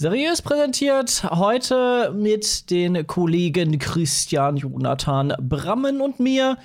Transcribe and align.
Seriös 0.00 0.42
präsentiert 0.42 1.24
heute 1.28 2.12
mit 2.14 2.70
den 2.70 3.04
Kollegen 3.08 3.80
Christian, 3.80 4.56
Jonathan, 4.56 5.34
Brammen 5.40 6.00
und 6.00 6.20
mir 6.20 6.56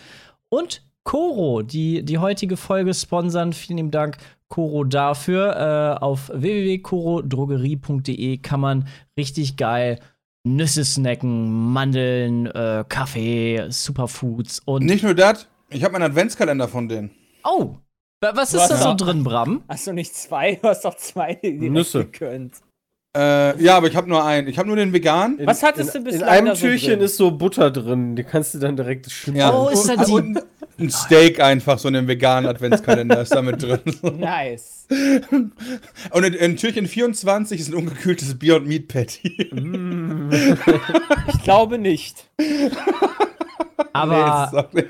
und 0.50 0.84
Coro, 1.04 1.64
die 1.64 2.04
die 2.06 2.20
heutige 2.20 2.58
Folge 2.58 2.94
sponsern. 2.94 3.52
Vielen 3.54 3.78
lieben 3.78 3.90
Dank, 3.90 4.18
Coro, 4.50 4.84
dafür. 4.84 5.98
Äh, 6.00 6.04
auf 6.04 6.30
www.corodrogerie.de 6.32 8.38
kann 8.38 8.60
man 8.60 8.88
richtig 9.18 9.58
geil 9.58 10.00
Nüsse 10.44 10.86
snacken, 10.86 11.72
Mandeln, 11.74 12.46
äh, 12.46 12.86
Kaffee, 12.88 13.66
Superfoods 13.70 14.60
und. 14.66 14.86
Nicht 14.86 15.04
nur 15.04 15.16
das, 15.16 15.48
ich 15.72 15.84
habe 15.84 15.94
meinen 15.94 16.04
Adventskalender 16.04 16.68
von 16.68 16.88
denen. 16.88 17.10
Oh! 17.44 17.78
wa- 18.22 18.34
Was 18.36 18.54
ist 18.54 18.68
da 18.70 18.78
so 18.78 18.94
drin, 18.94 19.24
Bram? 19.24 19.64
Hast 19.68 19.88
du 19.88 19.94
nicht 19.94 20.14
zwei? 20.14 20.54
Du 20.62 20.68
hast 20.68 20.86
doch 20.86 20.98
zwei 20.98 21.40
Nüsse. 21.42 22.06
gekönnt. 22.06 22.58
Äh, 23.16 23.62
ja, 23.64 23.78
aber 23.78 23.88
ich 23.88 23.96
habe 23.96 24.10
nur 24.10 24.26
einen. 24.26 24.48
Ich 24.48 24.58
habe 24.58 24.68
nur 24.68 24.76
den 24.76 24.92
vegan. 24.92 25.38
In, 25.38 25.46
Was 25.46 25.62
hattest 25.62 25.94
in, 25.96 26.04
du 26.04 26.10
bislang 26.10 26.28
In 26.30 26.34
einem 26.36 26.46
da 26.48 26.56
so 26.56 26.66
Türchen 26.66 26.94
drin? 26.94 27.02
ist 27.02 27.18
so 27.18 27.30
Butter 27.32 27.70
drin. 27.70 28.16
Die 28.16 28.24
kannst 28.24 28.56
du 28.56 28.60
dann 28.60 28.76
direkt 28.76 29.12
schmieren. 29.12 29.52
Ja. 29.52 29.54
Oh, 29.56 29.70
ist 29.70 29.88
da 29.88 29.94
und, 29.94 30.08
die- 30.08 30.12
und 30.14 30.40
ein 30.80 30.90
Steak 30.90 31.40
einfach, 31.40 31.78
so 31.78 31.88
in 31.90 31.94
dem 31.94 32.08
veganen 32.08 32.50
Adventskalender 32.50 33.22
ist 33.22 33.36
da 33.36 33.44
mit 33.44 33.62
drin. 33.62 33.80
Nice. 34.18 34.88
Und 36.10 36.24
in, 36.24 36.34
in 36.34 36.58
Türchen 36.58 36.88
24 36.88 37.60
ist 37.60 37.68
ein 37.70 37.76
ungekühltes 37.76 38.38
Beyond 38.40 38.68
Meat 38.68 38.88
Patty. 38.88 39.52
Ich 41.28 41.44
glaube 41.44 41.78
nicht. 41.78 42.28
Aber 43.94 44.50
Sorry. 44.52 44.88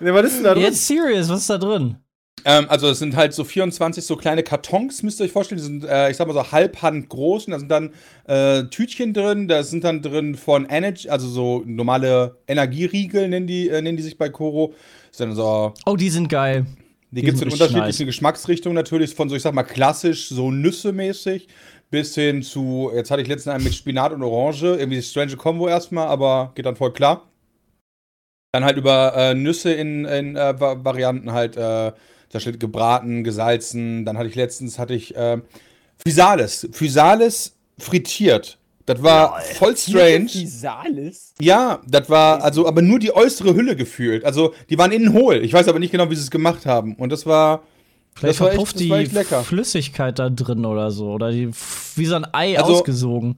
Nee, 0.00 0.12
was 0.14 0.24
ist 0.26 0.36
denn 0.36 0.44
da 0.44 0.54
drin? 0.54 0.62
jetzt 0.62 0.86
serious, 0.86 1.28
was 1.28 1.40
ist 1.40 1.50
da 1.50 1.58
drin? 1.58 1.96
Ähm, 2.44 2.66
also 2.68 2.88
es 2.88 2.98
sind 2.98 3.16
halt 3.16 3.32
so 3.32 3.44
24 3.44 4.04
so 4.04 4.16
kleine 4.16 4.42
Kartons, 4.42 5.02
müsst 5.02 5.20
ihr 5.20 5.24
euch 5.24 5.32
vorstellen. 5.32 5.58
Die 5.58 5.64
sind, 5.64 5.84
äh, 5.84 6.10
ich 6.10 6.16
sag 6.16 6.26
mal 6.26 6.34
so 6.34 6.52
halbhand 6.52 7.08
groß 7.08 7.46
und 7.46 7.52
da 7.52 7.58
sind 7.58 7.70
dann 7.70 7.92
äh, 8.26 8.64
Tütchen 8.70 9.12
drin. 9.12 9.48
Da 9.48 9.62
sind 9.62 9.84
dann 9.84 10.02
drin 10.02 10.34
von 10.34 10.66
Energy, 10.66 11.08
also 11.08 11.28
so 11.28 11.62
normale 11.66 12.36
Energieriegel 12.46 13.28
nennen 13.28 13.46
die, 13.46 13.68
äh, 13.68 13.82
nennen 13.82 13.96
die 13.96 14.02
sich 14.02 14.18
bei 14.18 14.28
Koro. 14.28 14.74
So 15.12 15.74
Oh, 15.86 15.96
die 15.96 16.10
sind 16.10 16.28
geil. 16.28 16.66
Die 17.10 17.16
Die 17.16 17.22
gibt 17.22 17.36
es 17.36 17.42
in 17.42 17.50
unterschiedlichen 17.50 18.06
Geschmacksrichtungen 18.06 18.76
natürlich, 18.76 19.14
von 19.14 19.28
so, 19.28 19.34
ich 19.34 19.42
sag 19.42 19.52
mal, 19.52 19.64
klassisch, 19.64 20.28
so 20.28 20.52
Nüsse-mäßig, 20.52 21.48
bis 21.90 22.14
hin 22.14 22.42
zu, 22.42 22.92
jetzt 22.94 23.10
hatte 23.10 23.20
ich 23.22 23.26
letztens 23.28 23.54
einen 23.54 23.64
mit 23.64 23.74
Spinat 23.74 24.12
und 24.12 24.22
Orange, 24.22 24.76
irgendwie 24.76 25.02
strange 25.02 25.36
Combo 25.36 25.66
erstmal, 25.68 26.06
aber 26.06 26.52
geht 26.54 26.66
dann 26.66 26.76
voll 26.76 26.92
klar. 26.92 27.26
Dann 28.52 28.64
halt 28.64 28.76
über 28.76 29.14
äh, 29.16 29.34
Nüsse 29.34 29.72
in, 29.72 30.04
in 30.04 30.36
äh, 30.36 30.58
Va- 30.60 30.84
Varianten 30.84 31.32
halt, 31.32 31.56
äh, 31.56 31.92
da 32.30 32.40
steht 32.40 32.60
gebraten, 32.60 33.24
gesalzen, 33.24 34.04
dann 34.04 34.16
hatte 34.18 34.28
ich 34.28 34.34
letztens, 34.34 34.78
hatte 34.78 34.94
ich 34.94 35.14
äh, 35.16 35.38
Physalis, 35.98 36.68
Physalis 36.72 37.54
frittiert. 37.78 38.56
Das 38.86 39.02
war 39.02 39.40
voll 39.40 39.76
strange. 39.76 40.28
Physalis? 40.28 41.34
Ja, 41.40 41.80
das 41.86 42.08
war 42.10 42.42
also 42.42 42.66
aber 42.66 42.82
nur 42.82 42.98
die 42.98 43.14
äußere 43.14 43.54
Hülle 43.54 43.76
gefühlt. 43.76 44.24
Also 44.24 44.52
die 44.68 44.78
waren 44.78 44.90
innen 44.90 45.12
hohl. 45.12 45.36
Ich 45.44 45.52
weiß 45.52 45.68
aber 45.68 45.78
nicht 45.78 45.92
genau, 45.92 46.10
wie 46.10 46.16
sie 46.16 46.22
es 46.22 46.30
gemacht 46.30 46.66
haben. 46.66 46.94
Und 46.96 47.10
das 47.12 47.24
war 47.26 47.62
Vielleicht 48.14 48.34
das 48.34 48.40
war 48.40 48.46
echt- 48.48 48.54
verpufft 48.56 48.80
das 48.80 48.88
war 48.88 48.98
die 48.98 49.04
echt 49.04 49.12
lecker. 49.12 49.44
Flüssigkeit 49.44 50.18
da 50.18 50.28
drin 50.30 50.64
oder 50.64 50.90
so. 50.90 51.10
Oder 51.12 51.30
die 51.30 51.50
wie 51.96 52.06
so 52.06 52.16
ein 52.16 52.26
Ei 52.32 52.58
Also- 52.58 52.74
ausgesogen. 52.74 53.36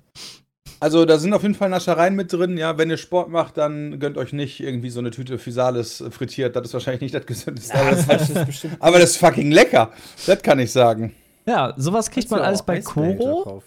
Also 0.81 1.05
da 1.05 1.19
sind 1.19 1.33
auf 1.35 1.43
jeden 1.43 1.55
Fall 1.55 1.69
Naschereien 1.69 2.17
mit 2.17 2.33
drin. 2.33 2.57
Ja, 2.59 2.77
wenn 2.79 2.89
ihr 2.91 2.97
Sport 2.97 3.29
macht, 3.31 3.57
dann 3.59 3.99
gönnt 4.01 4.17
euch 4.19 4.33
nicht 4.33 4.59
irgendwie 4.61 4.91
so 4.91 4.99
eine 5.01 5.11
Tüte 5.11 5.39
Physalis 5.39 6.03
frittiert. 6.11 6.57
Das 6.57 6.65
ist 6.67 6.75
wahrscheinlich 6.75 7.03
nicht 7.03 7.15
das 7.15 7.27
gesündeste. 7.27 7.75
aber, 7.79 7.91
das 7.91 8.07
Das 8.07 8.67
aber 8.81 8.99
das 8.99 9.11
ist 9.11 9.17
fucking 9.19 9.51
lecker. 9.53 9.91
Das 10.27 10.43
kann 10.43 10.59
ich 10.59 10.73
sagen. 10.73 11.15
Ja, 11.47 11.75
sowas 11.77 12.11
kriegt 12.11 12.31
man 12.31 12.41
alles 12.41 12.63
bei 12.63 12.81
Koro. 12.81 13.63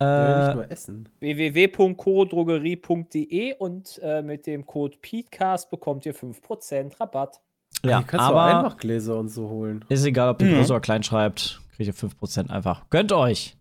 Ja, 0.00 0.52
Äh, 0.52 0.54
mal 0.56 0.66
essen. 0.68 1.08
www.corodrogerie.de 1.20 3.54
und 3.58 3.98
äh, 4.02 4.22
mit 4.22 4.46
dem 4.46 4.66
Code 4.66 4.96
PETECAST 5.00 5.70
bekommt 5.70 6.04
ihr 6.06 6.14
5% 6.14 6.98
Rabatt. 7.00 7.40
ja, 7.84 7.98
Hier 7.98 8.06
kannst 8.06 8.14
du 8.14 8.18
auch 8.34 8.38
aber 8.38 8.44
Einmachgläser 8.58 9.16
und 9.18 9.28
so 9.28 9.48
holen. 9.48 9.84
ist 9.88 10.04
egal, 10.04 10.30
ob 10.30 10.42
ihr 10.42 10.48
Mhm. 10.48 10.56
groß 10.56 10.70
oder 10.72 10.80
klein 10.80 11.02
schreibt, 11.04 11.60
kriegt 11.76 11.86
ihr 11.88 11.94
5% 11.94 12.50
einfach. 12.50 12.88
Gönnt 12.90 13.12
euch. 13.12 13.56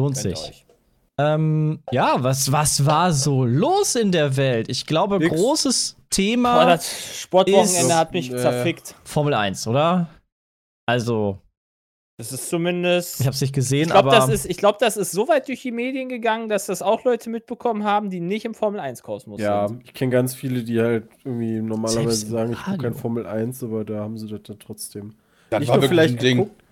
Lohnt 0.00 0.14
Gönnt 0.16 0.36
sich. 0.36 0.48
euch. 0.48 0.64
Ähm, 1.20 1.80
ja, 1.90 2.16
was, 2.18 2.52
was 2.52 2.86
war 2.86 3.12
so 3.12 3.44
los 3.44 3.96
in 3.96 4.12
der 4.12 4.36
Welt? 4.36 4.68
Ich 4.68 4.86
glaube, 4.86 5.18
Nix. 5.18 5.34
großes 5.34 5.94
Boah, 5.98 6.04
Thema 6.10 6.64
das 6.64 7.20
Sportwochenende 7.20 7.88
ist- 7.88 7.94
hat 7.94 8.12
mich 8.12 8.32
äh, 8.32 8.36
zerfickt. 8.36 8.94
Formel 9.04 9.34
1, 9.34 9.66
oder? 9.66 10.08
Also, 10.88 11.38
Das 12.18 12.32
ist 12.32 12.48
zumindest. 12.48 13.20
ich 13.20 13.26
hab's 13.26 13.40
nicht 13.40 13.52
gesehen, 13.54 13.82
Ich 13.88 13.90
glaube, 13.90 14.10
aber 14.10 14.16
das, 14.16 14.28
ist- 14.28 14.46
ich 14.46 14.56
glaub, 14.56 14.78
das 14.78 14.96
ist 14.96 15.10
so 15.10 15.28
weit 15.28 15.48
durch 15.48 15.60
die 15.62 15.72
Medien 15.72 16.08
gegangen, 16.08 16.48
dass 16.48 16.66
das 16.66 16.82
auch 16.82 17.04
Leute 17.04 17.30
mitbekommen 17.30 17.84
haben, 17.84 18.10
die 18.10 18.20
nicht 18.20 18.44
im 18.44 18.54
Formel-1-Kosmos 18.54 19.40
Ja, 19.40 19.68
sind. 19.68 19.82
ich 19.84 19.92
kenne 19.94 20.10
ganz 20.12 20.34
viele, 20.34 20.62
die 20.62 20.80
halt 20.80 21.08
irgendwie 21.24 21.60
normalerweise 21.60 22.10
Selbst 22.12 22.28
sagen, 22.30 22.52
ich 22.52 22.62
gucke 22.64 22.78
kein 22.78 22.94
Formel 22.94 23.26
1, 23.26 23.62
aber 23.64 23.84
da 23.84 24.00
haben 24.00 24.16
sie 24.18 24.28
das 24.28 24.42
dann 24.44 24.58
trotzdem. 24.58 25.14
Das 25.50 25.60
Nicht 25.60 25.68
war 25.68 25.76
nur 25.76 25.82
wirklich 25.82 25.98
vielleicht 26.00 26.14
ein 26.14 26.18
Ding. 26.20 26.36
geguckt. 26.38 26.62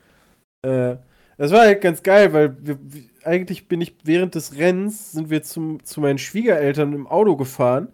Äh, 0.62 0.96
das 1.38 1.50
war 1.52 1.60
halt 1.60 1.80
ganz 1.82 2.02
geil, 2.02 2.32
weil 2.32 2.56
wir, 2.66 2.78
wir, 2.80 3.02
eigentlich 3.26 3.68
bin 3.68 3.80
ich 3.80 3.96
während 4.04 4.34
des 4.34 4.56
Rennens 4.56 5.12
sind 5.12 5.30
wir 5.30 5.42
zum, 5.42 5.84
zu 5.84 6.00
meinen 6.00 6.18
Schwiegereltern 6.18 6.92
im 6.92 7.06
Auto 7.06 7.36
gefahren 7.36 7.88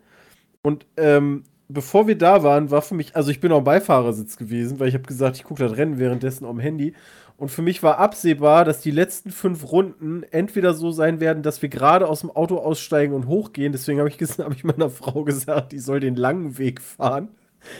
und 0.62 0.87
ähm, 0.97 1.44
bevor 1.69 2.06
wir 2.06 2.16
da 2.16 2.43
waren, 2.43 2.70
war 2.70 2.82
für 2.82 2.94
mich, 2.94 3.16
also 3.16 3.31
ich 3.31 3.41
bin 3.41 3.50
dem 3.50 3.65
Beifahrersitz 3.65 4.37
gewesen, 4.37 4.78
weil 4.78 4.88
ich 4.88 4.94
habe 4.94 5.04
gesagt, 5.04 5.37
ich 5.37 5.44
gucke 5.44 5.62
das 5.66 5.76
Rennen 5.76 5.98
währenddessen 5.98 6.44
am 6.44 6.60
Handy 6.60 6.94
und 7.43 7.48
für 7.48 7.62
mich 7.62 7.82
war 7.82 7.98
absehbar, 7.98 8.65
dass 8.65 8.81
die 8.81 8.93
letzten 8.93 9.32
fünf 9.32 9.72
Runden 9.72 10.22
entweder 10.31 10.75
so 10.75 10.93
sein 10.93 11.19
werden, 11.19 11.43
dass 11.43 11.60
wir 11.60 11.69
gerade 11.69 12.06
aus 12.06 12.20
dem 12.20 12.31
Auto 12.31 12.59
aussteigen 12.59 13.14
und 13.14 13.26
hochgehen. 13.26 13.72
Deswegen 13.72 13.99
habe 13.99 14.09
ich, 14.09 14.16
hab 14.38 14.54
ich 14.54 14.62
meiner 14.62 14.91
Frau 14.91 15.25
gesagt, 15.25 15.72
die 15.72 15.81
soll 15.81 15.99
den 15.99 16.14
langen 16.14 16.56
Weg 16.59 16.81
fahren. 16.81 17.31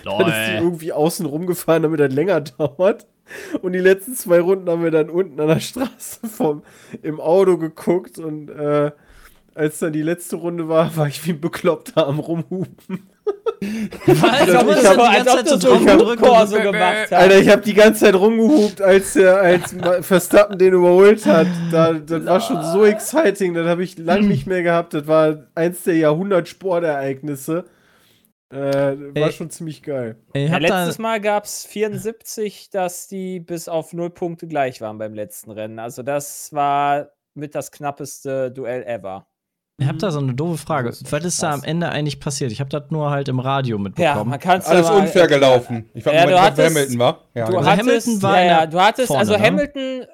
Dann 0.05 0.29
ist 0.29 0.49
die 0.49 0.63
irgendwie 0.65 0.93
außen 0.93 1.27
rumgefahren, 1.27 1.85
damit 1.85 2.01
das 2.01 2.13
länger 2.13 2.41
dauert. 2.59 3.07
Und 3.63 3.73
die 3.73 3.79
letzten 3.79 4.15
zwei 4.15 4.41
Runden 4.41 4.69
haben 4.69 4.83
wir 4.85 4.91
dann 4.91 5.09
unten 5.11 5.41
an 5.41 5.49
der 5.49 5.61
Straße 5.61 6.27
vom, 6.35 6.63
im 7.03 7.21
Auto 7.21 7.57
geguckt. 7.59 8.19
Und 8.19 8.49
äh, 8.51 8.91
als 9.55 9.79
dann 9.81 9.93
die 9.93 10.03
letzte 10.03 10.37
Runde 10.37 10.69
war, 10.69 10.97
war 10.97 11.07
ich 11.07 11.25
wie 11.27 11.31
ein 11.33 11.41
Bekloppter 11.41 12.07
am 12.07 12.19
Rumhupen. 12.19 13.09
Was? 14.07 14.47
So- 14.47 14.53
denn 14.57 14.97
die 14.97 15.01
als 15.01 15.27
ganze 15.27 15.55
ob 15.55 15.61
so 15.63 15.73
und 15.73 15.87
so 16.49 16.57
gemacht 16.61 16.97
hast. 17.03 17.13
Alter, 17.13 17.39
ich 17.39 17.49
habe 17.49 17.63
die 17.63 17.75
ganze 17.75 18.05
Zeit 18.05 18.15
rumgehupt, 18.15 18.83
als, 18.83 19.13
der, 19.13 19.37
als 19.37 19.75
Verstappen 20.01 20.59
den 20.59 20.73
überholt 20.75 21.25
hat. 21.27 21.47
Da, 21.71 21.93
das 21.93 22.27
war 22.27 22.41
schon 22.41 22.63
so 22.65 22.85
exciting. 22.85 23.55
Das 23.55 23.67
habe 23.67 23.85
ich 23.85 23.97
lange 23.99 24.27
nicht 24.27 24.47
mehr 24.47 24.63
gehabt. 24.63 24.95
Das 24.95 25.07
war 25.07 25.45
eins 25.55 25.85
der 25.85 25.97
Jahrhundert-Sportereignisse. 25.97 27.65
Äh, 28.53 29.15
war 29.15 29.27
Ey. 29.29 29.33
schon 29.33 29.49
ziemlich 29.51 29.83
geil. 29.83 30.17
Ja, 30.35 30.59
letztes 30.59 30.99
Mal 30.99 31.21
gab 31.21 31.45
es 31.45 31.65
74, 31.65 32.69
dass 32.71 33.09
die 33.09 33.41
bis 33.41 33.69
auf 33.69 33.93
0 33.93 34.11
Punkte 34.11 34.47
gleich 34.47 34.81
waren 34.81 34.99
beim 34.99 35.15
letzten 35.15 35.51
Rennen. 35.51 35.79
Also 35.79 36.03
das 36.03 36.53
war 36.53 37.09
mit 37.35 37.55
das 37.55 37.71
knappeste 37.73 38.51
Duell 38.53 38.83
ever. 38.85 39.27
ich 39.79 39.89
hab 39.89 39.99
da 39.99 40.11
so 40.11 40.19
eine 40.21 40.35
doofe 40.35 40.59
Frage. 40.59 40.91
Was 41.11 41.25
ist 41.25 41.43
da 41.43 41.53
am 41.53 41.65
Ende 41.65 41.89
eigentlich 41.89 42.21
passiert? 42.21 42.53
Ich 42.53 42.61
habe 42.61 42.69
das 42.69 42.91
nur 42.91 43.11
halt 43.11 43.29
im 43.29 43.41
Radio 43.41 43.79
Ja, 43.79 43.83
mitbekommen. 43.83 44.31
man 44.31 44.39
kann 44.39 44.59
es 44.59 44.67
Alles 44.67 44.91
unfair 44.91 45.27
gelaufen. 45.29 45.89
Ich 45.95 46.05
war 46.05 46.13
Ja, 46.13 46.21
ja, 46.21 46.27
Moment, 46.27 46.43
hattest- 46.43 46.69
Hamilton 46.77 46.99
war. 46.99 47.21
Ja, 47.35 47.47
Du 47.47 47.57
Also 47.57 47.71
hattest, 47.71 47.87
Hamilton 47.89 48.23
war 48.23 48.37
ja, 48.41 48.47
ja, 48.47 48.67
du 48.67 48.81
hattest, 48.81 49.07
vorne, 49.09 49.21
also 49.21 49.33
ne? 49.33 49.41
Hamilton 49.41 50.07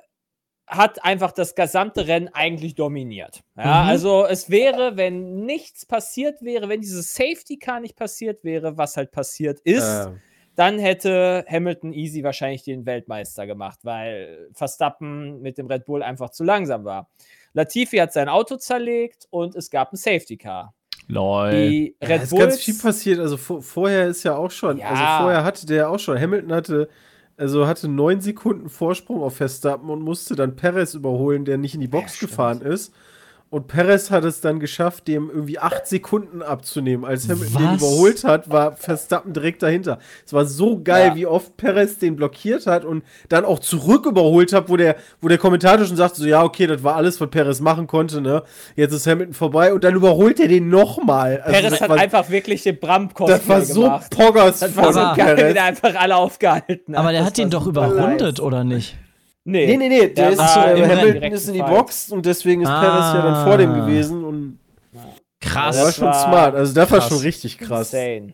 hat 0.68 1.04
einfach 1.04 1.32
das 1.32 1.54
gesamte 1.54 2.06
Rennen 2.06 2.28
eigentlich 2.32 2.74
dominiert. 2.74 3.40
Ja, 3.56 3.82
Mhm. 3.84 3.88
also 3.88 4.26
es 4.26 4.50
wäre, 4.50 4.96
wenn 4.96 5.44
nichts 5.46 5.86
passiert 5.86 6.42
wäre, 6.42 6.68
wenn 6.68 6.80
dieses 6.80 7.14
Safety 7.14 7.58
Car 7.58 7.80
nicht 7.80 7.96
passiert 7.96 8.44
wäre, 8.44 8.76
was 8.76 8.96
halt 8.96 9.10
passiert 9.10 9.60
ist, 9.60 9.82
Äh, 9.82 10.10
dann 10.54 10.78
hätte 10.78 11.44
Hamilton 11.48 11.92
easy 11.92 12.22
wahrscheinlich 12.24 12.64
den 12.64 12.84
Weltmeister 12.84 13.46
gemacht, 13.46 13.78
weil 13.84 14.48
Verstappen 14.54 15.40
mit 15.40 15.56
dem 15.56 15.66
Red 15.68 15.84
Bull 15.86 16.02
einfach 16.02 16.30
zu 16.30 16.42
langsam 16.44 16.84
war. 16.84 17.08
Latifi 17.52 17.96
hat 17.98 18.12
sein 18.12 18.28
Auto 18.28 18.56
zerlegt 18.56 19.26
und 19.30 19.54
es 19.54 19.70
gab 19.70 19.92
ein 19.92 19.96
Safety 19.96 20.36
Car. 20.36 20.74
Lol. 21.06 21.50
Die 21.52 21.96
Ja, 22.02 22.08
Red 22.08 22.22
ist 22.24 22.30
ganz 22.30 22.50
Bulls 22.50 22.60
viel 22.64 22.74
passiert. 22.74 23.18
Also 23.20 23.36
vor, 23.36 23.62
vorher 23.62 24.08
ist 24.08 24.24
ja 24.24 24.36
auch 24.36 24.50
schon. 24.50 24.76
Ja. 24.78 24.88
Also 24.90 25.22
vorher 25.24 25.44
hatte 25.44 25.64
der 25.64 25.88
auch 25.90 25.98
schon. 25.98 26.20
Hamilton 26.20 26.52
hatte, 26.52 26.88
also 27.38 27.66
hatte 27.66 27.88
neun 27.88 28.20
Sekunden 28.20 28.68
Vorsprung 28.68 29.22
auf 29.22 29.36
Verstappen 29.36 29.88
und 29.88 30.02
musste 30.02 30.34
dann 30.34 30.56
Perez 30.56 30.94
überholen, 30.94 31.44
der 31.44 31.56
nicht 31.56 31.74
in 31.74 31.80
die 31.80 31.88
Box 31.88 32.16
stimmt. 32.16 32.32
gefahren 32.32 32.60
ist. 32.60 32.92
Und 33.50 33.66
Perez 33.66 34.10
hat 34.10 34.24
es 34.24 34.42
dann 34.42 34.60
geschafft, 34.60 35.08
dem 35.08 35.30
irgendwie 35.30 35.58
acht 35.58 35.86
Sekunden 35.86 36.42
abzunehmen. 36.42 37.06
Als 37.06 37.30
Hamilton 37.30 37.62
den 37.62 37.74
überholt 37.76 38.22
hat, 38.24 38.50
war 38.50 38.72
Verstappen 38.76 39.32
direkt 39.32 39.62
dahinter. 39.62 39.98
Es 40.26 40.34
war 40.34 40.44
so 40.44 40.82
geil, 40.82 41.08
Ja. 41.08 41.16
wie 41.16 41.26
oft 41.26 41.56
Perez 41.56 41.96
den 41.98 42.14
blockiert 42.16 42.66
hat 42.66 42.84
und 42.84 43.02
dann 43.30 43.46
auch 43.46 43.58
zurück 43.58 44.04
überholt 44.04 44.52
hat, 44.52 44.68
wo 44.68 44.76
der, 44.76 44.96
wo 45.22 45.28
der 45.28 45.38
Kommentator 45.38 45.86
schon 45.86 45.96
sagte, 45.96 46.20
so, 46.20 46.26
ja, 46.26 46.42
okay, 46.44 46.66
das 46.66 46.82
war 46.84 46.96
alles, 46.96 47.18
was 47.22 47.30
Perez 47.30 47.60
machen 47.60 47.86
konnte, 47.86 48.20
ne? 48.20 48.42
Jetzt 48.76 48.92
ist 48.92 49.06
Hamilton 49.06 49.32
vorbei 49.32 49.72
und 49.72 49.82
dann 49.82 49.94
überholt 49.94 50.38
er 50.40 50.48
den 50.48 50.68
nochmal. 50.68 51.40
Also 51.40 51.58
Perez 51.58 51.80
hat 51.80 51.88
war, 51.88 51.96
einfach 51.96 52.28
wirklich 52.28 52.62
den 52.64 52.78
bram 52.78 53.08
das 53.26 53.48
war 53.48 53.62
so 53.62 53.80
gemacht. 53.84 54.10
poggers 54.14 54.60
Das 54.60 54.76
war 54.76 54.92
so 54.92 55.00
geil, 55.16 55.36
wie 55.36 55.40
Perez. 55.40 55.54
der 55.54 55.64
einfach 55.64 55.94
alle 55.94 56.16
aufgehalten 56.16 56.92
hat. 56.94 57.00
Aber 57.00 57.12
der 57.12 57.20
Das 57.22 57.28
hat 57.28 57.38
den 57.38 57.48
doch 57.48 57.66
überrundet, 57.66 58.20
nice. 58.20 58.40
oder 58.40 58.62
nicht? 58.64 58.98
Nee, 59.50 59.66
Nee, 59.66 59.76
nee, 59.78 59.88
nee, 59.88 59.98
der, 60.08 60.08
Der 60.08 60.30
ist, 60.30 60.38
äh, 60.38 60.42
Hamilton 60.42 61.12
direkt 61.12 61.34
ist 61.34 61.48
in 61.48 61.54
die 61.54 61.60
Fight. 61.60 61.70
Box 61.70 62.10
und 62.10 62.26
deswegen 62.26 62.62
ist 62.62 62.68
Ah. 62.68 62.80
Perez 62.80 63.14
ja 63.14 63.22
dann 63.22 63.44
vor 63.46 63.56
dem 63.58 63.74
gewesen 63.74 64.24
und 64.24 64.58
Krass. 65.40 65.76
das 65.76 65.84
war 65.86 65.92
schon 65.92 66.04
war 66.06 66.14
smart. 66.14 66.54
Also 66.54 66.74
das 66.74 66.90
war 66.90 67.00
schon 67.00 67.18
richtig 67.18 67.58
krass. 67.58 67.92
Insane. 67.94 68.32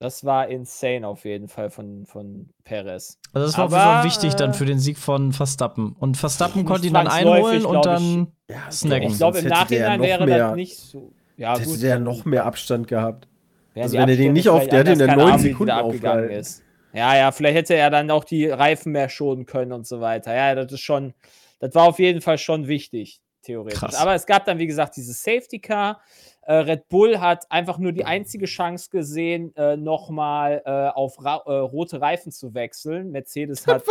Das 0.00 0.24
war 0.24 0.48
insane 0.48 1.06
auf 1.06 1.24
jeden 1.26 1.48
Fall 1.48 1.68
von, 1.70 2.06
von 2.06 2.48
Perez. 2.64 3.18
Also 3.34 3.46
das 3.46 3.58
war 3.58 3.64
auf 3.66 3.70
jeden 3.70 3.82
Aber, 3.82 3.92
Fall 3.96 4.04
wichtig 4.06 4.34
dann 4.34 4.54
für 4.54 4.64
den 4.64 4.78
Sieg 4.78 4.96
von 4.98 5.32
Verstappen. 5.32 5.94
Und 5.98 6.16
Verstappen 6.16 6.64
konnte 6.64 6.86
ihn 6.86 6.94
dann 6.94 7.06
einholen 7.06 7.64
und 7.66 7.84
dann 7.84 8.28
Ja, 8.50 8.70
snacken. 8.70 9.10
Ich 9.10 9.18
glaube, 9.18 9.38
im 9.38 9.44
der 9.44 9.52
Nachhinein 9.58 10.00
noch 10.00 10.06
wäre 10.06 10.24
mehr, 10.26 10.38
das 10.48 10.56
nicht 10.56 10.78
so. 10.78 11.12
Ja, 11.36 11.56
hätte 11.58 11.68
gut, 11.68 11.82
der 11.82 11.98
noch 11.98 12.24
mehr 12.24 12.46
Abstand 12.46 12.88
gehabt. 12.88 13.28
also 13.76 13.96
wenn 13.98 14.08
er 14.08 14.16
den 14.16 14.32
nicht 14.32 14.48
auf- 14.48 14.66
der 14.68 14.80
hat 14.80 14.88
in 14.88 15.02
Ahnung, 15.02 15.38
wie 15.38 15.48
Sekunden 15.48 15.66
der 15.66 15.76
abgegangen 15.76 16.24
aufgehalten. 16.24 16.34
ist. 16.40 16.62
Ja, 16.92 17.16
ja, 17.16 17.32
vielleicht 17.32 17.56
hätte 17.56 17.74
er 17.74 17.90
dann 17.90 18.10
auch 18.10 18.24
die 18.24 18.46
Reifen 18.46 18.92
mehr 18.92 19.08
schonen 19.08 19.46
können 19.46 19.72
und 19.72 19.86
so 19.86 20.00
weiter. 20.00 20.34
Ja, 20.34 20.54
das 20.54 20.72
ist 20.72 20.80
schon, 20.80 21.14
das 21.58 21.74
war 21.74 21.86
auf 21.88 21.98
jeden 21.98 22.20
Fall 22.20 22.38
schon 22.38 22.66
wichtig, 22.68 23.20
theoretisch. 23.42 23.78
Krass. 23.78 23.94
Aber 23.94 24.14
es 24.14 24.26
gab 24.26 24.44
dann, 24.44 24.58
wie 24.58 24.66
gesagt, 24.66 24.96
dieses 24.96 25.22
Safety 25.22 25.60
Car. 25.60 26.00
Äh, 26.42 26.54
Red 26.54 26.88
Bull 26.88 27.20
hat 27.20 27.46
einfach 27.50 27.78
nur 27.78 27.92
die 27.92 28.04
einzige 28.04 28.46
Chance 28.46 28.88
gesehen, 28.90 29.54
äh, 29.56 29.76
nochmal 29.76 30.62
äh, 30.64 30.88
auf 30.88 31.22
ra 31.22 31.42
äh, 31.46 31.52
rote 31.52 32.00
Reifen 32.00 32.32
zu 32.32 32.54
wechseln. 32.54 33.10
Mercedes 33.10 33.66
hat 33.66 33.84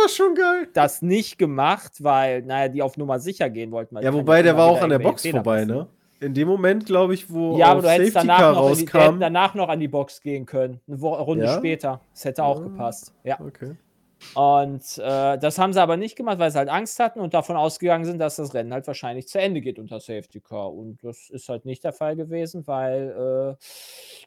Das 0.74 1.00
nicht 1.00 1.38
gemacht, 1.38 1.92
weil, 2.00 2.42
naja, 2.42 2.68
die 2.68 2.82
auf 2.82 2.96
Nummer 2.96 3.18
sicher 3.18 3.48
gehen 3.48 3.70
wollten. 3.70 3.96
Ja, 4.02 4.12
wobei 4.12 4.42
der 4.42 4.56
war 4.56 4.66
auch 4.66 4.82
an 4.82 4.90
der 4.90 4.98
Box 4.98 5.26
vorbei, 5.26 5.64
ne? 5.64 5.86
In 6.20 6.34
dem 6.34 6.48
Moment, 6.48 6.84
glaube 6.84 7.14
ich, 7.14 7.30
wo 7.32 7.56
Ja, 7.56 7.68
aber 7.72 7.82
du 7.82 7.90
hättest 7.90 8.12
Safety 8.12 8.28
danach 8.28 8.40
Car 8.40 8.52
noch, 8.54 8.76
die, 8.76 8.84
danach 9.20 9.54
noch 9.54 9.68
an 9.70 9.80
die 9.80 9.88
Box 9.88 10.20
gehen 10.20 10.44
können. 10.44 10.80
Eine 10.86 10.96
Runde 11.00 11.44
Ja? 11.46 11.56
später. 11.56 12.02
Das 12.12 12.24
hätte 12.26 12.44
auch 12.44 12.58
Ja. 12.58 12.64
gepasst. 12.64 13.14
Ja. 13.24 13.40
Okay. 13.40 13.76
Und 14.34 14.98
äh, 14.98 15.38
das 15.38 15.58
haben 15.58 15.72
sie 15.72 15.82
aber 15.82 15.96
nicht 15.96 16.14
gemacht, 16.14 16.38
weil 16.38 16.50
sie 16.52 16.58
halt 16.58 16.68
Angst 16.68 17.00
hatten 17.00 17.20
und 17.20 17.34
davon 17.34 17.56
ausgegangen 17.56 18.04
sind, 18.04 18.18
dass 18.18 18.36
das 18.36 18.54
Rennen 18.54 18.72
halt 18.72 18.86
wahrscheinlich 18.86 19.26
zu 19.26 19.40
Ende 19.40 19.60
geht 19.60 19.78
unter 19.78 19.98
Safety 19.98 20.40
Car. 20.40 20.72
Und 20.72 21.02
das 21.02 21.30
ist 21.30 21.48
halt 21.48 21.64
nicht 21.64 21.82
der 21.82 21.92
Fall 21.92 22.14
gewesen, 22.14 22.66
weil 22.66 23.56
äh, 23.58 23.64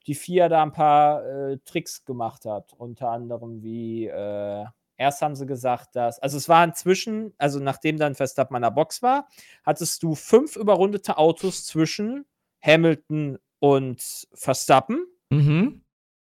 die 0.06 0.16
FIA 0.16 0.50
da 0.50 0.62
ein 0.64 0.74
paar 0.74 1.24
äh, 1.26 1.58
Tricks 1.64 2.04
gemacht 2.04 2.44
hat. 2.46 2.74
Unter 2.78 3.12
anderem 3.12 3.64
wie, 3.64 4.08
äh, 4.08 4.66
erst 4.98 5.22
haben 5.22 5.36
sie 5.36 5.46
gesagt, 5.46 5.96
dass, 5.96 6.20
also 6.20 6.38
es 6.38 6.50
waren 6.50 6.74
zwischen, 6.74 7.34
also 7.38 7.60
nachdem 7.60 7.98
dann 7.98 8.16
Verstappen 8.16 8.56
an 8.56 8.62
der 8.62 8.72
Box 8.72 9.02
war, 9.02 9.28
hattest 9.66 10.04
du 10.04 10.16
fünf 10.16 10.56
überrundete 10.56 11.18
Autos 11.18 11.66
zwischen 11.66 12.26
Hamilton 12.64 13.38
und 13.60 14.28
Verstappen. 14.34 15.06
Mhm. 15.30 15.84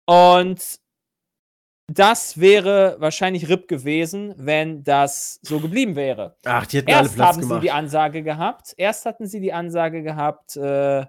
Und 0.05 0.79
das 1.87 2.39
wäre 2.39 2.95
wahrscheinlich 2.99 3.47
RIP 3.47 3.67
gewesen, 3.67 4.33
wenn 4.37 4.83
das 4.83 5.39
so 5.43 5.59
geblieben 5.59 5.95
wäre. 5.95 6.35
Ach, 6.43 6.65
die 6.65 6.77
hätten 6.77 6.91
alle 6.91 7.03
Erst 7.03 7.15
Platz 7.15 7.27
haben 7.27 7.41
sie 7.41 7.47
gemacht. 7.47 7.63
die 7.63 7.71
Ansage 7.71 8.23
gehabt, 8.23 8.73
erst 8.77 9.05
hatten 9.05 9.27
sie 9.27 9.39
die 9.39 9.53
Ansage 9.53 10.01
gehabt, 10.01 10.55
äh, 10.57 11.05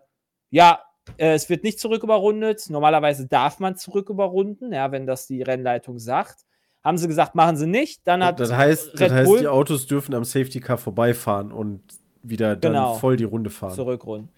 ja, 0.50 0.81
äh, 1.17 1.35
es 1.35 1.49
wird 1.49 1.64
nicht 1.64 1.81
zurücküberrundet. 1.81 2.69
Normalerweise 2.69 3.26
darf 3.26 3.58
man 3.58 3.76
zurücküberrunden, 3.76 4.73
ja, 4.73 4.93
wenn 4.93 5.06
das 5.06 5.26
die 5.26 5.43
Rennleitung 5.43 5.99
sagt. 5.99 6.45
Haben 6.87 6.99
sie 6.99 7.09
gesagt, 7.09 7.35
machen 7.35 7.56
sie 7.56 7.67
nicht. 7.67 8.06
Dann 8.06 8.23
hat 8.25 8.38
das 8.38 8.53
heißt, 8.53 8.94
das 8.94 9.00
Red 9.00 9.11
heißt 9.11 9.29
Bull 9.29 9.41
die 9.41 9.49
Autos 9.49 9.88
dürfen 9.88 10.15
am 10.15 10.23
Safety 10.23 10.61
Car 10.61 10.79
vorbeifahren 10.79 11.50
und 11.50 11.83
wieder 12.23 12.55
dann 12.55 12.73
Genau. 12.75 12.94
voll 12.94 13.17
die 13.17 13.25
Runde 13.25 13.50
fahren. 13.50 13.75
zurückrunden. 13.75 14.31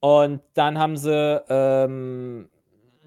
Und 0.00 0.40
dann 0.54 0.78
haben 0.78 0.96
sie, 0.96 1.40
ähm, 1.48 2.48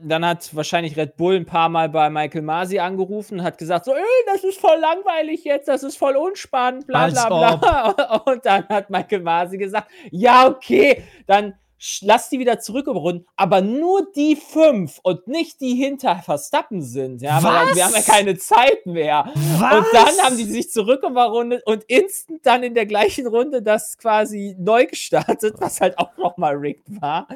dann 0.01 0.25
hat 0.25 0.55
wahrscheinlich 0.55 0.95
Red 0.95 1.17
Bull 1.17 1.35
ein 1.35 1.45
paar 1.45 1.67
Mal 1.67 1.89
bei 1.89 2.09
Michael 2.09 2.41
Masi 2.43 2.79
angerufen 2.79 3.39
und 3.39 3.43
hat 3.45 3.57
gesagt, 3.57 3.83
so, 3.85 3.93
"Ey, 3.93 4.01
das 4.27 4.43
ist 4.43 4.59
voll 4.59 4.77
langweilig 4.79 5.43
jetzt, 5.43 5.67
das 5.67 5.83
ist 5.83 5.97
voll 5.97 6.15
unspannend, 6.15 6.87
bla 6.87 7.03
Als 7.03 7.13
bla 7.25 7.55
bla. 7.57 8.15
Und 8.25 8.45
dann 8.45 8.67
hat 8.69 8.89
Michael 8.89 9.21
Masi 9.21 9.57
gesagt, 9.57 9.89
ja, 10.11 10.47
okay, 10.47 11.03
dann 11.27 11.53
lass 12.01 12.29
die 12.29 12.39
wieder 12.39 12.59
zurück 12.59 12.87
überrunden, 12.87 13.25
aber 13.35 13.61
nur 13.61 14.11
die 14.15 14.35
fünf 14.35 14.99
und 15.03 15.27
nicht 15.27 15.59
die 15.61 15.75
hinter 15.75 16.17
Verstappen 16.17 16.81
sind. 16.81 17.21
Ja, 17.21 17.43
weil 17.43 17.67
Was? 17.67 17.75
wir 17.75 17.85
haben 17.85 17.93
ja 17.93 18.01
keine 18.01 18.37
Zeit 18.37 18.85
mehr. 18.85 19.31
Was? 19.35 19.77
Und 19.77 19.85
dann 19.93 20.25
haben 20.25 20.37
die 20.37 20.45
sich 20.45 20.71
zurück 20.71 21.03
überrundet 21.03 21.63
und 21.65 21.83
instant 21.85 22.45
dann 22.45 22.63
in 22.63 22.73
der 22.73 22.85
gleichen 22.85 23.27
Runde 23.27 23.61
das 23.61 23.97
quasi 23.97 24.55
neu 24.57 24.85
gestartet, 24.85 25.55
was 25.59 25.81
halt 25.81 25.97
auch 25.97 26.15
nochmal 26.17 26.55
rigged 26.55 27.01
war. 27.01 27.27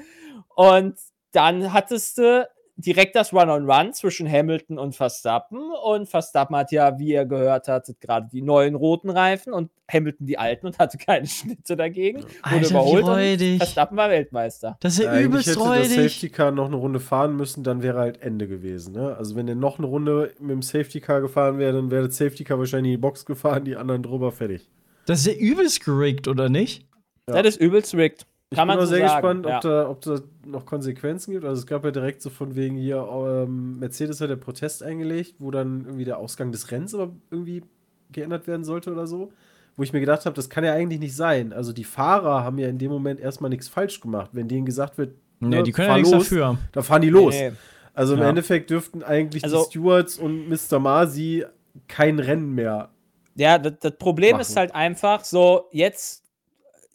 Und 0.55 0.97
dann 1.31 1.73
hattest 1.73 2.17
du 2.17 2.47
direkt 2.77 3.15
das 3.15 3.33
Run-on-Run 3.33 3.93
zwischen 3.93 4.31
Hamilton 4.31 4.77
und 4.77 4.95
Verstappen. 4.95 5.71
Und 5.83 6.07
Verstappen 6.07 6.55
hat 6.55 6.71
ja, 6.71 6.97
wie 6.99 7.09
ihr 7.09 7.25
gehört 7.25 7.67
hattet, 7.67 7.99
gerade 7.99 8.29
die 8.31 8.41
neuen 8.41 8.75
roten 8.75 9.09
Reifen 9.09 9.51
und 9.51 9.71
Hamilton 9.91 10.27
die 10.27 10.37
alten 10.37 10.67
und 10.67 10.79
hatte 10.79 10.97
keine 10.97 11.25
Schnitte 11.27 11.75
dagegen. 11.75 12.23
Wurde 12.23 12.35
Alter, 12.43 12.61
wie 12.61 12.69
überholt 12.69 13.41
und. 13.41 13.57
Verstappen 13.57 13.97
war 13.97 14.09
Weltmeister. 14.09 14.77
Das 14.79 14.93
ist 14.93 15.03
ja 15.03 15.19
übelst 15.19 15.47
hätte 15.47 15.59
das 15.59 15.67
räudig. 15.67 16.13
Safety 16.13 16.29
Car 16.29 16.51
noch 16.51 16.67
eine 16.67 16.75
Runde 16.75 16.99
fahren 16.99 17.35
müssen, 17.35 17.63
dann 17.63 17.81
wäre 17.81 17.99
halt 17.99 18.21
Ende 18.21 18.47
gewesen. 18.47 18.93
Ne? 18.93 19.15
Also 19.17 19.35
wenn 19.35 19.47
er 19.47 19.55
noch 19.55 19.79
eine 19.79 19.87
Runde 19.87 20.33
mit 20.39 20.51
dem 20.51 20.61
Safety 20.61 21.01
Car 21.01 21.21
gefahren 21.21 21.57
wäre, 21.57 21.73
dann 21.73 21.89
wäre 21.89 22.07
das 22.07 22.17
Safety 22.17 22.43
Car 22.43 22.59
wahrscheinlich 22.59 22.93
in 22.93 22.97
die 22.97 23.01
Box 23.01 23.25
gefahren, 23.25 23.65
die 23.65 23.75
anderen 23.75 24.03
drüber 24.03 24.31
fertig. 24.31 24.69
Das 25.05 25.19
ist 25.19 25.27
ja 25.27 25.33
übelst 25.33 25.83
gerickt, 25.83 26.27
oder 26.27 26.49
nicht? 26.49 26.85
Ja. 27.29 27.41
Das 27.41 27.55
ist 27.55 27.61
übelst 27.61 27.95
rigged. 27.95 28.25
Ich 28.49 28.57
Kann 28.57 28.69
bin 28.69 28.77
auch 28.77 28.81
so 28.81 28.87
sehr 28.87 29.07
sagen. 29.07 29.41
gespannt, 29.41 29.45
ja. 29.45 29.55
ob, 29.57 29.61
da, 29.61 29.89
ob 29.89 30.01
da 30.01 30.19
noch 30.45 30.65
Konsequenzen 30.65 31.31
gibt. 31.33 31.43
Also 31.43 31.59
es 31.59 31.67
gab 31.67 31.83
ja 31.83 31.91
direkt 31.91 32.21
so 32.21 32.29
von 32.29 32.55
wegen 32.55 32.77
hier, 32.77 33.05
ähm, 33.11 33.77
Mercedes 33.79 34.21
hat 34.21 34.29
ja 34.29 34.37
Protest 34.37 34.83
eingelegt, 34.83 35.35
wo 35.39 35.51
dann 35.51 35.83
irgendwie 35.85 36.05
der 36.05 36.17
Ausgang 36.17 36.51
des 36.53 36.71
Rennens 36.71 36.93
aber 36.95 37.11
irgendwie 37.29 37.63
geändert 38.11 38.47
werden 38.47 38.63
sollte 38.63 38.91
oder 38.93 39.05
so. 39.05 39.33
Wo 39.75 39.83
ich 39.83 39.91
mir 39.91 39.99
gedacht 39.99 40.25
habe, 40.25 40.33
das 40.35 40.49
kann 40.49 40.63
ja 40.63 40.73
eigentlich 40.73 40.99
nicht 41.01 41.15
sein. 41.15 41.51
Also 41.51 41.73
die 41.73 41.83
Fahrer 41.83 42.43
haben 42.43 42.57
ja 42.57 42.69
in 42.69 42.77
dem 42.77 42.89
Moment 42.89 43.19
erstmal 43.19 43.49
nichts 43.49 43.67
falsch 43.67 43.99
gemacht. 43.99 44.29
Wenn 44.33 44.47
denen 44.47 44.65
gesagt 44.65 44.97
wird, 44.97 45.13
Nee, 45.39 45.57
ne, 45.57 45.63
die 45.63 45.71
können 45.73 45.87
ja 45.87 45.91
fahr 45.93 45.97
nichts 45.99 46.13
los, 46.13 46.23
dafür. 46.29 46.57
Da 46.71 46.81
fahren 46.81 47.01
die 47.01 47.09
los. 47.09 47.33
Nee. 47.35 47.51
Also 47.93 48.13
im 48.13 48.21
Ja. 48.21 48.29
Endeffekt 48.29 48.69
dürften 48.69 49.03
eigentlich 49.03 49.43
Also- 49.43 49.65
die 49.65 49.71
Stewards 49.71 50.17
und 50.17 50.47
Mr. 50.49 50.79
Masi 50.79 51.45
kein 51.87 52.17
Rennen 52.19 52.55
mehr. 52.55 52.89
Ja, 53.35 53.57
das, 53.59 53.73
das 53.81 53.97
Problem 53.97 54.31
machen. 54.31 54.41
ist 54.41 54.55
halt 54.55 54.73
einfach 54.73 55.23
so, 55.25 55.65
jetzt 55.71 56.23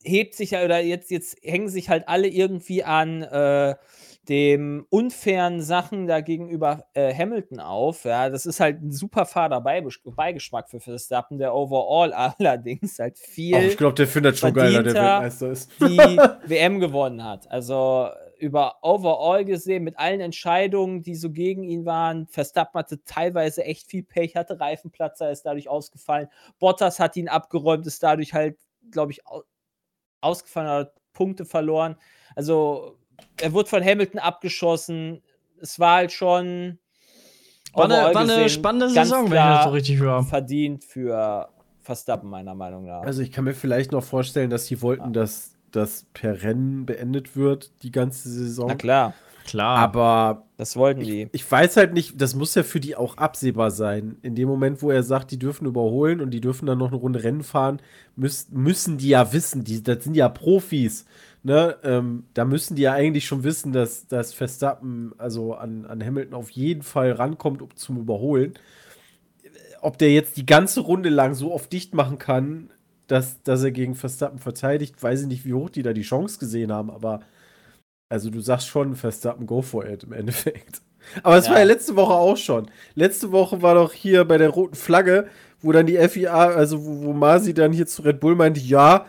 hebt 0.04 0.34
sich 0.34 0.52
ja, 0.52 0.64
oder 0.64 0.80
jetzt, 0.80 1.10
jetzt 1.10 1.36
hängen 1.42 1.68
sich 1.68 1.88
halt 1.88 2.08
alle 2.08 2.28
irgendwie 2.28 2.84
an 2.84 3.22
äh, 3.22 3.74
dem 4.28 4.86
unfairen 4.88 5.62
Sachen 5.62 6.06
da 6.06 6.20
gegenüber 6.20 6.84
äh, 6.94 7.12
Hamilton 7.12 7.58
auf. 7.58 8.04
Ja, 8.04 8.30
das 8.30 8.46
ist 8.46 8.60
halt 8.60 8.80
ein 8.80 8.92
super 8.92 9.26
fader 9.26 9.58
Beigesch- 9.58 10.00
Beigeschmack 10.04 10.70
für 10.70 10.78
Verstappen, 10.80 11.38
der 11.38 11.54
overall 11.54 12.12
allerdings 12.38 12.98
halt 12.98 13.18
viel 13.18 13.56
Auch 13.56 13.62
ich 13.62 13.76
glaube, 13.76 13.94
der 13.94 14.06
findet 14.06 14.38
schon 14.38 14.54
geiler, 14.54 14.82
der 14.82 14.94
Weltmeister 14.94 15.50
ist. 15.50 15.70
die 15.80 15.98
WM 16.46 16.78
gewonnen 16.78 17.24
hat. 17.24 17.50
Also 17.50 18.08
über 18.38 18.76
overall 18.82 19.44
gesehen, 19.44 19.84
mit 19.84 19.98
allen 19.98 20.20
Entscheidungen, 20.20 21.02
die 21.02 21.14
so 21.14 21.30
gegen 21.30 21.62
ihn 21.62 21.84
waren. 21.86 22.26
Verstappen 22.26 22.78
hatte 22.78 23.02
teilweise 23.04 23.64
echt 23.64 23.88
viel 23.88 24.02
Pech, 24.02 24.34
hatte 24.36 24.58
Reifenplatzer, 24.58 25.30
ist 25.30 25.42
dadurch 25.42 25.68
ausgefallen. 25.68 26.28
Bottas 26.58 26.98
hat 26.98 27.16
ihn 27.16 27.28
abgeräumt, 27.28 27.86
ist 27.86 28.02
dadurch 28.02 28.34
halt, 28.34 28.56
glaube 28.90 29.12
ich, 29.12 29.20
ausgefallen 30.22 30.68
oder 30.68 30.92
Punkte 31.12 31.44
verloren. 31.44 31.96
Also 32.34 32.96
er 33.40 33.52
wurde 33.52 33.68
von 33.68 33.84
Hamilton 33.84 34.18
abgeschossen. 34.18 35.22
Es 35.60 35.78
war 35.78 35.96
halt 35.96 36.12
schon 36.12 36.78
War 37.74 37.84
eine, 37.84 38.14
war 38.14 38.22
eine 38.22 38.48
spannende 38.48 38.92
ganz 38.94 39.08
Saison, 39.08 39.30
wenn 39.30 39.38
ich 39.38 39.44
das 39.44 39.64
so 39.64 39.70
richtig 39.70 39.98
höre. 39.98 40.22
verdient 40.22 40.84
für 40.84 41.48
Verstappen, 41.80 42.30
meiner 42.30 42.54
Meinung 42.54 42.86
nach. 42.86 43.02
Also 43.02 43.22
ich 43.22 43.32
kann 43.32 43.44
mir 43.44 43.54
vielleicht 43.54 43.92
noch 43.92 44.04
vorstellen, 44.04 44.50
dass 44.50 44.66
die 44.66 44.80
wollten, 44.82 45.12
dass 45.12 45.56
das 45.70 46.06
per 46.12 46.42
Rennen 46.42 46.86
beendet 46.86 47.34
wird, 47.36 47.72
die 47.82 47.90
ganze 47.90 48.28
Saison. 48.28 48.68
Na 48.68 48.74
klar, 48.74 49.14
Klar. 49.44 49.78
Aber 49.78 50.46
das 50.56 50.76
wollten 50.76 51.02
die. 51.02 51.28
ich 51.32 51.50
weiß 51.50 51.76
halt 51.76 51.92
nicht, 51.92 52.20
das 52.20 52.34
muss 52.34 52.54
ja 52.54 52.62
für 52.62 52.80
die 52.80 52.96
auch 52.96 53.16
absehbar 53.16 53.70
sein. 53.70 54.16
In 54.22 54.34
dem 54.34 54.48
Moment, 54.48 54.82
wo 54.82 54.90
er 54.90 55.02
sagt, 55.02 55.30
die 55.30 55.38
dürfen 55.38 55.66
überholen 55.66 56.20
und 56.20 56.30
die 56.30 56.40
dürfen 56.40 56.66
dann 56.66 56.78
noch 56.78 56.88
eine 56.88 56.96
Runde 56.96 57.22
Rennen 57.22 57.42
fahren, 57.42 57.80
müß, 58.16 58.48
müssen 58.50 58.98
die 58.98 59.08
ja 59.08 59.32
wissen, 59.32 59.64
die, 59.64 59.82
das 59.82 60.04
sind 60.04 60.14
ja 60.14 60.28
Profis. 60.28 61.06
Ne? 61.42 61.76
Ähm, 61.82 62.24
da 62.34 62.44
müssen 62.44 62.76
die 62.76 62.82
ja 62.82 62.92
eigentlich 62.92 63.26
schon 63.26 63.42
wissen, 63.42 63.72
dass, 63.72 64.06
dass 64.06 64.32
Verstappen 64.32 65.12
also 65.18 65.54
an, 65.54 65.86
an 65.86 66.04
Hamilton 66.04 66.34
auf 66.34 66.50
jeden 66.50 66.82
Fall 66.82 67.12
rankommt 67.12 67.62
um, 67.62 67.74
zum 67.74 67.98
Überholen. 67.98 68.54
Ob 69.80 69.98
der 69.98 70.12
jetzt 70.12 70.36
die 70.36 70.46
ganze 70.46 70.80
Runde 70.80 71.08
lang 71.08 71.34
so 71.34 71.52
oft 71.52 71.72
dicht 71.72 71.94
machen 71.94 72.18
kann, 72.18 72.70
dass, 73.08 73.42
dass 73.42 73.64
er 73.64 73.72
gegen 73.72 73.94
Verstappen 73.96 74.38
verteidigt. 74.38 75.02
Weiß 75.02 75.22
ich 75.22 75.26
nicht, 75.26 75.44
wie 75.44 75.54
hoch 75.54 75.70
die 75.70 75.82
da 75.82 75.92
die 75.92 76.02
Chance 76.02 76.38
gesehen 76.38 76.72
haben, 76.72 76.90
aber 76.90 77.20
also 78.12 78.30
du 78.30 78.40
sagst 78.40 78.68
schon, 78.68 78.94
Verstappen, 78.94 79.46
go 79.46 79.62
for 79.62 79.86
it 79.86 80.04
im 80.04 80.12
Endeffekt. 80.12 80.82
Aber 81.22 81.36
es 81.36 81.46
Ja. 81.46 81.52
war 81.52 81.58
ja 81.58 81.64
letzte 81.64 81.96
Woche 81.96 82.12
auch 82.14 82.36
schon. 82.36 82.70
Letzte 82.94 83.32
Woche 83.32 83.60
war 83.62 83.74
doch 83.74 83.92
hier 83.92 84.24
bei 84.24 84.38
der 84.38 84.50
roten 84.50 84.76
Flagge, 84.76 85.26
wo 85.60 85.72
dann 85.72 85.86
die 85.86 85.96
FIA, 85.96 86.32
also 86.50 86.84
wo, 86.84 87.06
wo 87.06 87.12
Masi 87.12 87.54
dann 87.54 87.72
hier 87.72 87.86
zu 87.86 88.02
Red 88.02 88.20
Bull 88.20 88.34
meinte, 88.36 88.60
ja, 88.60 89.06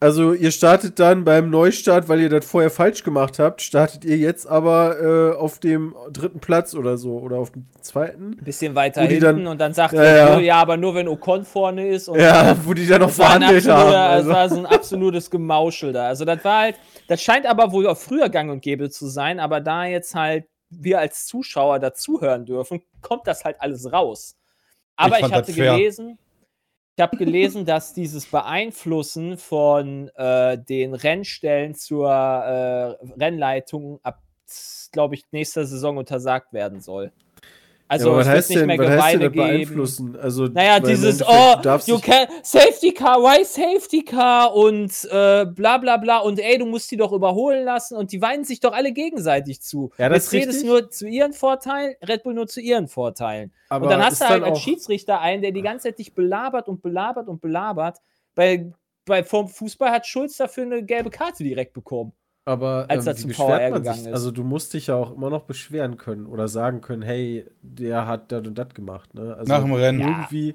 also 0.00 0.32
ihr 0.32 0.50
startet 0.50 0.98
dann 0.98 1.24
beim 1.24 1.50
Neustart, 1.50 2.08
weil 2.08 2.20
ihr 2.20 2.30
das 2.30 2.46
vorher 2.46 2.70
falsch 2.70 3.04
gemacht 3.04 3.38
habt, 3.38 3.60
startet 3.60 4.04
ihr 4.04 4.16
jetzt 4.16 4.46
aber 4.46 4.98
äh, 4.98 5.36
auf 5.36 5.58
dem 5.58 5.94
dritten 6.10 6.40
Platz 6.40 6.74
oder 6.74 6.96
so 6.96 7.18
oder 7.18 7.36
auf 7.36 7.50
dem 7.50 7.66
zweiten. 7.82 8.32
Ein 8.40 8.44
bisschen 8.44 8.74
weiter 8.74 9.02
hinten 9.02 9.20
dann- 9.22 9.46
und 9.46 9.58
dann 9.58 9.74
sagt 9.74 9.92
Ja, 9.92 10.02
er, 10.02 10.16
ja. 10.16 10.28
ja. 10.34 10.40
ja, 10.40 10.56
aber 10.56 10.78
nur 10.78 10.94
wenn 10.94 11.06
Ocon 11.06 11.44
vorne 11.44 11.86
ist. 11.88 12.08
Und 12.08 12.18
Ja, 12.18 12.56
wo 12.64 12.72
die 12.72 12.86
dann 12.86 13.02
noch 13.02 13.10
verhandelt 13.10 13.68
haben. 13.68 13.94
Also. 13.94 14.28
das 14.28 14.36
war 14.36 14.48
so 14.48 14.58
ein 14.58 14.66
absolutes 14.66 15.30
Gemauschel 15.30 15.92
da. 15.92 16.06
Also 16.08 16.24
das 16.24 16.42
war 16.44 16.60
halt, 16.62 16.76
das 17.06 17.22
scheint 17.22 17.44
aber 17.44 17.70
wohl 17.70 17.86
auch 17.86 17.98
früher 17.98 18.30
gang 18.30 18.50
und 18.50 18.62
gäbe 18.62 18.88
zu 18.88 19.06
sein, 19.06 19.38
aber 19.38 19.60
da 19.60 19.84
jetzt 19.84 20.14
halt 20.14 20.46
wir 20.70 20.98
als 21.00 21.26
Zuschauer 21.26 21.78
dazuhören 21.78 22.46
dürfen, 22.46 22.80
kommt 23.02 23.26
das 23.26 23.44
halt 23.44 23.56
alles 23.60 23.92
raus. 23.92 24.36
Aber 24.96 25.16
ich, 25.16 25.20
fand 25.22 25.34
hatte 25.34 25.52
gelesen, 25.52 26.18
ich 26.96 27.02
habe 27.02 27.16
gelesen, 27.16 27.64
dass 27.64 27.94
dieses 27.94 28.26
Beeinflussen 28.26 29.38
von 29.38 30.08
äh, 30.16 30.58
den 30.58 30.94
Rennstellen 30.94 31.74
zur 31.74 32.10
äh, 32.10 32.96
Rennleitung 33.18 34.00
ab, 34.02 34.22
glaube 34.92 35.14
ich, 35.14 35.24
nächster 35.32 35.64
Saison 35.64 35.96
untersagt 35.96 36.52
werden 36.52 36.80
soll. 36.80 37.12
Also 37.90 38.10
ja, 38.10 38.16
was 38.18 38.26
wird 38.26 38.36
heißt 38.36 38.50
nicht 38.50 38.60
denn, 38.60 38.66
mehr 38.68 38.78
was 38.78 39.02
heißt 39.02 39.20
denn 39.20 39.32
beeinflussen? 39.32 40.16
Also, 40.16 40.44
Naja, 40.46 40.78
dieses, 40.78 41.26
oh, 41.26 41.56
you 41.86 41.98
can, 41.98 42.28
Safety 42.44 42.92
Car, 42.92 43.16
why 43.16 43.44
Safety 43.44 44.04
Car 44.04 44.54
und 44.54 44.92
äh, 45.10 45.44
bla 45.46 45.76
bla 45.78 45.96
bla 45.96 46.18
und 46.18 46.38
ey, 46.38 46.56
du 46.56 46.66
musst 46.66 46.88
die 46.92 46.96
doch 46.96 47.10
überholen 47.10 47.64
lassen 47.64 47.96
und 47.96 48.12
die 48.12 48.22
weinen 48.22 48.44
sich 48.44 48.60
doch 48.60 48.72
alle 48.74 48.92
gegenseitig 48.92 49.60
zu. 49.60 49.90
Ja, 49.98 50.08
das 50.08 50.26
ist 50.26 50.32
Mercedes 50.32 50.54
richtig. 50.54 50.70
nur 50.70 50.90
zu 50.90 51.08
ihren 51.08 51.32
Vorteilen, 51.32 51.96
Red 52.06 52.22
Bull 52.22 52.34
nur 52.34 52.46
zu 52.46 52.60
ihren 52.60 52.86
Vorteilen. 52.86 53.52
aber 53.68 53.86
und 53.86 53.90
dann 53.90 54.04
hast 54.04 54.20
du 54.20 54.28
halt 54.28 54.44
als 54.44 54.60
Schiedsrichter 54.60 55.20
einen, 55.20 55.42
der 55.42 55.50
die 55.50 55.62
ganze 55.62 55.88
Zeit 55.88 55.98
dich 55.98 56.14
belabert 56.14 56.68
und 56.68 56.82
belabert 56.82 57.26
und 57.26 57.40
belabert. 57.40 57.98
Bei, 58.36 58.70
bei 59.04 59.24
vom 59.24 59.48
Fußball 59.48 59.90
hat 59.90 60.06
Schulz 60.06 60.36
dafür 60.36 60.62
eine 60.62 60.84
gelbe 60.84 61.10
Karte 61.10 61.42
direkt 61.42 61.72
bekommen. 61.72 62.12
Aber 62.46 62.86
als 62.88 63.06
er 63.06 63.14
wie 63.16 63.20
zum 63.20 63.28
beschwert 63.28 63.48
VR 63.60 63.70
man 63.70 63.82
gegangen 63.82 63.98
sich? 63.98 64.06
ist. 64.08 64.12
Also 64.14 64.30
du 64.30 64.42
musst 64.42 64.74
dich 64.74 64.86
ja 64.88 64.96
auch 64.96 65.14
immer 65.14 65.30
noch 65.30 65.42
beschweren 65.42 65.96
können 65.96 66.26
oder 66.26 66.48
sagen 66.48 66.80
können, 66.80 67.02
hey, 67.02 67.44
der 67.62 68.06
hat 68.06 68.32
das 68.32 68.46
und 68.46 68.56
das 68.58 68.74
gemacht. 68.74 69.14
Ne? 69.14 69.34
Also 69.38 69.52
Nach 69.52 69.60
dem 69.62 69.72
Rennen. 69.72 70.00
Irgendwie. 70.00 70.54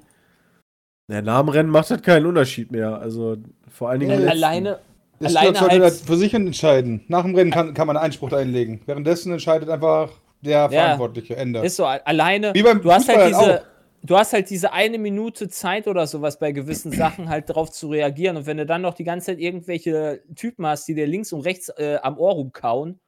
Ja, 1.10 1.22
nach 1.22 1.40
dem 1.40 1.48
Rennen 1.48 1.70
macht 1.70 1.90
das 1.90 2.02
keinen 2.02 2.26
Unterschied 2.26 2.72
mehr. 2.72 2.98
Also 2.98 3.36
vor 3.68 3.88
allen 3.90 4.00
Dingen. 4.00 4.20
Ja. 4.22 4.28
Alleine, 4.30 4.78
Das 5.20 5.34
Alleine 5.36 5.56
sollte 5.58 5.82
als- 5.82 5.98
das 6.00 6.06
für 6.08 6.16
sich 6.16 6.34
entscheiden. 6.34 7.04
Nach 7.08 7.22
dem 7.22 7.34
Rennen 7.34 7.50
kann, 7.52 7.72
kann 7.74 7.86
man 7.86 7.96
einen 7.96 8.04
Einspruch 8.06 8.32
einlegen. 8.32 8.80
Währenddessen 8.86 9.32
entscheidet 9.32 9.70
einfach 9.70 10.10
der 10.42 10.68
Verantwortliche. 10.68 11.36
Ende. 11.36 11.60
Ist 11.60 11.76
so, 11.76 11.86
alleine. 11.86 12.52
Wie 12.54 12.62
beim 12.62 12.82
du 12.82 12.92
hast 12.92 13.08
halt 13.08 13.20
Fußball 13.32 13.44
diese. 13.46 13.62
Du 14.02 14.16
hast 14.16 14.32
halt 14.32 14.50
diese 14.50 14.72
eine 14.72 14.98
Minute 14.98 15.48
Zeit 15.48 15.88
oder 15.88 16.06
sowas 16.06 16.38
bei 16.38 16.52
gewissen 16.52 16.92
Sachen 16.92 17.28
halt 17.28 17.50
drauf 17.50 17.70
zu 17.72 17.88
reagieren. 17.88 18.36
Und 18.36 18.46
wenn 18.46 18.56
du 18.58 18.66
dann 18.66 18.82
noch 18.82 18.94
die 18.94 19.04
ganze 19.04 19.26
Zeit 19.26 19.38
irgendwelche 19.40 20.22
Typen 20.34 20.66
hast, 20.66 20.86
die 20.86 20.94
dir 20.94 21.06
links 21.06 21.32
und 21.32 21.40
rechts 21.40 21.68
äh, 21.70 21.98
am 22.02 22.18
Ohr 22.18 22.32
rumkauen, 22.32 23.00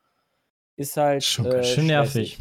ist 0.76 0.96
halt. 0.96 1.22
Schon 1.24 1.46
äh, 1.46 1.62
schön 1.64 1.86
nervig. 1.86 2.38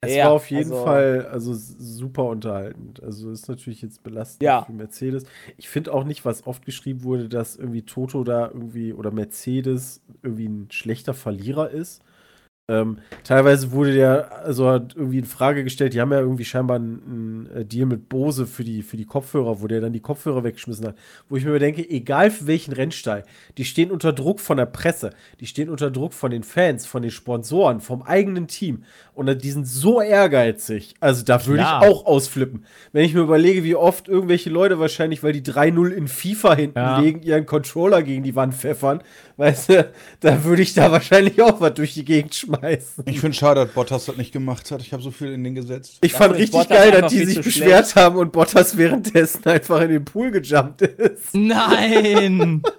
Es 0.00 0.14
Ja, 0.14 0.26
war 0.26 0.32
auf 0.34 0.48
jeden 0.48 0.70
also- 0.72 0.84
Fall 0.84 1.26
also 1.26 1.52
super 1.54 2.26
unterhaltend. 2.26 3.02
Also 3.02 3.32
ist 3.32 3.48
natürlich 3.48 3.82
jetzt 3.82 4.02
belastend 4.04 4.44
Ja. 4.44 4.62
für 4.62 4.72
Mercedes. 4.72 5.24
Ich 5.56 5.68
finde 5.68 5.92
auch 5.92 6.04
nicht, 6.04 6.24
was 6.24 6.46
oft 6.46 6.64
geschrieben 6.64 7.02
wurde, 7.02 7.28
dass 7.28 7.56
irgendwie 7.56 7.82
Toto 7.82 8.22
da 8.22 8.46
irgendwie 8.46 8.92
oder 8.92 9.10
Mercedes 9.10 10.00
irgendwie 10.22 10.46
ein 10.46 10.68
schlechter 10.70 11.14
Verlierer 11.14 11.70
ist. 11.70 12.02
Ähm, 12.70 12.98
teilweise 13.24 13.72
wurde 13.72 13.94
der, 13.94 14.44
also 14.44 14.68
hat 14.68 14.94
irgendwie 14.94 15.18
in 15.18 15.24
Frage 15.24 15.64
gestellt, 15.64 15.94
die 15.94 16.02
haben 16.02 16.12
ja 16.12 16.20
irgendwie 16.20 16.44
scheinbar 16.44 16.76
einen, 16.76 17.48
einen 17.54 17.66
Deal 17.68 17.86
mit 17.86 18.10
Bose 18.10 18.46
für 18.46 18.62
die, 18.62 18.82
für 18.82 18.98
die 18.98 19.06
Kopfhörer, 19.06 19.62
wo 19.62 19.66
der 19.68 19.80
dann 19.80 19.94
die 19.94 20.00
Kopfhörer 20.00 20.44
weggeschmissen 20.44 20.88
hat. 20.88 20.94
Wo 21.30 21.36
ich 21.36 21.46
mir 21.46 21.58
denke, 21.58 21.88
egal 21.88 22.30
für 22.30 22.46
welchen 22.46 22.74
Rennstall, 22.74 23.22
die 23.56 23.64
stehen 23.64 23.90
unter 23.90 24.12
Druck 24.12 24.38
von 24.40 24.58
der 24.58 24.66
Presse, 24.66 25.10
die 25.40 25.46
stehen 25.46 25.70
unter 25.70 25.90
Druck 25.90 26.12
von 26.12 26.30
den 26.30 26.42
Fans, 26.42 26.84
von 26.84 27.00
den 27.00 27.10
Sponsoren, 27.10 27.80
vom 27.80 28.02
eigenen 28.02 28.48
Team. 28.48 28.82
Und 29.14 29.42
die 29.42 29.50
sind 29.50 29.66
so 29.66 30.02
ehrgeizig. 30.02 30.94
Also 31.00 31.24
da 31.24 31.44
würde 31.46 31.62
ich 31.62 31.68
auch 31.68 32.04
ausflippen. 32.04 32.66
Wenn 32.92 33.04
ich 33.04 33.14
mir 33.14 33.20
überlege, 33.22 33.64
wie 33.64 33.76
oft 33.76 34.08
irgendwelche 34.08 34.50
Leute 34.50 34.78
wahrscheinlich, 34.78 35.22
weil 35.22 35.32
die 35.32 35.42
3-0 35.42 35.88
in 35.88 36.06
FIFA 36.06 36.54
hinten 36.54 36.78
Ja. 36.78 37.00
legen, 37.00 37.22
ihren 37.22 37.46
Controller 37.46 38.02
gegen 38.02 38.22
die 38.22 38.36
Wand 38.36 38.54
pfeffern, 38.54 39.02
weißt 39.38 39.70
du, 39.70 39.90
da 40.20 40.44
würde 40.44 40.60
ich 40.60 40.74
da 40.74 40.92
wahrscheinlich 40.92 41.40
auch 41.40 41.62
was 41.62 41.72
durch 41.72 41.94
die 41.94 42.04
Gegend 42.04 42.34
schmeißen. 42.34 42.57
Ich 43.06 43.20
finde 43.20 43.36
schade, 43.36 43.64
dass 43.64 43.74
Bottas 43.74 44.06
das 44.06 44.16
nicht 44.16 44.32
gemacht 44.32 44.70
hat. 44.70 44.80
Ich 44.82 44.92
habe 44.92 45.02
so 45.02 45.10
viel 45.10 45.32
in 45.32 45.44
den 45.44 45.54
gesetzt. 45.54 45.98
Ich 46.02 46.12
Dafür 46.12 46.26
fand 46.26 46.36
richtig 46.38 46.52
Bottas 46.52 46.68
geil, 46.78 46.90
dass 47.00 47.12
die 47.12 47.24
sich 47.24 47.40
beschwert 47.42 47.94
haben 47.96 48.16
und 48.16 48.32
Bottas 48.32 48.76
währenddessen 48.76 49.44
einfach 49.46 49.80
in 49.82 49.90
den 49.90 50.04
Pool 50.04 50.30
gejumpt 50.30 50.82
ist. 50.82 51.34
Nein! 51.34 52.62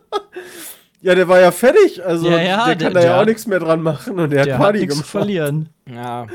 Ja, 1.02 1.16
der 1.16 1.30
war 1.30 1.40
ja 1.40 1.52
fertig, 1.52 2.04
also 2.04 2.30
Ja, 2.30 2.42
ja, 2.42 2.66
der 2.66 2.76
der- 2.76 2.88
kann 2.88 2.94
da 2.94 3.00
ja 3.00 3.06
der- 3.14 3.22
auch 3.22 3.26
nichts 3.26 3.48
mehr 3.48 3.60
dran 3.60 3.82
machen 3.82 4.20
und 4.20 4.32
der, 4.32 4.44
Der 4.44 4.54
hat 4.56 4.60
hat 4.60 4.66
Party 4.66 4.80
nichts 4.80 4.96
zu 4.96 5.00
gemacht. 5.02 5.12
verlieren. 5.12 5.70
Ja. 5.90 6.28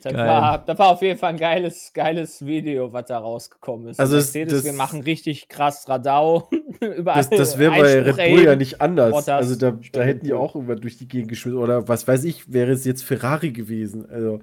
Das 0.00 0.14
war, 0.14 0.58
das 0.58 0.78
war 0.78 0.88
auf 0.88 1.02
jeden 1.02 1.18
Fall 1.18 1.30
ein 1.30 1.38
geiles, 1.38 1.92
geiles 1.92 2.44
Video, 2.44 2.92
was 2.92 3.06
da 3.06 3.18
rausgekommen 3.18 3.88
ist. 3.88 4.00
Also 4.00 4.16
es- 4.16 4.26
Mercedes, 4.34 4.52
das- 4.54 4.64
wir 4.64 4.72
machen 4.72 5.00
richtig 5.02 5.48
krass 5.48 5.88
Radau. 5.88 6.48
Überall. 6.80 7.16
Das, 7.18 7.30
das 7.30 7.58
wäre 7.58 7.72
bei 7.72 8.00
Red 8.02 8.16
Bull 8.16 8.44
ja 8.44 8.56
nicht 8.56 8.80
anders. 8.80 9.10
Bottas, 9.12 9.28
also 9.28 9.56
da, 9.56 9.78
da 9.92 10.02
hätten 10.02 10.24
die 10.26 10.32
auch 10.32 10.54
irgendwas 10.54 10.80
durch 10.80 10.98
die 10.98 11.08
Gegend 11.08 11.28
geschmissen. 11.28 11.58
Oder 11.58 11.86
was 11.88 12.06
weiß 12.08 12.24
ich, 12.24 12.52
wäre 12.52 12.72
es 12.72 12.84
jetzt 12.84 13.02
Ferrari 13.04 13.52
gewesen. 13.52 14.08
Also 14.10 14.40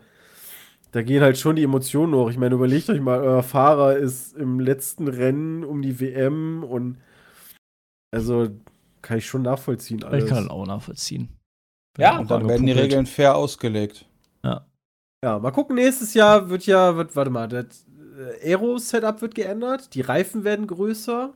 da 0.92 1.02
gehen 1.02 1.22
halt 1.22 1.38
schon 1.38 1.56
die 1.58 1.64
Emotionen 1.64 2.14
hoch. 2.16 2.30
Ich 2.30 2.38
meine, 2.38 2.56
überlegt 2.56 2.90
euch 2.90 3.02
mal, 3.02 3.20
euer 3.20 3.44
Fahrer 3.44 3.98
ist 3.98 4.36
im 4.38 4.60
letzten 4.60 5.08
Rennen 5.08 5.64
um 5.64 5.82
die 5.82 6.00
WM 6.00 6.64
und 6.64 6.98
also 8.12 8.48
kann 9.02 9.18
ich 9.20 9.26
schon 9.26 9.42
nachvollziehen. 9.44 10.04
Alles. 10.04 10.24
Ich 10.24 10.30
kann 10.30 10.50
auch 10.50 10.66
nachvollziehen. 10.66 11.30
Ja, 12.00 12.20
Und 12.20 12.32
dann 12.32 12.48
werden 12.48 12.66
die. 12.66 12.72
Regeln 12.72 13.06
fair 13.06 13.36
ausgelegt. 13.36 14.06
Ja, 15.24 15.40
mal 15.40 15.52
gucken, 15.52 15.76
nächstes 15.76 16.14
Jahr 16.14 16.50
wird 16.50 16.66
ja, 16.68 16.96
wird, 16.96 17.16
warte 17.16 17.32
mal, 17.32 17.48
das 17.48 17.86
äh, 18.44 18.52
Aero-Setup 18.52 19.22
wird 19.22 19.34
geändert, 19.34 19.94
die 19.96 20.02
Reifen 20.02 20.44
werden 20.44 20.68
größer. 20.68 21.34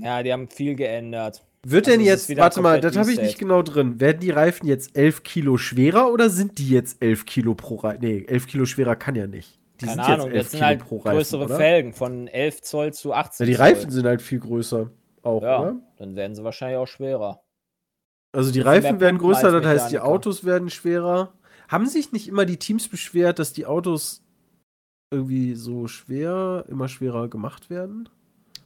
Ja, 0.00 0.22
die 0.22 0.32
haben 0.32 0.48
viel 0.48 0.74
geändert. 0.74 1.42
Wird 1.64 1.86
Also 1.86 1.96
denn 1.98 2.04
jetzt, 2.06 2.36
warte 2.36 2.60
mal, 2.60 2.80
das 2.80 2.96
habe 2.96 3.12
ich 3.12 3.20
nicht 3.20 3.38
genau 3.38 3.62
drin. 3.62 4.00
Werden 4.00 4.20
die 4.20 4.30
Reifen 4.30 4.66
jetzt 4.66 4.96
11 4.96 5.22
Kilo 5.22 5.56
schwerer 5.56 6.12
oder 6.12 6.28
sind 6.28 6.58
die 6.58 6.68
jetzt 6.68 7.00
11 7.02 7.24
Kilo 7.24 7.54
pro 7.54 7.76
Reifen? 7.76 8.00
Nee, 8.02 8.24
11 8.26 8.46
Kilo 8.48 8.64
schwerer 8.66 8.96
kann 8.96 9.14
ja 9.14 9.26
nicht. 9.26 9.58
Die 9.80 9.86
Keine 9.86 10.02
sind 10.04 10.12
Ahnung, 10.14 10.26
jetzt 10.32 10.34
11 10.34 10.42
das 10.42 10.50
sind 10.50 10.58
Kilo 10.58 10.66
halt 10.66 10.78
pro 10.80 10.96
Reifen, 10.98 11.16
größere 11.16 11.44
oder? 11.44 11.56
Felgen 11.56 11.92
von 11.94 12.28
11 12.28 12.62
Zoll 12.62 12.92
zu 12.92 13.12
18 13.14 13.46
Ja, 13.46 13.50
die 13.50 13.56
Zoll. 13.56 13.66
Reifen 13.66 13.90
sind 13.90 14.06
halt 14.06 14.22
viel 14.22 14.40
größer 14.40 14.90
auch, 15.22 15.42
Ja, 15.42 15.60
oder? 15.60 15.76
dann 15.98 16.16
werden 16.16 16.34
sie 16.34 16.44
wahrscheinlich 16.44 16.78
auch 16.78 16.86
schwerer. 16.86 17.42
Also 18.32 18.50
die 18.50 18.60
Reifen 18.60 18.98
werden 19.00 19.18
größer, 19.18 19.52
das 19.52 19.64
heißt, 19.64 19.92
die. 19.92 20.00
Autos 20.00 20.44
werden 20.44 20.68
schwerer. 20.70 21.32
Haben 21.72 21.86
sich 21.86 22.12
nicht 22.12 22.28
immer 22.28 22.44
die 22.44 22.58
Teams 22.58 22.86
beschwert, 22.86 23.38
dass 23.38 23.54
die 23.54 23.64
Autos 23.64 24.22
irgendwie 25.10 25.54
so 25.54 25.88
schwer, 25.88 26.66
immer 26.68 26.86
schwerer 26.86 27.28
gemacht 27.28 27.70
werden? 27.70 28.10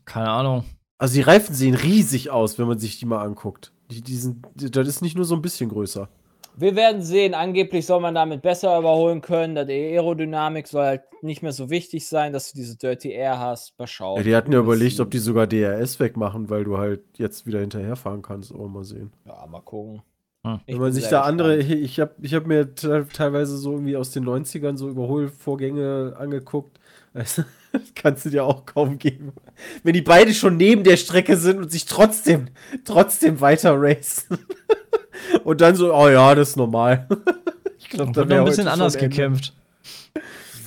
Keine 0.05 0.29
Ahnung. 0.29 0.65
Also 0.99 1.15
die 1.15 1.21
Reifen 1.21 1.55
sehen 1.55 1.75
riesig 1.75 2.31
aus, 2.31 2.59
wenn 2.59 2.67
man 2.67 2.81
sich 2.81 2.99
die 2.99 3.07
mal 3.07 3.23
anguckt. 3.23 3.73
Die, 3.93 4.03
die 4.03 4.17
sind, 4.17 4.45
das 4.57 4.89
ist 4.89 5.03
nicht 5.03 5.15
nur 5.15 5.25
so 5.25 5.37
ein 5.37 5.43
bisschen 5.43 5.69
größer. 5.69 6.09
Wir 6.57 6.75
werden 6.75 7.01
sehen. 7.01 7.35
Angeblich 7.35 7.87
soll 7.87 8.01
man 8.01 8.17
damit 8.17 8.43
besser 8.43 8.77
überholen 8.77 9.21
können. 9.21 9.55
Die 9.69 9.73
Aerodynamik 9.73 10.67
soll 10.67 10.85
halt 10.85 11.03
nicht 11.23 11.43
mehr 11.43 11.53
so 11.53 11.71
wichtig 11.71 12.09
sein, 12.09 12.33
dass 12.33 12.51
du 12.51 12.59
diese 12.59 12.77
Dirty 12.77 13.13
Air 13.13 13.39
hast. 13.39 13.79
Mal 13.79 13.87
schauen. 13.87 14.17
Ja, 14.17 14.23
die 14.25 14.35
hatten 14.35 14.53
ja 14.53 14.59
überlegt, 14.59 14.99
ob 14.99 15.13
die 15.13 15.19
sogar 15.19 15.47
DRS 15.47 16.01
wegmachen, 16.01 16.51
weil 16.51 16.65
du 16.65 16.77
halt 16.77 17.05
jetzt 17.19 17.47
wieder 17.47 17.61
hinterherfahren 17.61 18.23
kannst. 18.23 18.53
Oh, 18.53 18.67
mal 18.67 18.83
sehen. 18.83 19.13
Ja, 19.27 19.47
mal 19.47 19.61
gucken. 19.61 20.03
Hm. 20.47 20.61
Ich 20.67 20.75
Wenn 20.75 20.81
man 20.83 20.93
sich 20.93 21.09
da 21.09 21.23
andere, 21.23 21.57
gespannt. 21.59 21.81
ich 21.83 22.01
habe 22.01 22.15
ich 22.23 22.35
hab 22.35 22.47
mir 22.47 22.75
te- 22.75 23.07
teilweise 23.13 23.57
so 23.59 23.73
irgendwie 23.73 23.97
aus 23.97 24.11
den 24.13 24.25
90ern 24.25 24.77
so 24.77 24.89
Überholvorgänge 24.89 26.15
angeguckt. 26.19 26.79
Also, 27.15 27.43
das 27.73 27.83
kannst 27.95 28.25
du 28.25 28.31
dir 28.31 28.45
auch 28.45 28.65
kaum 28.67 28.99
geben. 28.99 29.33
Wenn 29.83 29.95
die 29.95 30.03
beide 30.03 30.33
schon 30.35 30.57
neben 30.57 30.85
der 30.85 30.97
Strecke 30.97 31.37
sind 31.37 31.59
und 31.59 31.71
sich 31.73 31.85
trotzdem, 31.87 32.47
trotzdem 32.85 33.41
weiter 33.41 33.75
racen. 33.77 34.39
Und 35.45 35.63
dann 35.63 35.75
so, 35.75 35.95
oh 35.95 36.09
ja, 36.09 36.35
das 36.35 36.51
ist 36.51 36.57
normal. 36.57 37.09
Ich 37.79 37.91
glaube, 37.91 38.11
da 38.13 38.17
Wird 38.17 38.29
noch 38.29 38.35
wäre 38.35 38.43
ein 38.43 38.47
bisschen 38.49 38.69
anders 38.69 38.97
Ende. 38.97 39.09
gekämpft. 39.09 39.55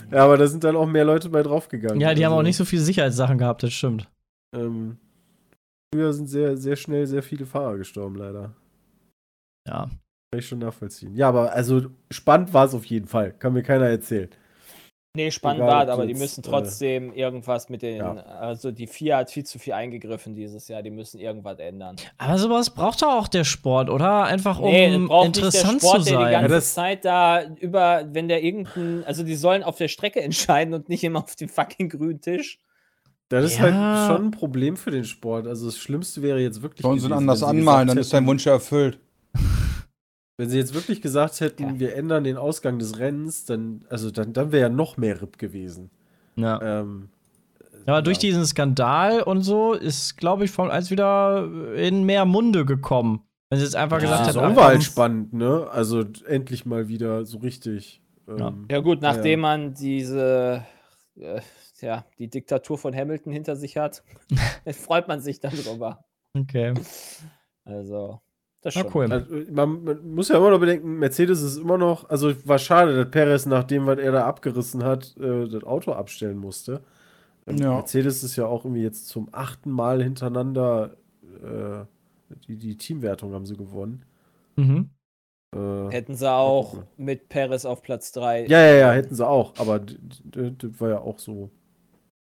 Ja, 0.09 0.23
aber 0.23 0.37
da 0.37 0.47
sind 0.47 0.63
dann 0.63 0.75
auch 0.77 0.85
mehr 0.87 1.03
Leute 1.03 1.27
bei 1.29 1.43
draufgegangen. 1.43 1.99
Ja, 1.99 2.13
die 2.13 2.25
haben 2.25 2.31
Also, 2.31 2.39
auch 2.39 2.43
nicht 2.43 2.55
so 2.55 2.63
viele 2.65 2.81
Sicherheitssachen 2.81 3.37
gehabt, 3.37 3.61
das 3.61 3.73
stimmt. 3.73 4.07
Ähm, 4.55 4.97
früher 5.93 6.13
sind 6.13 6.27
sehr, 6.27 6.55
sehr 6.55 6.77
schnell 6.77 7.05
sehr 7.07 7.21
viele 7.21 7.45
Fahrer 7.45 7.77
gestorben, 7.77 8.15
leider. 8.15 8.53
Ja. 9.69 9.89
Kann 10.31 10.39
ich 10.39 10.47
schon 10.47 10.59
nachvollziehen. 10.59 11.15
Ja, 11.15 11.29
aber 11.29 11.53
also 11.53 11.83
spannend 12.11 12.53
war 12.53 12.65
es 12.65 12.73
auf 12.73 12.85
jeden 12.85 13.07
Fall. 13.07 13.31
Kann 13.33 13.53
mir 13.53 13.63
keiner 13.63 13.85
erzählen. 13.87 14.29
Nee, 15.15 15.31
spannend 15.31 15.61
war, 15.63 15.83
ob 15.83 15.89
aber 15.89 16.05
die 16.05 16.13
müssen 16.13 16.41
äh, 16.43 16.47
trotzdem 16.47 17.11
irgendwas 17.13 17.67
mit 17.69 17.81
den. 17.81 17.97
ja. 17.97 18.13
Also 18.13 18.69
die 18.71 18.85
FIA 18.85 19.17
hat 19.17 19.31
viel 19.31 19.43
zu 19.43 19.57
viel 19.57 19.73
eingegriffen 19.73 20.35
dieses 20.35 20.67
Jahr, 20.67 20.83
die 20.83 20.91
müssen 20.91 21.19
irgendwas 21.19 21.57
ändern. 21.57 21.95
Aber 22.19 22.37
sowas 22.37 22.69
braucht 22.69 23.01
doch 23.01 23.07
auch 23.15 23.27
der 23.27 23.43
Sport, 23.43 23.89
oder? 23.89 24.25
Einfach 24.25 24.59
um 24.59 24.69
Nee, 24.69 24.93
interessant 24.93 25.81
nicht 25.81 25.83
der 25.83 25.87
Sport, 25.89 26.03
zu 26.03 26.09
der 26.11 26.17
die 26.19 26.23
sein. 26.25 26.31
ganze 26.31 26.49
Ja, 26.51 26.55
das- 26.55 26.73
Zeit 26.75 27.05
da 27.05 27.43
über, 27.59 28.07
wenn 28.11 28.27
der 28.27 28.43
irgendein, 28.43 29.03
also 29.05 29.23
die 29.23 29.35
sollen 29.35 29.63
auf 29.63 29.77
der 29.77 29.87
Strecke 29.87 30.21
entscheiden 30.21 30.75
und 30.75 30.89
nicht 30.89 31.03
immer 31.03 31.23
auf 31.23 31.35
dem 31.35 31.49
fucking 31.49 31.89
grünen 31.89 32.21
Tisch. 32.21 32.59
Das 33.29 33.45
ist 33.45 33.57
Ja. 33.57 33.63
halt 33.63 34.07
schon 34.17 34.27
ein 34.27 34.31
Problem 34.31 34.77
für 34.77 34.91
den 34.91 35.05
Sport. 35.05 35.47
Also 35.47 35.65
das 35.65 35.77
Schlimmste 35.79 36.21
wäre 36.21 36.39
jetzt 36.39 36.61
wirklich. 36.61 36.83
Sollen 36.83 36.99
sie 36.99 37.11
anders 37.11 37.41
anmalen, 37.43 37.87
dann 37.87 37.97
ist 37.97 38.13
dein 38.13 38.25
Wunsch 38.27 38.45
erfüllt. 38.45 38.99
Wenn 40.39 40.49
sie 40.49 40.57
jetzt 40.57 40.73
wirklich 40.73 41.01
gesagt 41.01 41.41
hätten, 41.41 41.63
Ja. 41.63 41.79
wir 41.79 41.95
ändern 41.97 42.23
den 42.23 42.37
Ausgang 42.37 42.79
des 42.79 42.97
Rennens, 42.97 43.43
dann, 43.43 43.83
also 43.89 44.09
dann, 44.09 44.31
dann 44.31 44.53
wäre 44.53 44.61
ja 44.61 44.69
noch 44.69 44.95
mehr 44.95 45.21
RIP 45.21 45.37
gewesen. 45.37 45.89
ja. 46.37 46.79
Ähm, 46.79 47.09
Aber 47.85 48.01
durch 48.01 48.17
ja. 48.17 48.21
diesen 48.21 48.45
Skandal 48.45 49.21
und 49.21 49.41
so 49.41 49.73
ist, 49.73 50.15
glaube 50.15 50.45
ich, 50.45 50.51
Formel 50.51 50.71
1 50.71 50.91
wieder 50.91 51.45
in 51.75 52.03
mehr 52.05 52.23
Munde 52.23 52.63
gekommen. 52.63 53.23
Wenn 53.49 53.59
sie 53.59 53.65
jetzt 53.65 53.75
einfach 53.75 53.97
Ja, 53.97 54.03
gesagt 54.03 54.27
hätten, 54.27 54.39
ach, 54.39 54.55
war 54.55 54.67
halt 54.67 54.83
spannend, 54.83 55.33
ne? 55.33 55.67
Also 55.71 56.05
endlich 56.25 56.65
mal 56.65 56.87
wieder 56.87 57.25
so 57.25 57.39
richtig. 57.39 58.01
Ähm, 58.29 58.65
Ja 58.71 58.79
gut, 58.79 59.03
Ja, 59.03 59.11
nachdem 59.11 59.41
man 59.41 59.73
diese, 59.73 60.63
äh, 61.17 61.41
ja, 61.81 62.05
die 62.17 62.29
Diktatur 62.29 62.77
von 62.77 62.95
Hamilton 62.95 63.33
hinter 63.33 63.57
sich 63.57 63.75
hat, 63.75 64.03
freut 64.71 65.09
man 65.09 65.19
sich 65.19 65.41
dann 65.41 65.51
drüber. 65.51 66.05
Okay. 66.33 66.73
Also, 67.65 68.21
das 68.61 68.73
schon. 68.73 68.91
cool. 68.93 69.11
Also, 69.11 69.33
man, 69.51 69.83
man 69.83 70.13
muss 70.13 70.29
ja 70.29 70.37
immer 70.37 70.49
noch 70.51 70.59
bedenken, 70.59 70.99
Mercedes 70.99 71.41
ist 71.41 71.57
immer 71.57 71.77
noch, 71.77 72.09
also 72.09 72.33
war 72.45 72.59
schade, 72.59 72.95
dass 72.95 73.09
Perez 73.11 73.45
nach 73.45 73.63
dem, 73.63 73.85
was 73.85 73.99
er 73.99 74.11
da 74.11 74.25
abgerissen 74.25 74.83
hat, 74.83 75.15
äh, 75.17 75.47
das 75.47 75.63
Auto 75.63 75.93
abstellen 75.93 76.37
musste. 76.37 76.81
Ähm, 77.47 77.57
Ja. 77.57 77.75
Mercedes 77.75 78.23
ist 78.23 78.35
ja 78.35 78.45
auch 78.45 78.65
irgendwie 78.65 78.83
jetzt 78.83 79.07
zum 79.07 79.29
achten 79.31 79.71
Mal 79.71 80.03
hintereinander 80.03 80.97
äh, 81.43 81.85
die, 82.47 82.57
die 82.57 82.77
Teamwertung 82.77 83.33
haben 83.33 83.45
sie 83.45 83.57
gewonnen. 83.57 84.05
Mhm. 84.55 84.89
Äh, 85.55 85.89
Hätten 85.89 86.15
sie 86.15 86.31
auch 86.31 86.83
mit 86.97 87.29
Perez 87.29 87.65
auf 87.65 87.81
Platz 87.81 88.11
3. 88.11 88.45
ja, 88.47 88.61
ja, 88.61 88.75
ja, 88.75 88.91
hätten 88.91 89.15
sie 89.15 89.27
auch, 89.27 89.57
aber 89.57 89.79
das 89.79 90.79
war 90.79 90.89
ja 90.89 90.99
auch 90.99 91.17
so 91.17 91.49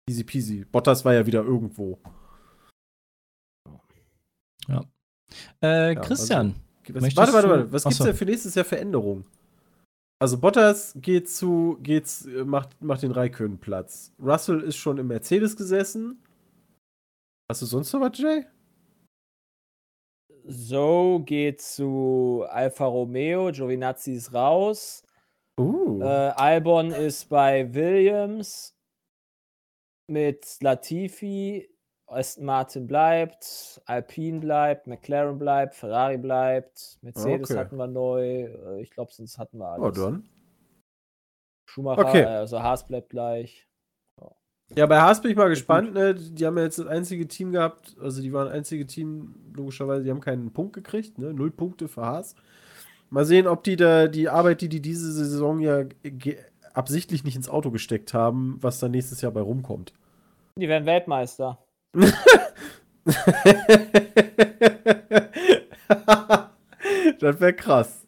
easy 0.09 0.23
peasy. 0.23 0.64
Bottas 0.64 1.05
war 1.05 1.14
ja 1.14 1.26
wieder 1.26 1.43
irgendwo. 1.43 1.99
Äh, 5.62 5.95
Ja, 5.95 6.00
Christian. 6.00 6.54
Was, 6.88 7.02
Möchtest 7.02 7.16
warte, 7.16 7.33
warte, 7.33 7.49
warte. 7.49 7.73
Was 7.73 7.85
gibt's 7.85 7.99
denn 7.99 8.14
für 8.14 8.25
nächstes 8.25 8.54
Jahr 8.54 8.64
für 8.64 8.78
Änderungen? 8.78 9.25
Also 10.18 10.38
Bottas 10.38 10.95
geht 10.97 11.28
zu, 11.28 11.78
geht's, 11.83 12.26
äh, 12.26 12.45
macht, 12.45 12.80
macht 12.80 13.02
den 13.02 13.11
Raikön 13.11 13.59
Platz. 13.59 14.12
Russell 14.18 14.62
ist 14.62 14.76
schon 14.76 14.99
im 14.99 15.09
Mercedes 15.09 15.56
gesessen. 15.56 16.23
Hast 17.50 17.62
du 17.62 17.66
sonst 17.66 17.92
noch 17.92 18.00
was, 18.00 18.18
Jay? 18.18 18.47
So 20.45 21.23
geht 21.25 21.61
zu 21.61 22.45
Alfa 22.49 22.87
Romeo, 22.87 23.50
Giovinazzi 23.50 24.14
ist 24.14 24.33
raus. 24.33 25.02
Uh. 25.59 26.00
Äh, 26.00 26.04
Albon 26.04 26.92
ist 26.92 27.28
bei 27.28 27.73
Williams 27.75 28.76
mit 30.09 30.59
Latifi. 30.61 31.68
Aston 32.09 32.45
Martin 32.45 32.87
bleibt, 32.87 33.81
Alpine 33.87 34.41
bleibt, 34.41 34.87
McLaren 34.87 35.39
bleibt, 35.39 35.75
Ferrari 35.75 36.19
bleibt, 36.19 36.99
Mercedes 37.03 37.51
Okay. 37.51 37.59
hatten 37.59 37.77
wir 37.77 37.87
neu. 37.89 38.45
äh, 38.45 38.81
Ich 38.81 38.91
glaube, 38.91 39.13
sonst 39.13 39.39
hatten 39.39 39.59
wir 39.59 39.77
oh, 39.79 39.85
alles. 39.85 39.99
dann. 39.99 40.29
Schumacher, 41.69 42.07
Okay. 42.09 42.23
äh, 42.23 42.27
also 42.27 42.63
Haas 42.63 42.87
bleibt 42.87 43.11
gleich. 43.11 43.67
Ja, 44.75 44.87
bei 44.87 45.01
Haas 45.01 45.23
bin 45.23 45.31
ich 45.31 45.37
mal 45.37 45.49
gespannt. 45.49 45.95
Ne? 45.95 46.15
Die 46.15 46.45
haben 46.45 46.57
ja 46.59 46.65
jetzt 46.65 46.79
das 46.81 46.87
einzige 46.89 47.29
Team 47.29 47.53
gehabt, 47.53 47.97
also 48.01 48.21
die 48.21 48.33
waren 48.33 48.47
das 48.47 48.55
einzige 48.55 48.85
Team, 48.87 49.53
logischerweise, 49.55 50.03
die 50.03 50.11
haben 50.11 50.21
keinen 50.21 50.53
Punkt 50.53 50.73
gekriegt, 50.73 51.19
ne? 51.19 51.33
Null 51.33 51.53
Punkte 51.53 51.87
für 51.87 52.03
Haas. 52.05 52.35
Mal 53.11 53.25
sehen, 53.25 53.47
ob 53.47 53.63
die 53.63 53.77
da 53.77 54.09
die 54.09 54.29
Arbeit, 54.29 54.61
die 54.63 54.69
die 54.69 54.83
diese 54.83 55.13
Saison 55.13 55.61
ja 55.61 55.85
absichtlich 56.75 57.23
nicht 57.23 57.37
ins 57.37 57.49
Auto 57.49 57.71
gesteckt 57.71 58.13
haben, 58.13 58.59
was 58.61 58.81
dann 58.81 58.91
nächstes 58.91 59.21
Jahr 59.21 59.30
bei 59.30 59.41
rumkommt. 59.41 59.93
Die 60.59 60.69
werden 60.69 60.87
Weltmeister. 60.87 61.59
Das 67.21 67.41
wäre 67.41 67.55
krass. 67.55 68.05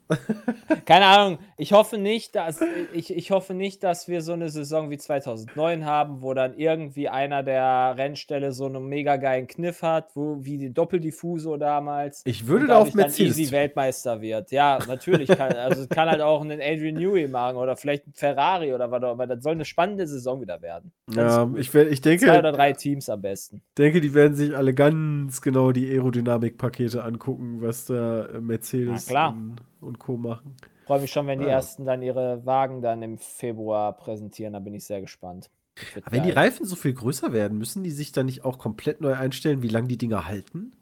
Keine 0.85 1.07
Ahnung. 1.07 1.39
Ich 1.57 1.73
hoffe 1.73 1.99
nicht, 1.99 2.35
dass 2.35 2.61
ich, 2.93 3.15
ich 3.15 3.31
hoffe 3.31 3.55
nicht, 3.55 3.83
dass 3.83 4.09
wir 4.09 4.23
so 4.23 4.33
eine 4.33 4.49
Saison 4.49 4.91
wie 4.91 4.99
2009 4.99 5.85
haben, 5.85 6.23
wo 6.23 6.35
dann 6.35 6.55
irgendwie 6.57 7.09
einer 7.09 7.43
der 7.43 7.95
Rennställe 7.97 8.53
so 8.53 8.67
einen 8.67 8.87
mega 8.89 9.17
geilen 9.17 9.47
Kniff 9.47 9.83
hat, 9.83 10.15
wo 10.15 10.45
wie 10.45 10.59
die 10.59 10.73
Doppeldiffusor 10.73 11.59
damals. 11.59 12.23
Ich 12.25 12.47
würde 12.47 12.67
da 12.69 12.79
auf 12.79 12.95
Mercedes. 12.95 13.39
easy 13.39 13.53
Weltmeister 13.53 14.21
wird. 14.21 14.51
Ja, 14.51 14.79
natürlich 14.87 15.29
kann 15.29 15.53
also 15.53 15.83
es 15.83 15.89
kann 15.89 16.09
halt 16.09 16.21
auch 16.21 16.43
ein 16.43 16.53
Adrian 16.53 16.95
Newey 16.95 17.29
machen 17.29 17.57
oder 17.57 17.77
vielleicht 17.77 18.07
ein 18.07 18.13
Ferrari 18.15 18.73
oder 18.73 18.91
was 18.91 19.03
auch 19.03 19.13
immer. 19.13 19.27
Das 19.27 19.43
soll 19.43 19.53
eine 19.53 19.65
spannende 19.65 20.07
Saison 20.07 20.41
wieder 20.41 20.63
werden. 20.63 20.93
Ganz 21.07 21.35
ja, 21.35 21.45
gut. 21.45 21.59
ich, 21.59 21.75
ich 21.75 22.01
denke, 22.01 22.27
Zwei 22.27 22.39
oder 22.39 22.53
drei 22.53 22.73
Teams 22.73 23.09
am 23.09 23.21
besten. 23.21 23.63
denke, 23.77 24.01
die 24.01 24.15
werden 24.15 24.35
sich 24.35 24.57
alle 24.57 24.75
ganz 24.75 25.41
genau 25.41 25.73
die 25.73 25.91
Aerodynamik-Pakete 25.91 27.03
angucken, 27.05 27.61
was 27.61 27.87
da 27.87 28.29
Mercedes 28.41 29.07
Na 29.07 29.11
klar. 29.11 29.33
Und, 29.33 29.57
und 29.81 29.98
Co. 29.99 30.17
machen. 30.17 30.57
Freue 30.87 31.01
mich 31.01 31.11
schon, 31.13 31.27
wenn 31.27 31.39
die 31.41 31.45
Ja. 31.47 31.53
ersten 31.53 31.85
dann 31.85 32.03
ihre 32.03 32.45
Wagen 32.47 32.81
dann 32.81 33.03
im 33.03 33.19
Februar 33.19 33.97
präsentieren. 33.97 34.53
Da 34.55 34.59
bin 34.59 34.75
ich 34.75 34.85
sehr 34.85 35.01
gespannt. 35.01 35.51
Das 35.95 36.05
Aber 36.05 36.17
wenn 36.17 36.23
die. 36.25 36.31
Reifen 36.31 36.65
so 36.67 36.75
viel 36.77 36.95
größer 36.95 37.33
werden, 37.33 37.59
müssen 37.59 37.85
die 37.85 37.91
sich 37.91 38.11
dann 38.13 38.27
nicht 38.27 38.45
auch 38.45 38.59
komplett 38.59 39.01
neu 39.01 39.15
einstellen, 39.15 39.63
wie 39.63 39.69
lange 39.69 39.89
die 39.89 39.99
Dinger 39.99 40.27
halten? 40.27 40.73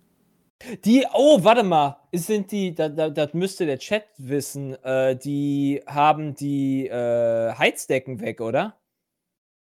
Die, 0.87 1.05
oh, 1.13 1.45
warte 1.45 1.63
mal, 1.65 1.99
sind 2.15 2.51
die, 2.51 2.75
da, 2.75 2.89
da, 2.89 3.11
das 3.11 3.35
müsste 3.35 3.67
der 3.67 3.79
Chat 3.79 4.05
wissen, 4.17 4.75
äh, 4.85 5.15
die 5.15 5.83
haben 5.87 6.35
die 6.35 6.87
äh, 6.89 7.53
Heizdecken 7.53 8.21
weg, 8.21 8.41
oder? 8.41 8.79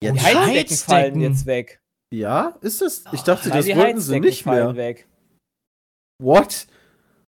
Ja, 0.03 0.11
die 0.11 0.17
die 0.19 0.25
Heizdecken, 0.25 0.75
fallen 0.75 1.03
Heizdecken. 1.03 1.21
jetzt 1.21 1.45
weg. 1.45 1.81
Ja, 2.13 2.57
ist 2.59 2.81
das? 2.81 3.05
Ich 3.13 3.21
dachte, 3.21 3.47
Nein, 3.49 3.57
das 3.59 3.67
wollten 3.67 3.99
sie 4.01 4.15
Heizdecken 4.15 4.21
nicht 4.25 4.45
mehr. 4.45 4.75
weg. 4.75 5.07
What? 6.21 6.67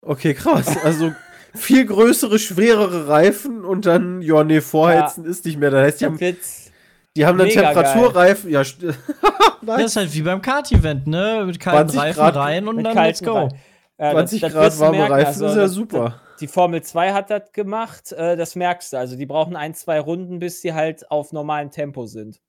Okay, 0.01 0.33
krass. 0.33 0.77
Also 0.83 1.13
viel 1.55 1.85
größere, 1.87 2.39
schwerere 2.39 3.09
Reifen 3.09 3.65
und 3.65 3.87
dann, 3.87 4.23
ja, 4.23 4.45
nee, 4.45 4.61
vorheizen 4.61 5.25
ist 5.25 5.45
nicht 5.45 5.59
mehr. 5.59 5.71
Das 5.71 5.85
heißt, 5.87 6.01
die 6.01 6.07
haben, 6.07 6.19
Das 6.19 6.71
die 7.17 7.27
haben 7.27 7.39
dann 7.39 7.49
Temperaturreifen. 7.49 8.51
Ja, 8.51 8.63
Das 9.65 9.81
ist 9.85 9.97
halt 9.97 10.13
wie 10.15 10.23
beim 10.23 10.43
Kart-Event, 10.43 11.07
ne? 11.07 11.45
Mit 11.47 11.61
kalten 11.61 11.91
20 11.91 12.01
Reifen 12.01 12.19
Grad 12.19 12.37
rein 12.37 12.67
und 12.69 12.77
mit 12.77 12.87
dann 12.87 12.97
let's 12.97 13.21
kalten 13.23 13.27
go. 13.27 13.39
Reifen. 13.45 13.59
äh, 13.99 14.11
20 14.13 14.41
das 14.41 14.53
Grad 14.53 14.65
wirst 14.65 14.77
du 14.77 14.81
warme 14.83 14.97
merken, 14.99 15.13
Reifen 15.13 15.27
also 15.29 15.47
ist 15.47 15.55
ja 15.57 15.63
das- 15.63 15.73
super. 15.73 16.21
Die 16.41 16.49
Formel 16.49 16.83
2 16.83 17.13
hat 17.13 17.31
das 17.31 17.53
gemacht, 17.53 18.11
äh, 18.13 18.37
das 18.37 18.57
merkst 18.57 18.93
du. 18.93 18.97
Also 18.97 19.15
die 19.17 19.27
brauchen 19.27 19.55
ein, 19.55 19.75
zwei 19.75 20.01
Runden, 20.01 20.41
bis 20.41 20.61
sie 20.61 20.73
halt 20.75 21.09
auf 21.13 21.33
normalem 21.33 21.71
Tempo 21.71 22.07
sind. 22.07 22.41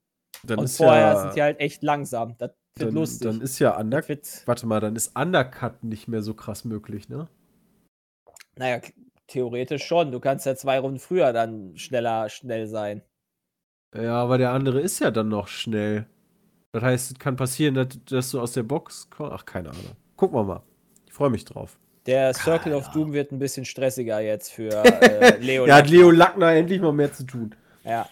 Dann 0.43 0.57
Und 0.59 0.65
ist 0.65 0.77
vorher 0.77 0.99
ja, 1.13 1.21
sind 1.21 1.35
die 1.35 1.41
halt 1.43 1.59
echt 1.59 1.83
langsam. 1.83 2.35
Das 2.39 2.51
wird 2.75 2.87
dann, 2.89 2.95
lustig. 2.95 3.27
dann 3.27 3.41
ist 3.41 3.59
ja 3.59 3.77
Under 3.79 3.99
das 3.99 4.09
wird, 4.09 4.27
Warte 4.47 4.65
mal, 4.65 4.79
dann 4.79 4.95
ist 4.95 5.15
Undercut 5.15 5.83
nicht 5.83 6.07
mehr 6.07 6.23
so 6.23 6.33
krass 6.33 6.65
möglich, 6.65 7.07
ne? 7.09 7.27
Naja, 8.57 8.79
theoretisch 9.27 9.85
schon. 9.85 10.11
Du 10.11 10.19
kannst 10.19 10.45
ja 10.45 10.55
zwei 10.55 10.79
Runden 10.79 10.99
früher 10.99 11.33
dann 11.33 11.77
schneller 11.77 12.29
schnell 12.29 12.67
sein. 12.67 13.01
Ja, 13.95 14.15
aber 14.15 14.37
der 14.37 14.51
andere 14.51 14.79
ist 14.81 14.99
ja 14.99 15.11
dann 15.11 15.29
noch 15.29 15.47
schnell. 15.47 16.07
Das 16.71 16.83
heißt, 16.83 17.11
es 17.11 17.19
kann 17.19 17.35
passieren, 17.35 17.75
dass, 17.75 17.87
dass 18.05 18.31
du 18.31 18.41
aus 18.41 18.53
der 18.53 18.63
Box 18.63 19.09
kommst. 19.09 19.33
Ach, 19.33 19.45
keine 19.45 19.69
Ahnung. 19.69 19.95
Gucken 20.15 20.37
wir 20.37 20.43
mal. 20.43 20.63
Ich 21.05 21.13
freue 21.13 21.29
mich 21.29 21.45
drauf. 21.45 21.77
Der 22.05 22.33
Circle 22.33 22.73
of 22.73 22.89
Doom 22.89 23.13
wird 23.13 23.31
ein 23.31 23.39
bisschen 23.39 23.63
stressiger 23.63 24.19
jetzt 24.19 24.51
für 24.51 24.83
äh, 25.01 25.37
Leo. 25.37 25.65
Ja, 25.67 25.77
hat. 25.77 25.89
Leo 25.89 26.11
Lackner 26.11 26.51
endlich 26.53 26.81
mal 26.81 26.91
mehr 26.91 27.13
zu 27.13 27.25
tun. 27.25 27.55
Ja. 27.83 28.09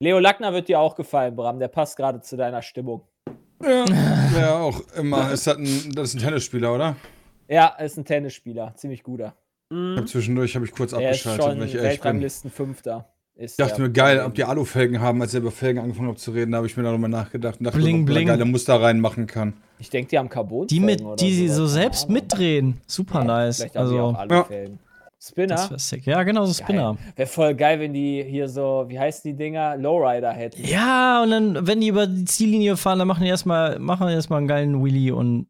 Leo 0.00 0.18
Lackner 0.18 0.52
wird 0.52 0.68
dir 0.68 0.78
auch 0.80 0.94
gefallen, 0.94 1.34
Bram. 1.34 1.58
Der 1.58 1.68
passt 1.68 1.96
gerade 1.96 2.20
zu 2.20 2.36
deiner 2.36 2.62
Stimmung. 2.62 3.06
Ja, 3.62 3.84
ja 4.38 4.58
auch 4.58 4.80
immer. 4.96 5.32
Ist 5.32 5.46
das, 5.46 5.56
ein, 5.56 5.92
das 5.94 6.08
ist 6.08 6.14
ein 6.16 6.20
Tennisspieler, 6.20 6.74
oder? 6.74 6.96
Ja, 7.48 7.68
ist 7.78 7.96
ein 7.96 8.04
Tennisspieler. 8.04 8.74
Ziemlich 8.76 9.02
guter. 9.02 9.34
Ich 9.70 9.98
hab 9.98 10.08
zwischendurch 10.08 10.54
habe 10.54 10.64
ich 10.64 10.72
kurz 10.72 10.90
Der 10.92 11.00
ist 11.10 11.26
abgeschaltet, 11.26 11.44
schon 11.44 11.60
weil 11.60 11.66
ich 11.66 11.74
ehrlich 11.74 11.82
bin. 11.82 11.82
Weltranglisten 11.90 12.50
Fünfter. 12.50 13.08
Ist 13.34 13.52
Ich 13.60 13.66
dachte 13.66 13.80
mir, 13.82 13.90
geil, 13.90 14.20
ob 14.24 14.34
die 14.34 14.42
Alufelgen 14.44 15.00
haben, 15.00 15.22
als 15.22 15.32
ich 15.32 15.38
über 15.40 15.50
Felgen 15.52 15.80
angefangen 15.80 16.08
habe 16.08 16.18
zu 16.18 16.32
reden, 16.32 16.50
da 16.52 16.56
habe 16.58 16.66
ich 16.66 16.76
mir 16.76 16.82
darüber 16.82 17.06
nachgedacht 17.06 17.60
und 17.60 17.66
dachte, 17.66 17.78
Bling, 17.78 17.94
ob 17.94 17.98
man 18.00 18.06
da 18.06 18.12
bling. 18.14 18.26
geile 18.28 18.44
Muster 18.46 18.80
reinmachen 18.80 19.26
kann. 19.28 19.52
Ich 19.78 19.90
denke, 19.90 20.10
die 20.10 20.18
haben 20.18 20.28
Carbon. 20.28 20.66
Die, 20.66 20.80
mit, 20.80 21.00
die 21.20 21.32
sie 21.34 21.48
so 21.48 21.66
selbst 21.66 22.08
mitdrehen. 22.08 22.80
Super 22.86 23.22
nice. 23.24 23.58
Vielleicht 23.58 23.76
haben 23.76 23.90
die 23.90 23.96
Also, 23.96 24.04
auch 24.06 24.12
Ja. 24.14 24.18
Alufelgen. 24.18 24.78
Spinner? 25.20 25.54
das 25.56 25.70
wäre 25.70 25.80
sick. 25.80 26.06
Ja, 26.06 26.22
genau, 26.22 26.46
so 26.46 26.52
Spinner. 26.54 26.96
Wäre 27.16 27.28
voll 27.28 27.54
geil, 27.54 27.78
wenn 27.80 27.92
die 27.92 28.24
hier 28.24 28.48
so, 28.48 28.84
wie 28.88 28.98
heißen 28.98 29.30
die 29.30 29.36
Dinger? 29.36 29.76
Lowrider 29.76 30.32
hätten. 30.32 30.64
Ja, 30.64 31.22
und 31.22 31.30
dann, 31.30 31.66
wenn 31.66 31.80
die 31.80 31.88
über 31.88 32.06
die 32.06 32.24
Ziellinie 32.24 32.76
fahren, 32.76 32.98
dann 33.00 33.08
machen 33.08 33.22
die 33.24 33.28
erstmal 33.28 33.78
machen 33.80 34.06
die 34.08 34.14
erstmal 34.14 34.38
einen 34.38 34.48
geilen 34.48 34.84
Wheelie 34.84 35.12
und 35.14 35.46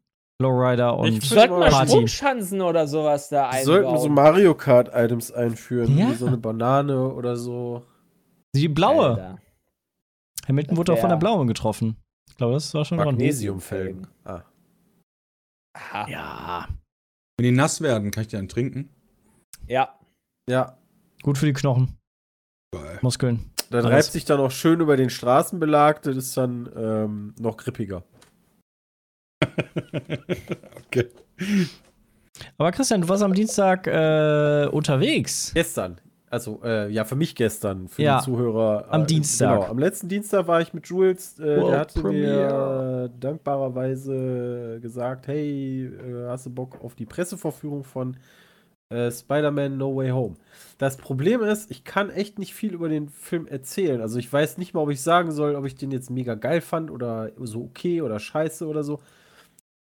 Lowrider 0.49 0.97
und 0.97 1.07
Ich 1.17 1.27
Sollten 1.29 1.59
wir 1.59 1.67
Party. 1.69 1.91
Sprungschanzen 1.91 2.61
oder 2.61 2.87
sowas 2.87 3.27
da 3.29 3.51
Die 3.51 3.63
sollten 3.63 3.87
einbauen. 3.87 4.01
so 4.01 4.09
Mario 4.09 4.55
Kart-Items 4.55 5.31
einführen, 5.31 5.97
Ja. 5.97 6.09
wie 6.09 6.13
so 6.15 6.27
eine 6.27 6.37
Banane 6.37 7.09
oder 7.13 7.35
so. 7.35 7.83
die 8.55 8.67
blaue. 8.69 9.09
Alter. 9.09 9.39
Hamilton 10.47 10.77
wurde 10.77 10.93
auch 10.93 10.97
von 10.99 11.09
der 11.09 11.17
Blauen 11.17 11.47
getroffen. 11.47 11.97
Ich 12.29 12.37
glaube, 12.37 12.53
das 12.53 12.73
war 12.73 12.83
schon. 12.85 12.97
Magnesiumfelgen. 12.97 14.07
Ah. 14.23 14.41
Aha. 15.77 16.07
Ja. 16.09 16.67
Wenn 17.37 17.43
die 17.43 17.51
nass 17.51 17.81
werden, 17.81 18.09
kann 18.11 18.21
ich 18.21 18.29
die 18.29 18.35
dann 18.37 18.47
trinken? 18.47 18.89
Ja. 19.67 19.99
Ja. 20.49 20.77
Gut 21.21 21.37
für 21.37 21.45
die 21.45 21.53
Knochen, 21.53 21.97
Geil. 22.73 22.97
Muskeln. 23.01 23.51
Das 23.69 23.85
Alles. 23.85 23.97
reibt 23.97 24.11
sich 24.13 24.25
dann 24.25 24.39
auch 24.39 24.49
schön 24.51 24.79
über 24.79 24.97
den 24.97 25.09
Straßenbelag, 25.11 26.01
das 26.01 26.15
ist 26.17 26.35
dann 26.37 26.69
ähm, 26.75 27.35
noch 27.39 27.57
grippiger. 27.57 28.03
okay. 30.87 31.07
Aber 32.57 32.71
Christian, 32.71 33.01
du 33.01 33.09
warst 33.09 33.23
am 33.23 33.33
Dienstag 33.33 33.87
äh, 33.87 34.67
unterwegs. 34.71 35.51
Gestern. 35.53 35.99
Also, 36.31 36.61
äh, 36.63 36.89
ja, 36.91 37.05
für 37.05 37.15
mich 37.15 37.33
gestern, 37.35 37.87
für 37.87 38.03
Ja, 38.03 38.19
die 38.19 38.25
Zuhörer. 38.25 38.85
am 38.89 39.01
äh, 39.01 39.05
Dienstag. 39.07 39.61
Genau, 39.61 39.71
am 39.71 39.79
letzten 39.79 40.09
Dienstag 40.09 40.47
war 40.47 40.61
ich 40.61 40.73
mit 40.73 40.85
Jules. 40.87 41.39
Äh, 41.39 41.57
World 41.59 41.73
der 41.73 41.79
hatte 41.79 42.01
Premiere. 42.01 43.09
mir 43.09 43.09
dankbarerweise 43.19 44.79
gesagt: 44.79 45.27
Hey, 45.27 45.85
äh, 45.87 46.27
hast 46.27 46.45
du 46.45 46.51
Bock 46.51 46.83
auf 46.83 46.93
die 46.93 47.07
Pressevorführung 47.07 47.83
von 47.83 48.15
äh, 48.89 49.09
Spider-Man 49.09 49.77
No 49.77 49.95
Way 49.95 50.09
Home? 50.11 50.35
Das 50.77 50.97
Problem 50.97 51.41
ist, 51.41 51.71
ich 51.71 51.83
kann 51.83 52.11
echt 52.11 52.37
nicht 52.37 52.53
viel 52.53 52.73
über 52.75 52.89
den 52.89 53.09
Film 53.09 53.47
erzählen. 53.47 53.99
Also, 53.99 54.19
ich 54.19 54.31
weiß 54.31 54.59
nicht 54.59 54.75
mal, 54.75 54.81
ob 54.81 54.91
ich 54.91 55.01
sagen 55.01 55.31
soll, 55.31 55.55
ob 55.55 55.65
ich 55.65 55.75
den 55.75 55.89
jetzt 55.89 56.11
mega 56.11 56.35
geil 56.35 56.61
fand 56.61 56.91
oder 56.91 57.31
so 57.39 57.63
okay 57.63 58.03
oder 58.03 58.19
scheiße 58.19 58.67
oder 58.67 58.83
so. 58.83 58.99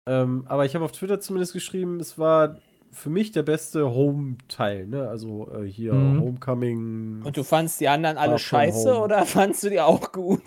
Ähm, 0.08 0.44
aber 0.48 0.64
ich 0.64 0.74
habe 0.74 0.84
auf 0.84 0.92
Twitter 0.92 1.20
zumindest 1.20 1.52
geschrieben, 1.52 2.00
es 2.00 2.18
war 2.18 2.58
für 2.90 3.10
mich 3.10 3.32
der 3.32 3.42
beste 3.42 3.90
Home-Teil, 3.90 4.86
ne? 4.86 5.08
Also 5.08 5.50
äh, 5.54 5.66
hier 5.66 5.92
Mhm. 5.92 6.20
Homecoming. 6.22 7.22
Und 7.22 7.36
du 7.36 7.44
fandst 7.44 7.78
die 7.80 7.88
anderen 7.88 8.16
alle 8.16 8.38
scheiße 8.38 8.90
Home. 8.94 9.00
oder 9.04 9.26
fandst 9.26 9.62
du 9.64 9.68
die 9.70 9.80
auch 9.80 10.10
gut? 10.12 10.42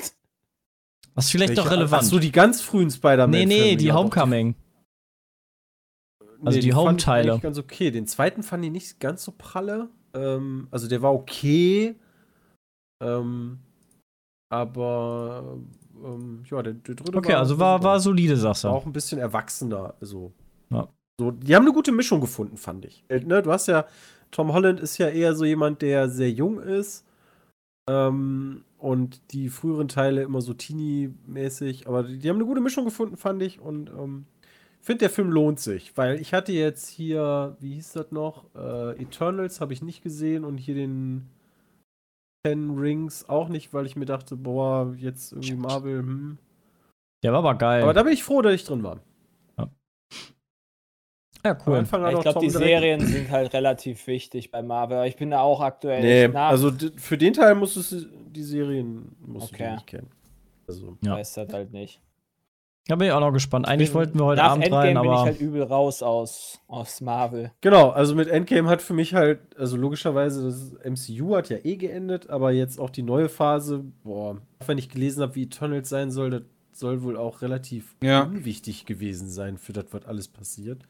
Was 1.13 1.29
vielleicht 1.29 1.49
Welche- 1.49 1.61
doch 1.63 1.71
relevant. 1.71 2.03
Ach 2.03 2.07
so, 2.07 2.17
die 2.17 2.31
ganz 2.31 2.61
frühen 2.61 2.89
Spider-Man. 2.89 3.29
nee, 3.29 3.45
nee, 3.45 3.75
die 3.75 3.91
Homecoming. 3.91 4.55
also 6.43 6.59
die 6.59 6.61
fand 6.61 6.65
ich 6.71 6.75
Home-Teile. 6.75 7.39
Ganz 7.39 7.57
okay. 7.59 7.91
Den 7.91 8.07
zweiten 8.07 8.41
fand 8.43 8.65
ich 8.65 8.71
nicht 8.71 8.99
ganz 8.99 9.23
so 9.23 9.31
pralle. 9.37 9.89
Ähm, 10.15 10.67
also 10.71 10.87
der 10.87 11.01
war 11.03 11.13
okay. 11.13 11.95
Ähm, 13.03 13.59
aber 14.49 15.59
ähm, 16.03 16.43
ja, 16.49 16.61
der, 16.63 16.73
der 16.73 16.95
dritte 16.95 17.17
Okay, 17.17 17.33
also 17.33 17.59
war, 17.59 17.81
war 17.83 17.99
solide, 17.99 18.35
sagst 18.37 18.63
war 18.63 18.71
du. 18.71 18.77
auch 18.77 18.85
ein 18.85 18.93
bisschen 18.93 19.19
erwachsener. 19.19 19.93
Also, 20.01 20.31
Ja. 20.69 20.87
so, 21.19 21.31
die 21.31 21.55
haben 21.55 21.63
eine 21.65 21.73
gute 21.73 21.91
Mischung 21.91 22.21
gefunden, 22.21 22.57
fand 22.57 22.85
ich. 22.85 23.03
Äh, 23.09 23.19
ne, 23.21 23.41
du 23.41 23.51
hast 23.51 23.67
ja, 23.67 23.85
Tom 24.31 24.53
Holland 24.53 24.79
ist 24.79 24.97
ja 24.97 25.07
eher 25.09 25.35
so 25.35 25.45
jemand, 25.45 25.81
der 25.81 26.09
sehr 26.09 26.31
jung 26.31 26.59
ist. 26.59 27.05
Ähm, 27.89 28.63
und 28.77 29.21
die 29.31 29.49
früheren 29.49 29.87
Teile 29.87 30.23
immer 30.23 30.41
so 30.41 30.53
teeny-mäßig. 30.53 31.87
Aber 31.87 32.03
die, 32.03 32.17
die 32.17 32.29
haben 32.29 32.37
eine 32.37 32.45
gute 32.45 32.61
Mischung 32.61 32.85
gefunden, 32.85 33.17
fand 33.17 33.41
ich. 33.43 33.59
Und 33.59 33.89
ähm, 33.89 34.25
ich 34.79 34.85
finde, 34.85 34.99
der 34.99 35.09
Film 35.09 35.29
lohnt 35.29 35.59
sich. 35.59 35.95
Weil 35.97 36.19
ich 36.19 36.33
hatte 36.33 36.51
jetzt 36.51 36.87
hier, 36.87 37.55
wie 37.59 37.73
hieß 37.75 37.93
das 37.93 38.11
noch? 38.11 38.45
Äh, 38.55 39.01
Eternals 39.01 39.61
habe 39.61 39.73
ich 39.73 39.81
nicht 39.83 40.01
gesehen. 40.03 40.43
Und 40.45 40.57
hier 40.57 40.75
den 40.75 41.27
Ten 42.43 42.71
Rings 42.77 43.27
auch 43.29 43.49
nicht, 43.49 43.73
weil 43.73 43.85
ich 43.85 43.95
mir 43.95 44.05
dachte, 44.05 44.35
boah, 44.35 44.93
jetzt 44.97 45.31
irgendwie 45.31 45.53
Marvel, 45.55 45.99
hm. 45.99 46.37
Der 47.23 47.31
war 47.33 47.39
aber 47.39 47.55
geil. 47.55 47.83
Aber 47.83 47.93
da 47.93 48.01
bin 48.01 48.13
ich 48.13 48.23
froh, 48.23 48.41
dass 48.41 48.53
ich 48.55 48.63
drin 48.63 48.81
war. 48.83 48.99
ja, 49.57 49.67
Am 51.43 51.57
cool. 51.67 51.77
Hat 51.77 52.13
ich 52.13 52.19
glaube, 52.21 52.39
die 52.39 52.47
direkt- 52.47 52.53
Serien 52.53 52.99
sind 53.05 53.29
halt 53.29 53.53
relativ 53.53 54.05
wichtig 54.07 54.49
bei 54.51 54.61
Marvel. 54.63 54.97
Aber 54.97 55.07
ich 55.07 55.15
bin 55.17 55.29
da 55.31 55.41
auch 55.41 55.61
aktuell 55.61 56.01
Nee, 56.01 56.23
echt 56.25 56.33
nach. 56.33 56.49
also 56.49 56.71
für 56.97 57.17
den 57.17 57.33
Teil 57.33 57.53
musstest 57.55 57.91
du 57.91 57.97
die 58.31 58.43
Serien 58.43 59.15
musst 59.19 59.53
Okay. 59.53 59.65
du 59.67 59.73
nicht 59.73 59.87
kennen. 59.87 60.09
Also, 60.67 60.97
Ja. 61.03 61.13
weiß 61.13 61.33
das 61.33 61.53
halt 61.53 61.71
nicht. 61.73 62.01
Da 62.87 62.95
bin 62.95 63.07
ich 63.07 63.13
auch 63.13 63.19
noch 63.19 63.31
gespannt. 63.31 63.67
Eigentlich 63.67 63.89
Bin- 63.89 63.95
wollten 63.99 64.19
wir 64.19 64.25
heute 64.25 64.41
Nach 64.41 64.51
Abend 64.51 64.63
Endgame 64.65 64.83
rein, 64.85 64.93
bin 64.95 65.03
ich 65.03 65.09
aber 65.09 65.21
halt 65.21 65.39
übel 65.41 65.63
raus 65.63 66.01
aus, 66.03 66.59
aus 66.67 66.99
Marvel. 67.01 67.51
genau, 67.61 67.89
also 67.91 68.15
mit 68.15 68.27
Endgame 68.27 68.67
hat 68.69 68.81
für 68.81 68.93
mich 68.93 69.13
halt, 69.13 69.39
also 69.57 69.77
logischerweise, 69.77 70.43
das 70.43 70.73
MCU 70.83 71.35
hat 71.35 71.49
ja 71.49 71.57
eh 71.63 71.75
geendet, 71.77 72.29
aber 72.29 72.51
jetzt 72.51 72.79
auch 72.79 72.89
die 72.89 73.03
neue 73.03 73.29
Phase, 73.29 73.83
boah, 74.03 74.37
wenn 74.65 74.77
ich 74.79 74.89
gelesen 74.89 75.21
habe, 75.21 75.35
wie 75.35 75.43
Eternals 75.43 75.89
sein 75.89 76.09
soll, 76.11 76.31
das 76.31 76.41
soll 76.73 77.03
wohl 77.03 77.17
auch 77.17 77.41
relativ 77.43 77.95
Ja. 78.03 78.23
unwichtig 78.23 78.85
gewesen 78.85 79.29
sein 79.29 79.57
für 79.57 79.73
das, 79.73 79.85
was 79.91 80.05
alles 80.05 80.27
passiert. 80.27 80.83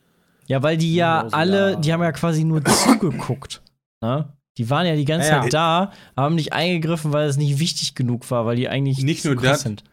ja, 0.48 0.64
weil 0.64 0.78
die 0.78 0.96
ja 0.96 1.20
Genauso, 1.20 1.36
alle, 1.36 1.72
ja. 1.72 1.76
die 1.76 1.94
haben 1.94 2.02
ja 2.04 2.12
quasi 2.14 2.44
nur 2.46 2.64
zugeguckt. 2.66 3.62
Ne? 4.02 4.32
Die 4.58 4.70
waren 4.70 4.86
ja 4.86 4.96
die 4.96 5.06
ganze 5.06 5.30
Ja, 5.30 5.36
ja. 5.38 5.42
Zeit 5.44 5.54
da, 5.54 5.92
haben 6.16 6.36
nicht 6.36 6.54
eingegriffen, 6.54 7.14
weil 7.14 7.28
es 7.28 7.38
nicht 7.38 7.60
wichtig 7.60 7.96
genug 7.96 8.30
war, 8.32 8.46
weil 8.46 8.56
die 8.56 8.68
eigentlich 8.70 9.04
Nicht 9.04 9.22
zu 9.24 9.30
nur 9.34 9.38
krass 9.38 9.52
das. 9.52 9.62
sind. 9.64 9.84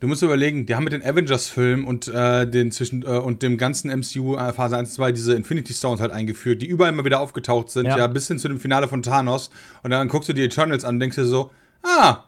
Du 0.00 0.06
musst 0.08 0.22
überlegen, 0.22 0.64
die 0.64 0.74
haben 0.74 0.84
mit 0.84 0.94
den 0.94 1.02
Avengers-Filmen 1.04 1.84
und, 1.84 2.08
äh, 2.08 2.46
den 2.46 2.72
zwischen, 2.72 3.02
äh, 3.02 3.06
und 3.18 3.42
dem 3.42 3.58
ganzen 3.58 3.90
MCU 3.90 4.34
äh, 4.36 4.52
Phase 4.54 4.78
1 4.78 4.94
2 4.94 5.12
diese 5.12 5.34
Infinity 5.34 5.74
Stones 5.74 6.00
halt 6.00 6.10
eingeführt, 6.10 6.62
die 6.62 6.66
überall 6.66 6.90
immer 6.90 7.04
wieder 7.04 7.20
aufgetaucht 7.20 7.70
sind, 7.70 7.84
Ja. 7.86 7.98
ja. 7.98 8.06
bis 8.06 8.26
hin 8.26 8.38
zu 8.38 8.48
dem 8.48 8.58
Finale 8.60 8.88
von 8.88 9.02
Thanos. 9.02 9.50
Und 9.82 9.90
dann 9.90 10.08
guckst 10.08 10.28
du 10.30 10.32
die 10.32 10.42
Eternals 10.44 10.84
an 10.86 10.96
und 10.96 11.00
denkst 11.00 11.16
dir 11.16 11.26
so, 11.26 11.50
ah, 11.82 12.24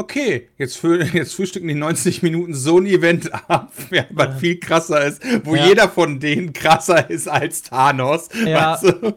okay, 0.00 0.48
jetzt, 0.58 0.76
frü 0.76 1.02
jetzt 1.12 1.34
frühstücken 1.34 1.68
die 1.68 1.74
90 1.74 2.22
Minuten 2.22 2.54
so 2.54 2.78
ein 2.78 2.86
Event 2.86 3.32
ab, 3.48 3.72
ja, 3.90 4.04
was 4.10 4.40
viel 4.40 4.58
krasser 4.58 5.04
ist, 5.06 5.22
wo 5.44 5.54
Ja. 5.54 5.66
jeder 5.66 5.88
von 5.88 6.18
denen 6.20 6.52
krasser 6.52 7.08
ist 7.10 7.28
als 7.28 7.62
Thanos. 7.62 8.28
Ja. 8.46 8.72
Weißt 8.72 8.84
du? 8.84 9.14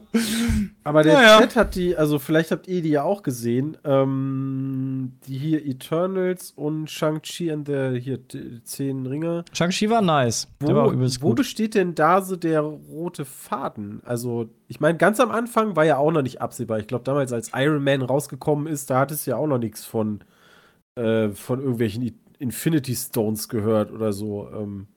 Aber 0.83 1.01
der 1.03 1.13
Naja. 1.13 1.39
Chat 1.39 1.55
hat 1.55 1.75
die, 1.75 1.95
also 1.95 2.19
vielleicht 2.19 2.51
habt 2.51 2.67
ihr 2.67 2.81
die 2.81 2.89
ja 2.89 3.03
auch 3.03 3.23
gesehen, 3.23 3.77
ähm, 3.85 5.13
die 5.27 5.37
hier 5.37 5.65
Eternals 5.65 6.51
und 6.55 6.89
Shang-Chi 6.91 7.51
and 7.51 7.67
the 7.67 7.97
hier 7.99 8.17
die 8.17 8.61
zehn 8.63 9.05
Ringe. 9.05 9.45
Shang-Chi 9.53 9.89
war 9.89 10.01
nice. 10.01 10.47
Der 10.61 10.75
war 10.75 10.87
Wo, 10.87 10.91
übelst 10.91 11.21
wo 11.21 11.29
gut. 11.29 11.37
besteht 11.37 11.75
denn 11.75 11.95
da 11.95 12.21
so 12.21 12.35
der 12.35 12.59
rote 12.61 13.23
Faden? 13.23 14.01
Also, 14.05 14.49
ich 14.67 14.79
meine, 14.81 14.97
ganz 14.97 15.19
am 15.21 15.31
Anfang 15.31 15.75
war 15.77 15.85
ja 15.85 15.97
auch 15.97 16.11
noch 16.11 16.21
nicht 16.21 16.41
absehbar. 16.41 16.79
Ich 16.79 16.87
glaube, 16.87 17.05
damals, 17.05 17.31
als 17.31 17.51
Iron 17.55 17.83
Man 17.83 18.01
rausgekommen 18.01 18.67
ist, 18.67 18.89
da 18.89 18.99
hat 18.99 19.11
es 19.11 19.25
ja 19.25 19.37
auch 19.37 19.47
noch 19.47 19.59
nichts 19.59 19.85
von, 19.85 20.19
äh, 20.95 21.29
von 21.29 21.59
irgendwelchen 21.59 22.19
Infinity 22.39 22.95
Stones 22.95 23.49
gehört 23.49 23.91
oder 23.91 24.13
so. 24.13 24.49
Ähm, 24.51 24.87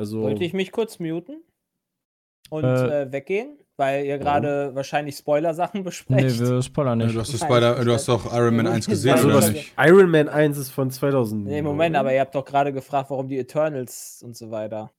also, 0.00 0.22
Wollte 0.22 0.44
ich 0.44 0.52
mich 0.52 0.70
kurz 0.72 0.98
muten 0.98 1.42
und 2.50 2.64
Äh. 2.64 3.02
äh, 3.02 3.12
weggehen, 3.12 3.58
weil 3.76 4.04
ihr 4.04 4.18
gerade 4.18 4.70
wahrscheinlich 4.74 5.16
Spoiler-Sachen 5.16 5.82
besprecht. 5.84 6.40
Nee, 6.40 6.46
wir 6.48 6.62
spoilern 6.62 7.00
Ja, 7.00 7.06
nicht. 7.06 7.16
du, 7.16 7.20
hast 7.20 7.34
ich- 7.34 7.40
du 7.40 7.92
hast 7.92 8.08
doch 8.08 8.32
Iron 8.32 8.56
Man 8.56 8.66
1 8.68 8.86
gesehen, 8.88 9.12
also 9.14 9.28
oder 9.28 9.48
nicht? 9.50 9.72
Iron 9.76 10.10
Man 10.10 10.28
1 10.28 10.56
ist 10.58 10.70
von 10.70 10.90
2000. 10.90 11.46
Nee, 11.46 11.62
Moment, 11.62 11.96
aber 11.96 12.12
ihr 12.14 12.20
habt 12.20 12.34
doch 12.34 12.44
gerade 12.44 12.72
gefragt, 12.72 13.10
warum 13.10 13.28
die 13.28 13.38
Eternals 13.38 14.22
und 14.24 14.36
so 14.36 14.50
weiter. 14.50 14.92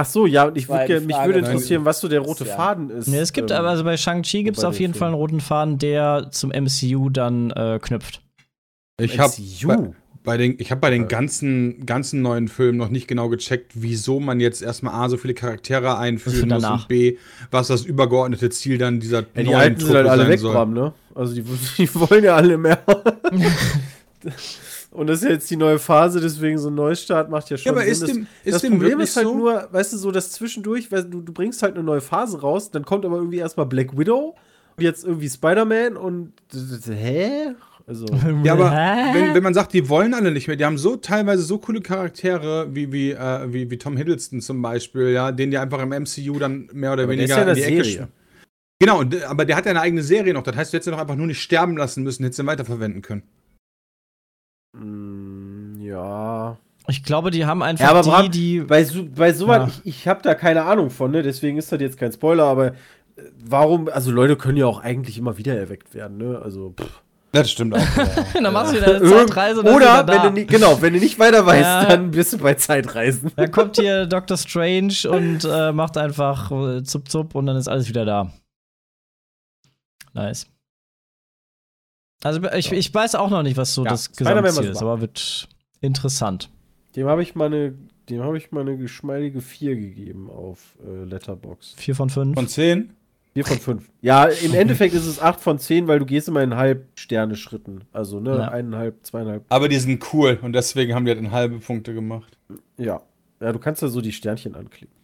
Ach 0.00 0.06
so, 0.06 0.26
ja, 0.26 0.44
und 0.46 0.56
ich 0.56 0.68
war 0.68 0.78
würd, 0.78 0.88
die 0.88 0.92
gerne- 0.92 1.06
mich 1.06 1.16
würde 1.24 1.38
interessieren, 1.40 1.84
was 1.84 1.98
so 2.00 2.06
der 2.08 2.20
rote 2.20 2.44
Ja. 2.44 2.54
Faden 2.54 2.88
ist. 2.88 3.08
Nee, 3.08 3.18
es 3.18 3.32
gibt 3.32 3.50
ähm, 3.50 3.56
aber, 3.58 3.68
also 3.70 3.82
bei 3.84 3.96
Shang-Chi 3.96 4.44
gibt 4.44 4.56
es 4.56 4.64
auf 4.64 4.78
jeden 4.78 4.92
Film. 4.94 4.98
Fall 5.00 5.08
einen 5.08 5.16
roten 5.16 5.40
Faden, 5.40 5.78
der 5.78 6.28
zum 6.30 6.50
MCU 6.52 7.10
dann 7.10 7.50
äh, 7.50 7.78
knüpft. 7.82 8.22
Ich 9.00 9.18
habe 9.18 9.32
MCU. 9.32 9.94
bei 10.24 10.36
den, 10.36 10.56
ich 10.58 10.72
hab 10.72 10.80
bei 10.80 10.90
den 10.90 11.06
ganzen, 11.08 11.86
ganzen 11.86 12.20
neuen 12.20 12.48
Filmen 12.48 12.76
noch 12.78 12.88
nicht 12.88 13.06
genau 13.06 13.28
gecheckt, 13.28 13.72
wieso 13.74 14.18
man 14.20 14.40
jetzt 14.40 14.60
erstmal 14.60 14.94
A, 14.94 15.08
so 15.08 15.16
viele 15.16 15.34
Charaktere 15.34 15.84
Das 15.84 15.98
einführen 15.98 16.48
muss 16.48 16.64
und 16.64 16.88
B, 16.88 17.16
was 17.50 17.68
das 17.68 17.84
übergeordnete 17.84 18.50
Ziel 18.50 18.76
dann 18.78 18.98
dieser 19.00 19.20
Ja, 19.20 19.26
die 19.36 19.44
neuen 19.44 19.76
sind 19.78 19.94
halt 19.94 20.06
Truppe 20.06 20.10
alle 20.10 20.22
sein 20.22 20.30
weg, 20.32 20.40
soll. 20.40 20.66
Ne? 20.66 20.92
Also 21.14 21.34
die, 21.34 21.42
die 21.78 21.94
wollen 21.94 22.24
ja 22.24 22.34
alle 22.34 22.58
mehr. 22.58 22.78
Und 24.90 25.06
das 25.06 25.22
ist 25.22 25.28
jetzt 25.28 25.50
die 25.50 25.56
neue 25.56 25.78
Phase, 25.78 26.20
deswegen 26.20 26.58
so 26.58 26.70
ein 26.70 26.74
Neustart 26.74 27.30
macht 27.30 27.50
ja 27.50 27.56
schon 27.58 27.66
Ja, 27.66 27.72
aber 27.72 27.82
Sinn. 27.82 27.92
ist 27.92 28.02
das 28.02 28.10
dem, 28.10 28.26
ist 28.42 28.54
das 28.54 28.62
dem 28.62 28.72
Problem 28.72 29.00
ist 29.00 29.16
halt 29.16 29.26
so? 29.26 29.34
nur, 29.36 29.68
weißt 29.70 29.92
du, 29.92 29.98
so 29.98 30.10
das 30.10 30.32
zwischendurch, 30.32 30.90
weil 30.90 31.04
du, 31.04 31.20
du 31.20 31.32
bringst 31.32 31.62
halt 31.62 31.74
eine 31.74 31.84
neue 31.84 32.00
Phase 32.00 32.40
raus, 32.40 32.70
dann 32.70 32.84
kommt 32.84 33.04
aber 33.04 33.16
irgendwie 33.16 33.36
erstmal 33.36 33.66
Black 33.66 33.96
Widow 33.96 34.34
und 34.76 34.82
jetzt 34.82 35.04
irgendwie 35.04 35.28
Spider-Man 35.28 35.96
und 35.96 36.32
hä? 36.88 37.54
Also 37.88 38.04
Ja, 38.44 38.52
aber 38.52 38.70
wenn, 39.14 39.34
wenn 39.34 39.42
man 39.42 39.54
sagt, 39.54 39.72
die 39.72 39.88
wollen 39.88 40.12
alle 40.12 40.30
nicht 40.30 40.46
mehr, 40.46 40.56
die 40.56 40.64
haben 40.66 40.76
so 40.76 40.96
teilweise 40.96 41.42
so 41.42 41.58
coole 41.58 41.80
Charaktere 41.80 42.68
wie, 42.74 42.92
wie, 42.92 43.12
äh, 43.12 43.52
wie, 43.52 43.70
wie 43.70 43.78
Tom 43.78 43.96
Hiddleston 43.96 44.42
zum 44.42 44.60
Beispiel, 44.60 45.08
ja, 45.08 45.32
den 45.32 45.50
die 45.50 45.56
einfach 45.56 45.80
im 45.80 45.88
MCU 45.88 46.38
dann 46.38 46.68
mehr 46.74 46.92
oder 46.92 47.04
Aber 47.04 47.16
der 47.16 47.24
ist 47.24 47.30
weniger 47.30 47.46
ja 47.46 47.48
in 47.48 47.54
die 47.54 47.62
Ecke 47.62 47.84
Serie. 47.84 48.08
Genau, 48.80 49.02
aber 49.26 49.44
der 49.46 49.56
hat 49.56 49.64
ja 49.64 49.70
eine 49.70 49.80
eigene 49.80 50.02
Serie 50.02 50.34
noch. 50.34 50.42
Das 50.42 50.54
heißt, 50.54 50.72
du 50.72 50.76
hättest 50.76 50.88
ihn 50.88 50.92
doch 50.92 51.00
einfach 51.00 51.16
nur 51.16 51.26
nicht 51.26 51.42
sterben 51.42 51.76
lassen 51.78 52.02
müssen, 52.04 52.22
hättest 52.24 52.38
ihn 52.40 52.46
weiterverwenden 52.46 53.00
können. 53.02 53.22
mm, 54.74 55.80
ja. 55.80 56.58
Ich 56.88 57.02
glaube, 57.02 57.30
die 57.30 57.44
haben 57.44 57.62
einfach 57.62 57.84
Ja, 57.84 57.90
aber 57.90 58.02
die, 58.02 58.08
Bram, 58.10 58.30
die. 58.30 58.60
Bei, 58.60 58.84
so, 58.84 59.04
bei 59.04 59.32
sowas, 59.32 59.58
Ja. 59.58 59.66
ich, 59.84 59.86
ich 60.00 60.08
habe 60.08 60.22
da 60.22 60.34
keine 60.34 60.64
Ahnung 60.64 60.90
von, 60.90 61.10
ne? 61.10 61.22
Deswegen 61.22 61.56
ist 61.58 61.72
das 61.72 61.80
jetzt 61.80 61.98
kein 61.98 62.12
Spoiler, 62.12 62.44
aber 62.44 62.66
äh, 62.68 62.72
warum, 63.44 63.88
also 63.88 64.10
Leute 64.10 64.36
können 64.36 64.58
ja 64.58 64.66
auch 64.66 64.80
eigentlich 64.80 65.18
immer 65.18 65.38
wieder 65.38 65.56
erweckt 65.56 65.94
werden, 65.94 66.18
ne? 66.18 66.40
Also, 66.42 66.74
pff. 66.78 67.02
Das 67.32 67.50
stimmt 67.50 67.74
auch. 67.74 67.80
dann 68.34 68.52
machst 68.52 68.72
du 68.72 68.76
wieder 68.78 68.96
eine 68.96 69.04
Zeitreise 69.10 69.60
und 69.60 69.66
dann 69.66 69.74
ist 69.74 69.76
Oder 69.76 69.86
er 69.98 70.04
da. 70.04 70.12
wenn 70.14 70.22
du, 70.34 70.40
nie, 70.40 70.46
genau, 70.46 70.80
wenn 70.80 70.94
du 70.94 70.98
nicht 71.00 71.18
weiter 71.18 71.44
weißt, 71.44 71.62
Ja. 71.62 71.84
dann 71.86 72.10
bist 72.10 72.32
du 72.32 72.38
bei 72.38 72.54
Zeitreisen. 72.54 73.30
Dann 73.36 73.50
kommt 73.50 73.76
hier 73.80 74.06
Doctor 74.06 74.36
Strange 74.38 74.94
und 75.10 75.44
äh, 75.44 75.72
macht 75.72 75.98
einfach 75.98 76.50
äh, 76.50 76.82
zup 76.84 77.10
zup 77.10 77.34
und 77.34 77.46
dann 77.46 77.56
ist 77.56 77.68
alles 77.68 77.88
wieder 77.88 78.04
da. 78.06 78.32
Nice. 80.14 80.46
Also 82.24 82.42
ich, 82.54 82.72
ich 82.72 82.92
weiß 82.92 83.14
auch 83.14 83.30
noch 83.30 83.42
nicht, 83.42 83.56
was 83.56 83.74
so 83.74 83.84
Ja, 83.84 83.90
das 83.90 84.10
Gesamtziel 84.12 84.70
ist, 84.70 84.82
aber 84.82 85.00
wird 85.00 85.48
interessant. 85.80 86.50
Dem 86.96 87.06
habe 87.06 87.22
ich 87.22 87.34
meine, 87.34 87.74
dem 88.08 88.22
habe 88.22 88.38
ich 88.38 88.50
meine 88.50 88.76
geschmeidige 88.76 89.40
4 89.40 89.76
gegeben 89.76 90.30
auf 90.30 90.76
äh, 90.84 91.04
Letterbox. 91.04 91.74
Vier 91.76 91.94
von 91.94 92.10
fünf. 92.10 92.34
Von 92.34 92.48
10? 92.48 92.94
4 93.44 93.56
von 93.56 93.58
5. 93.78 93.90
Ja, 94.00 94.24
im 94.26 94.54
Endeffekt 94.54 94.94
ist 94.94 95.06
es 95.06 95.20
8 95.20 95.40
von 95.40 95.58
10, 95.58 95.88
weil 95.88 95.98
du 95.98 96.06
gehst 96.06 96.28
immer 96.28 96.42
in 96.42 96.54
Halb-Sterne-Schritten. 96.56 97.84
Also, 97.92 98.20
ne, 98.20 98.36
Ja. 98.36 98.48
eineinhalb, 98.48 99.04
zweieinhalb. 99.04 99.44
Aber 99.48 99.68
die 99.68 99.76
sind 99.78 100.04
cool 100.12 100.38
und 100.42 100.52
deswegen 100.52 100.94
haben 100.94 101.04
die 101.04 101.10
halt 101.10 101.20
in 101.20 101.30
halbe 101.30 101.58
Punkte 101.58 101.94
gemacht. 101.94 102.36
Ja. 102.76 103.00
Ja, 103.40 103.52
du 103.52 103.58
kannst 103.58 103.82
da 103.82 103.88
so 103.88 104.00
die 104.00 104.12
Sternchen 104.12 104.54
anklicken. 104.54 104.94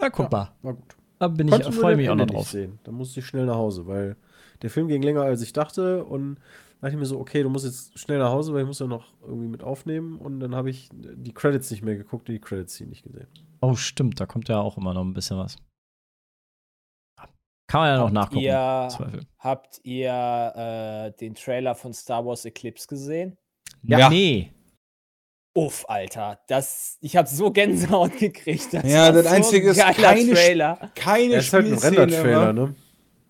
Na, 0.00 0.10
guck 0.10 0.30
mal. 0.30 0.52
War 0.62 0.74
gut. 0.74 0.96
Da 1.18 1.28
bin 1.28 1.48
Konnte 1.48 1.68
ich, 1.68 1.74
nur 1.74 1.80
freue 1.80 1.96
mich 1.96 2.10
auch 2.10 2.16
noch 2.16 2.26
nicht 2.26 2.34
drauf. 2.36 2.48
Sehen. 2.50 2.78
Da 2.84 2.92
musste 2.92 3.20
ich 3.20 3.26
schnell 3.26 3.46
nach 3.46 3.54
Hause, 3.56 3.86
weil 3.86 4.16
der 4.62 4.70
Film 4.70 4.88
ging 4.88 5.02
länger 5.02 5.22
als 5.22 5.40
ich 5.42 5.52
dachte 5.52 6.04
und 6.04 6.36
dachte 6.80 6.94
ich 6.94 7.00
mir 7.00 7.06
so, 7.06 7.18
okay, 7.18 7.42
du 7.42 7.48
musst 7.48 7.64
jetzt 7.64 7.98
schnell 7.98 8.18
nach 8.18 8.30
Hause, 8.30 8.52
weil 8.52 8.62
ich 8.62 8.66
muss 8.66 8.78
ja 8.78 8.86
noch 8.86 9.06
irgendwie 9.22 9.48
mit 9.48 9.62
aufnehmen 9.62 10.18
und 10.18 10.40
dann 10.40 10.54
habe 10.54 10.68
ich 10.70 10.90
die 10.92 11.32
Credits 11.32 11.70
nicht 11.70 11.82
mehr 11.82 11.96
geguckt 11.96 12.28
und 12.28 12.34
die 12.34 12.40
Credits 12.40 12.78
nicht 12.80 13.04
gesehen. 13.04 13.28
Oh, 13.62 13.74
stimmt, 13.74 14.20
da 14.20 14.26
kommt 14.26 14.48
ja 14.48 14.58
auch 14.60 14.76
immer 14.76 14.92
noch 14.92 15.02
ein 15.04 15.14
bisschen 15.14 15.38
was. 15.38 15.56
Kann 17.74 17.80
man 17.80 17.90
ja 17.90 17.98
noch 17.98 18.10
nachgucken. 18.12 18.38
Ihr, 18.44 18.88
habt 19.40 19.80
ihr 19.82 20.52
äh, 21.12 21.18
den 21.18 21.34
Trailer 21.34 21.74
von 21.74 21.92
Star 21.92 22.24
Wars 22.24 22.44
Eclipse 22.44 22.86
gesehen? 22.86 23.36
Ja, 23.82 23.98
Ja. 23.98 24.08
nee. 24.10 24.52
Uff, 25.56 25.84
Alter, 25.88 26.38
das, 26.46 26.98
ich 27.00 27.16
habe 27.16 27.26
so 27.28 27.50
Gänsehaut 27.50 28.16
gekriegt. 28.18 28.72
Das 28.74 28.84
Ja, 28.84 29.10
das 29.10 29.24
so 29.24 29.30
Einzige 29.34 29.70
ist, 29.70 29.80
ein 29.80 29.92
geiler 29.92 30.08
keine 30.14 30.32
Trailer. 30.34 30.90
Keine 30.94 31.32
Er 31.34 31.40
ist 31.40 31.52
halt 31.52 31.66
ein 31.66 31.74
Render-Trailer, 31.74 32.46
wa? 32.46 32.52
ne? 32.52 32.74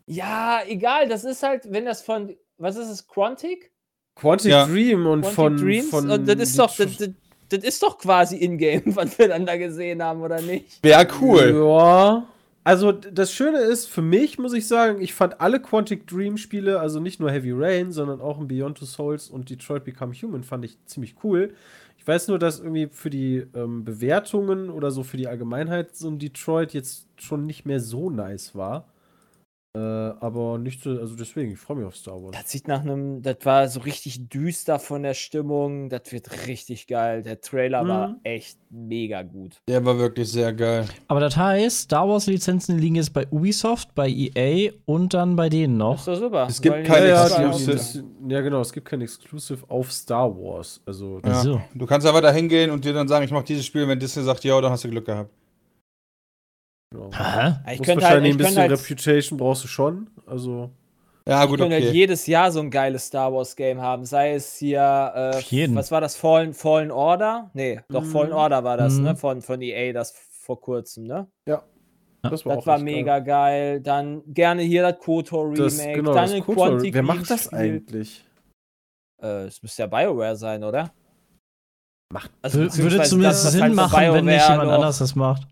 Ja, 0.04 0.61
egal, 0.66 1.09
das 1.09 1.24
ist 1.24 1.42
halt, 1.42 1.62
wenn 1.72 1.87
das 1.87 2.02
von, 2.02 2.37
was 2.59 2.76
ist 2.76 2.88
es, 2.90 3.07
Quantic? 3.09 3.72
Quantic 4.14 4.50
Ja. 4.50 4.66
Dream 4.66 5.07
und 5.07 5.22
Quantic 5.22 5.35
von, 5.37 5.57
Dreams? 5.57 5.88
von 5.88 6.11
Und 6.11 6.28
das 6.28 6.37
ist 6.37 6.59
doch, 6.59 6.76
das, 6.76 6.98
das, 6.98 7.09
das 7.48 7.64
ist 7.64 7.83
doch 7.83 7.96
quasi 7.96 8.37
in-game, 8.37 8.83
was 8.94 9.18
wir 9.18 9.28
dann 9.28 9.46
da 9.46 9.57
gesehen 9.57 10.02
haben, 10.02 10.20
oder 10.20 10.42
nicht? 10.42 10.83
Wäre 10.85 11.09
cool. 11.22 11.64
Ja. 11.66 12.26
Also 12.66 12.92
das 12.92 13.31
Schöne 13.31 13.59
ist, 13.59 13.87
für 13.87 14.00
mich 14.00 14.38
muss 14.38 14.55
ich 14.55 14.66
sagen, 14.66 15.03
ich 15.03 15.12
fand 15.12 15.38
alle 15.42 15.61
Quantic 15.61 16.07
Dream 16.07 16.38
Spiele, 16.38 16.81
also 16.81 16.98
nicht 16.98 17.20
nur 17.20 17.31
Heavy 17.31 17.53
Rain, 17.53 17.92
sondern 17.92 18.22
auch 18.22 18.40
ein 18.40 18.48
Beyond 18.48 18.79
Two 18.79 18.87
Souls 18.87 19.29
und 19.29 19.50
Detroit 19.50 19.85
Become 19.85 20.14
Human 20.14 20.42
fand 20.42 20.64
ich 20.64 20.79
ziemlich 20.87 21.16
cool. 21.22 21.53
Ich 21.98 22.09
weiß 22.09 22.29
nur, 22.29 22.38
dass 22.38 22.61
irgendwie 22.61 22.88
für 22.90 23.11
die 23.11 23.46
ähm, 23.55 23.85
Bewertungen 23.85 24.70
oder 24.70 24.90
so 24.90 25.03
für 25.03 25.18
die 25.18 25.29
Allgemeinheit 25.29 25.94
so 25.94 26.09
ein 26.09 26.18
Detroit 26.18 26.72
jetzt 26.72 27.07
schon 27.18 27.44
nicht 27.44 27.66
mehr 27.66 27.81
so 27.81 28.09
nice 28.09 28.55
war. 28.55 28.88
Äh, 29.76 29.80
aber 29.80 30.56
nicht 30.58 30.82
so, 30.84 30.90
also 30.90 31.16
deswegen, 31.16 31.50
ich 31.50 31.58
freue 31.58 31.78
mich 31.78 31.87
auf 31.87 31.96
Star 31.96 32.14
Wars. 32.22 32.30
Das 32.32 32.48
sieht 32.48 32.68
nach 32.68 32.82
einem, 32.82 33.22
das 33.22 33.38
war 33.42 33.66
so 33.68 33.80
richtig 33.80 34.28
düster 34.28 34.78
von 34.78 35.02
der 35.02 35.14
Stimmung. 35.14 35.88
Das 35.88 36.02
wird 36.12 36.46
richtig 36.46 36.87
geil. 36.87 37.22
Der 37.24 37.40
Trailer 37.40 37.87
war 37.88 38.08
Mhm. 38.10 38.16
echt 38.22 38.56
mega 38.70 39.22
gut. 39.22 39.56
Der 39.68 39.84
war 39.84 39.98
wirklich 39.98 40.30
sehr 40.30 40.52
geil. 40.52 40.87
Aber 41.08 41.18
das 41.18 41.37
heißt, 41.37 41.80
Star 41.82 42.08
Wars-Lizenzen 42.08 42.78
liegen 42.78 42.94
jetzt 42.94 43.12
bei 43.12 43.26
Ubisoft, 43.32 43.92
bei 43.96 44.08
EA 44.08 44.70
und 44.84 45.12
dann 45.12 45.34
bei 45.34 45.48
denen 45.48 45.76
Das 45.80 45.87
noch. 45.88 45.98
ist 45.98 46.06
doch 46.06 46.16
super. 46.16 46.46
Es 46.48 46.62
gibt 46.62 46.84
keine 46.84 47.08
ja, 47.08 47.26
Exclusive. 47.26 47.72
das, 47.72 48.02
ja, 48.28 48.40
genau, 48.42 48.60
es 48.60 48.72
gibt 48.72 48.87
kein 48.88 49.00
Exclusive 49.00 49.58
auf 49.68 49.90
Star 49.90 50.30
Wars. 50.37 50.80
Also, 50.87 51.20
Ja. 51.24 51.34
So. 51.42 51.60
Du 51.74 51.84
kannst 51.87 52.06
einfach 52.06 52.20
da 52.22 52.30
hingehen 52.32 52.70
und 52.70 52.84
dir 52.84 52.92
dann 52.92 53.08
sagen, 53.08 53.24
ich 53.24 53.32
mache 53.32 53.44
dieses 53.44 53.66
Spiel. 53.66 53.88
Wenn 53.88 53.98
Disney 53.98 54.22
sagt, 54.22 54.44
ja, 54.44 54.60
dann 54.60 54.70
hast 54.70 54.84
du 54.84 54.88
Glück 54.88 55.06
gehabt. 55.06 55.30
Hä? 57.12 57.72
Ich 57.74 57.83
könnte 57.83 58.02
wahrscheinlich 58.02 58.04
halt, 58.04 58.14
ein 58.22 58.24
ich 58.26 58.37
bisschen 58.37 58.54
könnte 58.57 58.61
halt, 58.61 58.70
Reputation 58.72 59.38
brauchst 59.38 59.64
du 59.64 59.68
schon. 59.68 60.11
Also, 60.26 60.70
Ja, 61.26 61.42
ich 61.44 61.48
gut, 61.50 61.59
könnte 61.59 61.74
halt 61.74 61.85
okay. 61.85 61.92
jedes 61.92 62.26
Jahr 62.26 62.50
so 62.52 62.61
ein 62.61 62.70
geiles 62.70 63.07
Star 63.07 63.33
Wars 63.33 63.57
Game 63.57 63.80
haben. 63.80 64.04
Sei 64.04 64.35
es 64.35 64.57
hier, 64.57 65.40
äh, 65.42 65.74
was 65.74 65.90
war 65.90 66.00
das? 66.00 66.16
Fallen, 66.16 66.52
Fallen 66.54 66.90
Order? 66.90 67.50
Nee, 67.54 67.80
doch 67.88 68.02
Mhm. 68.02 68.07
Fallen 68.11 68.33
Order 68.33 68.62
war 68.64 68.76
das, 68.76 68.94
Mhm. 68.94 69.02
ne? 69.04 69.16
Von, 69.16 69.42
von 69.42 69.61
EA, 69.62 69.92
das 69.92 70.12
vor 70.12 70.61
kurzem, 70.61 71.04
ne? 71.04 71.26
das 71.46 72.46
war 72.46 72.54
Das 72.54 72.62
auch 72.62 72.66
war 72.66 72.78
mega 72.78 73.18
geil. 73.18 73.83
Dann 73.83 74.22
gerne 74.33 74.62
hier 74.62 74.80
das 74.80 74.98
KOTOR 74.98 75.52
geil. 75.52 75.62
Remake. 75.62 75.64
Das, 75.64 75.78
genau, 75.94 76.14
dann 76.14 76.22
das 76.24 76.33
ein 76.33 76.42
Kotor. 76.44 76.68
Quantic 76.68 76.94
Wer 76.94 77.02
macht 77.02 77.30
das 77.30 77.44
Spiel. 77.44 77.59
eigentlich? 77.59 78.24
Äh, 79.22 79.44
es 79.44 79.62
müsste 79.62 79.83
ja 79.83 79.87
BioWare 79.88 80.35
sein, 80.37 80.64
oder? 80.64 80.90
Macht- 82.12 82.30
Also, 82.40 82.61
Wür- 82.61 82.76
Würde 82.78 83.02
zumindest 83.02 83.44
das, 83.44 83.52
Sinn 83.52 83.62
halt 83.62 83.74
machen, 83.74 84.12
wenn 84.14 84.24
nicht 84.24 84.48
jemand 84.48 84.70
anders 84.70 84.98
das 84.98 85.14
macht. 85.14 85.46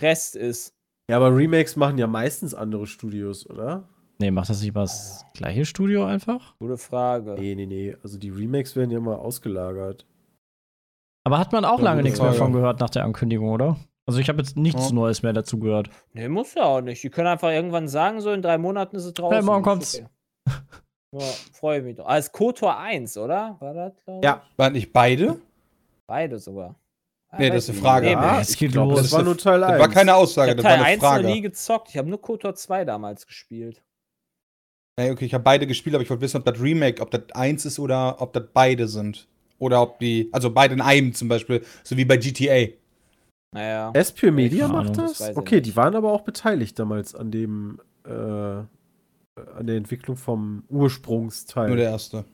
Rest 0.00 0.34
ist. 0.36 0.72
Ja, 1.10 1.16
aber 1.16 1.34
Remakes 1.34 1.76
machen 1.76 1.98
ja 1.98 2.06
meistens 2.06 2.54
andere 2.54 2.86
Studios, 2.86 3.48
oder? 3.48 3.88
Nee, 4.20 4.30
macht 4.30 4.50
das 4.50 4.60
nicht 4.62 4.74
mal 4.74 4.82
das 4.82 5.24
gleiche 5.34 5.64
Studio 5.64 6.04
einfach? 6.04 6.54
Gute 6.58 6.76
Frage. 6.76 7.34
Nee, 7.38 7.54
nee, 7.54 7.66
nee. 7.66 7.96
Also 8.02 8.18
die 8.18 8.30
Remakes 8.30 8.74
werden 8.76 8.90
ja 8.90 8.98
immer 8.98 9.18
ausgelagert. 9.20 10.06
Aber 11.24 11.38
hat 11.38 11.52
man 11.52 11.64
auch 11.64 11.78
Ja, 11.78 11.84
lange 11.84 12.02
nichts 12.02 12.18
mehr 12.18 12.28
Frage. 12.32 12.38
von 12.38 12.52
gehört 12.52 12.80
nach 12.80 12.90
der 12.90 13.04
Ankündigung, 13.04 13.50
oder? 13.50 13.76
Also 14.06 14.18
ich 14.20 14.28
habe 14.28 14.38
jetzt 14.40 14.56
nichts 14.56 14.88
Ja. 14.88 14.94
Neues 14.94 15.22
mehr 15.22 15.32
dazu 15.34 15.58
gehört. 15.58 15.90
Nee, 16.14 16.28
muss 16.28 16.54
ja 16.54 16.64
auch 16.64 16.80
nicht. 16.80 17.02
Die 17.02 17.10
können 17.10 17.28
einfach 17.28 17.50
irgendwann 17.50 17.88
sagen, 17.88 18.20
so 18.20 18.32
in 18.32 18.42
drei 18.42 18.58
Monaten 18.58 18.96
ist 18.96 19.04
es 19.04 19.12
draußen. 19.14 19.36
Ja, 19.36 19.42
morgen 19.42 19.62
kommt's. 19.62 19.96
okay. 19.96 20.06
Ja, 21.12 21.20
freue 21.52 21.82
mich 21.82 21.96
doch. 21.96 22.06
Als 22.06 22.32
KOTOR 22.32 22.76
1, 22.78 23.16
oder? 23.18 23.56
War 23.60 23.72
das? 23.74 23.92
Ja. 24.22 24.42
Waren 24.56 24.72
nicht 24.74 24.92
beide? 24.92 25.40
Beide 26.06 26.38
sogar. 26.38 26.74
Ja, 27.32 27.38
Nee, 27.38 27.50
weiß 27.50 27.54
das 27.54 27.64
ist 27.64 27.68
eine 27.70 27.78
ich 27.78 27.82
Frage. 27.84 28.06
Nee, 28.06 28.14
Ah, 28.14 28.40
es 28.40 28.50
ich 28.50 28.58
geht 28.58 28.72
glaub, 28.72 28.90
los. 28.90 29.02
Das 29.02 29.12
war 29.12 29.22
nur 29.22 29.36
Teil 29.36 29.62
1. 29.62 29.72
Das 29.72 29.80
war 29.80 29.88
keine 29.94 30.10
Ich 30.12 30.16
Aussage, 30.16 30.50
habe 30.50 30.56
das 30.56 30.64
war 30.64 30.70
Teil 30.70 30.80
eine 30.80 30.86
1 30.88 31.02
noch 31.02 31.08
Frage. 31.08 31.26
nie 31.26 31.40
gezockt. 31.42 31.88
Ich 31.90 31.96
habe 31.98 32.08
nur 32.08 32.20
KOTOR 32.22 32.54
2 32.54 32.84
damals 32.84 33.26
gespielt. 33.26 33.82
Nee, 34.98 35.10
okay, 35.10 35.26
ich 35.26 35.34
habe 35.34 35.44
beide 35.44 35.66
gespielt, 35.66 35.94
aber 35.94 36.02
ich 36.02 36.10
wollte 36.10 36.22
wissen, 36.22 36.38
ob 36.38 36.44
das 36.44 36.60
Remake, 36.60 37.00
ob 37.02 37.10
das 37.10 37.22
eins 37.32 37.64
ist 37.64 37.78
oder 37.78 38.20
ob 38.20 38.32
das 38.32 38.44
beide 38.52 38.88
sind. 38.88 39.28
Oder 39.58 39.82
ob 39.82 39.98
die, 39.98 40.28
also 40.32 40.50
beide 40.50 40.74
in 40.74 40.80
einem 40.80 41.12
zum 41.14 41.28
Beispiel, 41.28 41.64
so 41.84 41.96
wie 41.96 42.04
bei 42.04 42.16
GTA. 42.16 42.72
Naja. 43.54 43.90
Espio 43.94 44.30
Media 44.32 44.66
Keine 44.66 44.72
macht 44.78 44.90
Ahnung, 44.90 45.06
das 45.06 45.18
das? 45.18 45.28
ich 45.30 45.36
Okay, 45.36 45.60
die 45.60 45.74
waren 45.76 45.94
aber 45.94 46.12
auch 46.12 46.22
beteiligt 46.22 46.78
damals 46.78 47.14
an 47.14 47.30
dem, 47.30 47.80
äh, 48.04 48.10
an 48.10 48.66
der 49.66 49.76
Entwicklung 49.76 50.16
vom 50.16 50.64
Ursprungsteil. 50.68 51.68
Nur 51.68 51.76
der 51.76 51.90
erste. 51.90 52.24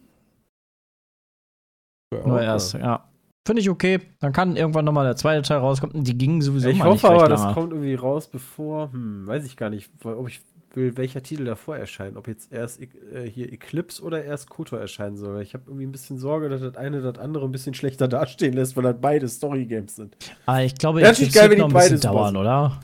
Nur 2.12 2.34
okay. 2.36 2.44
erst, 2.44 2.74
ja. 2.74 3.08
Finde 3.46 3.60
ich 3.60 3.68
okay. 3.68 4.00
Dann 4.20 4.32
kann 4.32 4.56
irgendwann 4.56 4.86
nochmal 4.86 5.04
der 5.04 5.16
zweite 5.16 5.42
Teil 5.42 5.58
rauskommen. 5.58 6.02
Die 6.02 6.16
gingen 6.16 6.40
sowieso 6.40 6.68
ich 6.68 6.78
mal 6.78 6.86
hoffe 6.86 6.94
nicht 6.94 7.04
aber, 7.04 7.20
recht 7.22 7.30
das 7.32 7.40
lange. 7.40 7.54
kommt 7.54 7.72
irgendwie 7.72 7.94
raus, 7.94 8.26
bevor, 8.28 8.90
hm, 8.92 9.26
weiß 9.26 9.44
ich 9.44 9.56
gar 9.56 9.68
nicht, 9.68 9.90
ob 10.02 10.28
ich 10.28 10.40
will, 10.72 10.96
welcher 10.96 11.22
Titel 11.22 11.44
davor 11.44 11.76
erscheint. 11.76 12.16
Ob 12.16 12.26
jetzt 12.26 12.50
erst 12.52 12.80
äh, 12.80 12.88
hier 13.28 13.52
Eclipse 13.52 14.02
oder 14.02 14.24
erst 14.24 14.48
KOTOR 14.48 14.80
erscheinen 14.80 15.16
soll. 15.16 15.42
Ich 15.42 15.52
habe 15.52 15.64
irgendwie 15.66 15.86
ein 15.86 15.92
bisschen 15.92 16.18
Sorge, 16.18 16.48
dass 16.48 16.62
das 16.62 16.76
eine 16.76 17.02
das 17.02 17.18
andere 17.18 17.44
ein 17.44 17.52
bisschen 17.52 17.74
schlechter 17.74 18.08
dastehen 18.08 18.54
lässt, 18.54 18.76
weil 18.76 18.84
das 18.84 18.96
beide 18.98 19.28
Story-Games 19.28 19.94
sind. 19.94 20.16
Aber 20.46 20.62
ich 20.62 20.74
glaube, 20.76 21.02
natürlich 21.02 21.34
wird 21.34 21.42
geil, 21.42 21.50
wenn 21.50 21.58
noch 21.58 21.68
ein 21.68 21.74
bisschen 21.74 22.00
dauern, 22.00 22.36
oder? 22.36 22.80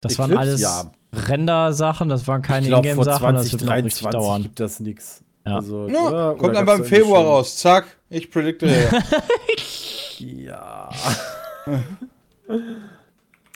Das 0.00 0.18
waren 0.18 0.30
Eclipse, 0.30 0.40
alles 0.48 0.60
ja. 0.60 0.92
Render-Sachen, 1.12 2.08
das 2.08 2.26
waren 2.26 2.42
keine 2.42 2.66
ich 2.66 2.72
Ingame-Sachen, 2.72 3.34
das 3.34 3.52
wird 3.52 3.64
noch 3.64 3.74
richtig 3.74 3.94
2023 3.94 4.10
dauern. 4.10 4.42
gibt 4.42 4.60
das 4.60 4.80
nix. 4.80 5.24
Ja. 5.46 5.56
Also, 5.56 5.88
Ja, 5.88 6.34
kommt 6.34 6.56
einfach 6.56 6.78
im 6.78 6.84
Februar 6.84 7.24
raus. 7.24 7.56
Zack, 7.56 7.86
ich 8.12 8.30
predikte. 8.30 8.66
Ja. 10.18 10.90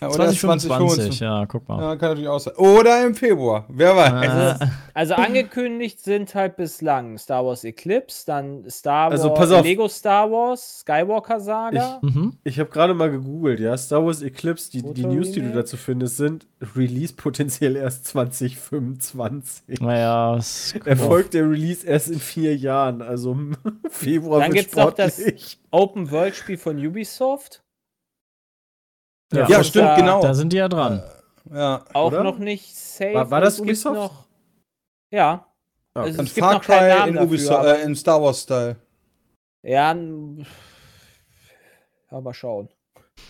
Ja, 0.01 0.09
oder 0.09 0.29
2025, 0.31 1.21
ja, 1.21 1.47
guck 1.47 1.67
mal. 1.69 1.81
Ja, 1.81 1.97
kann 1.97 2.11
natürlich 2.11 2.29
auch 2.29 2.39
sein. 2.39 2.55
Oder 2.57 3.07
im 3.07 3.15
Februar, 3.15 3.65
wer 3.69 3.97
weiß. 3.97 4.61
Äh, 4.61 4.67
Also 4.95 5.15
angekündigt 5.15 6.01
sind 6.03 6.35
halt 6.35 6.57
bislang 6.57 7.19
Star 7.19 7.45
Wars 7.45 7.65
Eclipse, 7.65 8.25
dann 8.27 8.65
Star 8.71 9.11
Wars, 9.11 9.21
Also, 9.21 9.35
pass 9.35 9.51
auf. 9.51 9.63
Lego 9.65 9.89
Star 9.89 10.31
Wars, 10.31 10.81
Skywalker 10.81 11.39
Saga. 11.41 11.99
mhm. 12.03 12.33
Ich 12.45 12.59
habe 12.59 12.71
gerade 12.71 12.95
mal 12.95 13.11
gegoogelt, 13.11 13.61
ja. 13.61 13.77
Star 13.77 14.05
Wars 14.07 14.23
Eclipse, 14.23 14.71
die, 14.71 14.83
die 14.95 15.05
News, 15.05 15.33
die 15.33 15.41
du 15.43 15.53
dazu 15.53 15.77
findest, 15.77 16.17
sind 16.19 16.47
Release 16.75 17.13
potenziell 17.15 17.77
erst 17.77 18.07
2025. 18.07 19.81
Naja, 19.81 20.37
es- 20.37 20.75
Erfolgt 20.85 21.35
der 21.35 21.49
Release 21.51 21.87
erst 21.87 22.09
in 22.11 22.19
vier 22.21 22.57
Jahren, 22.57 23.03
also 23.03 23.33
im 23.33 23.57
Februar 23.91 24.41
Dann 24.41 24.53
wird 24.53 24.65
gibt's 24.65 24.77
noch 24.77 24.93
das- 24.93 25.17
sportlich. 25.17 25.59
Open 25.71 26.11
World 26.11 26.35
Spiel 26.37 26.57
von 26.57 26.79
Ubisoft. 26.85 27.63
Ja, 29.33 29.49
Ja, 29.49 29.65
stimmt, 29.65 29.85
da 29.87 29.97
genau. 29.97 30.21
da 30.23 30.35
sind 30.35 30.53
die 30.53 30.57
ja 30.59 30.69
dran. 30.69 31.03
Ja. 31.53 31.85
Auch 31.93 32.09
Oder? 32.09 32.23
noch 32.25 32.39
nicht 32.39 32.75
safe. 32.77 33.15
War- 33.15 33.31
war 33.31 33.41
das 33.41 33.57
gibt 33.57 33.67
Ubisoft? 33.69 33.97
Noch, 33.97 34.25
ja. 35.11 35.47
Ah, 35.95 36.03
Also 36.03 36.23
es 36.23 36.35
gibt 36.35 36.45
Far 36.45 36.55
noch 36.55 36.63
keinen 36.63 36.79
Cry 36.79 36.89
Namen 36.99 37.09
in, 37.09 37.15
dafür, 37.15 37.27
Ubisoft, 37.29 37.59
aber- 37.61 37.79
äh, 37.79 37.83
in 37.83 37.95
Star 37.97 38.23
Wars-Style. 38.23 38.77
Ja, 39.63 39.95
ja, 42.11 42.21
mal 42.21 42.35
schauen. 42.35 42.69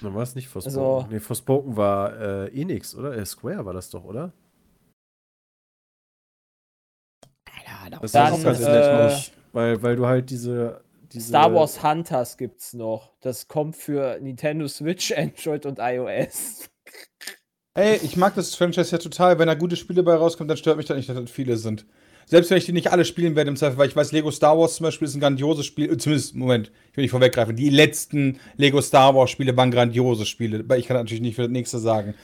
Dann 0.03 0.15
war 0.15 0.23
es 0.23 0.35
nicht 0.35 0.49
Forspoken. 0.49 0.79
Also- 0.79 1.07
nee, 1.11 1.21
Forspoken 1.21 1.77
war 1.77 2.19
äh, 2.21 2.61
Enix, 2.61 2.95
oder? 2.95 3.17
Äh, 3.17 3.25
Square 3.25 3.65
war 3.65 3.73
das 3.73 3.89
doch, 3.91 4.05
oder? 4.05 4.33
Das 8.01 8.13
Dann, 8.13 8.33
auch 8.33 8.43
ganz 8.43 8.61
äh, 8.61 8.69
nett, 8.69 9.13
ich. 9.13 9.33
weil, 9.53 9.83
weil 9.83 9.97
du 9.97 10.07
halt 10.07 10.29
diese, 10.29 10.83
diese 11.13 11.29
Star 11.29 11.55
Wars 11.55 11.83
Hunters 11.83 12.37
gibt's 12.37 12.73
noch. 12.75 13.13
Das 13.21 13.49
kommt 13.49 13.77
für 13.77 14.19
Nintendo 14.21 14.69
Switch, 14.69 15.13
Android 15.17 15.67
und 15.67 15.79
iOS. 15.81 16.69
Ey, 17.75 18.01
ich 18.03 18.17
mag 18.17 18.35
das 18.35 18.55
Franchise 18.55 18.93
ja 18.93 18.99
total. 18.99 19.39
Wenn 19.39 19.49
da 19.49 19.55
gute 19.55 19.77
Spiele 19.77 20.03
bei 20.03 20.15
rauskommen, 20.15 20.49
dann 20.49 20.57
stört 20.57 20.77
mich 20.79 20.87
das 20.87 20.97
nicht, 20.97 21.09
dass 21.09 21.17
das 21.17 21.31
viele 21.31 21.57
sind. 21.57 21.85
selbst 22.27 22.51
wenn 22.51 22.59
ich 22.59 22.67
die 22.67 22.73
nicht 22.73 22.91
alle 22.91 23.05
spielen 23.05 23.37
werde 23.37 23.51
im 23.51 23.57
Zweifel, 23.57 23.79
weil 23.79 23.89
ich 23.89 23.97
weiß, 23.97 24.13
Lego 24.13 24.31
Star 24.31 24.59
Wars 24.59 24.77
zum 24.77 24.85
Beispiel 24.85 25.07
ist 25.07 25.15
ein 25.15 25.21
grandioses 25.21 25.65
Spiel, 25.65 25.93
äh, 25.93 25.97
zumindest, 25.97 26.35
Moment, 26.35 26.73
ich 26.91 26.97
will 26.97 27.03
nicht 27.03 27.11
vorweggreifen, 27.13 27.57
die 27.57 27.71
letzten 27.71 28.41
Lego 28.57 28.81
Star 28.81 29.15
Wars 29.15 29.31
Spiele 29.31 29.57
waren 29.57 29.71
grandiose 29.71 30.27
Spiele, 30.27 30.61
aber 30.61 30.77
ich 30.77 30.87
kann 30.87 30.97
natürlich 30.97 31.21
nicht 31.23 31.37
für 31.37 31.43
das 31.43 31.51
nächste 31.51 31.79
sagen. 31.79 32.15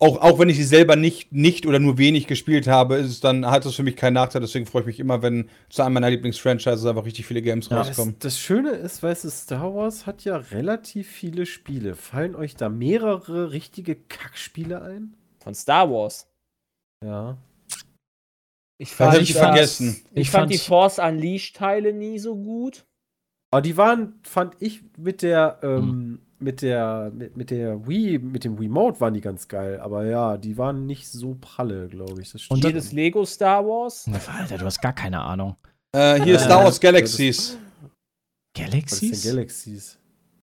Auch, 0.00 0.18
auch 0.20 0.38
wenn 0.38 0.48
ich 0.48 0.56
sie 0.56 0.62
selber 0.64 0.94
nicht, 0.94 1.32
nicht 1.32 1.66
oder 1.66 1.80
nur 1.80 1.98
wenig 1.98 2.28
gespielt 2.28 2.68
habe, 2.68 2.96
ist 2.96 3.08
es 3.10 3.18
dann, 3.20 3.44
hat 3.46 3.66
es 3.66 3.74
für 3.74 3.82
mich 3.82 3.96
keinen 3.96 4.14
Nachteil, 4.14 4.40
deswegen 4.40 4.64
freue 4.64 4.82
ich 4.82 4.86
mich 4.86 5.00
immer, 5.00 5.22
wenn 5.22 5.50
zu 5.70 5.82
einem 5.82 5.94
meiner 5.94 6.08
Lieblingsfranchises 6.10 6.86
einfach 6.86 7.04
richtig 7.04 7.26
viele 7.26 7.42
Games 7.42 7.68
Ja. 7.68 7.78
Das, 7.78 7.88
rauskommen. 7.88 8.14
das 8.20 8.38
Schöne 8.38 8.70
ist, 8.70 9.02
weißt 9.02 9.24
du, 9.24 9.30
Star 9.30 9.74
Wars 9.74 10.06
hat 10.06 10.22
ja 10.24 10.36
relativ 10.36 11.08
viele 11.08 11.46
Spiele. 11.46 11.96
Fallen 11.96 12.36
euch 12.36 12.54
da 12.54 12.68
mehrere 12.68 13.50
richtige 13.50 13.96
Kackspiele 13.96 14.82
ein? 14.82 15.16
Von 15.42 15.54
Star 15.54 15.90
Wars. 15.90 16.28
Ja. 17.04 17.36
Ich 18.80 18.90
Das 18.90 18.96
fand, 18.96 19.18
ich 19.22 19.32
fand- 19.34 19.46
vergessen. 19.54 20.00
ich 20.12 20.20
ich 20.22 20.30
fand 20.30 20.42
fand- 20.42 20.52
die 20.52 20.58
Force 20.58 21.00
Unleashed-Teile 21.00 21.92
nie 21.92 22.20
so 22.20 22.36
gut. 22.36 22.84
Aber 23.50 23.62
die 23.62 23.76
waren, 23.76 24.20
fand 24.22 24.54
ich, 24.60 24.82
mit 24.96 25.22
der, 25.22 25.58
Hm. 25.62 26.20
Mit 26.40 26.62
der, 26.62 27.10
mit, 27.14 27.36
mit 27.36 27.50
der 27.50 27.86
Wii, 27.86 28.18
mit 28.18 28.44
dem 28.44 28.56
Remote 28.56 29.00
waren 29.00 29.14
die 29.14 29.20
ganz 29.20 29.48
geil. 29.48 29.80
Aber 29.80 30.04
ja, 30.06 30.36
die 30.36 30.56
waren 30.58 30.86
nicht 30.86 31.08
so 31.08 31.36
pralle, 31.40 31.88
glaube 31.88 32.20
ich. 32.22 32.32
Das 32.32 32.42
Und 32.48 32.58
stimmt. 32.58 32.64
Jedes 32.64 32.92
Lego 32.92 33.24
Star 33.24 33.64
Wars. 33.66 34.08
Alter, 34.26 34.58
du 34.58 34.64
hast 34.66 34.80
gar 34.80 34.92
keine 34.92 35.20
Ahnung. 35.20 35.56
Äh, 35.92 36.20
hier 36.22 36.36
Äh, 36.36 36.38
Star 36.38 36.58
Wars 36.58 36.74
das- 36.76 36.80
Galaxies. 36.80 37.58
Was 37.82 38.64
ist 38.64 38.70
Galaxies? 38.72 39.22
denn 39.22 39.32
Galaxies? 39.34 39.97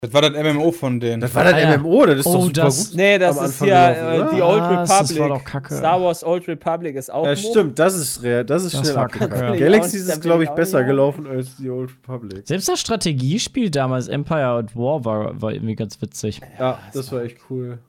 Das 0.01 0.13
war 0.13 0.21
das 0.21 0.31
MMO 0.31 0.71
von 0.71 0.97
denen. 1.01 1.19
Das 1.19 1.35
war 1.35 1.43
das 1.43 1.55
Alter. 1.55 1.77
MMO, 1.77 2.05
das 2.05 2.19
ist 2.19 2.25
Oh, 2.25 2.33
doch 2.35 2.41
super 2.43 2.53
das- 2.53 2.88
gut. 2.91 2.95
Nee, 2.97 3.17
das 3.17 3.41
ist 3.41 3.62
ja 3.62 3.91
äh, 4.13 4.33
die 4.33 4.41
Old 4.41 4.62
Was? 4.62 4.88
Das 4.88 4.99
Republic. 5.12 5.19
war 5.19 5.29
doch 5.38 5.43
kacke. 5.43 5.75
Star 5.75 6.01
Wars 6.01 6.23
Old 6.23 6.47
Republic 6.47 6.95
ist 6.95 7.12
auch 7.12 7.25
Ja, 7.25 7.35
stimmt, 7.35 7.77
das 7.77 7.95
ist 7.95 8.23
real, 8.23 8.45
das 8.45 8.63
ist 8.63 8.75
Das 8.75 8.81
schnell 8.81 8.95
war 8.95 9.03
abgegangen. 9.03 9.38
kacke. 9.38 9.59
Galaxies 9.59 10.07
ist, 10.07 10.21
glaube 10.21 10.45
ich 10.45 10.49
besser 10.51 10.85
gelaufen 10.85 11.27
als 11.27 11.57
die 11.57 11.69
Old 11.69 11.89
Republic. 12.07 12.47
Selbst 12.47 12.69
das 12.69 12.79
Strategiespiel 12.79 13.69
damals, 13.69 14.07
Empire 14.07 14.59
at 14.59 14.73
War, 14.73 15.03
war, 15.03 15.41
war 15.41 15.51
irgendwie 15.51 15.75
ganz 15.75 16.01
witzig. 16.01 16.39
Ja, 16.57 16.79
das 16.93 17.12
war 17.12 17.23
echt 17.23 17.35
cool. 17.49 17.79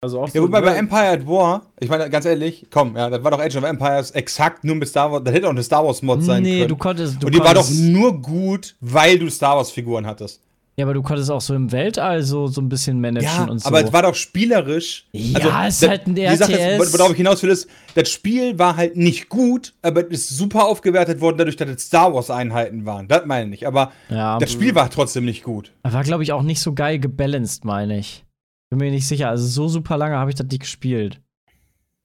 Also 0.00 0.22
auch 0.22 0.28
Ja, 0.34 0.42
wobei 0.42 0.58
ne? 0.58 0.66
bei 0.66 0.74
Empire 0.74 1.08
at 1.08 1.24
War, 1.28 1.62
ich 1.78 1.88
meine, 1.88 2.10
ganz 2.10 2.26
ehrlich, 2.26 2.66
komm, 2.68 2.96
ja, 2.96 3.08
das 3.08 3.22
war 3.22 3.30
doch 3.30 3.38
Age 3.38 3.54
of 3.56 3.62
Empires 3.62 4.10
exakt 4.10 4.64
nur 4.64 4.74
mit 4.74 4.88
Star 4.88 5.12
Wars, 5.12 5.22
das 5.24 5.32
hätte 5.32 5.46
auch 5.46 5.50
eine 5.52 5.62
Star 5.62 5.86
Wars 5.86 6.02
Mod 6.02 6.20
sein 6.24 6.42
nee, 6.42 6.56
können. 6.58 6.68
du 6.68 6.76
konntest. 6.76 7.22
Du 7.22 7.26
Und 7.26 7.32
die 7.34 7.38
war 7.38 7.54
doch 7.54 7.62
konntest, 7.62 7.80
nur 7.80 8.20
gut, 8.20 8.74
weil 8.80 9.20
du 9.20 9.30
Star 9.30 9.56
Wars 9.56 9.70
Figuren 9.70 10.04
hattest. 10.04 10.40
Ja, 10.76 10.86
aber 10.86 10.94
du 10.94 11.02
konntest 11.02 11.30
auch 11.30 11.40
so 11.40 11.54
im 11.54 11.70
Weltall 11.70 12.24
so, 12.24 12.48
so 12.48 12.60
ein 12.60 12.68
bisschen 12.68 13.00
managen 13.00 13.28
Ja, 13.30 13.44
und 13.44 13.60
so. 13.60 13.68
aber 13.68 13.84
es 13.84 13.92
war 13.92 14.02
doch 14.02 14.14
spielerisch. 14.16 15.06
Also, 15.14 15.38
Ja, 15.48 15.66
es 15.68 15.74
ist 15.74 15.82
das- 15.84 15.88
halt 15.90 16.06
ein 16.08 16.16
Sache 16.36 16.52
RTS. 16.58 16.82
ist, 16.84 16.98
worauf 16.98 17.10
ich 17.12 17.16
hinaus 17.16 17.42
will, 17.44 17.50
ist, 17.50 17.68
das 17.94 18.10
Spiel 18.10 18.58
war 18.58 18.76
halt 18.76 18.96
nicht 18.96 19.28
gut, 19.28 19.72
aber 19.82 20.00
es 20.10 20.30
ist 20.30 20.36
super 20.36 20.64
aufgewertet 20.66 21.20
worden, 21.20 21.38
dadurch, 21.38 21.54
dass 21.56 21.68
es 21.70 21.82
Star 21.86 22.12
Wars 22.12 22.28
Einheiten 22.28 22.84
waren. 22.86 23.06
Das 23.06 23.24
meine 23.24 23.54
ich. 23.54 23.68
Aber 23.68 23.92
ja, 24.08 24.38
das 24.40 24.50
Spiel 24.50 24.74
war 24.74 24.90
trotzdem 24.90 25.24
nicht 25.24 25.44
gut. 25.44 25.72
war, 25.84 26.02
glaube 26.02 26.24
ich, 26.24 26.32
auch 26.32 26.42
nicht 26.42 26.60
so 26.60 26.72
geil 26.74 26.98
gebalanced, 26.98 27.64
meine 27.64 27.96
ich. 27.98 28.24
Bin 28.70 28.80
mir 28.80 28.90
nicht 28.90 29.06
sicher. 29.06 29.28
Also 29.28 29.46
so 29.46 29.68
super 29.68 29.96
lange 29.96 30.16
habe 30.16 30.30
ich 30.30 30.36
das 30.36 30.46
nicht 30.48 30.60
gespielt. 30.60 31.20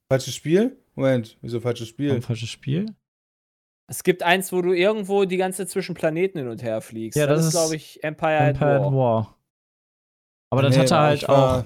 Falsches 0.08 0.34
Spiel? 0.34 0.76
Moment, 0.94 1.36
wieso 1.42 1.60
falsches 1.60 1.88
Spiel? 1.88 2.12
Ein 2.12 2.22
falsches 2.22 2.50
Spiel? 2.50 2.86
Es 3.90 4.04
gibt 4.04 4.22
eins, 4.22 4.52
wo 4.52 4.62
du 4.62 4.72
irgendwo 4.72 5.24
die 5.24 5.36
ganze 5.36 5.58
Zeit 5.58 5.70
zwischen 5.70 5.96
Planeten 5.96 6.38
hin 6.38 6.46
und 6.48 6.62
her 6.62 6.80
fliegst. 6.80 7.18
Ja, 7.18 7.26
das 7.26 7.44
ist 7.44 7.50
glaube 7.50 7.74
ich, 7.74 8.02
Empire, 8.04 8.36
Empire 8.36 8.76
at 8.76 8.82
War. 8.82 8.92
War. 8.92 9.36
Aber 10.50 10.62
das 10.62 10.76
Nee, 10.76 10.82
hatte 10.82 10.96
halt 10.96 11.28
war- 11.28 11.60
auch 11.60 11.64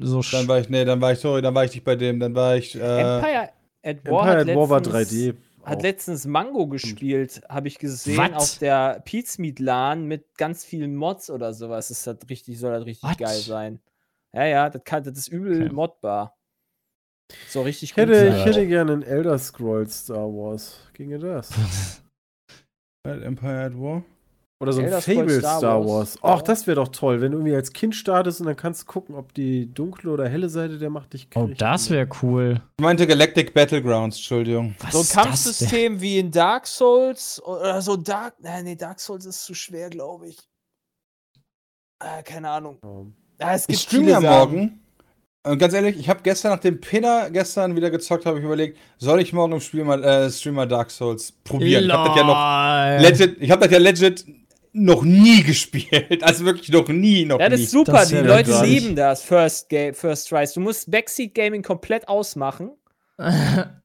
so 0.00 0.20
Dann 0.32 0.48
war 0.48 0.58
ich, 0.58 0.68
nee, 0.68 0.84
dann 0.84 1.00
war 1.00 1.12
ich, 1.12 1.20
sorry, 1.20 1.42
dann 1.42 1.54
war 1.54 1.64
ich 1.64 1.72
nicht 1.72 1.84
bei 1.84 1.94
dem, 1.94 2.18
dann 2.18 2.34
war 2.34 2.56
ich, 2.56 2.74
äh, 2.74 2.78
Empire 3.18 3.50
at 3.84 4.04
War, 4.04 4.20
Empire 4.20 4.20
hat, 4.24 4.48
at 4.48 4.56
War 4.56 4.68
war 4.70 4.80
letztens, 4.80 5.10
3D. 5.12 5.34
hat 5.64 5.78
auch. 5.78 5.82
letztens 5.82 6.26
Mango 6.26 6.66
gespielt, 6.66 7.42
habe 7.48 7.68
ich 7.68 7.78
gesehen, 7.78 8.18
Was? 8.34 8.52
auf 8.54 8.58
der 8.58 9.00
Pizmeet 9.04 9.60
LAN 9.60 10.06
mit 10.06 10.36
ganz 10.36 10.64
vielen 10.64 10.96
Mods 10.96 11.30
oder 11.30 11.54
sowas. 11.54 11.86
Das 11.88 12.04
hat 12.08 12.28
richtig, 12.30 12.58
soll 12.58 12.72
das 12.72 12.84
richtig 12.84 13.10
Was? 13.10 13.16
geil 13.16 13.38
sein. 13.40 13.80
Ja, 14.32 14.44
ja, 14.44 14.70
das, 14.70 14.82
kann, 14.84 15.04
das 15.04 15.16
ist 15.18 15.28
übel 15.28 15.66
Okay. 15.66 15.72
modbar. 15.72 16.36
So 17.48 17.62
richtig 17.62 17.90
Ich 17.90 17.94
gut 17.94 18.08
hätte, 18.08 18.34
ich 18.36 18.44
hätte 18.44 18.66
gerne 18.66 18.92
einen 18.92 19.02
Elder 19.02 19.38
Scrolls 19.38 20.00
Star 20.04 20.26
Wars. 20.28 20.78
Ginge 20.92 21.18
das? 21.18 21.50
Empire 23.06 23.64
at 23.66 23.74
War. 23.74 24.02
Oder 24.62 24.72
so 24.72 24.80
ein 24.80 24.86
Elder 24.86 25.00
Scrolls 25.00 25.18
Fable 25.18 25.38
Star 25.40 25.58
Star, 25.58 25.80
Wars. 25.80 25.88
Wars. 25.88 26.18
Ach, 26.22 26.42
das 26.42 26.66
wäre 26.66 26.76
doch 26.76 26.88
toll, 26.88 27.20
wenn 27.20 27.32
du 27.32 27.38
irgendwie 27.38 27.54
als 27.56 27.72
Kind 27.72 27.94
startest 27.94 28.40
und 28.40 28.46
dann 28.46 28.56
kannst 28.56 28.82
du 28.82 28.86
gucken, 28.86 29.14
ob 29.14 29.34
die 29.34 29.66
dunkle 29.72 30.10
oder 30.10 30.28
helle 30.28 30.48
Seite 30.48 30.78
der 30.78 30.90
Macht 30.90 31.12
dich 31.12 31.28
Oh, 31.34 31.46
kriegt. 31.46 31.60
das 31.60 31.90
wäre 31.90 32.08
cool. 32.22 32.62
Ich 32.78 32.82
meinte 32.82 33.06
Galactic 33.06 33.52
Battlegrounds, 33.52 34.16
Entschuldigung. 34.16 34.74
Was 34.80 34.92
So 34.92 35.00
ein? 35.00 35.24
Kampfsystem 35.24 36.00
wie 36.00 36.18
in 36.18 36.30
Dark 36.30 36.66
Souls 36.66 37.42
oder 37.42 37.82
so 37.82 37.96
Dark. 37.96 38.34
Nein, 38.40 38.64
nee, 38.64 38.76
Dark 38.76 39.00
Souls 39.00 39.26
ist 39.26 39.44
zu 39.44 39.54
schwer, 39.54 39.90
glaube 39.90 40.28
ich. 40.28 40.38
Ah, 41.98 42.22
keine 42.22 42.48
Ahnung. 42.50 42.78
Ja. 42.82 43.46
Ah, 43.46 43.54
es 43.54 43.62
Ich 43.62 43.66
gibt 43.68 43.80
streame 43.80 44.04
viele 44.04 44.12
ja 44.12 44.20
morgen. 44.20 44.80
Und 45.46 45.58
ganz 45.58 45.74
ehrlich, 45.74 45.98
ich 45.98 46.08
habe 46.08 46.20
gestern, 46.22 46.52
nachdem 46.52 46.80
Pinner 46.80 47.28
gestern 47.30 47.76
wieder 47.76 47.90
gezockt 47.90 48.24
habe, 48.24 48.38
ich 48.38 48.44
überlegt, 48.44 48.78
soll 48.98 49.20
ich 49.20 49.32
morgen 49.34 49.52
im 49.52 49.60
Spiel 49.60 49.84
mal, 49.84 50.02
äh, 50.02 50.30
Stream 50.30 50.54
mal 50.54 50.66
Dark 50.66 50.90
Souls 50.90 51.32
probieren? 51.44 51.84
Ich 51.84 51.90
habe 51.92 52.08
das 52.08 52.16
ja 52.16 52.24
noch 52.24 53.02
Lol. 53.02 53.10
legit, 53.10 53.42
ich 53.42 53.50
habe 53.50 53.62
das 53.62 53.70
ja 53.72 53.78
legit 53.78 54.24
noch 54.72 55.02
nie 55.02 55.42
gespielt. 55.46 56.24
Also 56.24 56.46
wirklich 56.46 56.70
noch 56.70 56.88
nie, 56.88 57.26
noch 57.26 57.38
Ja, 57.40 57.48
das 57.50 57.58
nie. 57.58 57.64
ist 57.64 57.70
super. 57.72 57.92
Das 57.92 58.08
Die 58.08 58.14
wär 58.14 58.22
Leute 58.24 58.50
gar 58.50 58.62
nicht. 58.62 58.82
lieben 58.82 58.96
das. 58.96 59.22
First, 59.22 59.68
Ga 59.68 59.92
First 59.92 60.30
Tries. 60.30 60.54
Du 60.54 60.60
musst 60.60 60.90
Backseat 60.90 61.34
Gaming 61.34 61.62
komplett 61.62 62.08
ausmachen. 62.08 62.70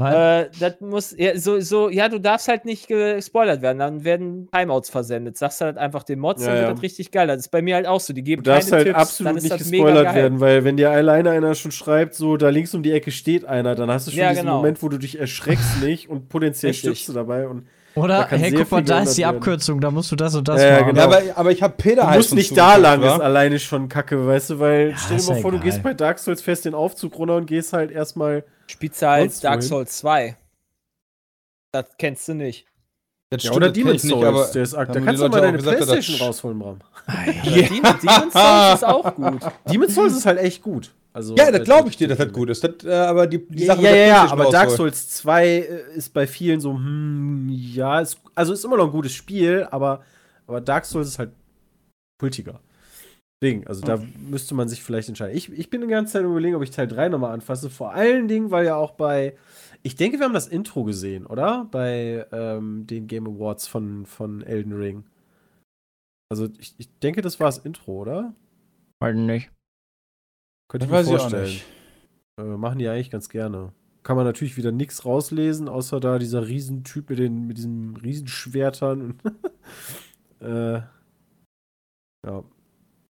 Äh, 0.00 0.48
das 0.58 0.80
muss, 0.80 1.14
ja, 1.16 1.36
so, 1.38 1.60
so, 1.60 1.88
ja, 1.90 2.08
du 2.08 2.18
darfst 2.18 2.48
halt 2.48 2.64
nicht 2.64 2.88
gespoilert 2.88 3.62
werden. 3.62 3.78
Dann 3.78 4.04
werden 4.04 4.48
Timeouts 4.52 4.90
versendet. 4.90 5.36
Sagst 5.36 5.60
du 5.60 5.66
halt 5.66 5.78
einfach 5.78 6.02
den 6.02 6.18
Mods, 6.18 6.42
Ja, 6.42 6.48
dann 6.48 6.56
wird 6.58 6.68
ja. 6.68 6.74
das 6.74 6.82
richtig 6.82 7.10
geil. 7.10 7.26
Das 7.26 7.38
ist 7.38 7.48
bei 7.50 7.62
mir 7.62 7.74
halt 7.76 7.86
auch 7.86 8.00
so. 8.00 8.12
Die 8.12 8.22
geben 8.22 8.42
Du 8.42 8.50
darfst 8.50 8.70
keine 8.70 8.84
halt 8.84 8.86
Tipps, 8.88 8.98
absolut 9.00 9.30
dann 9.30 9.36
ist 9.36 9.42
nicht 9.44 9.54
das 9.60 9.68
mega 9.68 9.84
gespoilert 9.84 10.04
geil. 10.06 10.22
werden, 10.22 10.40
weil 10.40 10.64
wenn 10.64 10.76
dir 10.76 10.90
alleine 10.90 11.30
einer 11.30 11.54
schon 11.54 11.72
schreibt, 11.72 12.14
so 12.14 12.36
da 12.36 12.48
links 12.48 12.74
um 12.74 12.82
die 12.82 12.92
Ecke 12.92 13.10
steht 13.10 13.44
einer, 13.44 13.74
dann 13.74 13.90
hast 13.90 14.06
du 14.06 14.10
schon 14.10 14.20
Ja, 14.20 14.30
diesen 14.30 14.44
genau. 14.44 14.56
Moment, 14.56 14.82
wo 14.82 14.88
du 14.88 14.98
dich 14.98 15.18
erschreckst 15.18 15.80
nicht 15.82 16.08
und 16.08 16.28
potenziell 16.28 16.70
Richtig. 16.70 16.88
stirbst 16.90 17.08
du 17.08 17.12
dabei. 17.12 17.46
Und 17.48 17.66
Oder, 17.94 18.18
da 18.18 18.28
hey, 18.28 18.52
guck 18.52 18.70
mal, 18.70 18.82
da 18.82 19.00
ist 19.02 19.16
die. 19.18 19.24
Abkürzung, 19.24 19.80
da 19.80 19.90
musst 19.90 20.12
du 20.12 20.16
das 20.16 20.34
und 20.34 20.46
das 20.48 20.62
Ja, 20.62 20.80
machen. 20.80 20.94
genau. 20.94 21.00
Ja, 21.00 21.06
aber, 21.06 21.22
aber 21.34 21.50
ich 21.52 21.62
habe 21.62 21.74
Peter 21.76 22.02
du 22.02 22.06
halt 22.08 22.16
musst 22.18 22.34
nicht 22.34 22.56
da 22.56 22.76
lang, 22.76 23.02
ist 23.02 23.20
alleine 23.20 23.58
schon 23.58 23.88
kacke, 23.88 24.26
weißt 24.26 24.50
du, 24.50 24.58
weil 24.60 24.90
Ja, 24.90 24.96
stell 24.96 25.16
dir 25.18 25.24
mal 25.24 25.40
vor, 25.40 25.50
du 25.50 25.56
egal. 25.58 25.66
gehst 25.70 25.82
bei 25.82 25.94
Dark 25.94 26.18
Souls 26.18 26.40
fest 26.40 26.64
den 26.64 26.74
Aufzug 26.74 27.18
runter 27.18 27.36
und 27.36 27.46
gehst 27.46 27.72
halt 27.72 27.90
erstmal. 27.90 28.44
Spielst 28.70 29.02
du 29.02 29.08
halt 29.08 29.42
Dark? 29.44 29.62
Souls 29.62 29.98
2. 29.98 30.36
Das 31.72 31.86
kennst 31.98 32.28
du 32.28 32.34
nicht. 32.34 32.66
Das 33.30 33.42
Ja, 33.42 33.50
stimmt, 33.50 33.56
oder 33.56 33.72
Demon's 33.72 33.96
ich 33.98 34.04
nicht, 34.04 34.12
Souls, 34.12 34.26
aber 34.26 34.46
der 34.46 34.62
ist 34.62 34.76
haben 34.76 34.92
Da 34.92 35.00
kannst 35.00 35.22
du 35.22 35.28
mal 35.28 35.38
auch 35.38 35.42
deine 35.42 35.58
gesagt, 35.58 35.76
Playstation 35.76 36.16
rausholen, 36.20 36.58
Bram. 36.58 36.78
Ja. 37.44 37.62
Demon, 37.68 37.94
Demon's 38.02 38.32
Souls 38.32 38.74
ist 38.74 38.84
auch 38.84 39.14
gut. 39.14 39.40
Demon's 39.70 39.94
Souls 39.94 40.16
ist 40.16 40.26
halt 40.26 40.38
echt 40.38 40.62
gut. 40.62 40.92
Also, 41.12 41.34
Ja, 41.36 41.50
das 41.50 41.60
äh, 41.62 41.64
glaube 41.64 41.88
ich 41.88 41.96
dir, 41.96 42.06
dass 42.08 42.18
das 42.18 42.32
gut 42.32 42.50
ist. 42.50 42.62
Das, 42.62 42.84
äh, 42.84 42.92
aber 42.92 43.26
die, 43.26 43.44
die 43.46 43.64
Ja, 43.64 43.74
Sache 43.74 43.82
ja, 43.82 43.90
ja, 43.96 44.06
ja, 44.06 44.30
aber 44.30 44.50
Dark. 44.50 44.70
Souls 44.70 45.08
2 45.10 45.46
äh, 45.46 45.94
ist 45.96 46.12
bei 46.12 46.26
vielen 46.26 46.60
so, 46.60 46.72
hm, 46.72 47.48
ja, 47.50 48.00
ist, 48.00 48.18
also 48.34 48.52
ist 48.52 48.64
immer 48.64 48.76
noch 48.76 48.86
ein 48.86 48.92
gutes 48.92 49.12
Spiel, 49.12 49.66
aber, 49.70 50.04
aber 50.46 50.60
Dark 50.60 50.84
Souls 50.86 51.08
ist 51.08 51.18
halt 51.18 51.32
kultiger. 52.18 52.60
Ding, 53.42 53.66
also 53.66 53.80
da 53.82 53.98
müsste 54.18 54.54
man 54.54 54.68
sich 54.68 54.82
vielleicht 54.82 55.08
entscheiden. 55.08 55.34
Ich, 55.36 55.50
ich 55.50 55.70
bin 55.70 55.80
die 55.80 55.86
ganze 55.86 56.12
Zeit 56.14 56.24
überlegen, 56.24 56.56
ob 56.56 56.62
ich 56.62 56.70
Teil 56.70 56.86
3 56.86 57.08
nochmal 57.08 57.32
anfasse. 57.32 57.70
Vor 57.70 57.92
allen 57.92 58.28
Dingen, 58.28 58.50
weil 58.50 58.66
ja 58.66 58.76
auch 58.76 58.92
bei, 58.92 59.36
ich 59.82 59.96
denke, 59.96 60.18
wir 60.18 60.26
haben 60.26 60.34
das 60.34 60.46
Intro 60.48 60.84
gesehen, 60.84 61.26
oder? 61.26 61.66
Bei 61.70 62.26
ähm, 62.32 62.86
den 62.86 63.06
Game 63.06 63.26
Awards 63.26 63.66
von, 63.66 64.04
von 64.04 64.42
Elden 64.42 64.74
Ring. 64.74 65.04
Also 66.30 66.48
ich, 66.58 66.74
ich 66.78 66.98
denke, 66.98 67.22
das 67.22 67.40
war 67.40 67.48
das 67.48 67.58
Intro, 67.58 68.02
oder? 68.02 68.34
Weiß 69.00 69.16
nicht. 69.16 69.50
Könnte 70.68 70.86
ich 70.86 70.90
Das 70.90 70.92
mir 70.92 70.96
weiß 70.98 71.06
ich 71.08 71.14
auch 71.14 71.20
vorstellen. 71.20 71.44
nicht. 71.44 71.64
Äh, 72.38 72.44
machen 72.44 72.78
die 72.78 72.88
eigentlich 72.88 73.10
ganz 73.10 73.28
gerne. 73.30 73.72
Kann 74.02 74.16
man 74.16 74.24
natürlich 74.26 74.56
wieder 74.56 74.72
nichts 74.72 75.04
rauslesen, 75.04 75.68
außer 75.68 75.98
da 76.00 76.18
dieser 76.18 76.46
Riesentyp 76.46 77.10
mit, 77.10 77.18
den, 77.18 77.46
mit 77.46 77.56
diesen 77.58 77.96
Riesenschwertern. 77.96 79.18
Äh, 80.42 80.80
ja. 82.26 82.44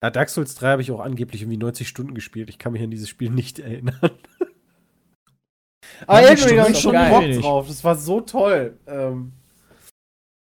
Ja. 0.05 0.11
Dark 0.11 0.29
Souls 0.29 0.55
3 0.55 0.69
habe 0.69 0.83
ich 0.83 0.90
auch 0.93 1.01
angeblich 1.01 1.43
irgendwie 1.43 1.57
90 1.57 1.88
Stunden 1.88 2.15
gespielt. 2.15 2.48
Ich 2.48 2.59
kann 2.59 2.73
mich 2.73 2.83
an 2.83 2.90
dieses 2.90 3.09
Spiel 3.09 3.31
nicht 3.31 3.59
erinnern. 3.59 3.98
Aber 6.07 6.23
90 6.23 6.46
irgendwie 6.46 6.61
habe 6.61 6.71
ich 6.73 6.79
schon 6.81 6.92
Bock 6.92 7.42
drauf. 7.42 7.69
Das 7.69 7.85
war 7.85 7.96
so 7.96 8.21
toll. 8.21 8.79
Ähm, 8.87 9.33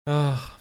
ach. 0.06 0.58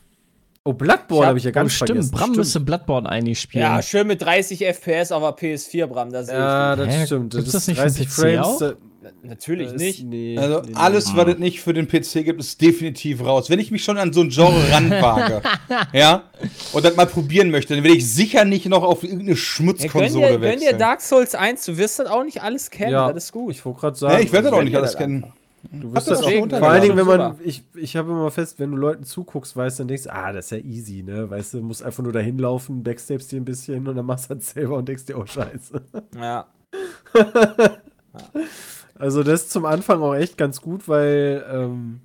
Oh, 0.64 0.72
Bloodborne 0.74 1.22
hab- 1.22 1.28
habe 1.28 1.38
ich 1.38 1.44
ja 1.44 1.51
ganz 1.51 1.72
oh, 1.72 1.74
stimmt, 1.76 1.88
vergessen. 1.88 2.11
Bram 2.11 2.20
Stimmt. 2.24 2.36
müsste 2.36 2.61
Bloodborne 2.61 3.09
eigentlich 3.09 3.40
spielen. 3.40 3.62
Ja, 3.64 3.80
schön 3.80 4.07
mit 4.07 4.20
30 4.20 4.66
FPS 4.66 5.12
auf 5.12 5.22
der 5.22 5.55
PS4, 5.57 5.86
Bram. 5.86 6.12
Da 6.12 6.22
sehe 6.24 6.34
ich 6.34 6.40
Ja, 6.40 6.76
das 6.76 6.88
Hä? 6.88 7.07
stimmt. 7.07 7.32
Gibt's 7.32 7.53
das 7.53 7.66
das 7.66 7.68
ist 7.68 7.99
nicht 7.99 8.11
für 8.11 8.26
den 8.26 8.36
30 8.36 8.42
PC 8.42 8.53
Frames. 8.53 8.62
auch? 8.62 8.88
Natürlich 9.22 9.72
das- 9.72 9.80
nicht. 9.80 10.04
Nee, 10.04 10.36
Also 10.38 10.61
nee, 10.61 10.68
nee. 10.68 10.74
alles, 10.74 11.14
was 11.16 11.28
es 11.28 11.38
nicht 11.38 11.61
für 11.61 11.72
den 11.72 11.86
PC 11.88 12.24
gibt, 12.24 12.40
ist 12.40 12.61
definitiv 12.61 13.22
raus. 13.24 13.50
Wenn 13.50 13.59
ich 13.59 13.70
mich 13.70 13.84
schon 13.84 13.98
an 13.98 14.12
so 14.12 14.20
ein 14.22 14.30
Genre 14.30 14.62
ranwage, 14.72 15.42
ja, 15.92 16.24
und 16.72 16.84
das 16.84 16.96
mal 16.96 17.06
probieren 17.06 17.50
möchte, 17.50 17.74
dann 17.74 17.84
will 17.84 17.94
ich 17.96 18.12
sicher 18.12 18.44
nicht 18.44 18.66
noch 18.66 18.82
auf 18.82 19.02
irgendeine 19.02 19.30
Ja, 19.30 19.34
gönn, 19.34 19.36
Schmutzkonsole 19.36 20.26
dir, 20.32 20.38
gönn 20.38 20.40
dir 20.40 20.61
wechseln. 20.61 20.78
Dark 20.78 21.00
Souls 21.00 21.34
1, 21.34 21.64
du 21.66 21.76
wirst 21.76 21.98
das 21.98 22.06
auch 22.09 22.24
nicht 22.24 22.42
alles 22.42 22.70
kennen. 22.70 22.92
Ja. 22.92 23.12
Das 23.12 23.24
ist 23.24 23.32
gut. 23.32 23.52
Ich 23.54 23.64
wollte 23.64 23.80
gerade 23.80 23.96
sagen. 23.96 24.16
Nee, 24.16 24.22
ich 24.24 24.32
werde 24.32 24.50
das 24.50 24.59
auch 24.59 24.62
nicht 24.62 24.76
alles 24.76 24.96
kennen. 24.96 25.24
Du 25.72 25.92
wirst 25.92 26.09
das 26.09 26.20
das 26.20 26.26
auch, 26.28 26.48
vor 26.59 26.68
allen 26.70 26.82
Dingen, 26.82 26.96
wenn 26.96 27.04
man, 27.06 27.34
ich, 27.44 27.64
ich 27.74 27.96
habe 27.96 28.12
immer 28.12 28.30
fest, 28.30 28.61
wenn 28.61 28.70
du 28.70 28.76
Leuten 28.76 29.02
zuguckst, 29.02 29.56
weißt, 29.56 29.80
dann 29.80 29.88
denkst 29.88 30.04
du, 30.04 30.14
ah, 30.14 30.32
das 30.32 30.46
ist 30.46 30.50
ja 30.52 30.59
easy, 30.59 31.02
ne? 31.02 31.28
Weißt 31.28 31.54
du, 31.54 31.61
musst 31.61 31.82
einfach 31.82 32.02
nur 32.04 32.12
dahin 32.12 32.38
laufen, 32.38 32.84
backstabst 32.84 33.32
dir 33.32 33.40
ein 33.40 33.44
bisschen 33.44 33.86
und 33.88 33.96
dann 33.96 34.06
machst 34.06 34.30
du 34.30 34.36
das 34.36 34.50
selber 34.50 34.76
und 34.76 34.88
denkst 34.88 35.06
dir, 35.06 35.18
oh 35.18 35.26
Scheiße. 35.26 35.82
Ja. 36.18 36.46
Also 38.99 39.22
das 39.22 39.42
ist 39.42 39.51
zum 39.51 39.64
Anfang 39.64 40.03
auch 40.03 40.14
echt 40.14 40.36
ganz 40.36 40.61
gut, 40.61 40.88
weil, 40.88 41.44
ähm, 41.53 42.01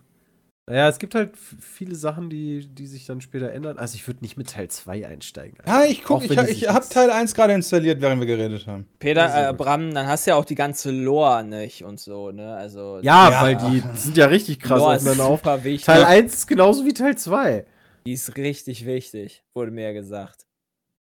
naja, 0.69 0.87
es 0.87 0.97
gibt 0.99 1.13
halt 1.15 1.31
viele 1.35 1.95
Sachen, 1.95 2.29
die, 2.29 2.65
die 2.67 2.87
sich 2.87 3.05
dann 3.05 3.19
später 3.19 3.51
ändern. 3.51 3.77
Also 3.77 3.95
ich 3.95 4.07
würde 4.07 4.21
nicht 4.21 4.37
mit 4.37 4.49
Teil 4.51 4.69
2 4.69 5.05
einsteigen. 5.07 5.57
Ja, 5.67 5.83
ich 5.83 6.03
guck, 6.03 6.17
Auch 6.17 6.21
ich, 6.23 6.29
die 6.29 6.39
ich 6.51 6.59
sich 6.59 6.69
habe 6.69 6.87
Teil 6.87 7.09
1 7.11 7.33
gerade 7.33 7.51
installiert, 7.53 7.99
während 7.99 8.21
wir 8.21 8.27
geredet 8.27 8.65
haben. 8.67 8.87
Peter, 8.99 9.27
Sehr 9.29 9.49
äh. 9.49 9.53
Bram, 9.53 9.93
dann 9.93 10.07
hast 10.07 10.25
du 10.25 10.31
ja 10.31 10.35
auch 10.37 10.45
die 10.45 10.55
ganze 10.55 10.91
Lore 10.91 11.43
nicht 11.43 11.83
und 11.83 11.99
so, 11.99 12.31
ne? 12.31 12.55
Also 12.55 12.99
Ja, 13.01 13.29
Ja. 13.29 13.41
weil 13.41 13.57
die 13.57 13.83
sind 13.95 14.15
ja 14.15 14.27
richtig 14.27 14.59
krass 14.61 14.79
Lore 14.79 14.95
ist 14.95 15.01
aufeinander 15.07 15.25
auf. 15.25 15.63
wichtig. 15.65 15.85
Teil 15.85 16.05
1 16.05 16.33
ist 16.33 16.47
genauso 16.47 16.85
wie 16.85 16.93
Teil 16.93 17.17
2. 17.17 17.65
Die 18.05 18.13
ist 18.13 18.37
richtig 18.37 18.85
wichtig, 18.85 19.43
wurde 19.53 19.71
mir 19.71 19.83
ja 19.85 19.91
gesagt. 19.93 20.45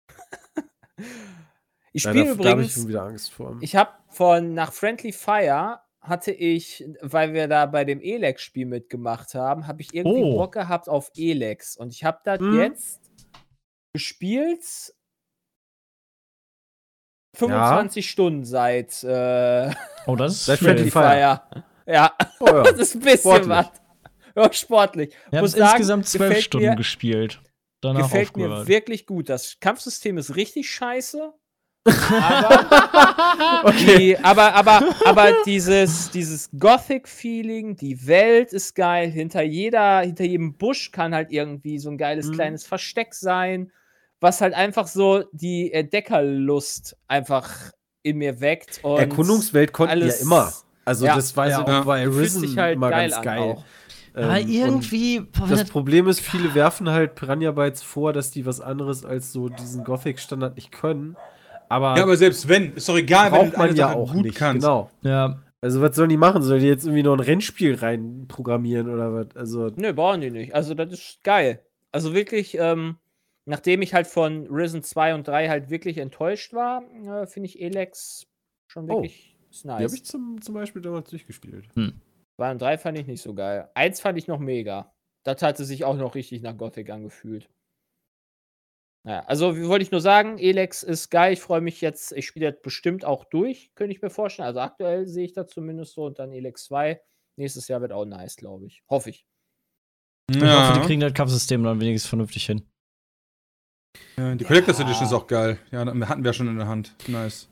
ich 1.98 2.04
Ja, 2.04 2.12
spiele 2.12 2.36
da, 2.36 2.44
da 2.44 2.50
habe 2.52 2.62
ich 2.62 2.68
übrigens, 2.68 2.74
schon 2.74 2.88
wieder 2.88 3.04
Angst 3.04 3.32
vor. 3.34 3.58
ich 3.62 3.76
habe 3.76 3.92
von 4.10 4.54
nach 4.54 4.72
Friendly 4.74 5.12
Fire 5.12 5.80
hatte 6.02 6.32
ich, 6.32 6.86
weil 7.02 7.34
wir 7.34 7.48
da 7.48 7.66
bei 7.66 7.84
dem 7.84 8.00
Elex-Spiel 8.00 8.66
mitgemacht 8.66 9.34
haben, 9.36 9.68
habe 9.68 9.82
ich 9.82 9.94
irgendwie 9.94 10.24
Oh. 10.24 10.38
Bock 10.38 10.54
gehabt 10.54 10.88
auf 10.88 11.12
Elex 11.18 11.76
und 11.76 11.92
ich 11.94 12.04
habe 12.04 12.20
das 12.24 12.40
Hm. 12.40 12.56
jetzt 12.58 13.02
gespielt 13.94 14.64
25 17.36 18.10
Stunden 18.10 18.46
seit 18.46 19.04
äh, 19.04 19.72
Oh, 20.08 20.16
das 20.16 20.34
ist 20.34 20.46
Seit. 20.46 20.60
Friendly 20.60 20.90
Friendly 20.90 20.92
Fire. 20.92 21.42
Fire. 21.52 21.64
Ja, 21.86 22.16
Oh, 22.40 22.46
ja. 22.48 22.64
das 22.72 22.80
ist 22.80 22.96
ein 22.96 23.02
bisschen 23.02 23.20
Sportlich. 23.20 23.50
was. 23.50 23.72
Ja, 24.36 24.54
sportlich. 24.54 25.16
Wir 25.30 25.40
haben 25.40 25.46
insgesamt 25.46 26.08
zwölf 26.08 26.40
Stunden 26.42 26.70
mir- 26.70 26.76
gespielt. 26.76 27.42
Danach 27.82 28.04
Gefällt 28.04 28.30
aufgehört. 28.30 28.60
mir 28.62 28.68
wirklich 28.68 29.06
gut. 29.06 29.30
Das 29.30 29.60
Kampfsystem 29.60 30.18
ist 30.18 30.36
richtig 30.36 30.70
scheiße. 30.70 31.32
Aber, 31.88 33.72
die, 33.80 34.18
aber, 34.22 34.54
aber, 34.54 34.82
aber 35.06 35.28
dieses, 35.46 36.10
dieses 36.12 36.50
Gothic-Feeling, 36.58 37.76
die 37.76 38.06
Welt 38.08 38.54
ist 38.54 38.76
geil. 38.76 39.10
Hinter 39.10 39.42
jeder, 39.44 40.02
hinter 40.02 40.26
jedem 40.26 40.54
Busch 40.56 40.92
kann 40.92 41.14
halt 41.14 41.32
irgendwie 41.32 41.80
so 41.80 41.90
ein 41.90 41.98
geiles 41.98 42.28
Mhm. 42.28 42.34
kleines 42.34 42.66
Versteck 42.66 43.14
sein, 43.14 43.72
was 44.20 44.42
halt 44.42 44.54
einfach 44.54 44.88
so 44.88 45.24
die 45.32 45.72
Entdeckerlust 45.72 46.98
einfach 47.08 47.50
in 48.04 48.18
mir 48.18 48.40
weckt. 48.42 48.80
Und 48.84 48.98
Erkundungswelt 49.00 49.74
konnten 49.74 49.92
alles- 49.92 50.20
ja 50.20 50.26
immer. 50.26 50.54
Also 50.86 51.06
Ja. 51.06 51.16
das 51.16 51.36
war 51.36 51.48
Ja. 51.50 51.66
ja 51.66 51.80
auch 51.82 51.86
bei 51.86 52.08
Risen 52.08 52.42
sich 52.42 52.58
halt 52.58 52.76
immer 52.76 52.90
geil 52.90 53.10
ganz 53.10 53.18
an 53.18 53.24
geil. 53.24 53.40
auch. 53.40 53.64
Aber 54.14 54.40
Ähm, 54.40 54.48
irgendwie. 54.50 55.22
Das 55.48 55.66
Problem 55.66 56.08
ist, 56.08 56.22
viele 56.22 56.56
werfen 56.56 56.90
halt 56.90 57.14
Piranha 57.14 57.52
Bytes 57.52 57.84
vor, 57.84 58.14
dass 58.14 58.32
die 58.32 58.48
was 58.48 58.62
anderes 58.62 59.06
als 59.06 59.32
so 59.32 59.48
diesen 59.50 59.84
Gothic-Standard 59.84 60.56
nicht 60.56 60.72
können. 60.72 61.16
Aber, 61.70 61.96
Ja, 61.98 62.04
aber 62.04 62.16
selbst 62.18 62.48
wenn, 62.48 62.74
ist 62.76 62.88
doch 62.88 62.98
egal, 62.98 63.32
wenn 63.32 63.40
braucht 63.40 63.54
du 63.54 63.58
man 63.58 63.70
eine 63.70 63.78
ja 63.78 63.88
Sache 63.90 63.98
auch 63.98 64.14
gut 64.14 64.26
nicht. 64.26 64.38
kannst. 64.38 64.66
Genau. 64.66 64.90
ja. 65.02 65.42
Also 65.60 65.82
was 65.82 65.96
sollen 65.96 66.10
die 66.10 66.18
machen? 66.18 66.44
Sollen 66.44 66.62
die 66.62 66.68
jetzt 66.68 66.86
irgendwie 66.86 67.04
noch 67.04 67.14
ein 67.14 67.20
Rennspiel 67.20 67.76
reinprogrammieren 67.76 68.90
oder 68.94 69.14
was? 69.14 69.36
Also 69.36 69.72
Nö, 69.76 69.92
brauchen 69.94 70.22
die 70.22 70.30
nicht. 70.30 70.54
Also, 70.54 70.76
das 70.76 70.94
ist 70.94 71.24
geil. 71.24 71.64
Also 71.92 72.14
wirklich, 72.14 72.56
ähm, 72.60 72.98
nachdem 73.46 73.82
ich 73.82 73.94
halt 73.94 74.06
von 74.08 74.46
Risen 74.48 74.84
2 74.84 75.16
und 75.16 75.28
3 75.28 75.50
halt 75.50 75.70
wirklich 75.70 75.98
enttäuscht 75.98 76.54
war, 76.54 76.84
äh, 77.06 77.26
finde 77.26 77.48
ich 77.48 77.60
Elex 77.62 78.28
schon 78.68 78.86
Oh. 78.86 79.02
wirklich 79.02 79.36
ist 79.50 79.64
die 79.64 79.70
habe 79.70 79.82
nice. 79.84 79.94
ich 79.94 80.06
zum, 80.06 80.42
zum 80.42 80.54
Beispiel 80.54 80.82
damals 80.82 81.10
durchgespielt. 81.10 81.68
2 81.74 82.52
und 82.52 82.62
3 82.62 82.78
fand 82.78 83.00
ich 83.00 83.08
nicht 83.08 83.22
so 83.24 83.34
geil. 83.34 83.70
1 83.74 84.00
fand 84.00 84.18
ich 84.20 84.28
noch 84.28 84.40
mega. 84.40 84.94
Das 85.24 85.42
hatte 85.42 85.66
sich 85.66 85.84
auch 85.86 85.96
noch 85.98 86.14
richtig 86.16 86.42
nach 86.44 86.56
Gothic 86.56 86.90
angefühlt. 86.92 87.50
Ja, 89.08 89.22
also 89.22 89.56
wie 89.56 89.68
wollte 89.68 89.84
ich 89.84 89.92
nur 89.92 90.02
sagen, 90.02 90.38
Elex 90.38 90.84
ist 90.84 91.10
geil. 91.10 91.32
Ich 91.32 91.40
freue 91.40 91.62
mich 91.62 91.80
jetzt, 91.80 92.12
ich 92.12 92.28
spiele 92.28 92.52
das 92.52 92.62
bestimmt 92.62 93.06
auch 93.06 93.24
durch, 93.26 93.72
könnte 93.74 93.96
ich 93.96 94.02
mir 94.02 94.10
vorstellen. 94.10 94.48
Also 94.48 94.60
aktuell 94.60 95.08
sehe 95.08 95.24
ich 95.24 95.32
das 95.34 95.50
zumindest 95.50 95.94
so 95.94 96.06
und 96.06 96.20
dann 96.20 96.32
Elex 96.34 96.66
2. 96.66 97.02
Nächstes 97.38 97.68
Jahr 97.70 97.80
wird 97.82 97.94
auch 97.94 98.04
nice, 98.06 98.36
glaube 98.36 98.66
ich. 98.66 98.84
Hoffe 98.90 99.12
ich. 99.12 99.26
Ich 100.30 100.42
Ja. 100.42 100.70
hoffe, 100.70 100.82
die 100.82 100.86
kriegen 100.86 101.00
das 101.00 101.14
Kampfsystem 101.14 101.64
dann 101.64 101.80
wenigstens 101.80 102.10
vernünftig 102.10 102.46
hin. 102.46 102.68
Ja, 104.18 104.36
die 104.36 104.44
Collectors 104.44 104.80
Ja. 104.80 104.84
Edition 104.84 105.06
ist 105.08 105.14
auch 105.14 105.28
geil. 105.28 105.58
Ja, 105.72 105.86
da 105.86 106.10
hatten 106.10 106.24
wir 106.26 106.34
schon 106.34 106.50
in 106.50 106.58
der 106.58 106.68
Hand. 106.68 106.94
Nice. 107.08 107.48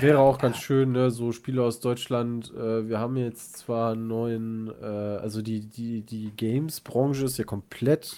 Wäre 0.00 0.18
auch 0.18 0.38
ganz 0.38 0.56
schön, 0.56 0.90
ne? 0.90 1.12
So 1.12 1.30
Spiele 1.30 1.62
aus 1.62 1.78
Deutschland. 1.78 2.52
Äh, 2.52 2.88
wir 2.88 2.98
haben 2.98 3.16
jetzt 3.16 3.58
zwar 3.58 3.92
einen 3.92 4.08
neuen, 4.08 4.72
äh, 4.82 4.84
also 4.84 5.40
die, 5.40 5.60
die, 5.60 6.00
die 6.02 6.32
Games-Branche 6.32 7.26
ist 7.26 7.38
ja 7.38 7.44
komplett, 7.44 8.16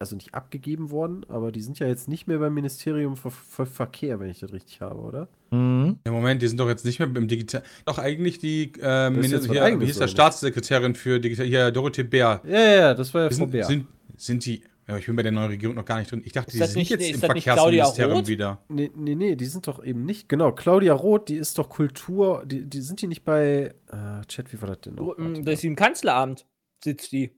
also 0.00 0.14
nicht 0.14 0.34
abgegeben 0.34 0.90
worden, 0.90 1.24
aber 1.28 1.50
die 1.50 1.60
sind 1.60 1.78
ja 1.80 1.86
jetzt 1.88 2.08
nicht 2.08 2.26
mehr 2.28 2.38
beim 2.38 2.54
Ministerium 2.54 3.16
für, 3.16 3.30
für 3.30 3.66
Verkehr, 3.66 4.20
wenn 4.20 4.30
ich 4.30 4.38
das 4.38 4.52
richtig 4.52 4.80
habe, 4.80 5.00
oder? 5.00 5.28
Mhm. 5.50 5.98
Ja, 6.06 6.12
Moment, 6.12 6.40
die 6.40 6.46
sind 6.48 6.58
doch 6.60 6.68
jetzt 6.68 6.84
nicht 6.84 6.98
mehr 7.00 7.08
im 7.14 7.26
Digital. 7.26 7.62
Doch, 7.84 7.98
eigentlich 7.98 8.38
die, 8.38 8.72
jetzt 8.76 8.78
was 8.80 9.46
hier, 9.50 9.64
Eigenes, 9.64 9.82
wie 9.82 9.86
hieß 9.86 9.98
der? 9.98 10.08
Staatssekretärin 10.08 10.94
für 10.94 11.18
Digital, 11.18 11.46
hier, 11.46 11.70
Dorothee 11.72 12.04
Bär. 12.04 12.40
Ja, 12.44 12.50
ja, 12.60 12.74
ja, 12.74 12.94
das 12.94 13.12
war 13.12 13.22
ja 13.22 13.28
Frau 13.30 13.36
Sind, 13.36 13.50
Bär. 13.50 13.64
sind, 13.64 13.86
sind 14.16 14.46
die, 14.46 14.62
ja, 14.86 14.96
ich 14.96 15.06
bin 15.06 15.16
bei 15.16 15.22
der 15.24 15.32
neuen 15.32 15.48
Regierung 15.50 15.74
noch 15.74 15.84
gar 15.84 15.98
nicht 15.98 16.10
drin. 16.12 16.22
Ich 16.24 16.32
dachte, 16.32 16.50
Ist 16.52 16.60
die 16.60 16.64
sind 16.66 16.76
nicht- 16.76 16.90
jetzt 16.90 17.10
im 17.10 17.18
Verkehrsministerium 17.18 18.26
wieder. 18.28 18.62
Nee, 18.68 18.90
nee, 18.94 19.14
nee, 19.16 19.34
die 19.36 19.46
sind 19.46 19.66
doch 19.66 19.84
eben 19.84 20.04
nicht. 20.04 20.28
Genau, 20.28 20.52
Claudia 20.52 20.94
Roth, 20.94 21.28
die 21.28 21.36
ist 21.36 21.58
doch 21.58 21.68
Kultur. 21.68 22.44
Die, 22.46 22.64
die 22.64 22.80
sind 22.80 23.02
die 23.02 23.06
nicht 23.08 23.24
bei. 23.24 23.74
Äh, 23.90 24.24
Chat, 24.28 24.50
wie 24.52 24.60
war 24.62 24.68
das 24.68 24.80
denn 24.82 24.94
noch? 24.94 25.14
Das 25.42 25.54
ist 25.54 25.64
im 25.64 25.76
Kanzleramt 25.76 26.46
sitzt 26.82 27.12
die. 27.12 27.32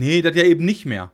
Nee, 0.00 0.20
das 0.22 0.34
ja 0.36 0.42
eben 0.44 0.64
nicht 0.64 0.84
mehr. 0.84 1.12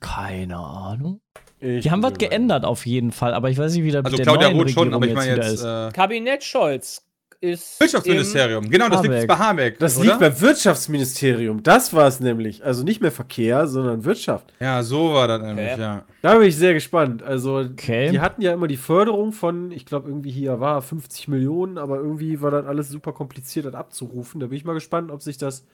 Keine 0.00 0.56
Ahnung. 0.58 1.20
Ich 1.60 1.82
Die 1.82 1.90
haben 1.90 2.02
was 2.02 2.14
geändert 2.18 2.64
auf 2.64 2.86
jeden 2.86 3.10
Fall, 3.10 3.34
aber 3.34 3.50
ich 3.50 3.58
weiß 3.58 3.74
nicht, 3.74 3.82
wie 3.84 3.90
das 3.90 4.04
Also 4.04 4.16
der 4.16 4.24
Claudia 4.26 4.48
neuen 4.50 4.60
Roth 4.60 4.70
schon, 4.70 4.94
aber 4.94 5.06
ich 5.06 5.14
meine 5.14 5.36
jetzt 5.36 5.54
ist. 5.54 5.64
äh, 5.64 5.90
Kabinett 5.92 6.44
Scholz 6.44 7.04
ist. 7.40 7.80
Wirtschaftsministerium. 7.80 8.68
Genau, 8.70 8.88
das 8.88 9.02
liegt 9.02 9.14
Habeck. 9.14 9.18
jetzt 9.22 9.28
bei 9.28 9.44
Habeck. 9.44 9.78
Das 9.78 9.96
oder? 9.96 10.06
liegt 10.06 10.18
beim 10.20 10.40
Wirtschaftsministerium. 10.40 11.62
Das 11.62 11.92
war 11.94 12.06
es 12.06 12.20
nämlich. 12.20 12.64
Also 12.64 12.84
nicht 12.84 13.00
mehr 13.00 13.12
Verkehr, 13.12 13.66
sondern 13.66 14.04
Wirtschaft. 14.04 14.52
Ja, 14.60 14.82
so 14.82 15.14
war 15.14 15.28
das 15.28 15.42
nämlich, 15.42 15.72
Okay. 15.72 15.80
ja. 15.80 16.04
Da 16.22 16.34
bin 16.34 16.48
ich 16.48 16.56
sehr 16.56 16.74
gespannt. 16.74 17.22
Also, 17.22 17.56
Okay. 17.58 18.10
die 18.10 18.20
hatten 18.20 18.42
ja 18.42 18.52
immer 18.52 18.66
die 18.68 18.76
Förderung 18.76 19.32
von, 19.32 19.70
ich 19.72 19.86
glaube, 19.86 20.08
irgendwie 20.08 20.30
hier 20.30 20.58
war 20.60 20.82
50 20.82 21.28
Millionen, 21.28 21.78
aber 21.78 21.96
irgendwie 21.96 22.40
war 22.40 22.50
das 22.50 22.66
alles 22.66 22.88
super 22.88 23.12
kompliziert, 23.12 23.66
das 23.66 23.74
abzurufen. 23.74 24.40
Da 24.40 24.46
bin 24.46 24.56
ich 24.56 24.64
mal 24.64 24.74
gespannt, 24.74 25.10
ob 25.10 25.22
sich 25.22 25.38
das, 25.38 25.64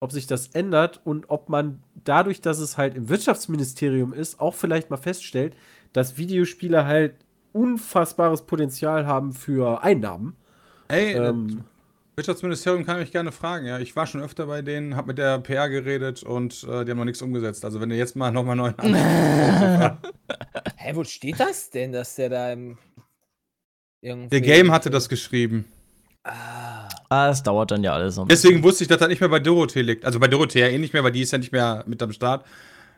ob 0.00 0.12
sich 0.12 0.26
das 0.26 0.48
ändert 0.48 1.00
und 1.04 1.30
ob 1.30 1.48
man 1.48 1.82
dadurch, 2.04 2.40
dass 2.40 2.58
es 2.58 2.76
halt 2.76 2.94
im 2.94 3.08
Wirtschaftsministerium 3.08 4.12
ist, 4.12 4.40
auch 4.40 4.54
vielleicht 4.54 4.90
mal 4.90 4.96
feststellt, 4.96 5.54
dass 5.92 6.18
Videospiele 6.18 6.84
halt 6.86 7.14
unfassbares 7.52 8.42
Potenzial 8.42 9.06
haben 9.06 9.32
für 9.32 9.82
Einnahmen. 9.82 10.36
Ey, 10.88 11.14
Ähm, 11.14 11.64
Wirtschaftsministerium 12.16 12.84
kann 12.86 13.00
mich 13.00 13.10
gerne 13.10 13.32
fragen, 13.32 13.66
ja. 13.66 13.80
Ich 13.80 13.96
war 13.96 14.06
schon 14.06 14.22
öfter 14.22 14.46
bei 14.46 14.62
denen, 14.62 14.94
hab 14.94 15.06
mit 15.06 15.18
der 15.18 15.38
PR 15.40 15.68
geredet 15.68 16.22
und 16.22 16.62
äh, 16.64 16.84
die 16.84 16.90
haben 16.92 16.98
noch 16.98 17.04
nichts 17.04 17.22
umgesetzt. 17.22 17.64
Also 17.64 17.80
wenn 17.80 17.88
du 17.88 17.96
jetzt 17.96 18.14
mal 18.14 18.30
nochmal 18.30 18.54
neuen 18.54 18.74
Hä, 20.76 20.94
wo 20.94 21.02
steht 21.02 21.40
das 21.40 21.70
denn, 21.70 21.92
dass 21.92 22.14
der 22.14 22.28
da 22.28 22.52
im. 22.52 22.78
Irgendwie 24.00 24.28
Der 24.28 24.40
Game 24.42 24.70
hatte 24.70 24.90
das 24.90 25.08
geschrieben. 25.08 25.64
Ah, 26.24 26.88
Ah, 27.14 27.28
es 27.30 27.42
dauert 27.42 27.70
dann 27.70 27.84
ja 27.84 27.92
alles 27.92 28.16
noch. 28.16 28.26
Deswegen 28.26 28.62
wusste 28.62 28.84
ich, 28.84 28.88
dass 28.88 28.98
das 28.98 29.08
nicht 29.08 29.20
mehr 29.20 29.28
bei 29.28 29.38
Dorothee 29.38 29.82
liegt. 29.82 30.04
Also 30.04 30.18
bei 30.18 30.26
Dorothee 30.26 30.60
ja 30.60 30.68
eh 30.68 30.78
nicht 30.78 30.92
mehr, 30.92 31.04
weil 31.04 31.12
die 31.12 31.22
ist 31.22 31.30
ja 31.30 31.38
nicht 31.38 31.52
mehr 31.52 31.84
mit 31.86 32.02
am 32.02 32.12
Start. 32.12 32.44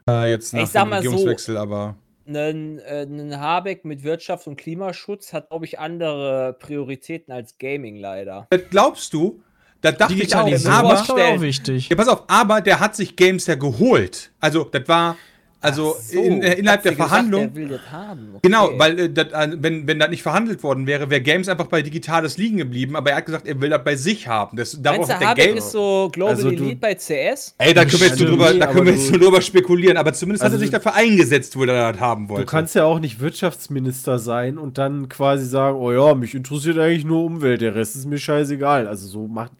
Äh, 0.08 0.30
jetzt 0.30 0.54
nach 0.54 0.62
Ich 0.62 0.70
sag 0.70 0.84
dem 0.84 0.90
mal 0.90 1.02
so, 1.02 1.10
Regierungswechsel, 1.10 1.56
aber. 1.56 1.96
Ein, 2.26 2.78
äh, 2.78 3.02
ein 3.02 3.38
Habeck 3.38 3.84
mit 3.84 4.04
Wirtschaft 4.04 4.46
und 4.46 4.56
Klimaschutz 4.56 5.32
hat, 5.32 5.50
glaube 5.50 5.66
ich, 5.66 5.78
andere 5.78 6.56
Prioritäten 6.58 7.32
als 7.32 7.58
Gaming 7.58 7.96
leider. 7.96 8.46
Das 8.50 8.62
glaubst 8.70 9.12
du? 9.12 9.42
Da 9.82 9.92
dachte 9.92 10.14
ich 10.14 10.34
auch, 10.34 10.48
aber. 10.66 10.94
auch 10.98 11.40
wichtig. 11.40 11.90
Ja, 11.90 11.96
pass 11.96 12.08
auf, 12.08 12.24
aber 12.28 12.62
der 12.62 12.80
hat 12.80 12.96
sich 12.96 13.16
Games 13.16 13.46
ja 13.46 13.54
geholt. 13.56 14.32
Also, 14.40 14.64
das 14.64 14.88
war. 14.88 15.16
Also 15.62 15.96
so, 16.00 16.20
in, 16.20 16.42
äh, 16.42 16.52
innerhalb 16.54 16.80
hat 16.80 16.84
der 16.84 16.92
gesagt, 16.92 17.08
Verhandlung. 17.10 17.40
Der 17.40 17.54
will 17.54 17.68
das 17.68 17.90
haben. 17.90 18.28
Okay. 18.34 18.40
Genau, 18.42 18.70
weil 18.78 18.98
äh, 18.98 19.10
das, 19.10 19.26
äh, 19.32 19.56
wenn, 19.58 19.86
wenn 19.86 19.98
das 19.98 20.10
nicht 20.10 20.22
verhandelt 20.22 20.62
worden 20.62 20.86
wäre, 20.86 21.10
wäre 21.10 21.20
Games 21.22 21.48
einfach 21.48 21.66
bei 21.66 21.82
Digitales 21.82 22.36
liegen 22.36 22.58
geblieben, 22.58 22.94
aber 22.94 23.10
er 23.10 23.16
hat 23.16 23.26
gesagt, 23.26 23.46
er 23.48 23.60
will 23.60 23.70
das 23.70 23.82
bei 23.82 23.96
sich 23.96 24.28
haben. 24.28 24.56
Das, 24.56 24.80
darauf 24.80 24.98
Meinst 24.98 25.14
hat 25.14 25.20
der 25.22 25.28
Habeck 25.30 25.44
Game. 25.46 25.56
ist 25.56 25.72
so 25.72 26.08
Global 26.12 26.34
Also 26.36 26.50
du- 26.50 26.56
Elite 26.56 26.76
bei 26.76 26.94
CS? 26.94 27.54
Ey, 27.58 27.74
da 27.74 27.84
können 27.84 28.00
wir 28.00 28.06
jetzt 28.06 28.18
so 28.18 28.24
Stimmt, 28.26 28.30
drüber, 28.30 28.54
da 28.54 28.66
können 28.66 28.86
wir 28.86 28.92
jetzt 28.92 29.08
du- 29.08 29.12
so 29.14 29.18
drüber 29.18 29.40
spekulieren, 29.40 29.96
aber 29.96 30.12
zumindest 30.12 30.44
hat 30.44 30.52
Also 30.52 30.56
er 30.56 30.60
sich 30.60 30.70
du- 30.70 30.76
dafür 30.76 30.94
eingesetzt, 30.94 31.56
wo 31.56 31.64
er 31.64 31.92
das 31.92 32.00
haben 32.00 32.28
wollte. 32.28 32.44
Du 32.44 32.50
kannst 32.50 32.74
ja 32.74 32.84
auch 32.84 33.00
nicht 33.00 33.18
Wirtschaftsminister 33.20 34.18
sein 34.18 34.58
und 34.58 34.78
dann 34.78 35.08
quasi 35.08 35.46
sagen, 35.46 35.78
oh 35.78 35.90
ja, 35.90 36.14
mich 36.14 36.34
interessiert 36.34 36.78
eigentlich 36.78 37.04
nur 37.04 37.24
Umwelt, 37.24 37.60
der 37.62 37.74
Rest 37.74 37.96
ist 37.96 38.06
mir 38.06 38.18
scheißegal. 38.18 38.86
Also 38.86 39.08
so 39.08 39.26
macht, 39.26 39.52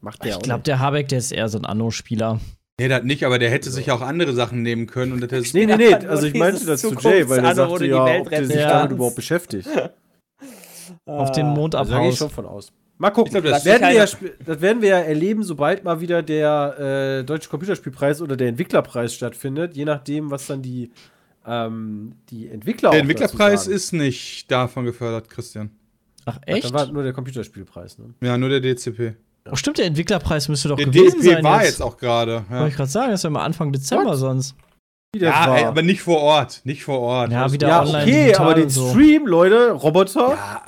macht 0.00 0.22
der 0.24 0.32
Ich 0.32 0.38
glaube, 0.40 0.64
der 0.64 0.80
Habeck, 0.80 1.08
der 1.08 1.18
ist 1.18 1.32
eher 1.32 1.48
so 1.48 1.56
ein 1.58 1.64
Anno-Spieler. 1.64 2.40
Nee, 2.80 2.88
das 2.88 3.02
nicht, 3.04 3.24
aber 3.24 3.38
der 3.38 3.50
hätte 3.50 3.70
sich 3.70 3.90
auch 3.90 4.00
andere 4.00 4.32
Sachen 4.34 4.62
nehmen 4.62 4.86
können 4.86 5.12
und 5.12 5.20
das 5.20 5.30
hätte 5.30 5.56
Nee, 5.56 5.66
nee, 5.66 5.76
nee, 5.76 5.90
nur 5.90 6.10
also 6.10 6.26
ich 6.26 6.34
meinte 6.34 6.64
das 6.64 6.80
zu 6.80 6.94
Jay, 6.94 7.28
weil 7.28 7.42
wo 7.42 7.54
sagte 7.54 7.86
ja, 7.86 8.04
Welt 8.04 8.20
ob 8.22 8.30
der 8.30 8.44
sich 8.44 8.56
damit 8.56 8.92
überhaupt 8.92 9.16
beschäftigt. 9.16 9.68
Auf 11.04 11.32
den 11.32 11.46
Mond 11.46 11.74
Also 11.74 11.92
da 11.92 12.00
gehe 12.00 12.10
ich 12.10 12.16
schon 12.16 12.30
von 12.30 12.46
aus. 12.46 12.72
Mal 12.98 13.10
gucken. 13.10 13.32
Glaub, 13.32 13.44
das 13.44 13.64
das, 13.64 13.64
werden 13.64 13.94
ja, 13.94 14.06
das 14.44 14.60
werden 14.60 14.80
wir 14.80 14.88
ja 14.88 14.98
erleben, 14.98 15.42
sobald 15.42 15.84
mal 15.84 16.00
wieder 16.00 16.22
der 16.22 17.18
äh, 17.20 17.24
Deutsche 17.24 17.50
Computerspielpreis 17.50 18.22
oder 18.22 18.36
der 18.36 18.48
Entwicklerpreis 18.48 19.14
stattfindet. 19.14 19.76
Je 19.76 19.84
nachdem, 19.84 20.30
was 20.30 20.46
dann 20.46 20.62
die, 20.62 20.90
ähm, 21.46 22.14
die 22.30 22.48
Entwickler 22.48 22.90
Der 22.90 23.00
Entwicklerpreis 23.00 23.64
sagen. 23.64 23.76
ist 23.76 23.92
nicht 23.92 24.50
davon 24.50 24.84
gefördert, 24.84 25.28
Christian. 25.28 25.70
Ach, 26.24 26.38
Ach, 26.40 26.42
echt? 26.46 26.64
Dann 26.64 26.72
war 26.72 26.90
nur 26.90 27.02
der 27.02 27.12
Computerspielpreis. 27.12 27.98
Ne? 27.98 28.14
Ja, 28.22 28.38
nur 28.38 28.48
der 28.48 28.60
DCP. 28.60 29.14
Oh, 29.50 29.56
stimmt, 29.56 29.78
der 29.78 29.86
Entwicklerpreis 29.86 30.48
müsste 30.48 30.68
doch 30.68 30.76
Der 30.76 30.86
gewesen 30.86 31.20
DCP 31.20 31.34
sein. 31.34 31.44
war 31.44 31.60
jetzt. 31.62 31.70
jetzt 31.72 31.82
auch 31.82 31.96
gerade. 31.96 32.44
Wollte 32.48 32.54
Ja, 32.54 32.66
ich 32.66 32.74
gerade 32.76 32.90
sagen, 32.90 33.10
das 33.10 33.20
ist 33.20 33.24
ja 33.24 33.30
mal 33.30 33.44
Anfang 33.44 33.72
Dezember 33.72 34.10
What? 34.12 34.18
sonst. 34.18 34.54
Der 35.14 35.30
ja 35.30 35.56
ey, 35.56 35.64
aber 35.64 35.82
nicht 35.82 36.02
vor 36.02 36.20
Ort. 36.20 36.60
Nicht 36.64 36.84
vor 36.84 37.00
Ort. 37.00 37.32
Ja, 37.32 37.50
wieder 37.52 37.68
ja, 37.68 37.80
online 37.82 38.02
okay, 38.02 38.34
aber 38.34 38.54
den 38.54 38.68
so. 38.68 38.90
Stream, 38.90 39.26
Leute, 39.26 39.70
Roboter. 39.72 40.30
Ja, 40.30 40.62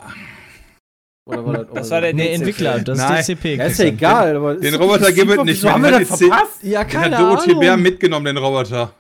Oder 1.27 1.45
war 1.47 1.53
das, 1.65 1.67
Das 1.75 1.91
war 1.91 2.01
der 2.01 2.15
Nee. 2.15 2.33
Entwickler, 2.33 2.79
das 2.81 2.99
Nein. 2.99 3.21
ist 3.21 3.29
DCP. 3.29 3.57
Ja, 3.57 3.65
ist 3.65 3.79
ja 3.79 3.85
egal. 3.87 4.37
Aber 4.37 4.55
Den 4.55 4.63
ist 4.65 4.75
doch 4.75 4.81
Roboter 4.81 5.13
gibt 5.13 5.31
es 5.31 5.45
nicht 5.45 5.65
haben 5.65 5.83
wir 5.83 5.91
Den 5.91 6.01
das 6.01 6.11
hat 6.13 6.19
verpasst? 6.19 6.63
Ja, 6.63 6.85
Den 6.85 6.93
hat 6.95 7.03
keine 7.03 7.17
Dorothee 7.17 7.55
Bär 7.55 7.73
Ahnung. 7.73 7.83
mitgenommen, 7.83 8.25
den 8.27 8.37
Roboter. 8.39 8.93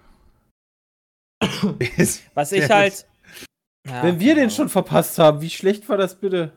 Was 2.34 2.52
ich 2.52 2.68
halt. 2.68 3.06
Ja, 3.86 4.02
Wenn 4.02 4.20
wir 4.20 4.34
den 4.34 4.44
genau. 4.44 4.54
schon 4.54 4.68
verpasst 4.68 5.18
haben, 5.18 5.40
wie 5.40 5.48
schlecht 5.50 5.88
war 5.88 5.96
das 5.96 6.16
bitte? 6.16 6.52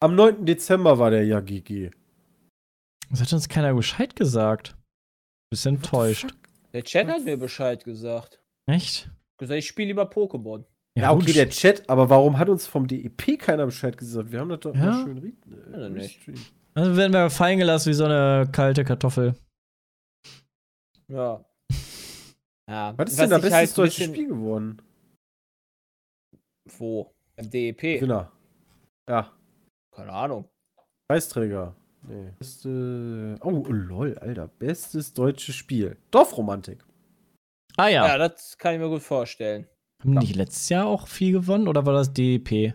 Am 0.00 0.14
9. 0.14 0.46
Dezember 0.46 0.98
war 0.98 1.10
der 1.10 1.24
ja 1.24 1.40
GG. 1.40 1.90
Das 3.10 3.20
hat 3.20 3.32
uns 3.32 3.48
keiner 3.48 3.74
Bescheid 3.74 4.14
gesagt. 4.16 4.76
Bisschen 5.50 5.76
enttäuscht. 5.76 6.34
Der 6.72 6.84
Chat 6.84 7.08
hat 7.08 7.24
mir 7.24 7.36
Bescheid 7.38 7.84
gesagt. 7.84 8.40
Echt? 8.66 9.10
Gesagt, 9.38 9.58
ich 9.58 9.66
spiele 9.66 9.88
lieber 9.88 10.04
Pokémon. 10.10 10.64
Ja, 10.96 11.12
okay, 11.12 11.26
gut. 11.26 11.36
der 11.36 11.48
Chat, 11.48 11.88
aber 11.88 12.10
warum 12.10 12.38
hat 12.38 12.48
uns 12.48 12.66
vom 12.66 12.86
DEP 12.86 13.38
keiner 13.38 13.66
Bescheid 13.66 13.96
gesagt? 13.96 14.30
Wir 14.32 14.40
haben 14.40 14.48
das 14.48 14.60
doch 14.60 14.74
Ja. 14.74 14.84
mal 14.90 15.04
schön 15.04 15.18
re- 15.18 15.72
Also 15.74 15.88
nicht. 15.88 16.20
Also 16.74 16.96
werden 16.96 17.12
wir 17.12 17.30
fallen 17.30 17.58
gelassen 17.58 17.88
wie 17.90 17.94
so 17.94 18.04
eine 18.04 18.48
kalte 18.52 18.84
Kartoffel. 18.84 19.34
Ja. 21.08 21.44
Ja. 22.70 22.92
Was 22.98 23.12
ist 23.12 23.18
denn 23.18 23.30
da 23.30 23.36
ich 23.36 23.42
bestes 23.44 23.78
halt 23.78 23.88
bisschen- 23.88 24.12
Spiel 24.12 24.28
geworden? 24.28 24.82
Wo? 26.76 27.14
Im 27.36 27.48
DEP? 27.50 27.80
Gewinner. 27.80 28.30
Ja, 29.08 29.32
Keine 29.94 30.12
Ahnung. 30.12 30.50
Preisträger. 31.10 31.74
Nee. 32.08 32.32
Beste. 32.38 33.36
Oh, 33.42 33.64
lol, 33.68 34.16
Alter. 34.18 34.48
Bestes 34.48 35.12
deutsches 35.12 35.54
Spiel. 35.54 35.96
Dorfromantik. 36.10 36.84
Ah 37.76 37.88
ja. 37.88 38.06
Ja, 38.06 38.18
das 38.18 38.56
kann 38.58 38.74
ich 38.74 38.80
mir 38.80 38.88
gut 38.88 39.02
vorstellen. 39.02 39.66
Haben 40.02 40.12
die 40.12 40.18
nicht 40.18 40.36
letztes 40.36 40.68
Jahr 40.68 40.86
auch 40.86 41.06
viel 41.08 41.32
gewonnen 41.32 41.68
oder 41.68 41.84
war 41.86 41.92
das 41.92 42.12
DEP? 42.12 42.74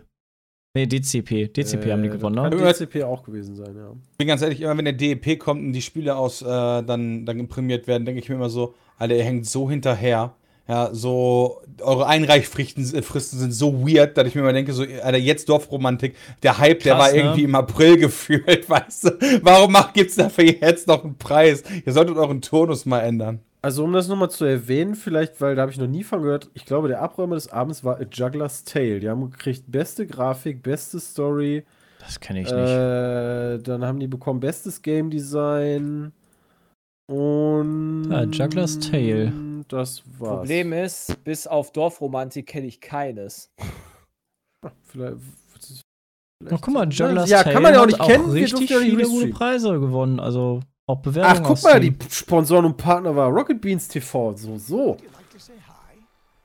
Nee, 0.76 0.86
DCP. 0.86 1.48
DCP 1.52 1.92
haben 1.92 2.02
die 2.02 2.08
Äh, 2.08 2.12
gewonnen, 2.12 2.34
ne? 2.36 2.50
Kann 2.50 2.58
DCP 2.58 3.04
auch 3.04 3.22
gewesen 3.22 3.54
sein, 3.54 3.76
ja. 3.76 3.92
Ich 4.12 4.18
bin 4.18 4.26
ganz 4.26 4.42
ehrlich, 4.42 4.60
immer 4.60 4.76
wenn 4.76 4.84
der 4.84 4.94
DEP 4.94 5.38
kommt 5.38 5.60
und 5.62 5.72
die 5.72 5.82
Spiele 5.82 6.16
aus 6.16 6.42
äh, 6.42 6.46
dann, 6.46 7.24
dann 7.24 7.46
prämiert 7.48 7.86
werden, 7.86 8.04
denke 8.04 8.20
ich 8.20 8.28
mir 8.28 8.34
immer 8.34 8.50
so, 8.50 8.74
Alter, 8.98 9.14
ihr 9.14 9.22
hängt 9.24 9.46
so 9.46 9.70
hinterher. 9.70 10.34
Ja, 10.66 10.88
so, 10.92 11.60
eure 11.82 12.06
Einreichfristen 12.06 12.94
äh, 12.94 13.02
Fristen 13.02 13.38
sind 13.38 13.52
so 13.52 13.86
weird, 13.86 14.16
dass 14.16 14.26
ich 14.26 14.34
mir 14.34 14.40
immer 14.40 14.52
denke, 14.52 14.72
so, 14.72 14.82
Alter, 14.82 15.18
jetzt 15.18 15.48
Dorfromantik, 15.48 16.16
der 16.42 16.56
Hype, 16.56 16.82
der 16.82 16.94
Krass, 16.94 17.06
war 17.06 17.12
ne? 17.12 17.18
irgendwie 17.18 17.42
im 17.42 17.54
April 17.54 17.96
gefühlt, 17.98 18.68
weißt 18.68 19.04
du? 19.04 19.10
Warum 19.42 19.72
macht, 19.72 19.92
gibt's 19.92 20.16
dafür 20.16 20.44
jetzt 20.44 20.88
noch 20.88 21.04
einen 21.04 21.18
Preis? 21.18 21.62
Ihr 21.84 21.92
solltet 21.92 22.16
euren 22.16 22.40
Turnus 22.40 22.86
mal 22.86 23.00
ändern. 23.00 23.40
Also, 23.60 23.84
um 23.84 23.92
das 23.92 24.08
nochmal 24.08 24.30
zu 24.30 24.44
erwähnen, 24.44 24.94
vielleicht, 24.94 25.40
weil 25.40 25.54
da 25.54 25.62
habe 25.62 25.72
ich 25.72 25.78
noch 25.78 25.86
nie 25.86 26.04
von 26.04 26.22
gehört, 26.22 26.50
ich 26.54 26.66
glaube, 26.66 26.88
der 26.88 27.00
Abräumer 27.00 27.34
des 27.34 27.50
Abends 27.50 27.82
war 27.82 27.98
A 27.98 28.04
Juggler's 28.10 28.64
Tale. 28.64 29.00
Die 29.00 29.08
haben 29.08 29.30
gekriegt 29.30 29.64
beste 29.68 30.06
Grafik, 30.06 30.62
beste 30.62 31.00
Story, 31.00 31.64
Das 31.98 32.20
kenne 32.20 32.40
ich 32.40 32.46
nicht. 32.46 32.56
Äh, 32.56 33.58
dann 33.60 33.84
haben 33.84 34.00
die 34.00 34.06
bekommen 34.06 34.40
bestes 34.40 34.82
Game 34.82 35.10
Design 35.10 36.12
und 37.06 38.10
Ah, 38.12 38.24
Juggler's 38.24 38.78
Tale. 38.78 39.32
Das 39.68 40.02
war's. 40.18 40.38
Problem 40.40 40.72
ist, 40.72 41.22
bis 41.24 41.46
auf 41.46 41.72
Dorfromantik 41.72 42.46
kenne 42.46 42.66
ich 42.66 42.80
keines. 42.80 43.50
Vielleicht, 44.84 45.16
Oh, 46.50 46.58
guck 46.60 46.74
mal, 46.74 46.86
Juggler's 46.90 47.30
ja, 47.30 47.42
Tale 47.42 47.54
kann 47.54 47.62
man 47.62 47.72
ja 47.74 47.82
auch 47.82 47.86
nicht 47.86 47.98
kennen. 48.02 48.28
Richtig 48.30 48.68
ja 48.68 48.78
viele 48.80 49.04
gute. 49.04 49.28
Preise 49.28 49.80
gewonnen. 49.80 50.20
Also 50.20 50.60
auch 50.86 50.98
Bewerbungen. 51.00 51.42
Ach, 51.42 51.48
guck 51.48 51.62
mal, 51.62 51.80
die 51.80 51.96
Sponsoren 52.10 52.66
und 52.66 52.76
Partner 52.76 53.16
war 53.16 53.30
Rocket 53.30 53.60
Beans 53.60 53.88
TV. 53.88 54.34
So, 54.36 54.58
so. 54.58 54.96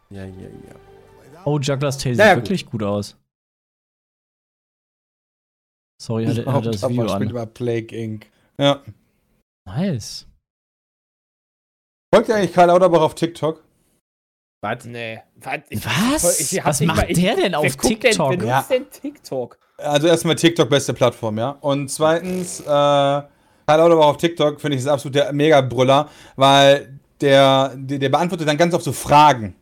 Ja, 0.09 0.23
ja, 0.25 0.47
ja. 0.47 1.43
Oh, 1.45 1.59
Juggler's 1.59 1.97
Tale 1.97 2.15
sieht 2.15 2.23
gut. 2.25 2.35
wirklich 2.35 2.65
gut 2.65 2.83
aus. 2.83 3.17
Sorry, 6.01 6.25
hatte, 6.27 6.45
hatte 6.45 6.71
das 6.71 6.87
Video 6.87 7.07
an. 7.07 7.29
immer 7.29 7.45
Plague 7.45 7.93
Inc. 7.93 8.27
Ja. 8.57 8.81
Nice. 9.65 10.28
Folgt 12.13 12.29
ihr 12.29 12.35
eigentlich 12.35 12.53
Karl 12.53 12.67
Lauterbach 12.67 13.01
auf 13.01 13.15
TikTok? 13.15 13.63
Was? 14.61 14.85
Nee. 14.85 15.19
Was? 15.35 15.59
Ich- 15.69 15.85
Was? 15.85 16.39
ich 16.53 16.59
hab 16.59 16.67
Was 16.67 16.81
macht 16.81 16.97
mal- 16.97 17.05
ich- 17.11 17.19
der 17.21 17.35
denn 17.35 17.55
auf 17.55 17.75
TikTok? 17.77 18.31
Denn, 18.31 18.47
Ja. 18.47 18.65
denn 18.69 18.89
TikTok? 18.89 19.57
Also 19.77 20.07
erstmal 20.07 20.35
TikTok 20.35 20.69
beste 20.69 20.93
Plattform, 20.93 21.37
ja. 21.37 21.51
Und 21.61 21.89
zweitens, 21.89 22.59
äh, 22.61 22.65
Karl 22.65 23.27
Lauterbach 23.67 24.07
auf 24.07 24.17
TikTok 24.17 24.59
finde 24.59 24.75
ich 24.75 24.81
ist 24.81 24.87
absolut 24.87 25.15
der 25.15 25.31
Mega-Brüller, 25.31 26.09
weil 26.35 26.99
der, 27.21 27.73
der, 27.75 27.99
der 27.99 28.09
beantwortet 28.09 28.47
dann 28.47 28.57
ganz 28.57 28.73
oft 28.73 28.83
so 28.83 28.91
Fragen. 28.91 29.55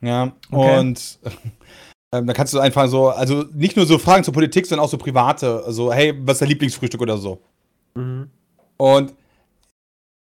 Ja. 0.00 0.32
Okay. 0.50 0.78
Und 0.78 1.18
ähm, 2.14 2.26
da 2.26 2.32
kannst 2.32 2.54
du 2.54 2.58
einfach 2.58 2.88
so, 2.88 3.10
also 3.10 3.44
nicht 3.52 3.76
nur 3.76 3.86
so 3.86 3.98
Fragen 3.98 4.24
zur 4.24 4.34
Politik, 4.34 4.66
sondern 4.66 4.84
auch 4.86 4.90
so 4.90 4.98
private. 4.98 5.62
Also, 5.64 5.92
hey, 5.92 6.14
was 6.22 6.36
ist 6.36 6.40
dein 6.40 6.48
Lieblingsfrühstück 6.48 7.00
oder 7.02 7.18
so. 7.18 7.40
Mhm. 7.94 8.30
Und 8.78 9.10
Ich 9.10 9.14
glaub, 9.14 9.16
das 9.16 9.16
fand 9.16 10.19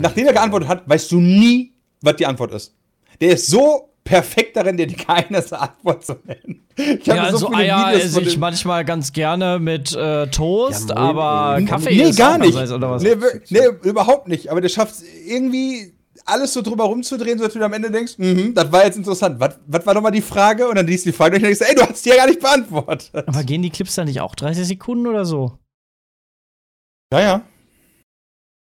nachdem 0.00 0.26
er 0.26 0.32
geantwortet 0.32 0.68
hat, 0.68 0.88
weißt 0.88 1.12
du 1.12 1.20
nie, 1.20 1.72
was 2.02 2.16
die 2.16 2.26
Antwort 2.26 2.52
ist. 2.52 2.74
Der 3.20 3.30
ist 3.32 3.46
so 3.46 3.90
perfekt 4.04 4.56
darin, 4.56 4.76
dir 4.76 4.86
keine 4.88 5.44
Antwort 5.52 6.04
zu 6.04 6.16
nennen. 6.24 6.66
Ich 6.76 7.06
Ja, 7.06 7.30
so 7.36 7.48
viele 7.48 7.58
Eier 7.58 7.88
Videos 7.92 8.04
esse 8.04 8.20
ich 8.22 8.38
manchmal 8.38 8.84
ganz 8.84 9.12
gerne 9.12 9.58
mit 9.58 9.94
äh, 9.94 10.26
Toast, 10.28 10.90
Ja, 10.90 10.96
aber. 10.96 11.62
Kaffee 11.66 11.94
nee, 11.94 12.02
ist 12.10 12.18
gar 12.18 12.38
nicht. 12.38 12.56
oder 12.56 12.90
was? 12.90 13.02
Nee, 13.02 13.16
nee, 13.50 13.66
überhaupt 13.82 14.28
nicht. 14.28 14.50
Aber 14.50 14.60
der 14.60 14.70
schafft 14.70 14.94
irgendwie 15.26 15.92
alles 16.24 16.52
so 16.52 16.62
drüber 16.62 16.84
rumzudrehen, 16.84 17.38
sodass 17.38 17.54
du 17.54 17.62
am 17.62 17.72
Ende 17.72 17.90
denkst, 17.90 18.14
mhm, 18.18 18.54
das 18.54 18.70
war 18.72 18.84
jetzt 18.84 18.96
interessant. 18.96 19.40
Was, 19.40 19.58
was 19.66 19.84
war 19.86 19.94
nochmal 19.94 20.12
die 20.12 20.22
Frage? 20.22 20.68
Und 20.68 20.76
dann 20.76 20.86
liest 20.86 21.04
du 21.06 21.10
die 21.10 21.16
Frage 21.16 21.36
und 21.36 21.42
denkst, 21.42 21.60
ey, 21.60 21.74
du 21.74 21.82
hast 21.82 22.04
die 22.04 22.10
ja 22.10 22.16
gar 22.16 22.26
nicht 22.26 22.40
beantwortet. 22.40 23.10
Aber 23.14 23.44
gehen 23.44 23.62
die 23.62 23.70
Clips 23.70 23.94
dann 23.94 24.06
nicht 24.06 24.20
auch 24.20 24.34
30 24.34 24.66
Sekunden 24.66 25.06
oder 25.06 25.24
so? 25.24 25.58
Ja, 27.12 27.20
ja. 27.20 27.42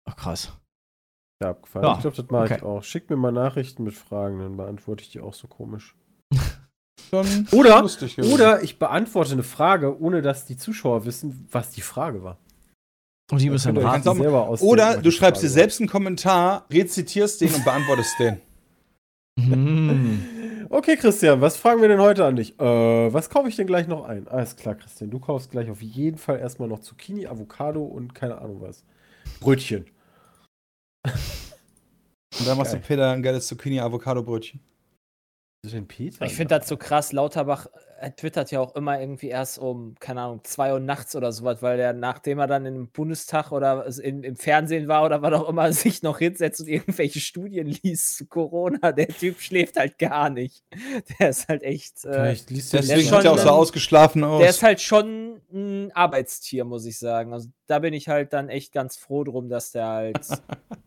Ach, 0.06 0.16
krass. 0.16 0.52
Ja, 1.42 1.50
abgefallen. 1.50 1.86
Ja, 1.86 1.94
Ich 1.96 2.02
glaube, 2.02 2.16
das 2.16 2.30
mache 2.30 2.44
okay. 2.46 2.56
ich 2.58 2.64
auch. 2.64 2.84
Schick 2.84 3.10
mir 3.10 3.16
mal 3.18 3.32
Nachrichten 3.32 3.84
mit 3.84 3.94
Fragen, 3.94 4.40
dann 4.40 4.58
beantworte 4.58 5.04
ich 5.04 5.10
die 5.10 5.20
auch 5.20 5.34
so 5.34 5.48
komisch. 5.48 5.96
Schon 7.10 7.48
Oder, 7.52 7.82
lustig 7.82 8.18
oder 8.20 8.64
ich 8.64 8.80
beantworte 8.80 9.34
eine 9.34 9.44
Frage, 9.44 10.02
ohne 10.02 10.24
dass 10.24 10.46
die 10.46 10.58
Zuschauer 10.58 11.06
wissen, 11.06 11.48
was 11.52 11.70
die 11.70 11.82
Frage 11.82 12.24
war. 12.24 12.40
Und 13.32 13.42
die 13.42 13.50
müssen 13.50 13.76
dann 13.76 13.86
raten. 13.86 14.04
selber 14.16 14.48
ausdenken, 14.48 14.72
Oder 14.72 14.98
du 14.98 15.12
schreibst 15.12 15.44
dir 15.44 15.48
Frage 15.48 15.54
selbst 15.54 15.80
einen 15.82 15.90
Kommentar, 15.90 16.66
rezitierst 16.72 17.42
den 17.42 17.54
und 17.54 17.64
beantwortest 17.64 18.20
den. 18.20 18.42
Hm. 19.40 19.88
war. 19.88 20.36
Okay, 20.68 20.98
Christian, 20.98 21.42
was 21.42 21.58
fragen 21.58 21.80
wir 21.80 21.88
denn 21.88 22.02
heute 22.02 22.26
an 22.26 22.36
dich? 22.36 22.60
Äh, 22.60 23.14
was 23.14 23.30
kaufe 23.30 23.48
ich 23.48 23.56
denn 23.56 23.68
gleich 23.68 23.88
noch 23.88 24.04
ein? 24.04 24.28
Alles 24.28 24.56
klar, 24.56 24.74
Christian. 24.74 25.12
Du 25.12 25.20
kaufst 25.20 25.52
gleich 25.52 25.70
auf 25.70 25.82
jeden 25.82 26.18
Fall 26.18 26.40
erstmal 26.40 26.68
noch 26.68 26.80
Zucchini, 26.80 27.28
Avocado 27.28 27.84
und 27.84 28.16
keine 28.16 28.40
Ahnung 28.40 28.62
was. 28.62 28.84
Brötchen. 29.40 29.86
Und 32.40 32.48
dann 32.48 32.58
machst 32.58 32.74
du. 32.74 32.80
Peter 32.80 33.12
ein 33.12 33.24
geiles 33.24 33.48
Zucchini-Avocado-Brötchen. 33.48 34.60
Ich 36.22 36.36
finde 36.36 36.60
das 36.60 36.68
so 36.68 36.78
krass. 36.78 37.12
Lauterbach 37.12 37.68
twittert 38.18 38.52
ja 38.52 38.60
auch 38.60 38.76
immer 38.76 39.00
irgendwie 39.00 39.30
erst 39.30 39.58
um, 39.58 39.96
keine 40.00 40.22
Ahnung, 40.22 40.42
2 40.44 40.74
Uhr 40.74 40.80
nachts 40.80 41.16
oder 41.16 41.32
sowas, 41.32 41.62
weil 41.62 41.80
er, 41.80 41.94
nachdem 41.94 42.40
er 42.40 42.48
dann 42.48 42.66
im 42.66 42.90
Bundestag 42.90 43.52
oder 43.52 43.88
in, 44.00 44.24
im 44.24 44.36
Fernsehen 44.36 44.88
war 44.88 45.06
oder 45.06 45.22
was 45.22 45.34
auch 45.34 45.50
immer, 45.50 45.72
sich 45.74 46.04
noch 46.04 46.20
hinsetzt 46.20 46.62
und 46.62 46.68
irgendwelche 46.68 47.20
Studien 47.20 47.68
liest 47.68 48.18
zu 48.18 48.28
Corona. 48.28 48.92
Der 48.92 49.08
Typ 49.08 49.40
schläft 49.40 49.78
halt 49.78 49.98
gar 49.98 50.30
nicht. 50.30 50.64
Der 51.20 51.30
ist 51.30 51.48
halt 51.48 51.64
echt. 51.64 52.04
Äh, 52.06 52.34
liest 52.50 52.74
du 52.74 52.78
Deswegen 52.78 53.02
sieht 53.02 53.26
er 53.26 53.32
auch 53.32 53.38
so 53.38 53.50
ausgeschlafen 53.50 54.24
aus. 54.24 54.42
der 54.42 54.50
ist 54.50 54.64
halt 54.64 54.82
schon 54.82 55.42
ein 55.52 55.92
Arbeitstier, 55.94 56.66
muss 56.66 56.86
ich 56.86 57.00
sagen. 57.00 57.34
Also 57.34 57.50
da 57.68 57.80
bin 57.80 57.94
ich 57.94 58.08
halt 58.08 58.34
dann 58.34 58.50
echt 58.50 58.74
ganz 58.74 58.98
froh 58.98 59.24
drum, 59.24 59.50
dass 59.50 59.72
der 59.72 59.88
halt. 59.88 60.28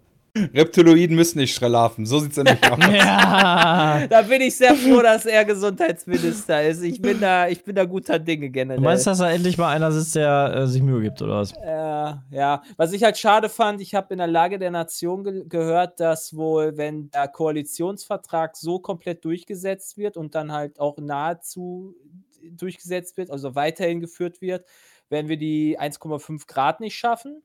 Reptiloiden 0.54 1.16
müssen 1.16 1.38
nicht 1.38 1.54
schlafen. 1.54 2.06
So 2.06 2.20
sieht's 2.20 2.36
nämlich 2.36 2.62
aus. 2.70 2.78
Ja. 2.80 4.06
da 4.08 4.22
bin 4.22 4.40
ich 4.40 4.56
sehr 4.56 4.74
froh, 4.74 5.02
dass 5.02 5.26
er 5.26 5.44
Gesundheitsminister 5.44 6.62
ist. 6.62 6.82
Ich 6.82 7.00
bin 7.00 7.20
da, 7.20 7.48
ich 7.48 7.64
bin 7.64 7.74
da 7.74 7.84
guter 7.84 8.18
Dinge 8.18 8.50
generell. 8.50 8.78
Du 8.78 8.84
meinst, 8.84 9.06
dass 9.06 9.18
da 9.18 9.30
endlich 9.30 9.58
mal 9.58 9.70
einer 9.74 9.92
sitzt, 9.92 10.14
der 10.14 10.52
äh, 10.54 10.66
sich 10.66 10.82
Mühe 10.82 11.02
gibt, 11.02 11.20
oder 11.22 11.38
was? 11.38 11.52
Ja, 11.52 12.24
ja. 12.30 12.62
Was 12.76 12.92
ich 12.92 13.02
halt 13.02 13.18
schade 13.18 13.48
fand, 13.48 13.80
ich 13.80 13.94
habe 13.94 14.12
in 14.14 14.18
der 14.18 14.26
Lage 14.26 14.58
der 14.58 14.70
Nation 14.70 15.24
ge 15.24 15.44
gehört, 15.48 16.00
dass 16.00 16.36
wohl, 16.36 16.76
wenn 16.76 17.10
der 17.10 17.28
Koalitionsvertrag 17.28 18.56
so 18.56 18.78
komplett 18.78 19.24
durchgesetzt 19.24 19.96
wird 19.96 20.16
und 20.16 20.34
dann 20.34 20.52
halt 20.52 20.78
auch 20.80 20.98
nahezu 20.98 21.94
durchgesetzt 22.42 23.16
wird, 23.16 23.30
also 23.30 23.54
weiterhin 23.54 24.00
geführt 24.00 24.40
wird, 24.40 24.64
werden 25.08 25.28
wir 25.28 25.36
die 25.36 25.78
1,5 25.78 26.46
Grad 26.46 26.80
nicht 26.80 26.96
schaffen. 26.96 27.42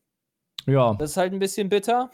Ja. 0.66 0.94
Das 0.94 1.12
ist 1.12 1.18
halt 1.18 1.34
ein 1.34 1.40
bisschen 1.40 1.70
bitter. 1.70 2.10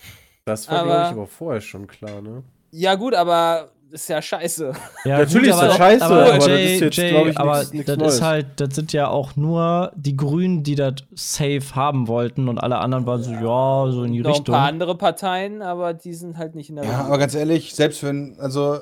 Das 0.49 0.69
war, 0.69 0.83
glaube 0.83 0.87
ich, 0.89 0.93
Aber- 1.07 1.09
aber 1.11 1.27
vorher 1.27 1.61
schon 1.61 1.87
klar, 1.87 2.21
ne? 2.21 2.43
Ja, 2.71 2.95
gut, 2.95 3.15
aber 3.15 3.69
ist 3.91 4.07
ja 4.09 4.21
scheiße. 4.21 4.71
ja 5.05 5.17
Natürlich 5.19 5.49
ist 5.49 5.55
aber- 5.55 5.67
das 5.67 5.77
scheiße, 5.77 6.05
aber 6.05 6.25
das 6.25 6.45
Jay, 6.45 6.73
ist 6.75 6.81
jetzt, 6.81 6.97
Jay, 6.97 7.09
glaub 7.09 7.27
ich, 7.27 7.37
aber 7.39 7.57
nix- 7.59 7.73
nix 7.73 7.85
das 7.87 7.97
Neues. 7.97 8.13
ist 8.15 8.21
halt, 8.21 8.45
das 8.57 8.75
sind 8.75 8.93
ja 8.93 9.07
auch 9.07 9.35
nur 9.35 9.91
die 9.95 10.15
Grünen, 10.15 10.61
die 10.63 10.75
das 10.75 10.93
safe 11.15 11.63
haben 11.73 12.07
wollten 12.07 12.47
und 12.49 12.59
alle 12.59 12.77
anderen 12.77 13.07
waren 13.07 13.23
so, 13.23 13.31
ja, 13.31 13.91
so 13.91 14.03
in 14.03 14.13
die 14.13 14.19
Noch 14.19 14.29
ein 14.29 14.33
Richtung. 14.35 14.53
paar 14.53 14.67
andere 14.67 14.95
Parteien, 14.95 15.61
aber 15.63 15.93
die 15.95 16.13
sind 16.13 16.37
halt 16.37 16.53
nicht 16.53 16.69
in 16.69 16.75
der 16.75 16.83
Ja, 16.85 16.89
Regierung. 16.91 17.07
aber 17.07 17.17
ganz 17.17 17.33
ehrlich, 17.33 17.73
selbst 17.73 18.03
wenn, 18.03 18.35
also 18.39 18.77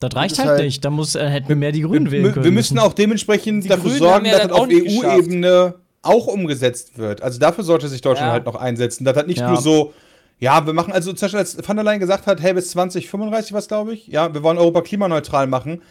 Das 0.00 0.16
reicht 0.16 0.32
ist 0.32 0.38
halt, 0.38 0.48
halt- 0.48 0.62
nicht. 0.64 0.82
Da 0.82 0.88
muss, 0.88 1.14
äh, 1.14 1.26
hätten 1.28 1.48
wir 1.50 1.56
mehr 1.56 1.72
die 1.72 1.82
Grünen 1.82 2.06
wir, 2.06 2.12
wählen 2.12 2.24
wir, 2.24 2.32
können. 2.32 2.44
wir 2.46 2.52
müssen 2.52 2.78
auch 2.78 2.94
dementsprechend 2.94 3.64
Die 3.64 3.68
dafür 3.68 3.84
Grünen 3.90 3.98
sorgen, 3.98 4.24
ja 4.24 4.32
dass 4.38 4.40
das 4.48 4.50
das 4.52 4.58
auf. 4.60 4.68
EU-Ebene 4.70 5.74
auch 6.02 6.26
umgesetzt 6.26 6.96
wird. 6.96 7.20
Also 7.22 7.38
dafür 7.38 7.64
sollte 7.64 7.86
sich 7.88 8.00
Deutschland 8.00 8.28
Ja. 8.28 8.32
halt 8.32 8.46
noch 8.46 8.54
einsetzen. 8.56 9.04
Das 9.04 9.26
nicht 9.26 9.40
Ja. 9.40 9.50
nur 9.50 9.60
so, 9.60 9.92
ja, 10.40 10.66
wir 10.66 10.72
machen, 10.72 10.92
also 10.92 11.12
zum 11.12 11.26
Beispiel 11.26 11.38
als 11.38 11.68
Van 11.68 11.76
der 11.76 11.84
Leyen 11.84 12.00
gesagt 12.00 12.26
hat, 12.26 12.40
hey, 12.40 12.54
bis 12.54 12.70
2035 12.70 13.52
was, 13.52 13.68
glaube 13.68 13.92
ich, 13.92 14.06
ja, 14.08 14.32
wir 14.32 14.42
wollen 14.42 14.58
Europa 14.58 14.80
klimaneutral 14.80 15.46
machen, 15.46 15.82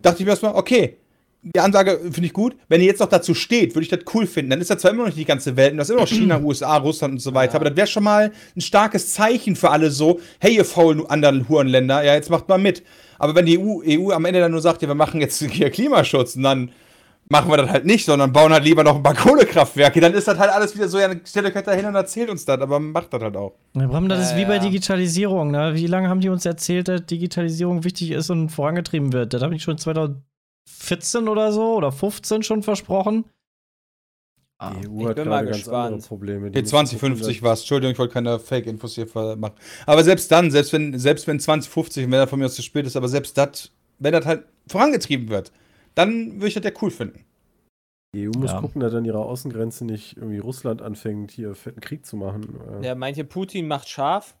dachte 0.00 0.20
ich 0.20 0.24
mir 0.24 0.30
erstmal, 0.30 0.54
okay, 0.54 0.96
die 1.42 1.60
Ansage 1.60 2.00
finde 2.02 2.26
ich 2.26 2.32
gut. 2.32 2.56
Wenn 2.68 2.80
ihr 2.80 2.88
jetzt 2.88 2.98
noch 2.98 3.08
dazu 3.08 3.32
steht, 3.32 3.74
würde 3.74 3.84
ich 3.84 3.88
das 3.88 4.00
cool 4.12 4.26
finden. 4.26 4.50
Dann 4.50 4.60
ist 4.60 4.70
das 4.70 4.78
zwar 4.78 4.90
immer 4.90 5.02
noch 5.02 5.08
nicht 5.08 5.18
die 5.18 5.24
ganze 5.24 5.56
Welt, 5.56 5.72
und 5.72 5.78
das 5.78 5.88
ist 5.88 5.92
immer 5.92 6.02
noch 6.02 6.08
China, 6.08 6.40
USA, 6.42 6.76
Russland 6.78 7.12
und 7.12 7.20
so 7.20 7.34
weiter, 7.34 7.56
aber 7.56 7.66
das 7.66 7.76
wäre 7.76 7.86
schon 7.86 8.02
mal 8.02 8.32
ein 8.56 8.60
starkes 8.60 9.12
Zeichen 9.12 9.54
für 9.54 9.70
alle 9.70 9.90
so, 9.90 10.20
hey, 10.40 10.56
ihr 10.56 10.64
faulen 10.64 11.04
anderen 11.06 11.48
Hurenländer, 11.48 12.02
ja, 12.02 12.14
jetzt 12.14 12.30
macht 12.30 12.48
mal 12.48 12.58
mit. 12.58 12.82
Aber 13.18 13.34
wenn 13.34 13.46
die 13.46 13.58
EU, 13.58 13.82
EU 13.86 14.12
am 14.12 14.24
Ende 14.24 14.40
dann 14.40 14.52
nur 14.52 14.62
sagt, 14.62 14.82
ja, 14.82 14.88
wir 14.88 14.94
machen 14.94 15.20
jetzt 15.20 15.42
hier 15.50 15.70
Klimaschutz, 15.70 16.34
und 16.34 16.44
dann 16.44 16.70
machen 17.30 17.50
wir 17.50 17.56
das 17.58 17.70
halt 17.70 17.84
nicht, 17.84 18.04
sondern 18.06 18.32
bauen 18.32 18.52
halt 18.52 18.64
lieber 18.64 18.84
noch 18.84 18.96
ein 18.96 19.02
paar 19.02 19.14
Kohlekraftwerke, 19.16 20.00
dann 20.00 20.14
ist 20.14 20.28
das 20.28 20.38
halt 20.38 20.50
alles 20.50 20.74
wieder 20.74 20.88
so, 20.88 20.98
ja, 20.98 21.10
stellt 21.24 21.46
euch 21.46 21.54
halt 21.54 21.66
dahin 21.66 21.86
und 21.86 21.94
erzählt 21.94 22.30
uns 22.30 22.44
das, 22.44 22.60
aber 22.60 22.78
macht 22.80 23.12
das 23.12 23.22
halt 23.22 23.36
auch. 23.36 23.54
Ja, 23.74 23.86
Bram, 23.86 24.08
das 24.08 24.30
ist 24.30 24.36
wie 24.36 24.44
bei. 24.44 24.58
Digitalisierung. 24.58 25.50
Ne? 25.50 25.74
Wie 25.74 25.86
lange 25.86 26.08
haben 26.08 26.20
die 26.20 26.28
uns 26.28 26.44
erzählt, 26.44 26.88
dass 26.88 27.04
Digitalisierung 27.06 27.84
wichtig 27.84 28.10
ist 28.10 28.30
und 28.30 28.48
vorangetrieben 28.50 29.12
wird? 29.12 29.32
Das 29.34 29.42
habe 29.42 29.54
ich 29.54 29.62
schon 29.62 29.78
2014 29.78 31.28
oder 31.28 31.52
so 31.52 31.74
oder 31.76 31.92
15 31.92 32.42
schon 32.42 32.62
versprochen. 32.62 33.24
Ah, 34.60 34.72
Die 34.74 34.88
EU 34.88 35.00
ich 35.02 35.06
hat 35.06 35.16
bin 35.16 35.28
mal 35.28 35.44
ganz 35.44 35.58
gespannt. 35.58 36.08
Probleme. 36.08 36.50
Die 36.50 36.56
Nee, 36.56 36.62
müssen 36.62 36.66
2050 36.70 37.26
gucken, 37.36 37.42
war 37.46 37.52
es. 37.52 37.60
Entschuldigung, 37.60 37.92
ich 37.92 37.98
wollte 37.98 38.14
keine 38.14 38.38
Fake-Infos 38.40 38.96
hier 38.96 39.06
machen. 39.36 39.54
Aber 39.86 40.02
selbst 40.02 40.32
dann, 40.32 40.50
selbst 40.50 40.72
wenn, 40.72 40.98
selbst 40.98 41.28
wenn 41.28 41.38
2050, 41.38 42.04
wenn 42.04 42.10
das 42.10 42.28
von 42.28 42.40
mir 42.40 42.46
aus 42.46 42.54
zu 42.56 42.62
spät 42.62 42.84
ist, 42.84 42.96
aber 42.96 43.06
selbst 43.06 43.38
das, 43.38 43.70
wenn 44.00 44.12
das 44.12 44.26
halt 44.26 44.44
vorangetrieben 44.66 45.28
wird, 45.28 45.52
dann 45.98 46.34
würde 46.34 46.48
ich 46.48 46.54
das 46.54 46.64
ja 46.64 46.70
cool 46.80 46.90
finden. 46.90 47.24
Die 48.14 48.26
EU 48.28 48.32
muss 48.38 48.52
Ja. 48.52 48.60
gucken, 48.60 48.80
dass 48.80 48.94
an 48.94 49.04
ihrer 49.04 49.18
Außengrenze 49.18 49.84
nicht 49.84 50.16
irgendwie 50.16 50.38
Russland 50.38 50.80
anfängt, 50.80 51.30
hier 51.30 51.54
fetten 51.54 51.80
Krieg 51.80 52.06
zu 52.06 52.16
machen. 52.16 52.58
Äh, 52.80 52.86
Ja, 52.86 52.94
meint 52.94 53.16
ihr, 53.18 53.24
Putin 53.24 53.68
macht 53.68 53.88
scharf? 53.88 54.34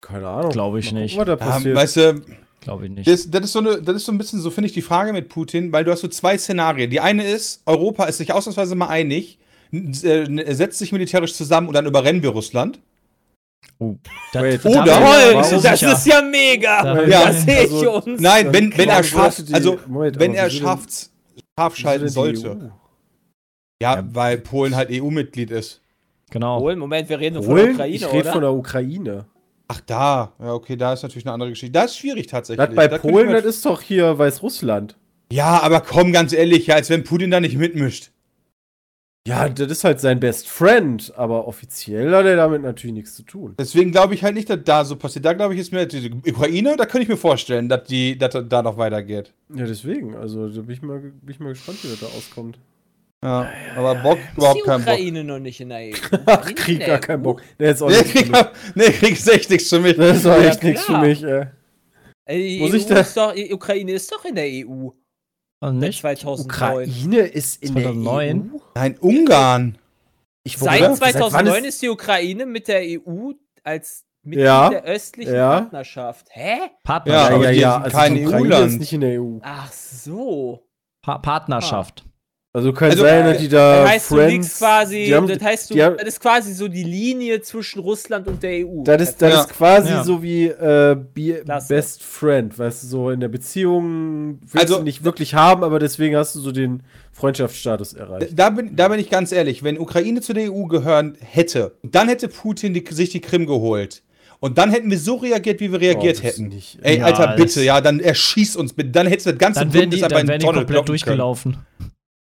Keine 0.00 0.28
Ahnung. 0.28 0.52
Glaub 0.52 0.76
ich 0.76 0.92
Mal 0.92 1.00
nicht. 1.00 1.16
Gucken, 1.18 1.32
was 1.32 1.38
da 1.38 1.44
Ja, 1.46 1.52
passiert. 1.52 1.76
weißt 1.76 1.96
du, 1.96 2.22
Glaube 2.60 2.86
ich 2.86 2.92
nicht. 2.92 3.06
das, 3.06 3.30
das, 3.30 3.44
ist 3.44 3.52
so 3.52 3.58
eine, 3.58 3.82
das 3.82 3.96
ist 3.96 4.06
so 4.06 4.12
ein 4.12 4.16
bisschen 4.18 4.40
so, 4.40 4.50
finde 4.50 4.68
ich, 4.68 4.72
die 4.72 4.80
Frage 4.82 5.12
mit 5.12 5.28
Putin, 5.28 5.70
weil 5.72 5.84
du 5.84 5.90
hast 5.92 6.00
so 6.00 6.08
zwei 6.08 6.38
Szenarien. 6.38 6.88
Die 6.90 7.00
eine 7.00 7.24
ist, 7.26 7.62
Europa 7.66 8.04
ist 8.04 8.16
sich 8.18 8.32
ausnahmsweise 8.32 8.74
mal 8.74 8.88
einig, 8.88 9.38
äh, 9.72 10.54
setzt 10.54 10.78
sich 10.78 10.92
militärisch 10.92 11.34
zusammen 11.34 11.68
und 11.68 11.74
dann 11.74 11.84
überrennen 11.86 12.22
wir 12.22 12.30
Russland. 12.30 12.80
Oh, 13.78 13.96
das, 14.32 14.42
Wait, 14.42 14.64
da 14.64 14.68
oder- 14.68 14.84
Toll, 14.84 15.60
das 15.62 15.82
ist 15.82 16.06
ja 16.06 16.22
mega! 16.22 16.82
Da- 16.82 17.02
Ja, 17.02 17.08
Ja, 17.08 17.26
das 17.26 17.42
sehe 17.42 17.64
ich 17.64 17.72
also- 17.72 17.92
uns. 18.02 18.20
Nein, 18.20 18.52
wenn, 18.52 18.76
wenn 18.78 18.88
er 18.88 19.02
schafft, 19.02 19.52
also 19.52 19.78
Moment, 19.86 20.18
wenn 20.18 20.34
er 20.34 20.48
schafft, 20.50 21.10
scharf 21.58 21.76
schalten 21.76 22.08
sollte. 22.08 22.50
EU? 22.50 22.68
Ja, 23.82 24.04
weil 24.12 24.38
Polen 24.38 24.76
halt 24.76 24.90
EU-Mitglied 24.90 25.50
ist. 25.50 25.80
Genau. 26.30 26.58
Polen, 26.60 26.78
Moment, 26.78 27.08
wir 27.08 27.18
reden 27.20 27.42
von 27.42 27.54
der 27.54 27.62
Polen? 27.62 27.74
Ukraine, 27.74 27.94
Ich 27.94 28.12
rede 28.12 28.30
von 28.32 28.40
der 28.40 28.52
Ukraine. 28.52 29.26
Ach, 29.68 29.80
da. 29.80 30.32
Ja, 30.40 30.52
okay, 30.52 30.76
da 30.76 30.92
ist 30.92 31.02
natürlich 31.02 31.26
eine 31.26 31.32
andere 31.32 31.50
Geschichte. 31.50 31.72
Da 31.72 31.84
ist 31.84 31.96
schwierig 31.96 32.26
tatsächlich. 32.26 32.64
Das 32.66 32.74
bei 32.74 32.88
Da 32.88 32.98
Polen, 32.98 33.30
das 33.32 33.44
ist 33.44 33.64
doch 33.64 33.80
hier 33.80 34.18
Weißrussland. 34.18 34.96
Ja, 35.32 35.60
aber 35.62 35.80
komm, 35.80 36.12
ganz 36.12 36.32
ehrlich, 36.32 36.66
ja, 36.66 36.74
als 36.76 36.90
wenn 36.90 37.02
Putin 37.02 37.30
da 37.30 37.40
nicht 37.40 37.56
mitmischt. 37.56 38.10
Ja, 39.26 39.48
das 39.48 39.70
ist 39.70 39.84
halt 39.84 40.00
sein 40.00 40.20
Best 40.20 40.48
Friend, 40.48 41.10
aber 41.16 41.48
offiziell 41.48 42.14
hat 42.14 42.26
er 42.26 42.36
damit 42.36 42.60
natürlich 42.60 42.92
nichts 42.94 43.14
zu 43.14 43.22
tun. 43.22 43.54
Deswegen 43.58 43.90
glaube 43.90 44.12
ich 44.12 44.22
halt 44.22 44.34
nicht, 44.34 44.50
dass 44.50 44.58
da 44.64 44.84
so 44.84 44.96
passiert. 44.96 45.24
Da 45.24 45.32
glaube 45.32 45.54
ich, 45.54 45.60
ist 45.60 45.72
mir 45.72 45.86
die 45.86 46.10
Ukraine, 46.30 46.76
da 46.76 46.84
könnte 46.84 47.04
ich 47.04 47.08
mir 47.08 47.16
vorstellen, 47.16 47.70
dass 47.70 47.84
die, 47.84 48.18
dass 48.18 48.34
das 48.34 48.44
da 48.50 48.62
noch 48.62 48.76
weitergeht. 48.76 49.32
Ja, 49.54 49.64
deswegen. 49.64 50.14
Also 50.14 50.48
da 50.48 50.60
bin 50.60 50.70
ich 50.74 50.82
mal, 50.82 50.98
bin 50.98 51.14
ich 51.30 51.40
mal 51.40 51.48
gespannt, 51.50 51.78
wie 51.82 51.88
das 51.88 52.00
da 52.00 52.06
auskommt. 52.06 52.58
Ja, 53.24 53.48
aber 53.74 53.94
Bock, 53.94 54.18
überhaupt 54.36 54.62
keinen 54.66 54.84
Bock. 54.84 54.92
Ukraine 54.92 55.24
noch 55.24 55.38
nicht 55.38 55.58
in 55.58 55.70
der 55.70 55.78
EU? 55.78 55.92
Ach, 56.26 56.54
Krieg 56.54 56.80
gar 56.80 56.88
der 56.88 56.98
keinen? 56.98 57.22
Bock. 57.22 57.40
Nee, 57.58 57.70
ist 57.70 57.80
auch 57.80 57.88
Nee, 57.88 57.96
nichts 57.96 58.10
für 58.12 58.18
krieg, 58.18 58.30
mich. 58.32 58.44
nee, 58.74 58.90
krieg 58.90 59.12
ist 59.12 59.28
echt 59.32 59.48
nichts 59.50 59.68
für 59.70 59.80
mich. 59.80 59.96
Das 59.96 60.16
ist 60.18 60.26
doch 60.26 60.36
Ja, 60.36 60.48
echt 60.50 60.62
nichts 60.62 60.84
für 60.84 60.98
mich, 60.98 61.22
ey. 61.24 61.46
Ey, 62.26 62.42
Die, 62.58 62.60
Muss 62.60 62.72
EU 62.72 62.76
ich 62.76 62.84
da- 62.86 63.00
ist 63.00 63.16
doch, 63.16 63.32
die 63.32 63.54
Ukraine 63.54 63.92
ist 63.92 64.12
doch 64.12 64.22
in 64.26 64.34
der 64.34 64.44
EU. 64.44 64.90
Und 65.60 65.80
Seit 65.80 65.88
nicht? 65.88 66.00
2009. 66.00 66.44
Ukraine 66.46 67.26
ist 67.26 67.62
in 67.62 67.72
2009? 67.72 68.42
der 68.50 68.54
EU? 68.54 68.58
Nein, 68.74 68.98
Ungarn. 69.00 69.78
Ich 70.42 70.58
Seit 70.58 70.82
oder? 70.82 70.94
2009 70.94 71.54
wann 71.54 71.64
ist 71.64 71.80
die 71.82 71.88
Ukraine 71.88 72.46
mit 72.46 72.68
der 72.68 72.82
EU 72.82 73.32
als 73.62 74.04
Mitglied 74.22 74.44
Ja, 74.44 74.68
der 74.70 74.84
östlichen 74.84 75.34
ja. 75.34 75.60
Partnerschaft. 75.60 76.26
Hä? 76.30 76.58
Partner 76.82 77.12
Ja, 77.14 77.36
Ja, 77.42 77.50
ja, 77.50 77.78
Also 77.80 77.96
kein 77.96 78.16
EU-Land. 78.18 78.72
ist 78.72 78.78
nicht 78.80 78.92
in 78.92 79.00
der 79.00 79.20
EU. 79.22 79.38
Ach 79.42 79.72
so. 79.72 80.66
pa 81.02 81.18
Partnerschaft. 81.18 82.04
Also 82.56 82.72
kann 82.72 82.92
Also, 82.92 83.02
sein, 83.02 83.26
äh, 83.26 83.32
dass 83.32 83.38
die 83.42 83.48
da 83.48 83.80
Das 83.82 83.90
heißt, 83.90 84.06
Friends, 84.06 84.58
quasi, 84.58 85.06
die 85.06 85.14
haben, 85.16 85.26
das 85.26 85.42
heißt, 85.42 85.70
du, 85.70 85.74
die 85.74 85.82
haben- 85.82 85.96
das 85.98 86.06
ist 86.06 86.20
quasi 86.20 86.54
so 86.54 86.68
die 86.68 86.84
Linie 86.84 87.40
zwischen 87.42 87.80
Russland 87.80 88.28
und 88.28 88.40
der 88.44 88.64
EU. 88.64 88.84
Das 88.84 89.02
ist, 89.02 89.20
das 89.20 89.32
Ja. 89.32 89.40
ist 89.40 89.48
quasi 89.50 89.88
Ja. 89.90 90.04
so 90.04 90.22
wie 90.22 90.44
äh, 90.46 90.96
Be 91.14 91.42
Klasse. 91.44 91.74
Best 91.74 92.04
Friend, 92.04 92.56
weißt 92.56 92.84
du, 92.84 92.86
so 92.86 93.10
in 93.10 93.18
der 93.18 93.26
Beziehung 93.26 94.38
willst 94.42 94.56
Also- 94.56 94.76
du 94.78 94.82
nicht 94.84 95.02
wirklich 95.02 95.34
haben, 95.34 95.64
aber 95.64 95.80
deswegen 95.80 96.14
hast 96.14 96.36
du 96.36 96.38
so 96.40 96.52
den 96.52 96.84
Freundschaftsstatus 97.12 97.94
erreicht. 97.94 98.30
Da 98.38 98.50
bin, 98.50 98.76
da 98.76 98.86
bin 98.86 99.00
ich 99.00 99.10
ganz 99.10 99.32
ehrlich, 99.32 99.64
wenn 99.64 99.76
Ukraine 99.76 100.20
zu 100.20 100.32
der 100.32 100.52
EU 100.52 100.66
gehören 100.66 101.16
hätte, 101.20 101.72
dann 101.82 102.06
hätte 102.06 102.28
Putin 102.28 102.72
die, 102.72 102.84
sich 102.88 103.10
die 103.10 103.20
Krim 103.20 103.46
geholt. 103.46 104.04
Und 104.38 104.58
dann 104.58 104.70
hätten 104.70 104.90
wir 104.90 104.98
so 104.98 105.16
reagiert, 105.16 105.58
wie 105.60 105.72
wir 105.72 105.80
reagiert 105.80 106.18
das 106.18 106.22
hätten. 106.24 106.48
nicht. 106.48 106.78
Ey, 106.82 106.98
Ja, 106.98 107.06
Alter, 107.06 107.34
bitte, 107.36 107.64
ja, 107.64 107.80
dann 107.80 107.98
erschieß 107.98 108.54
uns 108.54 108.74
bitte. 108.74 108.90
Dann 108.90 109.08
hättest 109.08 109.26
du 109.26 109.30
das 109.30 109.38
ganze 109.40 109.60
Dann 109.60 109.72
wären 109.72 109.90
die, 109.90 110.00
dann 110.00 110.10
wären 110.12 110.38
die 110.38 110.44
komplett 110.46 110.68
kloppen 110.68 110.86
durchgelaufen. 110.86 111.56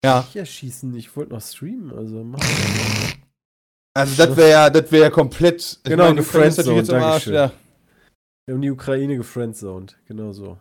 Ja, 0.06 0.28
Ja, 0.34 0.46
schießen, 0.46 0.96
ich 0.96 1.16
wollte 1.16 1.34
noch 1.34 1.42
streamen, 1.42 1.92
also 1.94 2.24
mach. 2.24 2.40
also 3.98 4.26
das 4.26 4.38
wäre 4.38 4.50
ja, 4.50 4.70
das 4.70 4.92
wäre 4.92 5.04
ja 5.06 5.10
komplett. 5.10 5.62
ich 5.62 5.84
Genau, 5.84 6.04
meine, 6.06 6.10
am 6.12 6.18
Arsch, 6.18 6.24
gefriendzoned, 7.26 7.28
ja. 7.34 7.52
Wir 8.46 8.54
haben 8.56 8.62
die 8.62 8.72
Ukraine 8.72 9.18
gefriendzoned, 9.18 9.98
genau 10.08 10.32
so. 10.34 10.58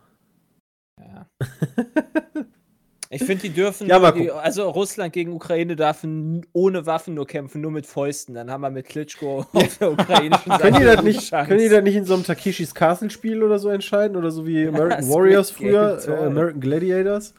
Ja. 1.00 1.26
Ich 3.10 3.22
finde, 3.22 3.42
die 3.42 3.50
dürfen, 3.50 3.86
Ja, 3.88 4.10
die, 4.10 4.30
also 4.32 4.68
Russland 4.68 5.12
gegen 5.12 5.32
Ukraine 5.32 5.76
darf 5.76 6.02
n- 6.02 6.44
ohne 6.52 6.86
Waffen 6.86 7.14
nur 7.14 7.26
kämpfen, 7.26 7.60
nur 7.60 7.70
mit 7.70 7.86
Fäusten. 7.86 8.34
Dann 8.34 8.50
haben 8.50 8.62
wir 8.62 8.70
mit 8.70 8.86
Klitschko 8.86 9.46
auf 9.52 9.78
der 9.78 9.92
ukrainischen 9.92 10.50
Seite 10.50 10.62
Können 10.62 10.78
die 10.80 10.84
das 10.84 11.02
nicht, 11.04 11.30
Chance. 11.30 11.48
können 11.48 11.60
die 11.60 11.68
das 11.68 11.84
nicht 11.84 11.94
in 11.94 12.04
so 12.04 12.14
einem 12.14 12.24
Takeshis 12.24 12.74
Castle 12.74 13.10
Spiel 13.10 13.42
oder 13.44 13.58
so 13.60 13.68
entscheiden? 13.68 14.16
Oder 14.16 14.32
so 14.32 14.46
wie 14.46 14.66
American 14.66 15.08
Warriors 15.08 15.50
früher, 15.52 16.02
äh, 16.08 16.24
American 16.26 16.60
Gladiators? 16.60 17.34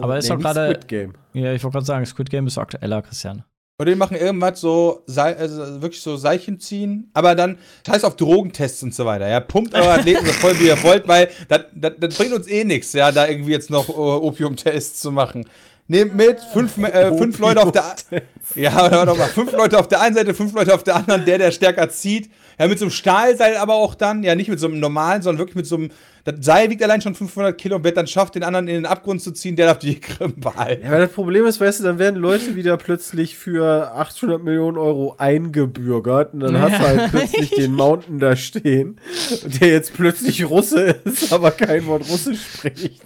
Aber 0.00 0.18
ist 0.18 0.28
Nee, 0.28 0.36
doch 0.36 0.40
gerade- 0.42 0.66
Squid 0.74 0.88
Game. 0.88 1.14
Ja, 1.32 1.52
ich 1.52 1.62
wollte 1.64 1.74
gerade 1.74 1.86
sagen, 1.86 2.06
Squid 2.06 2.30
Game 2.30 2.46
ist 2.46 2.58
aktueller, 2.58 3.02
Christian. 3.02 3.44
Oder 3.80 3.92
die 3.92 3.96
machen 3.96 4.16
irgendwas 4.16 4.60
so, 4.60 5.04
also 5.16 5.80
wirklich 5.80 6.02
so 6.02 6.16
Seilchen 6.18 6.60
ziehen, 6.60 7.10
aber 7.14 7.34
dann 7.34 7.56
scheiß 7.86 8.04
auf 8.04 8.14
Drogentests 8.16 8.82
und 8.82 8.94
so 8.94 9.06
weiter. 9.06 9.26
Ja, 9.26 9.40
pumpt 9.40 9.74
eure 9.74 9.92
Athleten 9.92 10.26
so 10.26 10.32
voll, 10.32 10.58
wie 10.60 10.66
ihr 10.66 10.82
wollt, 10.82 11.08
weil 11.08 11.30
das, 11.48 11.62
das, 11.74 11.92
das 11.98 12.14
bringt 12.14 12.34
uns 12.34 12.46
eh 12.46 12.64
nichts, 12.64 12.92
ja, 12.92 13.10
da 13.10 13.26
irgendwie 13.26 13.52
jetzt 13.52 13.70
noch 13.70 13.88
äh, 13.88 13.92
Opiumtests 13.92 15.00
zu 15.00 15.10
machen. 15.10 15.46
Nehmt 15.88 16.14
mit, 16.14 16.38
fünf, 16.52 16.76
äh, 16.78 17.16
fünf 17.16 17.38
Leute 17.38 17.62
auf 17.62 17.72
der 17.72 17.96
Ja, 18.54 18.90
hör 18.90 19.06
doch 19.06 19.16
mal, 19.16 19.28
fünf 19.28 19.50
Leute 19.52 19.78
auf 19.78 19.88
der 19.88 20.02
einen 20.02 20.14
Seite, 20.14 20.34
fünf 20.34 20.52
Leute 20.52 20.74
auf 20.74 20.84
der 20.84 20.96
anderen, 20.96 21.24
der, 21.24 21.38
der 21.38 21.50
stärker 21.50 21.88
zieht. 21.88 22.30
Ja, 22.58 22.68
mit 22.68 22.78
so 22.78 22.84
einem 22.84 22.92
Stahlseil 22.92 23.56
aber 23.56 23.74
auch 23.74 23.94
dann, 23.94 24.22
ja, 24.22 24.34
nicht 24.34 24.50
mit 24.50 24.60
so 24.60 24.66
einem 24.66 24.78
normalen, 24.78 25.22
sondern 25.22 25.38
wirklich 25.38 25.56
mit 25.56 25.66
so 25.66 25.76
einem, 25.76 25.90
das 26.24 26.34
Seil 26.44 26.70
wiegt 26.70 26.82
allein 26.82 27.00
schon 27.00 27.14
500 27.14 27.56
Kilo 27.56 27.76
und 27.76 27.84
wer 27.84 27.92
dann 27.92 28.06
schafft, 28.06 28.34
den 28.34 28.42
anderen 28.42 28.68
in 28.68 28.74
den 28.74 28.86
Abgrund 28.86 29.22
zu 29.22 29.32
ziehen, 29.32 29.56
der 29.56 29.66
darf 29.66 29.78
die 29.78 29.98
Krim 30.00 30.34
behalten. 30.36 30.82
Ja, 30.82 30.88
aber 30.90 30.98
das 31.00 31.12
Problem 31.12 31.46
ist, 31.46 31.60
weißt 31.60 31.80
du, 31.80 31.84
dann 31.84 31.98
werden 31.98 32.16
Leute 32.20 32.56
wieder 32.56 32.76
plötzlich 32.76 33.36
für 33.36 33.92
800 33.94 34.42
Millionen 34.42 34.76
Euro 34.78 35.14
eingebürgert 35.18 36.34
und 36.34 36.40
dann 36.40 36.60
hast 36.60 36.74
du 36.74 36.86
halt 36.86 37.10
plötzlich 37.10 37.50
den 37.50 37.72
Mountain 37.74 38.18
da 38.18 38.36
stehen, 38.36 38.98
der 39.60 39.68
jetzt 39.68 39.94
plötzlich 39.94 40.48
Russe 40.48 40.96
ist, 41.04 41.32
aber 41.32 41.50
kein 41.52 41.86
Wort 41.86 42.08
Russisch 42.10 42.40
spricht. 42.54 43.02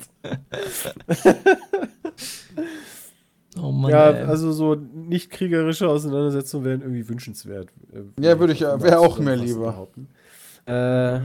Oh 3.61 3.71
Mann. 3.71 3.91
ja, 3.93 4.11
ey. 4.11 4.25
also 4.25 4.51
so 4.53 4.75
nicht 4.75 5.31
kriegerische 5.31 5.89
Auseinandersetzungen 5.89 6.65
wären 6.65 6.81
irgendwie 6.81 7.09
wünschenswert. 7.09 7.69
äh, 7.93 8.01
Ja, 8.23 8.39
würde 8.41 8.53
ich- 8.53 8.63
wäre 8.63 8.99
auch 8.99 9.19
mir 9.19 9.37
zusammenfassend 9.37 9.49
lieber. 9.49 9.61
behaupten. 9.71 10.09
Äh, 10.67 11.21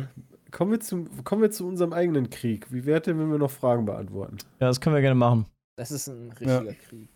kommen, 0.51 0.71
wir 0.71 0.79
zu, 0.79 1.05
kommen 1.23 1.41
wir 1.41 1.51
zu 1.51 1.67
unserem 1.67 1.93
eigenen 1.93 2.29
Krieg. 2.29 2.67
Wie 2.71 2.85
wäre 2.85 3.01
denn, 3.01 3.19
wenn 3.19 3.31
wir 3.31 3.37
noch 3.37 3.51
Fragen 3.51 3.85
beantworten? 3.85 4.37
ja, 4.59 4.67
das 4.67 4.79
können 4.81 4.95
wir 4.95 5.01
gerne 5.01 5.15
machen. 5.15 5.45
Das 5.77 5.91
ist 5.91 6.07
ein 6.07 6.29
richtiger 6.31 6.73
Krieg. 6.87 7.09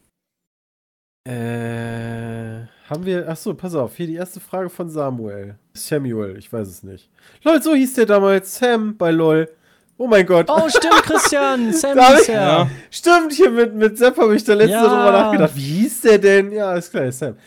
Äh, 1.25 2.65
haben 2.89 3.05
wir. 3.05 3.27
Achso, 3.29 3.53
pass 3.53 3.75
auf. 3.75 3.95
Hier 3.95 4.07
die 4.07 4.15
erste 4.15 4.39
Frage 4.39 4.69
von 4.69 4.89
Samuel. 4.89 5.55
Samuel, 5.73 6.37
ich 6.37 6.51
weiß 6.51 6.67
es 6.67 6.83
nicht. 6.83 7.09
Lol, 7.43 7.61
so 7.61 7.73
hieß 7.73 7.93
der 7.95 8.05
damals. 8.05 8.55
Sam 8.57 8.97
bei 8.97 9.11
LOL. 9.11 9.49
Oh 9.97 10.07
mein 10.07 10.25
Gott. 10.25 10.47
Oh, 10.49 10.67
stimmt, 10.67 10.93
Christian. 11.03 11.71
Sam 11.71 11.97
ist 11.97 12.21
ich- 12.23 12.27
ja. 12.27 12.63
Ja. 12.63 12.69
Stimmt, 12.91 13.31
hier 13.31 13.51
mit, 13.51 13.73
mit 13.75 13.97
Sepp 13.97 14.17
habe 14.17 14.35
ich 14.35 14.43
da 14.43 14.53
letzte 14.53 14.73
Ja. 14.73 14.81
drüber 14.83 15.11
nachgedacht. 15.11 15.55
Wie 15.55 15.61
hieß 15.61 16.01
der 16.01 16.17
denn? 16.17 16.51
Ja, 16.51 16.73
ist 16.75 16.91
klar, 16.91 17.11
Sam. 17.11 17.37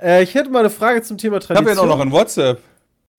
Äh, 0.00 0.22
ich 0.22 0.34
hätte 0.34 0.50
mal 0.50 0.60
eine 0.60 0.70
Frage 0.70 1.02
zum 1.02 1.18
Thema 1.18 1.38
Ich 1.38 1.44
habe 1.48 1.54
Tradition. 1.54 1.76
ja 1.88 1.92
auch 1.92 1.98
noch 1.98 2.04
ein 2.04 2.12
WhatsApp. 2.12 2.60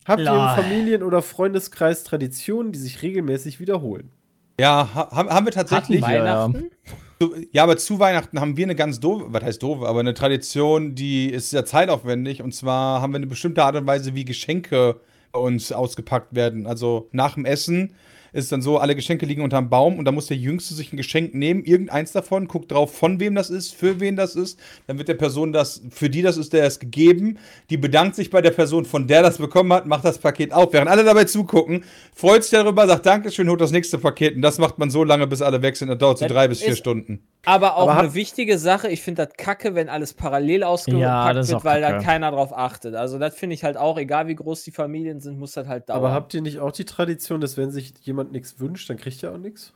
Habt 0.06 0.22
ihr 0.22 0.26
Lol. 0.26 0.38
im 0.38 0.64
Familien- 0.64 1.04
oder 1.04 1.22
Freundeskreis 1.22 2.04
Traditionen, 2.04 2.72
die 2.72 2.80
sich 2.80 3.02
regelmäßig 3.02 3.60
wiederholen? 3.60 4.12
Ja, 4.60 4.90
ha 4.94 5.10
haben, 5.12 5.46
wir 5.46 5.52
tatsächlich. 5.52 6.02
Hatten. 6.02 6.14
Weihnachten? 6.14 6.72
Zu, 7.20 7.34
ja, 7.52 7.64
aber 7.64 7.78
zu 7.78 8.00
Weihnachten 8.00 8.40
haben 8.40 8.56
wir 8.58 8.66
eine 8.66 8.76
ganz 8.76 9.00
doofe, 9.00 9.26
was 9.30 9.44
heißt 9.44 9.64
doof, 9.64 9.84
aber 9.84 10.02
eine 10.02 10.14
Tradition, 10.14 10.96
die 10.96 11.30
ist 11.30 11.50
sehr 11.50 11.66
zeitaufwendig. 11.66 12.42
Und 12.42 12.54
zwar 12.54 13.02
haben 13.02 13.14
wir 13.14 13.18
eine 13.18 13.28
bestimmte 13.28 13.64
Art 13.64 13.76
und 13.76 13.88
Weise, 13.88 14.16
wie 14.16 14.26
Geschenke 14.26 15.00
bei 15.32 15.40
uns 15.40 15.72
ausgepackt 15.72 16.36
werden. 16.36 16.68
Also 16.68 17.10
nach 17.12 17.36
dem 17.36 17.46
Essen 17.46 17.96
ist 18.36 18.52
dann 18.52 18.62
so, 18.62 18.78
alle 18.78 18.96
Geschenke 18.96 19.26
liegen 19.26 19.42
unterm 19.42 19.70
Baum 19.70 19.98
und 19.98 20.06
da 20.06 20.12
muss 20.12 20.28
der 20.28 20.38
Jüngste 20.38 20.74
sich 20.74 20.92
ein 20.92 20.98
Geschenk 20.98 21.34
nehmen, 21.34 21.64
irgendeins 21.64 22.12
davon, 22.12 22.48
guckt 22.48 22.72
drauf, 22.72 22.96
von 22.96 23.20
wem 23.20 23.34
das 23.36 23.50
ist, 23.50 23.74
für 23.74 24.00
wen 24.00 24.16
das 24.16 24.36
ist. 24.36 24.60
Dann 24.88 24.98
wird 24.98 25.08
der 25.08 25.16
Person 25.16 25.54
das, 25.54 25.82
für 25.90 26.10
die 26.10 26.22
das 26.22 26.38
ist, 26.38 26.54
der 26.54 26.66
es 26.66 26.80
gegeben. 26.80 27.38
Die 27.70 27.78
bedankt 27.78 28.16
sich 28.16 28.30
bei 28.30 28.42
der 28.42 28.52
Person, 28.52 28.86
von 28.86 29.08
der 29.08 29.22
das 29.22 29.38
bekommen 29.38 29.72
hat, 29.74 29.86
macht 29.86 30.04
das 30.04 30.18
Paket 30.18 30.54
auf. 30.54 30.74
Während 30.74 30.90
alle 30.90 31.04
dabei 31.04 31.24
zugucken, 31.24 31.86
freut 32.14 32.44
sich 32.44 32.52
darüber, 32.52 32.88
sagt 32.88 33.06
Dankeschön, 33.06 33.50
holt 33.50 33.62
das 33.62 33.72
nächste 33.72 33.98
Paket. 33.98 34.36
Und 34.36 34.42
das 34.42 34.58
macht 34.58 34.78
man 34.78 34.90
so 34.90 35.04
lange, 35.04 35.28
bis 35.28 35.42
alle 35.42 35.62
weg 35.62 35.78
sind. 35.78 35.88
Das 35.88 35.98
dauert 35.98 36.18
so 36.18 36.26
Das 36.26 36.34
drei 36.34 36.48
bis 36.48 36.62
vier 36.62 36.76
Stunden. 36.76 37.22
Aber 37.46 37.78
auch 37.78 37.90
Aber 37.90 38.00
eine 38.00 38.14
wichtige 38.14 38.58
Sache, 38.58 38.90
ich 38.90 39.02
finde 39.02 39.26
das 39.26 39.36
kacke, 39.38 39.76
wenn 39.76 39.90
alles 39.90 40.14
parallel 40.14 40.64
ausgepackt 40.64 41.02
Ja, 41.02 41.34
das 41.34 41.50
wird, 41.50 41.64
weil 41.64 41.82
da 41.82 42.00
keiner 42.00 42.32
drauf 42.32 42.56
achtet. 42.56 42.96
Also 42.96 43.20
das 43.20 43.36
finde 43.36 43.54
ich 43.54 43.64
halt 43.64 43.78
auch, 43.78 43.98
egal 43.98 44.28
wie 44.28 44.36
groß 44.36 44.64
die 44.64 44.72
Familien 44.72 45.20
sind, 45.20 45.40
muss 45.40 45.54
das 45.54 45.68
halt 45.68 45.90
dauern. 45.90 46.00
Aber 46.00 46.12
habt 46.12 46.34
ihr 46.34 46.42
nicht 46.42 46.60
auch 46.60 46.72
die 46.72 46.86
Tradition, 46.86 47.42
dass 47.42 47.58
wenn 47.58 47.72
sich 47.72 47.94
jemand 48.02 48.32
nichts 48.32 48.60
wünscht, 48.60 48.90
dann 48.90 48.98
kriegt 48.98 49.22
er 49.24 49.34
auch 49.34 49.38
nichts? 49.38 49.74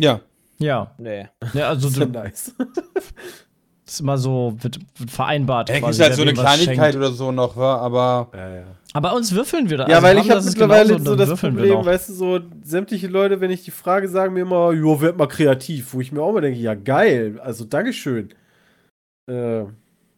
Ja. 0.00 0.20
Ja. 0.58 0.94
nee. 0.98 1.28
ja 1.54 1.68
also 1.68 1.88
Das 1.88 1.96
ist 1.96 1.98
ja 1.98 2.06
du, 2.06 2.12
nice. 2.12 2.54
ist 3.86 4.00
immer 4.00 4.18
so, 4.18 4.54
wird, 4.58 4.78
wird 4.96 5.10
vereinbart. 5.10 5.70
Ja, 5.70 5.88
ist 5.88 6.00
halt 6.00 6.14
so 6.14 6.22
eine 6.22 6.34
Kleinigkeit 6.34 6.92
schenkt. 6.92 6.96
oder 6.96 7.12
so 7.12 7.32
noch, 7.32 7.56
wa? 7.56 7.76
aber 7.76 8.28
ja, 8.34 8.54
ja. 8.56 8.64
Aber 8.94 9.10
bei 9.10 9.16
uns 9.16 9.32
würfeln 9.34 9.70
wir 9.70 9.78
da. 9.78 9.88
Ja, 9.88 9.96
also 9.96 10.06
weil 10.06 10.18
ich 10.18 10.30
habe 10.30 10.44
mittlerweile 10.44 10.96
genauso, 10.96 11.04
so 11.04 11.16
das 11.16 11.40
Problem, 11.40 11.84
weißt 11.84 12.10
du, 12.10 12.12
so 12.12 12.40
sämtliche 12.62 13.06
Leute, 13.08 13.40
wenn 13.40 13.50
ich 13.50 13.64
die 13.64 13.70
Frage 13.70 14.08
sagen 14.08 14.34
mir 14.34 14.40
immer, 14.40 14.72
jo, 14.72 15.00
werd 15.00 15.16
mal 15.16 15.28
kreativ, 15.28 15.94
wo 15.94 16.00
ich 16.00 16.12
mir 16.12 16.20
auch 16.22 16.32
mal 16.32 16.40
denke, 16.42 16.58
ja 16.60 16.74
geil, 16.74 17.40
also 17.42 17.64
Dankeschön. 17.64 18.30
Äh, 19.30 19.64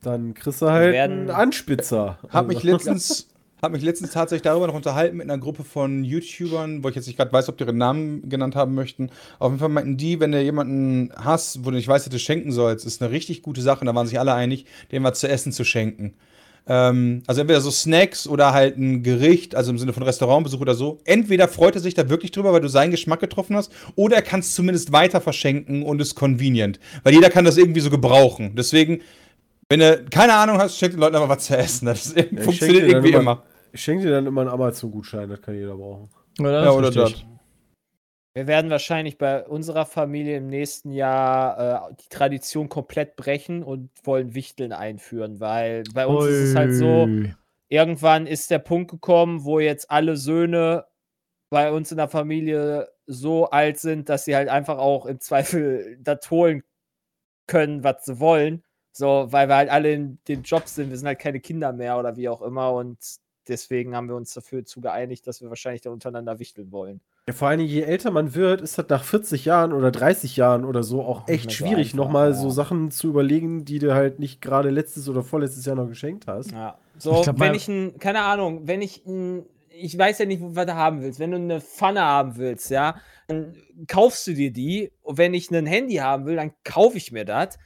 dann 0.02 0.34
kriegst 0.34 0.60
du 0.62 0.66
halt 0.70 0.92
werden- 0.92 1.20
einen 1.20 1.30
Anspitzer. 1.30 2.18
hab 2.30 2.48
mich 2.48 2.56
Also- 2.58 2.68
letztens, 2.72 3.28
hab 3.62 3.72
mich 3.72 3.82
letztens 3.82 4.10
tatsächlich 4.10 4.42
darüber 4.42 4.66
noch 4.66 4.74
unterhalten 4.74 5.16
mit 5.16 5.30
einer 5.30 5.38
Gruppe 5.38 5.62
von 5.64 6.04
YouTubern, 6.04 6.82
wo 6.84 6.88
ich 6.88 6.96
jetzt 6.96 7.06
nicht 7.06 7.16
gerade 7.16 7.32
weiß, 7.32 7.48
ob 7.48 7.56
die 7.56 7.64
ihren 7.64 7.78
Namen 7.78 8.28
genannt 8.28 8.56
haben 8.56 8.74
möchten. 8.74 9.10
Auf 9.38 9.50
jeden 9.52 9.60
Fall 9.60 9.68
meinten 9.70 9.96
die, 9.96 10.20
wenn 10.20 10.32
du 10.32 10.42
jemanden 10.42 11.10
hast, 11.16 11.64
wo 11.64 11.70
du 11.70 11.76
nicht 11.76 11.88
weißt, 11.88 12.06
dass 12.06 12.12
du 12.12 12.18
schenken 12.18 12.52
sollst, 12.52 12.84
ist 12.84 13.00
eine 13.02 13.10
richtig 13.12 13.42
gute 13.42 13.62
Sache. 13.62 13.80
Und 13.80 13.86
da 13.86 13.94
waren 13.94 14.06
sich 14.06 14.18
alle 14.18 14.34
einig, 14.34 14.66
dem 14.92 15.04
was 15.04 15.20
zu 15.20 15.28
essen 15.28 15.52
zu 15.52 15.64
schenken. 15.64 16.14
Ähm, 16.66 17.22
also 17.26 17.42
entweder 17.42 17.60
so 17.60 17.70
Snacks 17.70 18.26
oder 18.26 18.52
halt 18.52 18.78
ein 18.78 19.02
Gericht, 19.02 19.54
also 19.54 19.70
im 19.70 19.78
Sinne 19.78 19.92
von 19.92 20.02
Restaurantbesuch 20.02 20.60
oder 20.60 20.74
so. 20.74 20.98
Entweder 21.04 21.46
freut 21.48 21.74
er 21.74 21.80
sich 21.80 21.94
da 21.94 22.08
wirklich 22.08 22.30
drüber, 22.30 22.52
weil 22.52 22.60
du 22.60 22.68
seinen 22.68 22.90
Geschmack 22.90 23.20
getroffen 23.20 23.56
hast, 23.56 23.70
oder 23.96 24.16
er 24.16 24.22
kann 24.22 24.40
es 24.40 24.54
zumindest 24.54 24.92
weiter 24.92 25.20
verschenken 25.20 25.82
und 25.82 26.00
ist 26.00 26.14
convenient. 26.14 26.80
Weil 27.02 27.14
jeder 27.14 27.28
kann 27.28 27.44
das 27.44 27.58
irgendwie 27.58 27.80
so 27.80 27.90
gebrauchen. 27.90 28.54
Deswegen, 28.56 29.02
wenn 29.68 29.80
du 29.80 30.04
keine 30.10 30.34
Ahnung 30.34 30.58
hast, 30.58 30.78
schenk 30.78 30.92
den 30.92 31.00
Leuten 31.00 31.16
einfach 31.16 31.28
was 31.28 31.44
zu 31.44 31.56
essen. 31.56 31.86
Das 31.86 32.14
Ja, 32.14 32.22
ich 32.22 32.40
funktioniert 32.40 32.88
irgendwie 32.88 33.12
immer. 33.12 33.42
Ich 33.72 33.82
schenke 33.82 34.04
dir 34.04 34.12
dann 34.12 34.26
immer 34.26 34.42
einen 34.42 34.50
Amazon-Gutschein, 34.50 35.28
das 35.28 35.42
kann 35.42 35.54
jeder 35.54 35.74
brauchen. 35.74 36.08
Ja, 36.38 36.44
das 36.44 36.64
Ja, 36.64 36.70
oder 36.72 36.88
richtig. 36.88 37.24
das. 37.24 37.33
Wir 38.36 38.48
werden 38.48 38.68
wahrscheinlich 38.68 39.16
bei 39.16 39.46
unserer 39.46 39.86
Familie 39.86 40.38
im 40.38 40.48
nächsten 40.48 40.90
Jahr 40.90 41.90
äh, 41.90 41.94
die 41.94 42.08
Tradition 42.08 42.68
komplett 42.68 43.14
brechen 43.14 43.62
und 43.62 43.90
wollen 44.02 44.34
Wichteln 44.34 44.72
einführen, 44.72 45.38
weil 45.38 45.84
bei 45.94 46.04
uns 46.06 46.26
ist 46.26 46.48
es 46.50 46.56
halt 46.56 46.74
so, 46.74 47.08
irgendwann 47.68 48.26
ist 48.26 48.50
der 48.50 48.58
Punkt 48.58 48.90
gekommen, 48.90 49.44
wo 49.44 49.60
jetzt 49.60 49.88
alle 49.88 50.16
Söhne 50.16 50.84
bei 51.48 51.70
uns 51.70 51.92
in 51.92 51.98
der 51.98 52.08
Familie 52.08 52.88
so 53.06 53.50
alt 53.50 53.78
sind, 53.78 54.08
dass 54.08 54.24
sie 54.24 54.34
halt 54.34 54.48
einfach 54.48 54.78
auch 54.78 55.06
im 55.06 55.20
Zweifel 55.20 55.96
das 56.00 56.28
holen 56.30 56.64
können, 57.46 57.84
was 57.84 58.04
sie 58.04 58.18
wollen. 58.18 58.64
So, 58.92 59.26
weil 59.30 59.48
wir 59.48 59.56
halt 59.56 59.70
alle 59.70 59.92
in 59.92 60.18
den 60.28 60.42
Jobs 60.42 60.74
sind, 60.74 60.90
wir 60.90 60.98
sind 60.98 61.06
halt 61.06 61.20
keine 61.20 61.40
Kinder 61.40 61.72
mehr 61.72 61.98
oder 61.98 62.16
wie 62.16 62.28
auch 62.28 62.42
immer 62.42 62.72
und 62.72 62.98
deswegen 63.48 63.94
haben 63.94 64.08
wir 64.08 64.16
uns 64.16 64.34
dafür 64.34 64.64
zu 64.64 64.80
geeinigt, 64.80 65.26
dass 65.26 65.40
wir 65.40 65.48
wahrscheinlich 65.50 65.82
da 65.82 65.90
untereinander 65.90 66.38
wichteln 66.40 66.72
wollen. 66.72 67.00
Ja, 67.26 67.32
vor 67.32 67.48
allem, 67.48 67.60
je 67.60 67.80
älter 67.80 68.10
man 68.10 68.34
wird, 68.34 68.60
ist 68.60 68.76
das 68.76 68.86
nach 68.88 69.02
40 69.02 69.46
Jahren 69.46 69.72
oder 69.72 69.90
30 69.90 70.36
Jahren 70.36 70.64
oder 70.64 70.82
so 70.82 71.02
auch 71.02 71.26
echt 71.26 71.44
so 71.44 71.56
schwierig, 71.56 71.92
einfach, 71.92 71.96
nochmal 71.96 72.30
ja. 72.30 72.34
so 72.34 72.50
Sachen 72.50 72.90
zu 72.90 73.08
überlegen, 73.08 73.64
die 73.64 73.78
du 73.78 73.94
halt 73.94 74.18
nicht 74.18 74.42
gerade 74.42 74.68
letztes 74.68 75.08
oder 75.08 75.22
vorletztes 75.22 75.64
Jahr 75.64 75.76
noch 75.76 75.88
geschenkt 75.88 76.26
hast. 76.26 76.52
Ja. 76.52 76.78
So, 76.98 77.16
Ich 77.16 77.22
glaub, 77.22 77.40
wenn 77.40 77.54
ich 77.54 77.66
ein, 77.66 77.98
keine 77.98 78.20
Ahnung, 78.20 78.66
wenn 78.68 78.82
ich 78.82 79.06
ein, 79.06 79.46
ich 79.70 79.98
weiß 79.98 80.18
ja 80.18 80.26
nicht, 80.26 80.42
was 80.42 80.66
du 80.66 80.74
haben 80.74 81.02
willst. 81.02 81.18
Wenn 81.18 81.32
du 81.32 81.38
eine 81.38 81.60
Pfanne 81.60 82.02
haben 82.02 82.36
willst, 82.36 82.70
ja, 82.70 82.96
dann 83.26 83.56
kaufst 83.88 84.26
du 84.26 84.34
dir 84.34 84.52
die. 84.52 84.92
Und 85.02 85.18
wenn 85.18 85.34
ich 85.34 85.50
ein 85.50 85.66
Handy 85.66 85.94
haben 85.94 86.26
will, 86.26 86.36
dann 86.36 86.52
kaufe 86.62 86.96
ich 86.96 87.10
mir 87.10 87.24
das. 87.24 87.58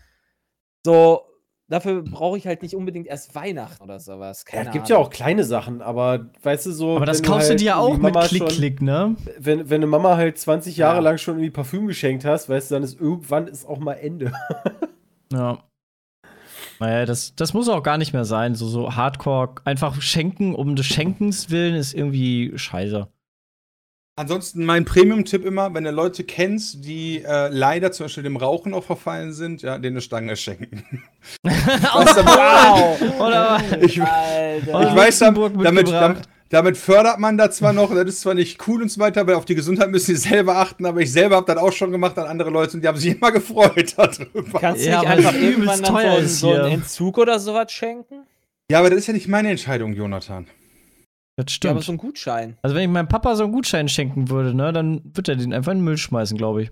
So, 0.85 1.23
dafür 1.69 2.03
brauche 2.03 2.37
ich 2.39 2.47
halt 2.47 2.63
nicht 2.63 2.75
unbedingt 2.75 3.07
erst 3.07 3.35
Weihnachten 3.35 3.83
oder 3.83 4.01
sowas. 4.01 4.45
Ja, 4.49 4.53
Keine 4.59 4.69
es 4.69 4.73
gibt 4.73 4.89
ja 4.89 4.97
Ahnung. 4.97 5.07
auch 5.07 5.11
kleine 5.11 5.45
Sachen, 5.45 5.83
aber 5.83 6.27
weißt 6.43 6.67
du 6.67 6.73
so. 6.73 6.97
Aber 6.97 7.07
das 7.07 7.23
kaufst 7.23 7.49
du 7.49 7.51
halt 7.53 7.61
dir 7.61 7.65
ja 7.67 7.77
auch 7.77 7.93
mit 7.95 8.03
Mama 8.03 8.27
Klick, 8.27 8.39
schon- 8.39 8.49
Klick, 8.49 8.83
ne? 8.83 9.17
Wenn, 9.39 9.69
wenn 9.71 9.77
eine 9.77 9.87
Mama 9.87 10.17
halt 10.17 10.39
20 10.39 10.77
Jahre 10.77 10.97
Ja. 10.97 11.03
lang 11.03 11.19
schon 11.19 11.35
irgendwie 11.35 11.51
Parfüm 11.51 11.87
geschenkt 11.87 12.25
hast, 12.25 12.49
weißt 12.49 12.71
du, 12.71 12.75
dann 12.77 12.83
ist 12.83 13.01
irgendwann 13.01 13.47
ist 13.47 13.69
auch 13.69 13.79
mal 13.79 13.95
Ende. 13.95 14.33
Ja. 15.31 15.59
Naja, 16.81 17.05
das, 17.05 17.35
das 17.35 17.53
muss 17.53 17.69
auch 17.69 17.83
gar 17.83 17.99
nicht 17.99 18.15
mehr 18.15 18.25
sein. 18.25 18.55
So, 18.55 18.67
so 18.67 18.95
Hardcore, 18.97 19.57
einfach 19.65 20.01
schenken 20.01 20.55
um 20.55 20.75
des 20.75 20.87
Schenkens 20.87 21.51
willen 21.51 21.75
ist 21.75 21.93
irgendwie 21.93 22.53
scheiße. 22.57 23.09
Ansonsten 24.19 24.65
mein 24.65 24.85
Premium-Tipp 24.85 25.45
immer, 25.45 25.73
wenn 25.75 25.85
du 25.85 25.93
Leute 25.93 26.25
kennst, 26.25 26.85
die 26.85 27.23
äh, 27.23 27.49
leider 27.53 27.93
zum 27.93 28.07
Beispiel 28.07 28.25
dem 28.25 28.37
Rauchen 28.37 28.75
auch 28.75 28.83
verfallen 28.83 29.33
sind, 29.33 29.63
ja, 29.63 29.79
denen 29.79 29.95
eine 29.95 30.01
Stange 30.01 30.35
schenken. 30.37 30.83
Wow! 31.45 32.99
Oder 33.21 33.61
Ich, 33.81 34.01
Alter. 34.03 34.89
Ich 34.91 34.97
weiß, 34.97 35.19
damit, 35.21 35.53
damit, 35.93 36.27
damit, 36.49 36.77
fördert 36.77 37.19
man 37.19 37.37
da 37.39 37.51
zwar 37.51 37.73
noch, 37.73 37.95
das 37.95 38.07
ist 38.07 38.21
zwar 38.23 38.35
nicht 38.35 38.67
cool 38.67 38.83
und 38.83 38.91
so 38.91 39.01
weiter, 39.01 39.27
weil 39.27 39.35
auf 39.35 39.45
die 39.45 39.55
Gesundheit 39.55 39.91
müssen 39.91 40.17
sie 40.17 40.29
selber 40.29 40.57
achten, 40.57 40.85
aber 40.87 41.01
ich 41.01 41.13
selber 41.13 41.37
habe 41.37 41.47
das 41.47 41.57
auch 41.63 41.73
schon 41.73 41.93
gemacht 41.93 42.19
an 42.19 42.27
andere 42.27 42.51
Leute 42.51 42.75
und 42.75 42.83
die 42.83 42.89
haben 42.89 42.99
sich 42.99 43.15
immer 43.17 43.31
gefreut 43.31 43.95
darüber. 43.97 44.59
Kannst 44.59 44.85
du 44.85 44.89
Ja, 44.91 45.01
nicht 45.01 45.09
einfach 45.11 45.35
irgendwann 45.35 45.83
dann 45.83 45.95
teuer 45.95 46.23
so, 46.27 46.51
einen- 46.53 46.63
so. 46.65 46.69
Entzug 46.69 47.19
oder 47.19 47.39
sowas 47.39 47.71
schenken? 47.73 48.25
Ja, 48.71 48.81
aber 48.81 48.91
das 48.91 49.01
ist 49.01 49.07
ja 49.07 49.13
nicht 49.15 49.29
meine 49.29 49.51
Entscheidung, 49.51 49.93
Jonathan. 49.95 50.47
Das 51.45 51.59
Ja, 51.63 51.71
aber 51.71 51.81
stimmt. 51.81 51.85
so 51.85 51.93
ein 51.93 51.99
Gutschein. 51.99 52.57
also, 52.63 52.75
wenn 52.77 52.83
ich 52.83 52.89
meinem 52.89 53.09
Papa 53.09 53.35
so 53.37 53.45
einen 53.45 53.53
Gutschein 53.53 53.89
schenken 53.89 54.29
würde, 54.29 54.55
ne, 54.55 54.73
dann 54.73 55.01
wird 55.15 55.29
er 55.29 55.37
den 55.37 55.53
einfach 55.55 55.73
in 55.73 55.79
den 55.79 55.85
Müll 55.85 55.97
schmeißen, 55.97 56.37
glaube 56.37 56.63
ich. 56.65 56.71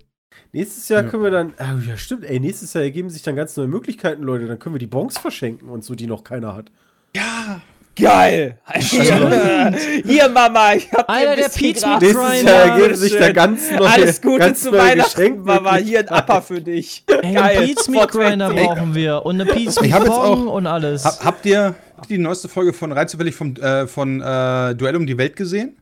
Nächstes 0.51 0.87
Jahr 0.89 1.03
Ja. 1.03 1.09
können 1.09 1.23
wir 1.23 1.31
dann. 1.31 1.53
Oh, 1.59 1.79
ja, 1.89 1.97
stimmt, 1.97 2.23
ey, 2.25 2.39
nächstes 2.39 2.73
Jahr 2.73 2.83
ergeben 2.83 3.09
sich 3.09 3.21
dann 3.23 3.35
ganz 3.35 3.55
neue 3.57 3.67
Möglichkeiten, 3.67 4.23
Leute. 4.23 4.45
Dann 4.45 4.59
können 4.59 4.75
wir 4.75 4.79
die 4.79 4.87
Bons 4.87 5.17
verschenken 5.17 5.69
und 5.69 5.83
so, 5.83 5.95
die 5.95 6.05
noch 6.07 6.23
keiner 6.23 6.55
hat. 6.55 6.69
Ja, 7.15 7.61
Geil! 7.99 8.59
Hier, 8.79 9.73
hier 10.05 10.29
Mama, 10.29 10.73
ich 10.75 10.91
hab 10.91 11.09
Alter, 11.09 11.31
ein 11.31 11.37
der 11.37 11.45
Gras- 11.47 11.55
mit 11.59 12.01
Nächstes 12.01 12.13
Grinder. 12.13 12.51
Jahr 12.51 12.61
ergeben 12.67 12.83
Alles 12.85 12.99
sich 12.99 13.17
da 13.17 13.31
ganz 13.31 13.71
neue 13.71 13.89
Alles 13.89 14.21
Gute 14.21 14.37
ganz 14.39 14.61
zu 14.61 14.69
neue 14.71 14.79
Weihnachten, 14.81 15.43
Mama. 15.43 15.75
Hier 15.77 15.99
ein. 16.11 16.19
Upper 16.19 16.41
für 16.43 16.61
dich. 16.61 17.03
Ey, 17.07 17.33
Geil. 17.33 17.57
einen 17.57 17.67
Pizza 17.67 17.91
Meat 17.91 18.11
Grinder 18.11 18.49
420. 18.51 18.67
brauchen 18.67 18.95
wir 18.95 19.25
und 19.25 19.41
eine 19.41 19.51
jetzt 19.59 19.79
Bong 20.05 20.47
auch- 20.47 20.53
und 20.53 20.67
alles. 20.67 21.05
Hab, 21.05 21.25
habt 21.25 21.45
ihr 21.47 21.73
die 22.05 22.17
neueste 22.17 22.47
Folge 22.49 22.73
von 22.73 22.91
rein 22.91 23.07
zufällig 23.07 23.35
vom, 23.35 23.55
äh, 23.55 23.87
von 23.87 24.21
äh, 24.21 24.75
Duell 24.75 24.95
um 24.95 25.05
die 25.07 25.17
Welt 25.17 25.35
gesehen? 25.35 25.75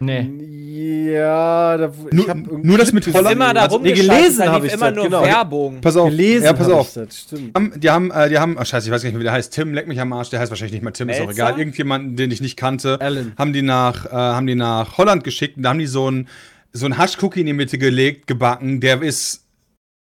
nee. 0.00 1.12
Ja, 1.12 1.76
da, 1.76 1.92
Nur- 2.12 2.34
nur 2.62 2.78
das 2.78 2.92
mit 2.92 3.06
Holland? 3.12 3.34
Immer 3.34 3.52
da 3.52 3.62
Also, 3.62 3.78
nee, 3.78 3.92
gelesen 3.92 4.48
habe 4.48 4.66
ich 4.66 4.72
immer 4.72 4.86
das, 4.86 4.94
nur 4.96 5.04
genau. 5.04 5.22
Werbung. 5.24 5.80
Pass 5.80 5.96
auf. 5.96 6.08
Gelesen 6.08 6.44
ja, 6.44 6.52
pass 6.52 6.68
auf. 6.68 6.88
ich 6.88 6.94
das, 6.94 7.18
stimmt. 7.18 7.54
Haben- 7.54 7.72
Die 7.78 7.90
haben, 7.90 8.10
äh, 8.10 8.28
die 8.28 8.38
haben, 8.38 8.56
ach 8.58 8.64
scheiße, 8.66 8.86
ich 8.88 8.92
weiß 8.92 9.02
gar 9.02 9.08
nicht 9.08 9.14
mehr, 9.14 9.20
wie 9.20 9.24
der 9.24 9.32
heißt. 9.32 9.52
Tim, 9.52 9.74
leck 9.74 9.88
mich 9.88 10.00
am 10.00 10.12
Arsch, 10.12 10.30
der 10.30 10.40
heißt 10.40 10.50
wahrscheinlich 10.50 10.72
nicht 10.72 10.82
mal 10.82 10.92
Tim, 10.92 11.08
ist 11.08 11.20
auch 11.20 11.26
Melzer? 11.26 11.32
egal. 11.48 11.58
Irgendjemanden, 11.58 12.16
den 12.16 12.30
ich 12.30 12.40
nicht 12.40 12.56
kannte, 12.56 13.00
Alan. 13.00 13.32
haben 13.36 13.52
die 13.52 13.62
nach, 13.62 14.06
äh, 14.06 14.10
haben 14.10 14.46
die 14.46 14.54
nach 14.54 14.96
Holland 14.98 15.24
geschickt 15.24 15.56
und 15.56 15.64
da 15.64 15.70
haben 15.70 15.78
die 15.78 15.86
so 15.86 16.10
ein, 16.10 16.28
so 16.72 16.86
ein 16.86 16.96
Haschcookie 16.96 17.40
in 17.40 17.46
die 17.46 17.52
Mitte 17.52 17.76
gelegt, 17.78 18.26
gebacken, 18.26 18.80
der 18.80 19.02
ist, 19.02 19.44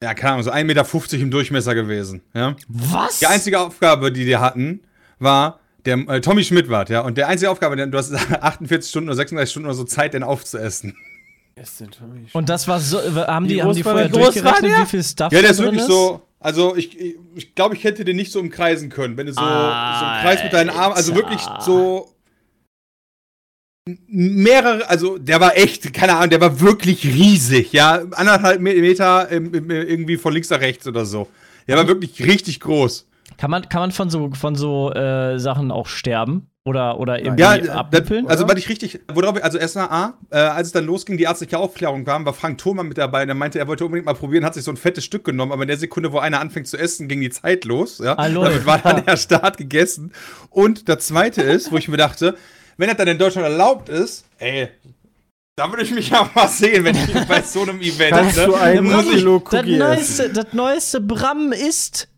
ja, 0.02 0.14
keine 0.14 0.32
Ahnung, 0.32 0.42
so 0.44 0.50
1,50 0.50 0.64
Meter 0.64 1.22
im 1.22 1.30
Durchmesser 1.30 1.74
gewesen, 1.74 2.22
ja. 2.34 2.56
Was? 2.68 3.18
Die 3.20 3.26
einzige 3.26 3.60
Aufgabe, 3.60 4.10
die 4.10 4.24
die 4.24 4.36
hatten, 4.38 4.80
war, 5.18 5.60
der 5.84 5.96
äh, 6.08 6.20
Tommy 6.20 6.44
Schmidt 6.44 6.68
war, 6.68 6.88
ja, 6.88 7.00
und 7.00 7.18
der 7.18 7.28
einzige 7.28 7.50
Aufgabe, 7.50 7.76
der, 7.76 7.86
du 7.86 7.98
hast 7.98 8.12
48 8.42 8.88
Stunden 8.90 9.08
oder 9.08 9.16
36 9.16 9.50
Stunden 9.50 9.66
oder 9.66 9.74
so 9.74 9.84
Zeit, 9.84 10.14
den 10.14 10.22
aufzuessen. 10.22 10.96
Ist 11.56 11.84
Und 12.32 12.48
das 12.48 12.66
war 12.66 12.80
so, 12.80 12.98
haben 12.98 13.46
die, 13.46 13.54
Wie 13.56 13.60
haben 13.60 13.68
groß 13.68 13.76
die 13.76 13.82
vorher 13.84 14.08
durchgerechnet, 14.08 14.72
wie 14.82 14.86
viel 14.86 15.04
Stuff 15.04 15.32
Ja, 15.32 15.40
der 15.40 15.50
ist 15.50 15.60
wirklich 15.62 15.82
so. 15.82 16.22
Also, 16.40 16.76
ich 16.76 16.90
glaube, 16.90 17.14
ich, 17.36 17.54
glaub, 17.54 17.72
ich 17.74 17.84
hätte 17.84 18.04
den 18.04 18.16
nicht 18.16 18.32
so 18.32 18.40
umkreisen 18.40 18.90
können. 18.90 19.16
Wenn 19.16 19.26
du 19.26 19.32
so, 19.32 19.40
so 19.40 19.46
einen 19.46 20.22
Kreis 20.22 20.42
mit 20.42 20.52
deinen 20.52 20.70
Armen, 20.70 20.94
also 20.96 21.14
wirklich 21.14 21.40
so. 21.60 22.10
Mehrere, 24.06 24.88
also 24.88 25.18
der 25.18 25.40
war 25.40 25.56
echt, 25.56 25.92
keine 25.92 26.14
Ahnung, 26.16 26.30
der 26.30 26.40
war 26.40 26.60
wirklich 26.60 27.04
riesig, 27.04 27.72
ja. 27.72 28.02
Anderthalb 28.12 28.60
Me- 28.60 28.74
Meter 28.74 29.30
irgendwie 29.30 30.16
von 30.16 30.32
links 30.32 30.48
nach 30.50 30.60
rechts 30.60 30.86
oder 30.86 31.04
so. 31.04 31.28
Der 31.68 31.76
war 31.76 31.86
wirklich 31.86 32.22
richtig 32.26 32.60
groß. 32.60 33.06
Kann 33.36 33.50
man, 33.50 33.68
kann 33.68 33.80
man 33.80 33.90
von 33.92 34.10
so, 34.10 34.30
von 34.32 34.54
so 34.54 34.92
äh, 34.92 35.38
Sachen 35.38 35.70
auch 35.70 35.86
sterben? 35.86 36.48
Oder, 36.66 36.98
oder 36.98 37.18
irgendwie 37.22 37.42
Ja, 37.42 37.50
abnippeln? 37.74 38.26
also 38.26 38.48
weil 38.48 38.56
ich 38.56 38.70
richtig, 38.70 38.98
worauf 39.12 39.36
ich, 39.36 39.44
also 39.44 39.58
erstmal 39.58 39.88
A, 39.90 40.14
äh, 40.30 40.36
als 40.38 40.68
es 40.68 40.72
dann 40.72 40.86
losging, 40.86 41.18
die 41.18 41.24
ärztliche 41.24 41.58
Aufklärung 41.58 42.06
kam, 42.06 42.24
war 42.24 42.32
Frank 42.32 42.56
Thoma 42.56 42.82
mit 42.82 42.96
dabei, 42.96 43.26
der 43.26 43.34
meinte, 43.34 43.58
er 43.58 43.68
wollte 43.68 43.84
unbedingt 43.84 44.06
mal 44.06 44.14
probieren, 44.14 44.46
hat 44.46 44.54
sich 44.54 44.64
so 44.64 44.70
ein 44.70 44.78
fettes 44.78 45.04
Stück 45.04 45.24
genommen, 45.24 45.52
aber 45.52 45.60
in 45.60 45.68
der 45.68 45.76
Sekunde, 45.76 46.10
wo 46.12 46.20
einer 46.20 46.40
anfängt 46.40 46.66
zu 46.66 46.78
essen, 46.78 47.06
ging 47.06 47.20
die 47.20 47.28
Zeit 47.28 47.66
los, 47.66 47.98
ja. 47.98 48.16
Hallo. 48.16 48.44
Damit 48.44 48.64
war 48.64 48.78
dann 48.78 49.04
der 49.04 49.18
Start 49.18 49.58
gegessen. 49.58 50.12
Und 50.48 50.88
das 50.88 51.06
zweite 51.08 51.42
ist, 51.42 51.70
wo 51.70 51.76
ich 51.76 51.88
mir 51.88 51.98
dachte, 51.98 52.34
wenn 52.78 52.88
das 52.88 52.96
dann 52.96 53.08
in 53.08 53.18
Deutschland 53.18 53.46
erlaubt 53.46 53.90
ist, 53.90 54.24
ey, 54.38 54.68
da 55.56 55.70
würde 55.70 55.82
ich 55.82 55.90
mich 55.94 56.08
ja 56.08 56.30
mal 56.34 56.48
sehen, 56.48 56.82
wenn 56.84 56.96
ich 56.96 57.12
bei 57.28 57.42
so 57.42 57.60
einem 57.60 57.78
Event, 57.82 58.12
Kannst 58.16 58.38
ne? 58.38 58.46
du 58.46 58.54
ein 58.54 58.84
muss 58.84 59.04
ich- 59.04 59.10
Kilo 59.16 59.38
das, 59.50 59.60
Cookie 59.60 59.76
neueste, 59.76 60.30
das 60.30 60.46
neueste 60.52 61.02
Bram 61.02 61.52
ist, 61.52 62.08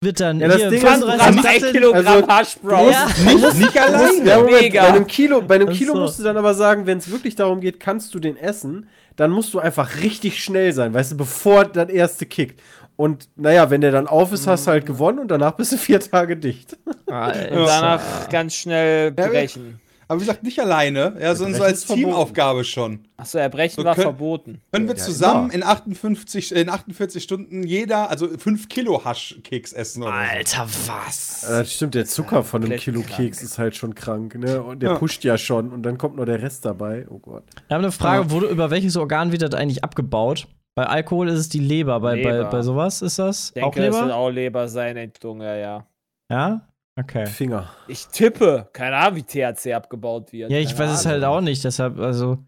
wird 0.00 0.20
dann 0.20 0.40
Ja, 0.40 0.48
das 0.48 0.56
hier 0.58 0.70
Ding 0.70 0.78
ist, 0.78 0.86
35 0.88 1.18
Gramm, 1.18 1.38
ein 1.38 1.42
Datteln- 1.42 1.72
Kilogramm 1.72 2.06
also, 2.06 2.28
Hash-Browns. 2.28 2.96
Ja. 2.96 3.32
Nicht, 3.34 3.54
nicht 3.54 3.78
alleine. 3.80 4.24
Ja, 4.28 4.38
Moment, 4.38 4.72
bei 4.72 4.80
einem 4.80 5.06
Kilo, 5.06 5.42
bei 5.42 5.54
einem 5.56 5.68
Kilo 5.70 5.94
so. 5.94 6.00
musst 6.00 6.18
du 6.18 6.22
dann 6.22 6.36
aber 6.36 6.54
sagen, 6.54 6.86
wenn 6.86 6.98
es 6.98 7.10
wirklich 7.10 7.34
darum 7.34 7.60
geht, 7.60 7.80
kannst 7.80 8.14
du 8.14 8.20
den 8.20 8.36
essen, 8.36 8.88
dann 9.16 9.30
musst 9.32 9.52
du 9.54 9.58
einfach 9.58 10.00
richtig 10.02 10.42
schnell 10.42 10.72
sein, 10.72 10.94
weißt 10.94 11.12
du, 11.12 11.16
bevor 11.16 11.64
das 11.64 11.88
erste 11.88 12.26
kickt. 12.26 12.60
Und 12.96 13.28
naja, 13.36 13.70
wenn 13.70 13.80
der 13.80 13.92
dann 13.92 14.06
auf 14.08 14.32
ist, 14.32 14.46
hast 14.46 14.66
du 14.66 14.72
halt 14.72 14.86
gewonnen 14.86 15.18
und 15.20 15.28
danach 15.30 15.52
bist 15.52 15.72
du 15.72 15.76
vier 15.76 16.00
Tage 16.00 16.36
dicht. 16.36 16.76
Alter. 17.06 17.48
Danach 17.66 18.28
ganz 18.28 18.54
schnell 18.54 19.12
Ja, 19.16 19.26
brechen. 19.28 19.80
Aber 20.08 20.20
wie 20.20 20.24
gesagt, 20.24 20.42
nicht 20.42 20.58
alleine, 20.58 21.16
ja, 21.20 21.34
sondern 21.34 21.56
so 21.58 21.64
als. 21.64 21.84
Teamaufgabe 21.84 22.64
schon. 22.64 23.06
Achso, 23.18 23.36
erbrechen 23.38 23.76
So 23.76 23.84
war 23.84 23.94
können- 23.94 24.04
verboten. 24.04 24.62
Können 24.72 24.88
wir 24.88 24.94
Ja, 24.96 25.02
zusammen 25.02 25.50
immer. 25.50 25.54
in 25.54 25.62
58, 25.62 26.52
in 26.52 26.68
48 26.70 27.22
Stunden 27.22 27.62
jeder, 27.62 28.08
also 28.10 28.26
5 28.26 28.68
Kilo 28.70 29.04
Haschkeks 29.04 29.72
essen 29.74 30.02
oder 30.02 30.12
so. 30.12 30.16
Alter, 30.36 30.66
was? 30.86 31.42
Ja, 31.48 31.58
das 31.58 31.72
stimmt, 31.74 31.94
der 31.94 32.06
Zucker 32.06 32.42
von 32.42 32.64
einem 32.64 32.78
Kilo 32.78 33.02
krank. 33.02 33.16
Keks 33.16 33.42
ist 33.42 33.58
halt 33.58 33.76
schon 33.76 33.94
krank, 33.94 34.34
ne? 34.36 34.62
Und 34.62 34.82
der 34.82 34.92
Ja. 34.92 34.96
pusht 34.98 35.24
ja 35.24 35.36
schon 35.36 35.72
und 35.72 35.82
dann 35.82 35.98
kommt 35.98 36.16
noch 36.16 36.24
der 36.24 36.40
Rest 36.42 36.64
dabei. 36.64 37.06
Oh 37.10 37.18
Gott. 37.18 37.44
Wir 37.66 37.74
haben 37.74 37.82
eine 37.84 37.92
Frage, 37.92 38.30
wurde, 38.30 38.46
über 38.46 38.70
welches 38.70 38.96
Organ 38.96 39.30
wird 39.30 39.42
das 39.42 39.52
eigentlich 39.54 39.84
abgebaut? 39.84 40.46
Bei 40.74 40.86
Alkohol 40.86 41.28
ist 41.28 41.38
es 41.40 41.48
die 41.48 41.58
Leber, 41.58 42.00
bei, 42.00 42.22
bei, 42.22 42.30
Leber. 42.38 42.44
bei 42.50 42.62
sowas 42.62 43.02
ist 43.02 43.18
das 43.18 43.52
Ich 43.54 43.62
auch 43.62 43.72
denke, 43.72 43.88
das 43.88 43.96
wird 43.96 44.06
Leber? 44.06 44.16
auch 44.16 44.30
Leber 44.30 44.68
sein, 44.68 44.96
Entdunge, 44.96 45.60
ja. 45.60 45.86
Ja? 46.30 46.60
Okay. 46.98 47.26
Finger. 47.26 47.70
Ich 47.86 48.06
tippe. 48.08 48.68
Keine 48.72 48.96
Ahnung, 48.96 49.16
wie 49.16 49.22
THC 49.22 49.72
abgebaut 49.74 50.32
wird. 50.32 50.50
Ja, 50.50 50.58
ich 50.58 50.74
Keine 50.74 50.78
weiß 50.90 51.00
es 51.00 51.06
halt 51.06 51.22
Ahnung. 51.22 51.36
auch 51.36 51.40
nicht, 51.40 51.62
deshalb, 51.64 51.98
also. 51.98 52.38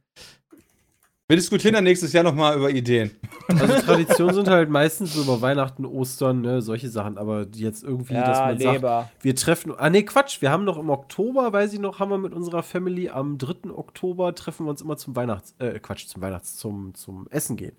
Wir 1.29 1.37
diskutieren 1.37 1.75
dann 1.75 1.85
nächstes 1.85 2.13
Jahr 2.13 2.25
nochmal 2.25 2.57
über 2.57 2.71
Ideen. 2.71 3.13
Also 3.47 3.81
Traditionen 3.83 4.35
sind 4.35 4.49
halt 4.49 4.69
meistens 4.69 5.15
so 5.15 5.23
über 5.23 5.41
Weihnachten, 5.41 5.85
Ostern, 5.87 6.41
ne, 6.41 6.61
solche 6.61 6.89
Sachen, 6.89 7.19
aber 7.19 7.47
jetzt 7.55 7.85
irgendwie, 7.85 8.15
dass 8.15 8.39
Ja, 8.39 8.47
man 8.47 8.59
sagt, 8.59 8.73
Leber. 8.75 9.11
wir 9.21 9.37
treffen. 9.37 9.73
Ah, 9.79 9.91
nee, 9.91 10.03
Quatsch, 10.03 10.43
wir 10.43 10.51
haben 10.51 10.65
noch 10.65 10.77
im 10.77 10.91
Oktober, 10.91 11.53
weiß 11.53 11.73
ich 11.73 11.79
noch, 11.79 12.01
haben 12.01 12.11
wir 12.11 12.19
mit 12.19 12.33
unserer 12.33 12.65
Family 12.65 13.11
am 13.11 13.39
3. 13.39 13.71
Oktober 13.71 14.35
treffen 14.35 14.67
wir 14.67 14.71
uns 14.71 14.83
immer 14.83 14.97
zum 14.97 15.15
Weihnachts, 15.15 15.55
äh, 15.61 15.79
Quatsch, 15.79 16.07
zum 16.09 16.21
Weihnachts, 16.21 16.57
zum, 16.57 16.95
zum 16.95 17.29
Essen 17.31 17.57
gehen, 17.57 17.77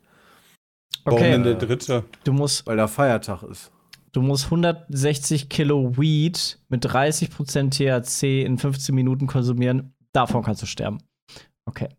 Warum 1.03 1.19
Okay, 1.19 1.31
denn 1.31 1.43
der 1.43 1.55
dritte? 1.55 2.05
du 2.23 2.31
musst, 2.31 2.65
weil 2.67 2.77
da 2.77 2.87
Feiertag 2.87 3.43
ist. 3.43 3.69
Du 4.11 4.21
musst 4.21 4.45
160 4.45 5.49
Kilo 5.49 5.97
Weed 5.97 6.59
mit 6.69 6.85
30% 6.85 7.69
THC 7.71 8.43
in 8.45 8.57
15 8.57 8.93
Minuten 8.93 9.27
konsumieren. 9.27 9.93
Davon 10.13 10.43
kannst 10.43 10.61
du 10.61 10.65
sterben. 10.65 10.97
Okay. 11.65 11.89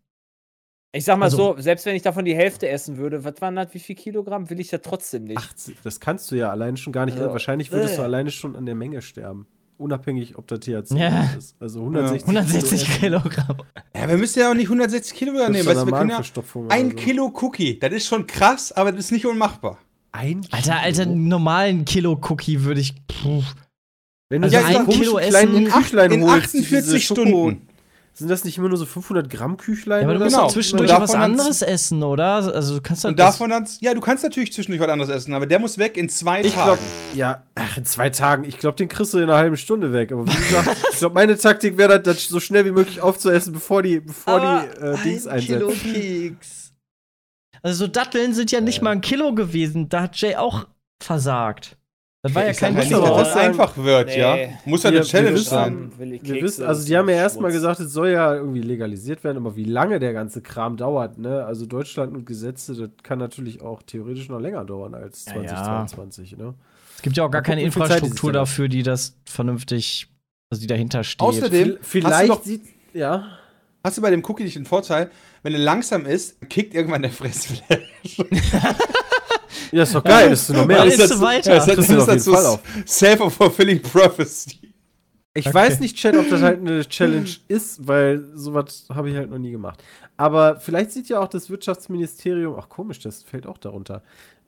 Ich 0.95 1.05
sag 1.05 1.17
mal 1.17 1.25
Also- 1.25 1.55
so, 1.55 1.61
selbst 1.61 1.85
wenn 1.87 1.95
ich 1.95 2.03
davon 2.03 2.23
die 2.23 2.35
Hälfte 2.35 2.69
essen 2.69 2.97
würde, 2.97 3.23
was 3.23 3.41
waren 3.41 3.55
das, 3.55 3.73
wie 3.73 3.79
viel 3.79 3.95
Kilogramm, 3.95 4.49
will 4.51 4.59
ich 4.59 4.69
ja 4.69 4.77
trotzdem 4.77 5.23
nicht. 5.23 5.37
80, 5.39 5.77
das 5.83 5.99
kannst 5.99 6.29
du 6.29 6.35
ja 6.35 6.51
alleine 6.51 6.77
schon 6.77 6.93
gar 6.93 7.05
nicht. 7.05 7.17
Also, 7.17 7.31
wahrscheinlich 7.31 7.71
würdest 7.71 7.97
du 7.97 8.01
äh. 8.01 8.05
alleine 8.05 8.29
schon 8.29 8.55
an 8.55 8.65
der 8.67 8.75
Menge 8.75 9.01
sterben. 9.01 9.47
Unabhängig, 9.77 10.37
ob 10.37 10.47
da 10.47 10.57
THC 10.59 10.95
Ja. 10.95 11.23
ist. 11.35 11.55
Also 11.59 11.79
160, 11.81 12.27
160 12.27 12.85
Kilo. 12.99 13.19
Kilogramm. 13.21 13.57
Ja, 13.95 14.07
wir 14.07 14.17
müssen 14.17 14.39
ja 14.39 14.51
auch 14.51 14.53
nicht 14.53 14.69
160 14.69 15.17
Kilogramm 15.17 15.51
nehmen. 15.51 15.65
Du, 15.67 15.75
wir 15.75 15.91
können 15.91 16.09
ja 16.11 16.17
ein 16.19 16.85
oder 16.87 16.89
so. 16.91 16.95
Kilo 16.95 17.33
Cookie. 17.41 17.79
Das 17.79 17.91
ist 17.91 18.05
schon 18.05 18.27
krass, 18.27 18.71
aber 18.71 18.91
das 18.91 19.05
ist 19.05 19.11
nicht 19.11 19.25
unmachbar. 19.25 19.79
Ein 20.13 20.41
Kilo. 20.41 20.55
Alter, 20.55 20.79
Alter, 20.79 21.01
einen 21.03 21.27
normalen 21.27 21.85
Kilo 21.85 22.13
Cookie 22.29 22.63
würde 22.63 22.81
ich. 22.81 22.93
Puh. 23.07 23.43
Wenn 24.29 24.41
du 24.41 24.47
Also 24.47 24.59
so 24.59 24.77
ein 24.79 24.87
Kilo 24.87 25.17
Essen- 25.19 25.65
Küchlein 25.65 26.11
in 26.11 26.23
holst, 26.23 26.45
48 26.55 26.69
diese 26.69 26.97
Schoko- 26.99 27.21
Stunden. 27.21 27.67
Sind 28.15 28.29
das 28.29 28.43
nicht 28.43 28.59
immer 28.59 28.69
nur 28.69 28.77
so 28.77 28.85
500 28.85 29.27
Gramm 29.27 29.57
Küchlein? 29.57 30.01
Ja, 30.01 30.05
aber 30.07 30.13
du 30.13 30.17
oder 30.17 30.25
musst 30.25 30.35
genau. 30.37 30.47
zwischendurch 30.49 30.91
Und 30.93 31.01
was 31.01 31.15
anderes 31.15 31.63
essen, 31.63 32.03
oder? 32.03 32.25
Also 32.53 32.75
du 32.75 32.81
kannst 32.81 33.05
Und 33.05 33.17
davon 33.17 33.49
dann, 33.49 33.67
ja, 33.81 33.95
du 33.95 34.01
kannst 34.01 34.23
natürlich 34.23 34.53
zwischendurch 34.53 34.79
was 34.83 34.89
anderes 34.89 35.09
essen, 35.09 35.33
aber 35.33 35.47
der 35.47 35.57
muss 35.57 35.79
weg 35.79 35.97
in 35.97 36.09
zwei 36.09 36.41
Ich 36.41 36.53
Tagen. 36.53 36.63
glaube, 36.77 36.79
ja, 37.15 37.41
ach, 37.55 37.77
in 37.77 37.85
zwei 37.85 38.11
Tagen. 38.11 38.43
Ich 38.43 38.59
glaube, 38.59 38.77
den 38.77 38.87
kriegst 38.87 39.15
du 39.15 39.17
in 39.17 39.23
einer 39.23 39.37
halben 39.37 39.57
Stunde 39.57 39.93
weg. 39.93 40.11
Aber 40.11 40.27
wie 40.27 40.31
gesagt, 40.35 40.77
ich 40.93 40.99
glaube, 40.99 41.15
meine 41.15 41.35
Taktik 41.35 41.75
wäre 41.77 41.99
das, 41.99 42.17
das 42.17 42.27
so 42.27 42.39
schnell 42.39 42.65
wie 42.65 42.71
möglich 42.71 43.01
aufzuessen, 43.01 43.51
bevor 43.51 43.81
die, 43.81 43.99
bevor 43.99 44.39
die 44.39 44.79
äh, 44.85 44.95
Dings 45.03 45.25
einsetzen. 45.25 45.69
Keks. 45.91 46.62
Also 47.63 47.85
so 47.85 47.87
Datteln 47.91 48.33
sind 48.33 48.51
ja 48.51 48.61
nicht 48.61 48.81
mal 48.81 48.91
ein 48.91 49.01
Kilo 49.01 49.33
gewesen. 49.33 49.89
Da 49.89 50.03
hat 50.03 50.15
Jay 50.17 50.35
auch 50.35 50.67
versagt. 51.01 51.77
Das 52.25 52.33
war 52.35 52.45
ja 52.45 52.53
kein 52.53 52.73
ja 52.73 52.79
nicht, 52.79 52.87
Kilo. 52.89 53.01
dass 53.01 53.33
das 53.33 53.35
einfach 53.35 53.75
wird, 53.75 54.07
Nee. 54.07 54.19
ja. 54.19 54.37
Muss 54.63 54.83
ja 54.83 54.91
eine 54.91 55.01
Challenge 55.01 55.35
wir 55.35 55.41
sein. 55.41 55.91
Wir 55.97 56.41
wissen, 56.41 56.63
also 56.65 56.85
die 56.85 56.95
haben 56.97 57.09
ja 57.09 57.15
erstmal 57.15 57.51
gesagt, 57.51 57.81
es 57.81 57.91
soll 57.91 58.11
ja 58.11 58.33
irgendwie 58.33 58.61
legalisiert 58.61 59.25
werden, 59.25 59.37
aber 59.37 59.57
wie 59.57 59.65
lange 59.65 59.99
der 59.99 60.13
ganze 60.13 60.41
Kram 60.41 60.77
dauert, 60.77 61.17
ne? 61.17 61.43
Also 61.43 61.65
Deutschland 61.65 62.13
und 62.15 62.25
Gesetze, 62.25 62.75
das 62.75 62.89
kann 63.03 63.19
natürlich 63.19 63.61
auch 63.61 63.81
theoretisch 63.83 64.29
noch 64.29 64.39
länger 64.39 64.63
dauern 64.63 64.93
als 64.95 65.25
Ja, 65.25 65.33
ja. 65.41 65.47
2022, 65.49 66.37
ne? 66.37 66.53
Es 66.95 67.01
gibt 67.01 67.17
ja 67.17 67.25
auch 67.25 67.31
gar 67.31 67.41
keine 67.41 67.61
Infrastruktur 67.61 68.31
dafür, 68.31 68.69
die 68.69 68.83
das 68.83 69.17
vernünftig, 69.25 70.07
also 70.49 70.61
die 70.61 70.67
dahinter 70.67 71.03
steht. 71.03 71.27
Außerdem- 71.27 71.77
Vielleicht 71.81 72.43
sieht, 72.45 72.63
ja. 72.93 73.37
Hast 73.83 73.97
du 73.97 74.01
bei 74.01 74.09
dem 74.11 74.23
Cookie 74.25 74.43
nicht 74.43 74.55
den 74.55 74.65
Vorteil, 74.65 75.11
wenn 75.43 75.53
er 75.53 75.59
langsam 75.59 76.05
ist, 76.05 76.39
kickt 76.49 76.73
irgendwann 76.73 77.01
der 77.01 77.11
Fressflash. 77.11 77.81
Ja, 79.71 79.83
ist 79.83 79.95
doch 79.95 80.03
geil, 80.03 80.29
das 80.29 80.49
ist 80.49 80.55
noch 80.55 80.67
mehr. 80.67 80.85
Ist 80.85 80.99
das- 80.99 81.09
du 81.09 81.19
weiter. 81.21 81.55
Ja, 81.55 81.65
das 81.65 81.87
Das 81.87 82.27
ist 82.27 82.27
auf. 82.27 82.59
self-fulfilling 82.85 83.81
prophecy. 83.81 84.59
Ich 85.33 85.47
Okay. 85.47 85.53
weiß 85.55 85.79
nicht, 85.79 85.95
Chat, 85.97 86.15
ob 86.15 86.29
das 86.29 86.41
halt 86.43 86.59
eine 86.59 86.85
Challenge 86.87 87.29
ist, 87.47 87.87
weil 87.87 88.23
sowas 88.35 88.85
habe 88.93 89.09
ich 89.09 89.15
halt 89.15 89.31
noch 89.31 89.39
nie 89.39 89.49
gemacht. 89.51 89.83
Aber 90.15 90.59
vielleicht 90.59 90.91
sieht 90.91 91.09
ja 91.09 91.19
auch 91.19 91.27
das 91.27 91.49
Wirtschaftsministerium, 91.49 92.55
ach 92.59 92.69
komisch, 92.69 92.99
das 92.99 93.23
fällt 93.23 93.47
auch 93.47 93.57
darunter, 93.57 94.03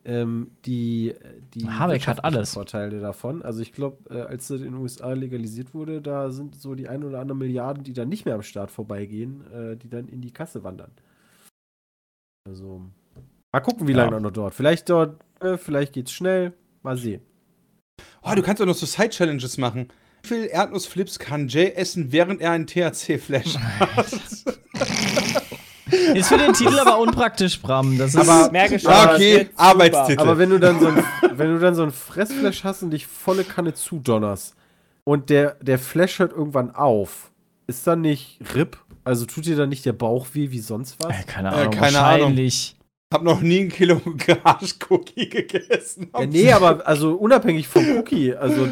ähm, 0.06 0.52
die, 0.66 1.14
die 1.54 1.68
Habeck 1.68 2.08
hat 2.08 2.24
alles. 2.24 2.54
Vorteile 2.54 3.00
davon. 3.00 3.42
Also 3.42 3.62
ich 3.62 3.74
glaube, 3.74 3.98
äh, 4.16 4.22
als 4.22 4.48
das 4.48 4.60
in 4.62 4.68
den 4.74 4.76
USA 4.76 5.14
legalisiert 5.14 5.74
wurde, 5.74 6.02
da 6.02 6.32
sind 6.32 6.56
so 6.56 6.76
die 6.76 6.88
ein 6.88 7.04
oder 7.04 7.20
andere 7.20 7.38
Milliarden, 7.38 7.84
die 7.84 7.94
dann 7.94 8.10
nicht 8.10 8.26
mehr 8.26 8.36
am 8.36 8.44
Staat 8.44 8.72
vorbeigehen, 8.72 9.44
äh, 9.52 9.76
die 9.76 9.90
dann 9.90 10.08
in 10.08 10.22
die 10.22 10.32
Kasse 10.32 10.64
wandern. 10.64 10.92
Also 12.48 12.82
mal 13.54 13.60
gucken, 13.62 13.88
wie 13.88 13.94
Ja. 13.94 14.06
lange 14.06 14.22
noch 14.22 14.32
dauert. 14.32 14.54
Vielleicht 14.54 14.90
dort, 14.90 15.20
äh, 15.42 15.58
vielleicht 15.58 15.94
geht's 15.94 16.12
schnell. 16.12 16.54
Mal 16.84 16.98
sehen. 16.98 17.22
Oh, 18.22 18.34
du 18.36 18.42
kannst 18.44 18.62
auch 18.62 18.66
noch 18.68 18.76
so 18.76 18.86
Side-Challenges 18.86 19.58
machen. 19.58 19.88
Wie 20.22 20.28
viel 20.28 20.46
Erdnussflips 20.46 21.18
kann 21.20 21.48
Jay 21.48 21.72
essen, 21.72 22.12
während 22.12 22.42
er 22.42 22.52
einen 22.52 22.68
THC-Flash 22.68 23.58
hat? 23.58 24.06
Ist 26.14 26.30
für 26.30 26.38
den 26.38 26.54
Titel 26.54 26.78
aber 26.80 27.00
unpraktisch, 27.00 27.62
Bram. 27.62 27.98
Das 27.98 28.16
ist 28.16 28.28
Aber- 28.30 28.52
Merke 28.52 28.80
schon, 28.80 28.92
okay. 28.92 29.50
Arbeitstitel. 29.56 30.20
Aber 30.22 30.38
wenn 30.38 30.50
du 30.50 30.60
dann 30.60 30.80
so 30.80 30.88
ein, 30.88 31.04
wenn 31.36 31.54
du 31.54 31.60
dann 31.60 31.76
so 31.76 31.84
ein 31.84 31.92
Fressflash 31.92 32.64
hast 32.64 32.84
und 32.84 32.92
dich 32.92 33.06
volle 33.08 33.44
Kanne 33.44 33.74
zudonnerst 33.74 34.56
und 35.04 35.30
der, 35.30 35.56
der 35.62 35.80
Flash 35.80 36.20
hört 36.20 36.32
irgendwann 36.34 36.74
auf, 36.74 37.32
ist 37.68 37.86
dann 37.88 38.02
nicht 38.02 38.40
RIP? 38.54 38.78
Also 39.04 39.26
tut 39.26 39.46
dir 39.46 39.56
dann 39.56 39.70
nicht 39.70 39.86
der 39.86 39.94
Bauch 39.94 40.28
weh 40.34 40.50
wie 40.52 40.60
sonst 40.60 40.98
was? 41.04 41.12
äh, 41.20 41.24
keine 41.24 41.50
Äh, 41.50 41.54
Ahnung, 41.54 41.72
keine 41.74 42.00
Ahnung. 42.00 42.20
wahrscheinlich. 42.22 42.76
hab 43.14 43.24
noch 43.24 43.42
nie 43.42 43.62
ein 43.62 43.70
Kilo 43.70 44.02
Garage-Cookie 44.18 45.30
gegessen. 45.30 46.10
Ja, 46.18 46.26
nee, 46.26 46.52
aber 46.52 46.86
also 46.88 47.14
unabhängig 47.16 47.68
vom 47.68 47.86
Cookie, 47.98 48.34
also 48.36 48.68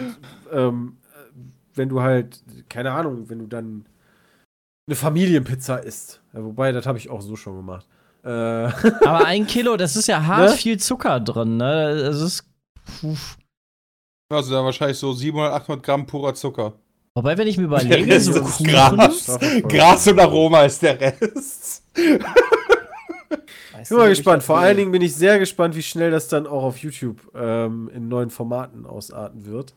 ähm, 0.51 0.97
äh, 1.03 1.39
wenn 1.75 1.89
du 1.89 2.01
halt, 2.01 2.41
keine 2.69 2.91
Ahnung, 2.91 3.29
wenn 3.29 3.39
du 3.39 3.47
dann 3.47 3.85
eine 4.87 4.95
Familienpizza 4.95 5.77
isst. 5.77 6.21
Ja, 6.33 6.43
wobei, 6.43 6.71
das 6.71 6.85
habe 6.85 6.97
ich 6.97 7.09
auch 7.09 7.21
so 7.21 7.35
schon 7.35 7.55
gemacht. 7.57 7.87
Äh, 8.23 8.29
Aber 9.05 9.25
ein 9.25 9.45
Kilo, 9.47 9.77
das 9.77 9.95
ist 9.95 10.07
ja 10.07 10.25
hart 10.25 10.51
Ne? 10.51 10.55
viel 10.57 10.77
Zucker 10.79 11.19
drin, 11.19 11.57
ne? 11.57 11.95
Das 12.03 12.21
ist. 12.21 12.45
Puh. 13.01 13.15
Also 14.29 14.51
da 14.55 14.63
wahrscheinlich 14.63 14.97
so 14.97 15.13
700, 15.13 15.53
800 15.53 15.83
Gramm 15.85 16.05
purer 16.05 16.33
Zucker. 16.33 16.73
Wobei, 17.15 17.37
wenn 17.37 17.47
ich 17.47 17.57
mir 17.57 17.67
Der 17.67 17.81
überlege, 17.85 18.11
Rest 18.13 18.25
so 18.25 18.31
ist 18.33 18.41
Kuchen. 18.57 18.67
Gras. 18.67 19.39
Gras 19.67 20.07
und 20.07 20.19
Aroma 20.19 20.63
ist 20.63 20.81
der 20.81 20.99
Rest. 20.99 21.83
weiß 23.73 23.89
Bin 23.89 23.97
mal 23.97 24.11
ich 24.11 24.17
gespannt. 24.17 24.43
Vor 24.43 24.57
allen 24.57 24.77
Dingen 24.77 24.91
bin 24.91 25.01
ich 25.01 25.15
sehr 25.15 25.37
gespannt, 25.39 25.75
wie 25.75 25.83
schnell 25.83 26.11
das 26.11 26.27
dann 26.27 26.47
auch 26.47 26.63
auf 26.63 26.77
YouTube 26.77 27.19
ähm, 27.35 27.89
in 27.93 28.07
neuen 28.07 28.29
Formaten 28.31 28.85
ausarten 28.85 29.45
wird. 29.45 29.73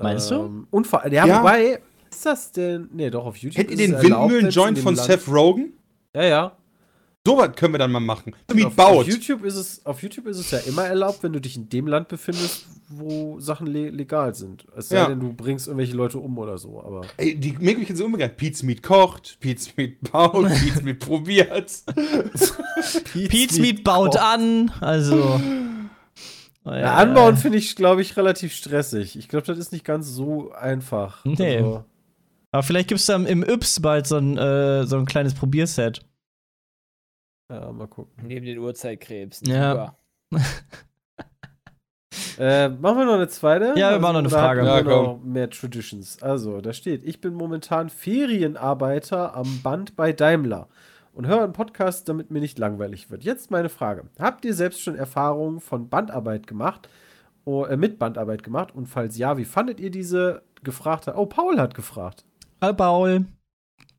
Meinst 0.00 0.30
du? 0.30 0.34
Ähm, 0.36 0.66
Und 0.70 0.86
vor, 0.86 1.06
ja, 1.08 1.26
Ja. 1.26 1.40
wobei, 1.40 1.80
ist 2.16 2.26
das 2.26 2.52
denn? 2.52 2.88
Nee, 2.92 3.10
doch, 3.10 3.24
auf 3.26 3.36
YouTube. 3.36 3.56
Kennt 3.66 3.70
ihr 3.70 3.76
den 3.88 4.00
Windmühlen-Joint 4.00 4.78
von 4.78 4.94
dem 4.94 5.04
Seth 5.04 5.28
Rogen? 5.28 5.62
Land- 5.62 5.72
Ja, 6.14 6.24
ja. 6.24 6.56
So 7.26 7.36
was 7.38 7.56
können 7.56 7.74
wir 7.74 7.78
dann 7.78 7.90
mal 7.90 7.98
machen. 7.98 8.36
Mit 8.54 8.66
Auf, 8.66 8.76
baut. 8.76 8.98
auf, 9.00 9.08
YouTube 9.08 9.44
ist 9.44 9.56
es, 9.56 9.84
auf 9.84 10.00
YouTube 10.00 10.26
ist 10.28 10.38
es 10.38 10.48
ja 10.52 10.58
immer 10.58 10.84
erlaubt, 10.84 11.24
wenn 11.24 11.32
du 11.32 11.40
dich 11.40 11.56
in 11.56 11.68
dem 11.68 11.88
Land 11.88 12.06
befindest, 12.06 12.66
wo 12.88 13.40
Sachen 13.40 13.66
le 13.66 13.90
legal 13.90 14.32
sind. 14.36 14.64
Es 14.76 14.90
sei 14.90 14.98
Ja. 14.98 15.08
denn, 15.08 15.18
du 15.18 15.32
bringst 15.32 15.66
irgendwelche 15.66 15.96
Leute 15.96 16.18
um 16.20 16.38
oder 16.38 16.56
so. 16.56 16.80
Aber 16.84 17.00
Ey, 17.16 17.34
die 17.34 17.50
Möglichkeiten 17.58 17.96
sind 17.96 18.06
umgegangen. 18.06 18.36
Pizza 18.36 18.64
Meat 18.64 18.80
kocht, 18.80 19.38
Pizza 19.40 19.72
Meat 19.76 20.00
baut, 20.12 20.46
Pizza 20.50 20.82
Meat 20.82 21.00
probiert. 21.00 21.72
Pete's 23.12 23.58
Meat 23.58 23.82
baut 23.82 24.16
an, 24.20 24.70
also. 24.80 25.40
ja, 26.64 26.94
anbauen 26.94 27.36
finde 27.36 27.58
ich, 27.58 27.74
glaube 27.76 28.02
ich, 28.02 28.16
relativ 28.16 28.52
stressig. 28.54 29.16
Ich 29.16 29.28
glaube, 29.28 29.46
das 29.46 29.58
ist 29.58 29.72
nicht 29.72 29.84
ganz 29.84 30.08
so 30.08 30.52
einfach. 30.52 31.24
Nee. 31.24 31.56
Also, 31.58 31.84
Aber 32.56 32.62
vielleicht 32.62 32.88
gibt 32.88 33.00
es 33.00 33.06
dann 33.06 33.26
im 33.26 33.42
Yps 33.42 33.80
bald 33.80 34.06
so 34.06 34.16
ein, 34.16 34.38
äh, 34.38 34.86
so 34.86 34.96
ein 34.96 35.04
kleines 35.04 35.34
Probierset. 35.34 36.00
ja, 37.52 37.70
mal 37.70 37.86
gucken. 37.86 38.26
Neben 38.26 38.46
den 38.46 38.58
Urzeitkrebs. 38.58 39.42
Ja. 39.46 39.94
Äh, 42.38 42.68
machen 42.68 42.98
wir 42.98 43.04
noch 43.06 43.14
eine 43.14 43.28
zweite? 43.28 43.74
Ja, 43.76 43.92
wir 43.92 43.98
machen 43.98 44.14
noch 44.14 44.20
eine 44.20 44.30
Frage. 44.30 44.64
Ja, 44.64 44.82
noch 44.82 45.20
mehr 45.22 45.48
Traditions. 45.48 46.22
Also, 46.22 46.60
da 46.60 46.74
steht, 46.74 47.02
ich 47.02 47.20
bin 47.22 47.32
momentan 47.32 47.88
Ferienarbeiter 47.88 49.34
am 49.34 49.60
Band 49.62 49.96
bei 49.96 50.12
Daimler 50.12 50.68
und 51.14 51.26
höre 51.26 51.42
einen 51.42 51.54
Podcast, 51.54 52.10
damit 52.10 52.30
mir 52.30 52.40
nicht 52.40 52.58
langweilig 52.58 53.10
wird. 53.10 53.24
Jetzt 53.24 53.50
meine 53.50 53.70
Frage. 53.70 54.04
Habt 54.18 54.44
ihr 54.44 54.52
selbst 54.52 54.82
schon 54.82 54.96
Erfahrungen 54.96 55.60
von 55.60 55.88
Bandarbeit 55.88 56.46
gemacht? 56.46 56.90
Oh, 57.44 57.64
äh, 57.64 57.76
mit 57.76 57.98
Bandarbeit 57.98 58.42
gemacht? 58.42 58.74
Und 58.74 58.86
falls 58.86 59.16
ja, 59.16 59.38
wie 59.38 59.46
fandet 59.46 59.80
ihr 59.80 59.90
diese? 59.90 60.42
Gefragt 60.62 61.06
hat. 61.06 61.16
Oh, 61.16 61.26
Paul 61.26 61.58
hat 61.58 61.74
gefragt. 61.74 62.24
Hallo 62.60 62.74
Paul. 62.74 63.24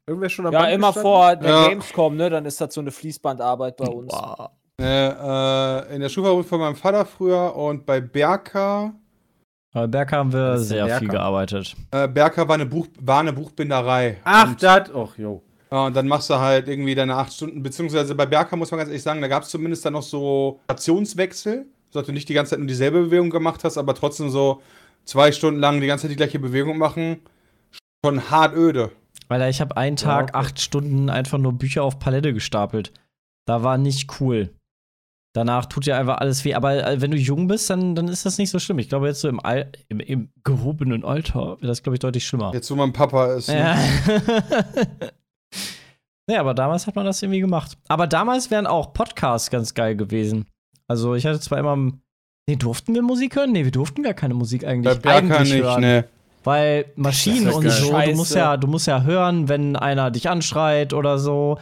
Irgendwer 0.07 0.29
schon 0.29 0.47
am 0.47 0.53
Ja, 0.53 0.61
Band 0.61 0.73
immer 0.73 0.87
gestanden? 0.87 1.11
vor 1.11 1.35
der 1.35 1.49
Ja. 1.49 1.67
Gamescom, 1.69 2.15
ne? 2.15 2.29
Dann 2.29 2.45
ist 2.45 2.59
das 2.61 2.73
so 2.73 2.81
eine 2.81 2.91
Fließbandarbeit 2.91 3.77
bei 3.77 3.87
uns. 3.87 4.11
Wow. 4.13 4.49
Äh, 4.79 5.07
äh, 5.09 5.95
in 5.95 6.01
der 6.01 6.09
Schulfabrik 6.09 6.45
von 6.45 6.59
meinem 6.59 6.75
Vater 6.75 7.05
früher 7.05 7.55
und 7.55 7.85
bei 7.85 7.99
Berka. 7.99 8.93
Bei 9.73 9.85
Berg 9.87 10.11
haben 10.11 10.31
wir 10.31 10.57
sehr 10.57 10.85
viel 10.85 11.07
Berker? 11.07 11.13
gearbeitet. 11.19 11.75
Äh, 11.91 12.07
Berka 12.07 12.47
war 12.47 12.55
eine, 12.55 12.65
Buch, 12.65 12.87
war 12.99 13.19
eine 13.19 13.33
Buchbinderei. 13.33 14.17
Ach, 14.23 14.49
und, 14.49 14.63
das. 14.63 14.93
Och, 14.93 15.17
jo. 15.17 15.43
ja, 15.71 15.85
und 15.87 15.95
dann 15.95 16.07
machst 16.07 16.29
du 16.29 16.35
halt 16.35 16.67
irgendwie 16.67 16.95
deine 16.95 17.15
acht 17.15 17.33
Stunden, 17.33 17.61
beziehungsweise 17.61 18.15
bei 18.15 18.25
Berka 18.25 18.55
muss 18.55 18.71
man 18.71 18.77
ganz 18.79 18.89
ehrlich 18.89 19.03
sagen, 19.03 19.21
da 19.21 19.27
gab 19.27 19.43
es 19.43 19.49
zumindest 19.49 19.85
dann 19.85 19.93
noch 19.93 20.03
so 20.03 20.59
Stationswechsel, 20.65 21.65
so 21.89 21.99
dass 21.99 22.07
du 22.07 22.13
nicht 22.13 22.29
die 22.29 22.33
ganze 22.33 22.51
Zeit 22.51 22.59
nur 22.59 22.67
dieselbe 22.67 23.03
Bewegung 23.03 23.29
gemacht 23.29 23.63
hast, 23.63 23.77
aber 23.77 23.93
trotzdem 23.93 24.29
so 24.29 24.61
zwei 25.05 25.31
Stunden 25.31 25.59
lang 25.59 25.81
die 25.81 25.87
ganze 25.87 26.03
Zeit 26.03 26.11
die 26.11 26.15
gleiche 26.17 26.39
Bewegung 26.39 26.77
machen. 26.77 27.19
Schon 28.05 28.29
hart 28.29 28.55
öde. 28.55 28.91
Weil 29.27 29.49
ich 29.49 29.61
habe 29.61 29.75
einen 29.77 29.97
Tag 29.97 30.29
okay. 30.29 30.37
acht 30.37 30.61
Stunden 30.61 31.09
einfach 31.09 31.37
nur 31.37 31.53
Bücher 31.53 31.83
auf 31.83 31.99
Palette 31.99 32.33
gestapelt. 32.33 32.93
Da 33.45 33.63
war 33.63 33.77
nicht 33.77 34.19
cool. 34.19 34.53
Danach 35.33 35.65
tut 35.67 35.85
dir 35.85 35.97
einfach 35.97 36.17
alles 36.17 36.43
weh. 36.45 36.55
Aber 36.55 36.85
äh, 36.85 36.99
wenn 37.01 37.11
du 37.11 37.17
jung 37.17 37.47
bist, 37.47 37.69
dann, 37.69 37.93
dann 37.93 38.07
ist 38.07 38.25
das 38.25 38.37
nicht 38.37 38.49
so 38.49 38.59
schlimm. 38.59 38.79
Ich 38.79 38.89
glaube, 38.89 39.07
jetzt 39.07 39.21
so 39.21 39.29
im, 39.29 39.39
Al 39.39 39.71
im, 39.87 39.99
im 39.99 40.29
gehobenen 40.43 41.03
Alter 41.03 41.57
wird 41.59 41.69
das, 41.69 41.83
glaube 41.83 41.95
ich, 41.95 41.99
deutlich 41.99 42.25
schlimmer. 42.25 42.51
Jetzt, 42.53 42.71
wo 42.71 42.75
mein 42.75 42.91
Papa 42.93 43.33
ist. 43.33 43.49
ne? 43.49 43.59
Ja. 43.59 43.77
ja, 46.31 46.39
aber 46.39 46.53
damals 46.53 46.87
hat 46.87 46.95
man 46.95 47.05
das 47.05 47.21
irgendwie 47.21 47.41
gemacht. 47.41 47.77
Aber 47.87 48.07
damals 48.07 48.49
wären 48.49 48.65
auch 48.65 48.93
Podcasts 48.93 49.51
ganz 49.51 49.73
geil 49.73 49.95
gewesen. 49.95 50.47
Also 50.87 51.15
ich 51.15 51.25
hatte 51.25 51.39
zwar 51.39 51.59
immer. 51.59 51.91
Nee, 52.49 52.55
durften 52.55 52.95
wir 52.95 53.01
Musik 53.01 53.35
hören? 53.35 53.51
Nee, 53.51 53.65
wir 53.65 53.71
durften 53.71 54.03
gar 54.03 54.13
keine 54.13 54.33
Musik 54.33 54.61
Bei 54.61 54.69
eigentlich, 54.69 54.99
Berka 54.99 55.17
eigentlich 55.17 55.53
nicht, 55.53 55.63
hören. 55.63 55.81
ne. 55.81 56.05
Weil 56.47 56.85
Maschinen 56.95 57.47
ist 57.47 57.55
und 57.55 57.65
ja 57.65 57.71
so, 57.71 57.91
du 57.91 58.11
musst 58.15 58.33
ja, 58.33 58.55
du 58.55 58.67
musst 58.67 58.87
ja 58.87 59.01
hören, 59.01 59.49
wenn 59.49 59.75
einer 59.75 60.11
dich 60.11 60.29
anschreit 60.29 60.93
oder 60.93 61.19
so. 61.19 61.57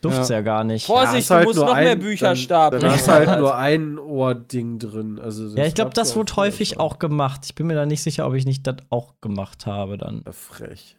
Durft's 0.00 0.28
ja, 0.28 0.40
gar 0.40 0.64
nicht. 0.64 0.86
Vorsicht, 0.86 1.14
hast 1.18 1.30
du 1.30 1.34
halt 1.36 1.46
musst 1.46 1.56
nur 1.58 1.66
noch 1.66 1.74
mehr 1.76 1.92
ein- 1.92 1.98
Bücher 2.00 2.26
dann, 2.26 2.36
stapeln. 2.36 2.84
Hast 2.84 3.06
du 3.06 3.12
halt 3.12 3.38
nur 3.38 3.56
ein 3.56 3.96
Ohrding 3.96 4.80
drin. 4.80 5.20
Also 5.22 5.46
Ja, 5.56 5.66
ich 5.66 5.74
glaube, 5.74 5.92
das 5.94 6.16
wurde 6.16 6.34
häufig 6.34 6.80
auch 6.80 6.98
gemacht. 6.98 7.42
Ich 7.44 7.54
bin 7.54 7.68
mir 7.68 7.74
da 7.74 7.86
nicht 7.86 8.02
sicher, 8.02 8.26
ob 8.26 8.34
ich 8.34 8.44
nicht 8.44 8.66
das 8.66 8.78
auch 8.90 9.14
gemacht 9.20 9.66
habe 9.66 9.98
dann. 9.98 10.22
Ja, 10.26 10.32
Frech. 10.32 10.96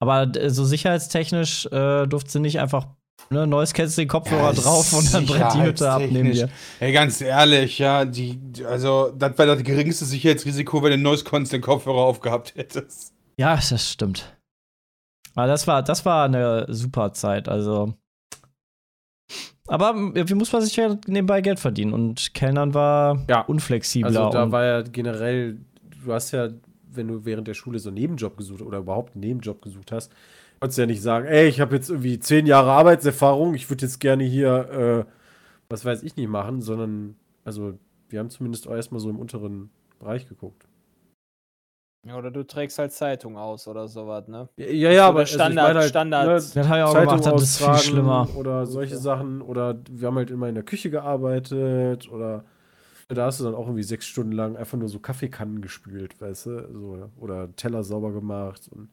Aber 0.00 0.32
so 0.48 0.64
sicherheitstechnisch 0.64 1.66
äh, 1.66 2.06
durfte 2.06 2.30
sie 2.32 2.40
nicht 2.40 2.58
einfach, 2.58 2.86
ne, 3.30 3.46
neues 3.46 3.72
kennst 3.72 3.98
den 3.98 4.08
Kopfhörer 4.08 4.52
Ja, 4.52 4.60
drauf 4.60 4.92
und 4.92 5.12
dann 5.12 5.26
brennt 5.26 5.54
die 5.54 5.62
Hütte 5.62 5.90
ab 5.90 6.02
neben 6.08 6.32
dir. 6.32 6.48
Ey, 6.80 6.92
ganz 6.92 7.20
ehrlich, 7.20 7.78
ja, 7.78 8.04
die, 8.04 8.38
also, 8.66 9.10
das 9.16 9.36
wäre 9.38 9.56
das 9.56 9.64
geringste 9.64 10.04
Sicherheitsrisiko, 10.04 10.82
wenn 10.82 10.92
du 10.92 10.98
Noise 10.98 11.24
Cons 11.24 11.50
den 11.50 11.60
Kopfhörer 11.60 11.98
aufgehabt 12.02 12.54
hättest. 12.56 13.12
Ja, 13.38 13.56
das 13.56 13.90
stimmt. 13.90 14.36
Aber 15.34 15.46
das 15.46 15.66
war, 15.66 15.82
das 15.82 16.04
war 16.04 16.26
eine 16.26 16.66
super 16.68 17.12
Zeit, 17.12 17.48
also. 17.48 17.94
Aber 19.68 19.94
äh, 20.14 20.28
wie 20.28 20.34
muss 20.34 20.52
man 20.52 20.62
sich 20.62 20.76
ja 20.76 20.96
nebenbei 21.06 21.40
Geld 21.40 21.58
verdienen? 21.60 21.92
Und 21.94 22.34
Kellnern 22.34 22.74
war 22.74 23.24
Ja. 23.28 23.40
unflexibler. 23.42 24.08
Also 24.08 24.30
da 24.30 24.50
war 24.52 24.64
ja 24.64 24.82
generell, 24.82 25.58
du 26.04 26.12
hast 26.12 26.32
ja, 26.32 26.48
wenn 26.90 27.08
du 27.08 27.24
während 27.24 27.48
der 27.48 27.54
Schule 27.54 27.78
so 27.78 27.88
einen 27.88 27.94
Nebenjob 27.94 28.36
gesucht 28.36 28.60
oder 28.60 28.78
überhaupt 28.78 29.14
einen 29.14 29.20
Nebenjob 29.20 29.62
gesucht 29.62 29.92
hast, 29.92 30.12
konntest 30.62 30.78
du 30.78 30.82
ja 30.82 30.86
nicht 30.86 31.02
sagen, 31.02 31.26
ey, 31.26 31.48
ich 31.48 31.60
habe 31.60 31.74
jetzt 31.74 31.90
irgendwie 31.90 32.20
zehn 32.20 32.46
Jahre 32.46 32.70
Arbeitserfahrung, 32.70 33.54
ich 33.54 33.68
würde 33.68 33.84
jetzt 33.84 33.98
gerne 33.98 34.22
hier, 34.22 35.06
äh, 35.08 35.12
was 35.68 35.84
weiß 35.84 36.04
ich 36.04 36.14
nicht 36.14 36.28
machen, 36.28 36.62
sondern, 36.62 37.16
also 37.44 37.76
wir 38.08 38.20
haben 38.20 38.30
zumindest 38.30 38.68
auch 38.68 38.74
erstmal 38.76 39.00
so 39.00 39.10
im 39.10 39.18
unteren 39.18 39.70
Bereich 39.98 40.28
geguckt. 40.28 40.68
Ja, 42.06 42.16
Oder 42.16 42.30
du 42.30 42.44
trägst 42.44 42.78
halt 42.78 42.92
Zeitung 42.92 43.36
aus 43.36 43.66
oder 43.66 43.88
sowas, 43.88 44.28
ne? 44.28 44.48
Ja, 44.56 44.66
ja, 44.66 44.90
ja 44.92 45.08
aber 45.08 45.20
also 45.20 45.34
Standard- 45.34 45.66
meine 45.66 45.80
halt, 45.80 45.90
Standard- 45.90 46.26
ne, 46.28 46.34
das 46.34 46.56
habe 46.56 46.78
ich 46.78 46.84
auch 46.84 46.92
Zeitung 46.92 47.18
gemacht, 47.18 47.26
das 47.34 47.42
ist 47.42 47.58
viel 47.58 47.66
austragen 47.66 47.94
schlimmer. 47.94 48.28
Oder 48.36 48.66
solche 48.66 48.96
Sachen. 48.98 49.40
Oder 49.42 49.78
wir 49.90 50.08
haben 50.08 50.16
halt 50.16 50.30
immer 50.30 50.48
in 50.48 50.54
der 50.56 50.64
Küche 50.64 50.90
gearbeitet. 50.90 52.10
Oder 52.10 52.44
da 53.06 53.26
hast 53.26 53.38
du 53.38 53.44
dann 53.44 53.54
auch 53.54 53.66
irgendwie 53.66 53.84
sechs 53.84 54.06
Stunden 54.06 54.32
lang 54.32 54.56
einfach 54.56 54.78
nur 54.78 54.88
so 54.88 54.98
Kaffeekannen 54.98 55.60
gespült, 55.60 56.20
weißt 56.20 56.46
du? 56.46 56.68
So, 56.72 57.10
oder 57.20 57.54
Teller 57.54 57.84
sauber 57.84 58.10
gemacht. 58.10 58.68
Und 58.72 58.88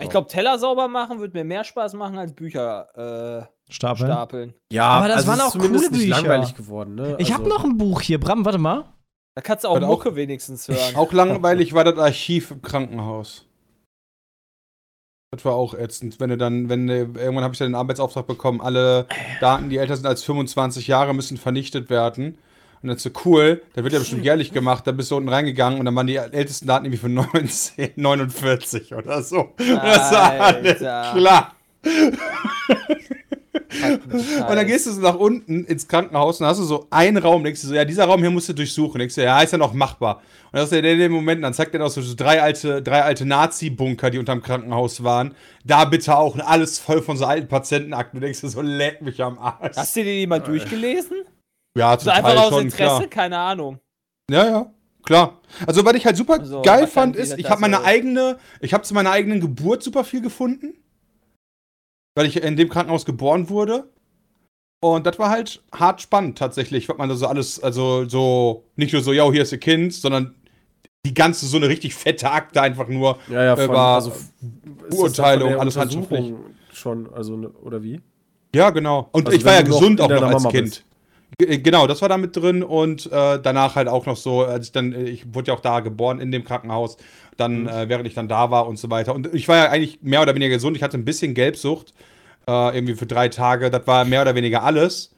Ich 0.00 0.08
glaube, 0.10 0.28
Teller 0.28 0.58
sauber 0.58 0.88
machen 0.88 1.18
würde 1.20 1.36
mir 1.36 1.44
mehr 1.44 1.64
Spaß 1.64 1.94
machen 1.94 2.18
als 2.18 2.32
Bücher 2.34 3.46
äh, 3.68 3.72
Stapeln. 3.72 4.06
stapeln. 4.10 4.54
ja, 4.72 4.84
Aber 4.88 5.08
das 5.08 5.18
also 5.18 5.28
waren 5.28 5.40
auch 5.40 5.52
coole 5.52 5.90
Bücher. 5.90 6.08
langweilig 6.08 6.54
geworden. 6.54 6.94
Ne? 6.94 7.16
Ich 7.18 7.32
habe 7.32 7.44
Also- 7.44 7.56
noch 7.56 7.64
ein 7.64 7.76
Buch 7.76 8.00
hier. 8.00 8.18
Bram, 8.18 8.44
warte 8.44 8.58
mal. 8.58 8.84
Da 9.36 9.42
kannst 9.42 9.64
du 9.64 9.68
auch- 9.68 9.80
Mucke 9.80 10.16
wenigstens 10.16 10.66
hören. 10.68 10.96
Auch 10.96 11.12
langweilig 11.12 11.72
war 11.72 11.84
das 11.84 11.98
Archiv 11.98 12.50
im 12.50 12.62
Krankenhaus. 12.62 13.46
Das 15.32 15.44
war 15.44 15.54
auch 15.54 15.74
ätzend, 15.74 16.18
wenn 16.18 16.30
du 16.30 16.36
dann, 16.36 16.68
wenn 16.68 16.88
du, 16.88 16.94
irgendwann 16.94 17.44
habe 17.44 17.54
ich 17.54 17.58
dann 17.58 17.68
den 17.68 17.76
Arbeitsauftrag 17.76 18.26
bekommen, 18.26 18.60
alle 18.60 19.06
Daten, 19.40 19.68
die 19.70 19.76
älter 19.78 19.94
sind 19.94 20.06
als 20.06 20.24
25 20.24 20.88
Jahre, 20.88 21.14
müssen 21.14 21.36
vernichtet 21.36 21.88
werden. 21.88 22.36
Und 22.82 22.88
dann 22.88 22.96
so 22.98 23.10
cool, 23.26 23.62
da 23.74 23.82
wird 23.84 23.92
ja 23.92 23.98
bestimmt 23.98 24.24
jährlich 24.24 24.52
gemacht, 24.52 24.86
da 24.86 24.92
bist 24.92 25.10
du 25.10 25.16
unten 25.16 25.28
reingegangen 25.28 25.78
und 25.78 25.84
dann 25.84 25.94
waren 25.94 26.06
die 26.06 26.16
ältesten 26.16 26.66
Daten 26.66 26.86
irgendwie 26.86 27.00
von 27.00 27.18
1949 27.34 28.94
oder 28.94 29.22
so. 29.22 29.40
Und 29.58 29.60
das 29.68 30.12
war 30.12 30.30
alles 30.40 30.82
Alter. 30.82 31.12
klar. 31.18 31.54
Und 34.48 34.56
dann 34.56 34.66
gehst 34.66 34.86
du 34.86 34.92
so 34.92 35.00
nach 35.00 35.14
unten 35.14 35.64
ins 35.64 35.86
Krankenhaus 35.86 36.40
und 36.40 36.46
hast 36.46 36.58
du 36.58 36.64
so 36.64 36.86
einen 36.90 37.18
Raum, 37.18 37.44
denkst 37.44 37.62
du 37.62 37.68
so, 37.68 37.74
ja, 37.74 37.84
dieser 37.84 38.04
Raum 38.04 38.20
hier 38.20 38.30
musst 38.30 38.48
du 38.48 38.52
durchsuchen. 38.52 38.98
Denkst 38.98 39.14
du, 39.14 39.22
ja, 39.22 39.40
ist 39.40 39.52
ja 39.52 39.58
noch 39.58 39.72
machbar. 39.72 40.16
Und 40.52 40.58
das 40.58 40.64
ist 40.64 40.72
ja 40.72 40.78
in 40.78 40.98
dem 40.98 41.12
Moment, 41.12 41.44
dann 41.44 41.54
zeigt 41.54 41.74
er 41.74 41.84
auch 41.84 41.90
so, 41.90 42.02
so 42.02 42.14
drei 42.16 42.42
alte, 42.42 42.82
drei 42.82 43.02
alte 43.02 43.24
Nazi-Bunker, 43.24 44.10
die 44.10 44.18
unterm 44.18 44.42
Krankenhaus 44.42 45.04
waren. 45.04 45.34
Da 45.64 45.84
bitte 45.84 46.16
auch 46.16 46.36
alles 46.38 46.78
voll 46.78 47.02
von 47.02 47.16
so 47.16 47.24
alten 47.24 47.48
Patientenakten. 47.48 48.20
Du 48.20 48.24
denkst 48.26 48.40
dir 48.40 48.48
so, 48.48 48.60
leck 48.60 49.02
mich 49.02 49.22
am 49.22 49.38
Arsch. 49.38 49.76
Hast 49.76 49.94
du 49.96 50.02
dir 50.02 50.12
die 50.20 50.26
mal 50.26 50.40
durchgelesen? 50.40 51.18
Ja, 51.76 51.98
So 51.98 52.10
einfach 52.10 52.36
aus 52.36 52.48
schon, 52.48 52.62
Interesse? 52.64 52.96
klar. 52.96 53.06
Keine 53.08 53.38
Ahnung. 53.38 53.78
Ja, 54.30 54.46
ja. 54.46 54.74
Klar. 55.02 55.40
Also, 55.66 55.84
was 55.84 55.94
ich 55.94 56.04
halt 56.04 56.16
super 56.16 56.44
So, 56.44 56.62
geil 56.62 56.86
fand, 56.86 57.16
ist, 57.16 57.38
ich 57.38 57.48
habe 57.48 57.60
meine 57.60 57.82
eigene, 57.82 58.38
ich 58.60 58.74
habe 58.74 58.84
zu 58.84 58.94
meiner 58.94 59.10
eigenen 59.10 59.40
Geburt 59.40 59.82
super 59.82 60.04
viel 60.04 60.20
gefunden. 60.20 60.74
Weil 62.14 62.26
ich 62.26 62.42
in 62.42 62.56
dem 62.56 62.68
Krankenhaus 62.68 63.04
geboren 63.06 63.48
wurde. 63.48 63.88
Und 64.82 65.06
das 65.06 65.18
war 65.18 65.30
halt 65.30 65.62
hart 65.72 66.00
spannend 66.00 66.38
tatsächlich, 66.38 66.88
was 66.88 66.96
man 66.96 67.08
da 67.08 67.14
so 67.14 67.26
alles, 67.26 67.62
also 67.62 68.08
so, 68.08 68.64
nicht 68.76 68.92
nur 68.92 69.02
so, 69.02 69.12
ja, 69.12 69.30
hier 69.30 69.42
ist 69.42 69.52
ihr 69.52 69.58
Kind, 69.58 69.92
sondern 69.92 70.34
die 71.04 71.14
ganze, 71.14 71.46
so 71.46 71.56
eine 71.56 71.68
richtig 71.68 71.94
fette 71.94 72.30
Akte 72.30 72.60
einfach 72.62 72.88
nur. 72.88 73.18
Ja, 73.28 73.44
ja, 73.44 73.56
von, 73.56 73.64
über 73.66 73.78
also, 73.78 74.10
ist 74.10 74.32
das 74.90 74.96
Beurteilung, 74.96 75.54
alles 75.58 75.76
Untersuchung 75.76 76.36
schon, 76.72 77.12
also, 77.12 77.36
ne- 77.36 77.50
oder 77.50 77.82
wie? 77.82 78.00
Ja, 78.54 78.70
genau. 78.70 79.08
Und 79.12 79.26
Also 79.26 79.38
ich 79.38 79.44
war 79.44 79.54
ja 79.54 79.62
gesund 79.62 80.00
auch 80.00 80.08
noch 80.08 80.22
als 80.22 80.42
Mama 80.42 80.50
Kind. 80.50 80.68
bist. 80.68 80.84
G- 81.38 81.58
Genau, 81.58 81.86
das 81.86 82.02
war 82.02 82.08
da 82.08 82.16
mit 82.16 82.36
drin 82.36 82.62
und 82.62 83.06
äh, 83.12 83.40
danach 83.40 83.76
halt 83.76 83.88
auch 83.88 84.06
noch 84.06 84.16
so, 84.16 84.42
als 84.44 84.66
ich 84.66 84.72
dann, 84.72 84.92
äh, 84.92 85.04
ich 85.04 85.34
wurde 85.34 85.48
ja 85.48 85.54
auch 85.54 85.60
da 85.60 85.80
geboren 85.80 86.20
in 86.20 86.32
dem 86.32 86.44
Krankenhaus, 86.44 86.96
dann, 87.36 87.62
Mhm. 87.62 87.68
äh, 87.68 87.88
während 87.88 88.06
ich 88.06 88.14
dann 88.14 88.28
da 88.28 88.50
war 88.50 88.66
und 88.66 88.78
so 88.78 88.90
weiter. 88.90 89.14
Und 89.14 89.32
ich 89.34 89.48
war 89.48 89.56
ja 89.56 89.70
eigentlich 89.70 90.00
mehr 90.02 90.22
oder 90.22 90.34
weniger 90.34 90.54
gesund, 90.54 90.76
ich 90.76 90.82
hatte 90.82 90.98
ein 90.98 91.04
bisschen 91.04 91.34
Gelbsucht. 91.34 91.94
Äh, 92.48 92.74
irgendwie 92.74 92.94
für 92.94 93.06
drei 93.06 93.28
Tage. 93.28 93.70
Das 93.70 93.86
war 93.86 94.04
mehr 94.06 94.22
oder 94.22 94.34
weniger 94.34 94.62
alles. 94.62 95.14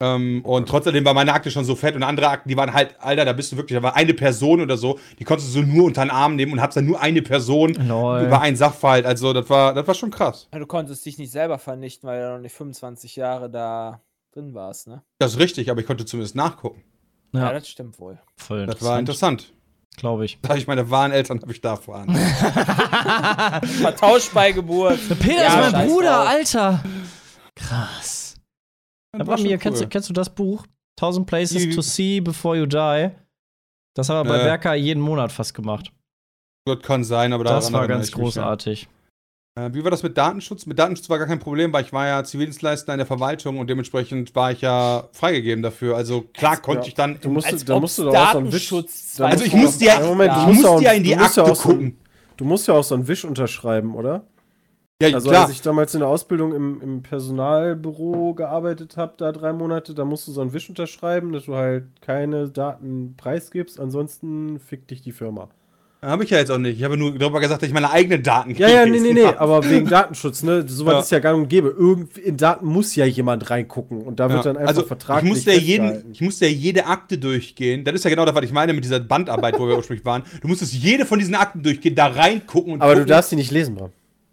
Ähm, 0.00 0.42
und 0.44 0.68
trotzdem 0.68 1.04
war 1.04 1.12
meine 1.12 1.32
Akte 1.32 1.50
schon 1.50 1.64
so 1.64 1.74
fett 1.76 1.96
und 1.96 2.04
andere 2.04 2.28
Akten, 2.28 2.48
die 2.48 2.56
waren 2.56 2.72
halt, 2.72 2.94
Alter, 3.00 3.24
da 3.24 3.32
bist 3.32 3.50
du 3.52 3.56
wirklich, 3.56 3.76
da 3.76 3.82
war 3.82 3.96
eine 3.96 4.14
Person 4.14 4.60
oder 4.60 4.76
so, 4.76 4.98
die 5.18 5.24
konntest 5.24 5.48
du 5.54 5.60
so 5.60 5.66
nur 5.66 5.84
unter 5.86 6.02
den 6.04 6.10
Arm 6.10 6.36
nehmen 6.36 6.52
und 6.52 6.60
hab's 6.62 6.76
dann 6.76 6.86
nur 6.86 7.00
eine 7.00 7.20
Person 7.20 7.74
Lol. 7.74 8.22
über 8.22 8.40
einen 8.40 8.56
Sachverhalt. 8.56 9.06
Also, 9.06 9.32
das 9.32 9.50
war, 9.50 9.74
das 9.74 9.86
war 9.86 9.94
schon 9.94 10.10
krass. 10.10 10.48
Du 10.52 10.66
konntest 10.66 11.04
dich 11.04 11.18
nicht 11.18 11.32
selber 11.32 11.58
vernichten, 11.58 12.08
weil 12.08 12.22
du 12.22 12.32
noch 12.34 12.40
nicht 12.40 12.54
25 12.54 13.16
Jahre 13.16 13.50
da 13.50 14.00
drin 14.38 14.54
warst, 14.54 14.86
ne? 14.86 15.02
Das 15.18 15.32
ist 15.34 15.38
richtig, 15.38 15.70
aber 15.70 15.80
ich 15.80 15.86
konnte 15.86 16.04
zumindest 16.06 16.34
nachgucken. 16.36 16.82
Ja, 17.32 17.40
Ja, 17.40 17.52
das 17.52 17.68
stimmt 17.68 17.98
wohl. 17.98 18.18
voll 18.36 18.66
Das 18.66 18.80
war 18.82 18.98
interessant. 18.98 19.52
glaube 19.96 20.24
ich. 20.24 20.38
Da 20.42 20.50
habe 20.50 20.58
ich 20.58 20.66
meine 20.66 20.90
wahren 20.90 21.10
Eltern 21.12 21.40
habe 21.42 21.52
ich 21.52 21.60
da 21.60 21.70
erfahren. 21.72 22.14
Vertauscht 23.80 24.32
bei 24.32 24.52
Geburt. 24.52 24.98
Peter 25.18 25.42
Ja, 25.42 25.66
ist 25.66 25.72
mein 25.72 25.88
Bruder, 25.88 26.10
drauf. 26.18 26.28
Alter. 26.28 26.82
Krass. 27.54 28.36
Das 29.12 29.26
war 29.26 29.38
mir, 29.40 29.58
kennst, 29.58 29.80
du, 29.80 29.84
cool. 29.84 29.88
kennst 29.90 30.08
du 30.08 30.12
das 30.12 30.30
Buch? 30.30 30.64
1000 31.00 31.26
Places 31.26 31.62
Die- 31.62 31.74
to 31.74 31.80
See 31.82 32.20
Before 32.20 32.56
You 32.56 32.66
Die. 32.66 33.10
Das 33.94 34.08
haben 34.08 34.26
wir 34.28 34.32
bei 34.34 34.40
Äh. 34.40 34.44
Berka 34.44 34.74
jeden 34.74 35.00
Monat 35.00 35.32
fast 35.32 35.54
gemacht. 35.54 35.92
Das 36.66 36.80
kann 36.82 37.02
sein, 37.02 37.32
aber 37.32 37.44
Das 37.44 37.66
daran 37.66 37.72
war 37.80 37.88
ganz 37.88 38.08
ich 38.08 38.14
mich, 38.14 38.18
ja. 38.18 38.22
großartig. 38.24 38.88
Äh, 39.58 39.74
wie 39.74 39.82
war 39.82 39.90
das 39.90 40.02
mit 40.02 40.16
Datenschutz? 40.16 40.66
Mit 40.66 40.78
Datenschutz 40.78 41.08
war 41.10 41.18
gar 41.18 41.26
kein 41.26 41.38
Problem, 41.38 41.72
weil 41.72 41.84
ich 41.84 41.92
war 41.92 42.06
ja 42.06 42.22
Zivildienstleister 42.22 42.92
in 42.92 42.98
der 42.98 43.06
Verwaltung 43.06 43.58
und 43.58 43.68
dementsprechend 43.68 44.34
war 44.34 44.52
ich 44.52 44.60
ja 44.60 45.08
freigegeben 45.12 45.62
dafür. 45.62 45.96
Also 45.96 46.22
klar 46.34 46.56
konnte 46.58 46.82
Ja. 46.82 46.88
ich 46.88 46.94
dann. 46.94 47.18
Du 47.20 47.30
musst, 47.30 47.46
Als 47.52 47.64
da 47.64 47.80
musst 47.80 47.98
du 47.98 48.04
doch 48.04 48.14
auch 48.14 48.32
so 48.32 48.38
einen 48.38 48.52
Wisch. 48.52 48.68
Datenschutz 48.70 49.16
da 49.16 49.26
Also 49.26 49.44
ich 49.44 49.50
du 49.50 49.56
musste 49.56 49.84
ja, 49.84 50.00
Moment, 50.00 50.32
du 50.34 50.40
ich 50.52 50.62
musst 50.62 50.82
ja 50.82 50.92
in 50.92 51.02
die 51.02 51.10
du 51.10 51.16
ja 51.16 51.22
Akte 51.24 51.42
auch 51.44 51.56
so 51.56 51.68
ein- 51.70 51.74
gucken. 51.76 51.98
Du 52.36 52.44
musst 52.44 52.68
ja 52.68 52.74
auch 52.74 52.84
so 52.84 52.94
einen 52.94 53.08
Wisch 53.08 53.24
unterschreiben, 53.24 53.94
oder? 53.96 54.24
Ja, 55.02 55.14
Also 55.14 55.30
klar. 55.30 55.42
als 55.42 55.52
ich 55.52 55.62
damals 55.62 55.94
in 55.94 56.00
der 56.00 56.08
Ausbildung 56.08 56.54
im, 56.54 56.80
im 56.80 57.02
Personalbüro 57.02 58.34
gearbeitet 58.34 58.96
habe, 58.96 59.14
da 59.16 59.32
drei 59.32 59.52
Monate, 59.52 59.94
da 59.94 60.04
musst 60.04 60.26
du 60.28 60.32
so 60.32 60.40
einen 60.40 60.52
Wisch 60.52 60.68
unterschreiben, 60.68 61.32
dass 61.32 61.44
du 61.46 61.54
halt 61.54 61.84
keine 62.00 62.48
Daten 62.48 63.14
preisgibst, 63.16 63.78
ansonsten 63.80 64.58
fickt 64.60 64.90
dich 64.90 65.02
die 65.02 65.12
Firma. 65.12 65.48
Habe 66.00 66.22
ich 66.22 66.30
ja 66.30 66.38
jetzt 66.38 66.50
auch 66.52 66.58
nicht. 66.58 66.78
Ich 66.78 66.84
habe 66.84 66.96
nur 66.96 67.18
darüber 67.18 67.40
gesagt, 67.40 67.60
dass 67.60 67.68
ich 67.68 67.74
meine 67.74 67.90
eigenen 67.90 68.22
Daten 68.22 68.54
Ja, 68.54 68.68
ja, 68.68 68.86
nee, 68.86 69.00
nee, 69.00 69.12
nee, 69.14 69.24
aber 69.24 69.68
wegen 69.68 69.88
Datenschutz, 69.88 70.44
ne? 70.44 70.64
Sowas 70.68 70.92
Ja. 70.92 71.00
ist 71.00 71.10
ja 71.10 71.18
gang 71.18 71.42
und 71.42 71.48
gäbe. 71.48 71.74
Irgend, 71.76 72.16
in 72.18 72.36
Daten 72.36 72.66
muss 72.66 72.94
ja 72.94 73.04
jemand 73.04 73.50
reingucken 73.50 74.02
und 74.02 74.20
da 74.20 74.28
wird 74.28 74.38
Ja. 74.44 74.52
dann 74.52 74.56
einfach 74.58 74.68
also, 74.68 74.82
vertraglich 74.84 75.24
ich 75.24 75.36
musste, 75.36 75.52
ja 75.52 75.58
jeden, 75.58 76.12
ich 76.12 76.20
musste 76.20 76.46
ja 76.46 76.52
jede 76.52 76.86
Akte 76.86 77.18
durchgehen. 77.18 77.82
Das 77.82 77.94
ist 77.96 78.04
ja 78.04 78.10
genau 78.10 78.24
das, 78.24 78.34
was 78.36 78.44
ich 78.44 78.52
meine 78.52 78.74
mit 78.74 78.84
dieser 78.84 79.00
Bandarbeit, 79.00 79.58
wo 79.58 79.66
wir 79.66 79.76
ursprünglich 79.76 80.04
waren. 80.04 80.22
Du 80.40 80.46
musstest 80.46 80.72
jede 80.72 81.04
von 81.04 81.18
diesen 81.18 81.34
Akten 81.34 81.64
durchgehen, 81.64 81.96
da 81.96 82.06
reingucken 82.06 82.74
und 82.74 82.80
Aber 82.82 82.92
du 82.94 83.00
gucken. 83.00 83.10
darfst 83.10 83.32
die 83.32 83.36
nicht 83.36 83.50
lesen, 83.50 83.74
Bram. 83.74 83.90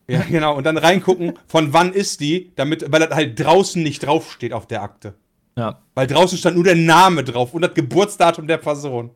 Ja, 0.08 0.22
genau. 0.30 0.56
Und 0.56 0.66
dann 0.66 0.78
reingucken, 0.78 1.34
von 1.48 1.74
wann 1.74 1.92
ist 1.94 2.20
die, 2.20 2.52
damit, 2.56 2.86
weil 2.92 3.00
das 3.00 3.10
halt 3.10 3.44
draußen 3.44 3.82
nicht 3.82 4.06
draufsteht 4.06 4.54
auf 4.54 4.68
der 4.68 4.84
Akte. 4.84 5.16
Ja. 5.58 5.80
Weil 5.96 6.06
draußen 6.06 6.38
stand 6.38 6.58
nur 6.58 6.66
der 6.66 6.76
Name 6.76 7.24
drauf 7.24 7.56
und 7.56 7.64
das 7.64 7.74
Geburtsdatum 7.74 8.46
der 8.46 8.58
Person. 8.58 9.10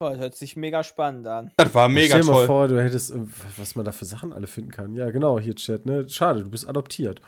Oh, 0.00 0.10
das 0.10 0.18
hört 0.18 0.36
sich 0.36 0.56
mega 0.56 0.84
spannend 0.84 1.26
an. 1.26 1.50
Das 1.56 1.74
war 1.74 1.88
mega 1.88 2.14
Stell 2.14 2.20
dir 2.20 2.26
mal 2.26 2.32
toll. 2.34 2.46
vor, 2.46 2.68
du 2.68 2.80
hättest, 2.80 3.10
äh, 3.10 3.18
was 3.56 3.74
man 3.74 3.84
da 3.84 3.90
für 3.90 4.04
Sachen 4.04 4.32
alle 4.32 4.46
finden 4.46 4.70
kann. 4.70 4.94
Ja, 4.94 5.10
genau, 5.10 5.40
hier 5.40 5.56
Chat, 5.56 5.86
ne? 5.86 6.08
Schade, 6.08 6.44
du 6.44 6.50
bist 6.50 6.68
adoptiert. 6.68 7.20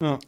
Aber 0.00 0.18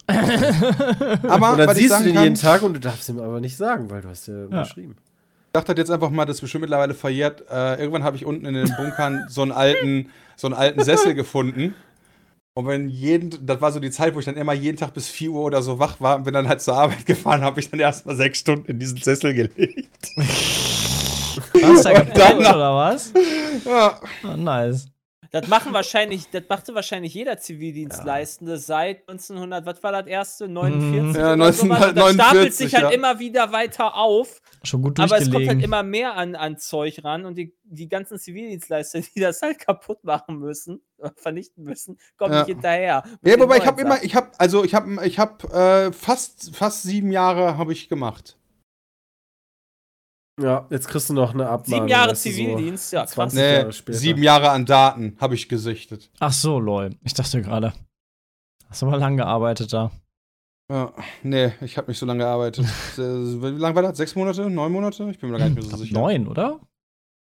Und 1.52 1.58
dann 1.58 1.68
was 1.68 1.76
ich 1.76 1.82
siehst 1.82 1.90
du 1.90 1.94
sagen 1.94 2.04
den 2.04 2.14
kann, 2.14 2.24
jeden 2.24 2.34
Tag 2.36 2.62
und 2.62 2.74
du 2.74 2.80
darfst 2.80 3.08
ihm 3.08 3.20
aber 3.20 3.40
nicht 3.40 3.56
sagen, 3.56 3.88
weil 3.88 4.02
du 4.02 4.08
hast 4.08 4.26
ja, 4.26 4.44
unterschrieben. 4.44 4.96
Ich 4.98 5.52
dachte 5.52 5.74
jetzt 5.76 5.90
einfach 5.90 6.10
mal, 6.10 6.24
das 6.24 6.36
ist 6.36 6.40
bestimmt 6.40 6.62
mittlerweile 6.62 6.94
verjährt. 6.94 7.44
Äh, 7.50 7.76
irgendwann 7.80 8.02
habe 8.02 8.16
ich 8.16 8.24
unten 8.24 8.46
in 8.46 8.54
den 8.54 8.72
Bunkern 8.76 9.26
so 9.28 9.42
einen 9.42 9.52
alten, 9.52 10.10
so 10.36 10.48
einen 10.48 10.54
alten 10.54 10.82
Sessel 10.82 11.14
gefunden. 11.14 11.74
Und 12.54 12.66
wenn 12.66 12.88
jeden, 12.88 13.46
das 13.46 13.60
war 13.60 13.70
so 13.70 13.78
die 13.78 13.92
Zeit, 13.92 14.14
wo 14.16 14.18
ich 14.18 14.24
dann 14.24 14.36
immer 14.36 14.52
jeden 14.52 14.76
Tag 14.76 14.92
bis 14.92 15.08
4 15.08 15.30
Uhr 15.30 15.42
oder 15.42 15.62
so 15.62 15.78
wach 15.78 16.00
war 16.00 16.16
und 16.16 16.24
bin 16.24 16.34
dann 16.34 16.48
halt 16.48 16.60
zur 16.60 16.74
Arbeit 16.74 17.06
gefahren, 17.06 17.42
habe 17.42 17.60
ich 17.60 17.70
dann 17.70 17.78
erstmal 17.78 18.16
sechs 18.16 18.40
Stunden 18.40 18.66
in 18.70 18.78
diesen 18.80 18.98
Sessel 18.98 19.34
gelegt. 19.34 20.08
Hast 21.62 21.84
du 21.84 21.92
da 21.92 22.00
dann- 22.14 22.38
oder 22.38 22.74
was? 22.76 23.12
Ja. 23.64 24.00
Oh, 24.24 24.36
nice. 24.36 24.86
Das 25.32 25.46
machen 25.46 25.72
wahrscheinlich, 25.72 26.28
das 26.30 26.42
machte 26.48 26.74
wahrscheinlich 26.74 27.14
jeder 27.14 27.38
Zivildienstleistende 27.38 28.58
seit 28.58 29.08
1900, 29.08 29.64
was 29.64 29.80
war 29.80 29.92
das 29.92 30.08
erste? 30.08 30.48
49? 30.48 31.16
Ja, 31.20 31.34
oder 31.34 31.52
sowas. 31.52 31.60
Und 31.62 31.96
Das 31.96 32.04
1949, 32.04 32.14
stapelt 32.20 32.54
sich 32.54 32.74
halt 32.74 32.84
ja. 32.86 32.90
immer 32.90 33.18
wieder 33.20 33.52
weiter 33.52 33.94
auf. 33.94 34.40
Schon 34.64 34.82
gut 34.82 34.98
Aber 34.98 35.18
es 35.18 35.30
kommt 35.30 35.46
halt 35.46 35.62
immer 35.62 35.84
mehr 35.84 36.16
an, 36.16 36.34
an 36.34 36.58
Zeug 36.58 37.04
ran 37.04 37.26
und 37.26 37.36
die, 37.36 37.54
die 37.62 37.88
ganzen 37.88 38.18
Zivildienstleister, 38.18 39.00
die 39.14 39.20
das 39.20 39.40
halt 39.40 39.60
kaputt 39.60 40.02
machen 40.02 40.40
müssen, 40.40 40.80
vernichten 41.14 41.62
müssen, 41.62 41.96
kommen 42.16 42.32
Ja. 42.32 42.40
nicht 42.40 42.48
hinterher. 42.48 43.04
Ja, 43.22 43.38
wobei 43.38 43.58
ich 43.58 43.66
habe 43.66 43.80
immer, 43.82 44.02
ich 44.02 44.16
habe, 44.16 44.30
also 44.36 44.64
ich 44.64 44.74
habe, 44.74 45.06
ich 45.06 45.20
habe 45.20 45.46
äh, 45.88 45.92
fast, 45.92 46.56
fast 46.56 46.82
sieben 46.82 47.12
Jahre 47.12 47.56
habe 47.56 47.72
ich 47.72 47.88
gemacht. 47.88 48.36
Ja, 50.40 50.66
jetzt 50.70 50.88
kriegst 50.88 51.08
du 51.10 51.14
noch 51.14 51.34
eine 51.34 51.48
Abmahnung. 51.48 51.80
Sieben 51.86 51.88
Jahre 51.88 52.10
du, 52.10 52.14
so 52.16 52.22
Zivildienst, 52.22 52.92
ja, 52.92 53.02
krass. 53.02 53.12
20 53.12 53.38
Nee, 53.38 53.54
Jahre 53.54 53.72
später. 53.72 53.98
sieben 53.98 54.22
Jahre 54.22 54.50
an 54.50 54.66
Daten 54.66 55.16
habe 55.20 55.34
ich 55.34 55.48
gesichtet. 55.48 56.10
Ach 56.18 56.32
so, 56.32 56.58
lol. 56.58 56.90
Ich 57.02 57.14
dachte 57.14 57.42
gerade. 57.42 57.72
Hast 58.68 58.82
du 58.82 58.86
mal 58.86 58.98
lang 58.98 59.16
gearbeitet 59.16 59.72
da? 59.72 59.90
Ja, 60.70 60.92
nee, 61.24 61.52
ich 61.62 61.76
habe 61.76 61.90
nicht 61.90 61.98
so 61.98 62.06
lange 62.06 62.20
gearbeitet. 62.20 62.64
Wie 62.96 63.58
lange 63.58 63.74
war 63.74 63.82
das? 63.82 63.96
Sechs 63.96 64.14
Monate? 64.14 64.48
Neun 64.48 64.70
Monate? 64.72 65.10
Ich 65.10 65.18
bin 65.18 65.30
mir 65.30 65.38
gar 65.38 65.48
nicht 65.48 65.56
mehr 65.56 65.64
so 65.64 65.76
sicher. 65.76 65.92
Neun, 65.94 66.28
oder? 66.28 66.60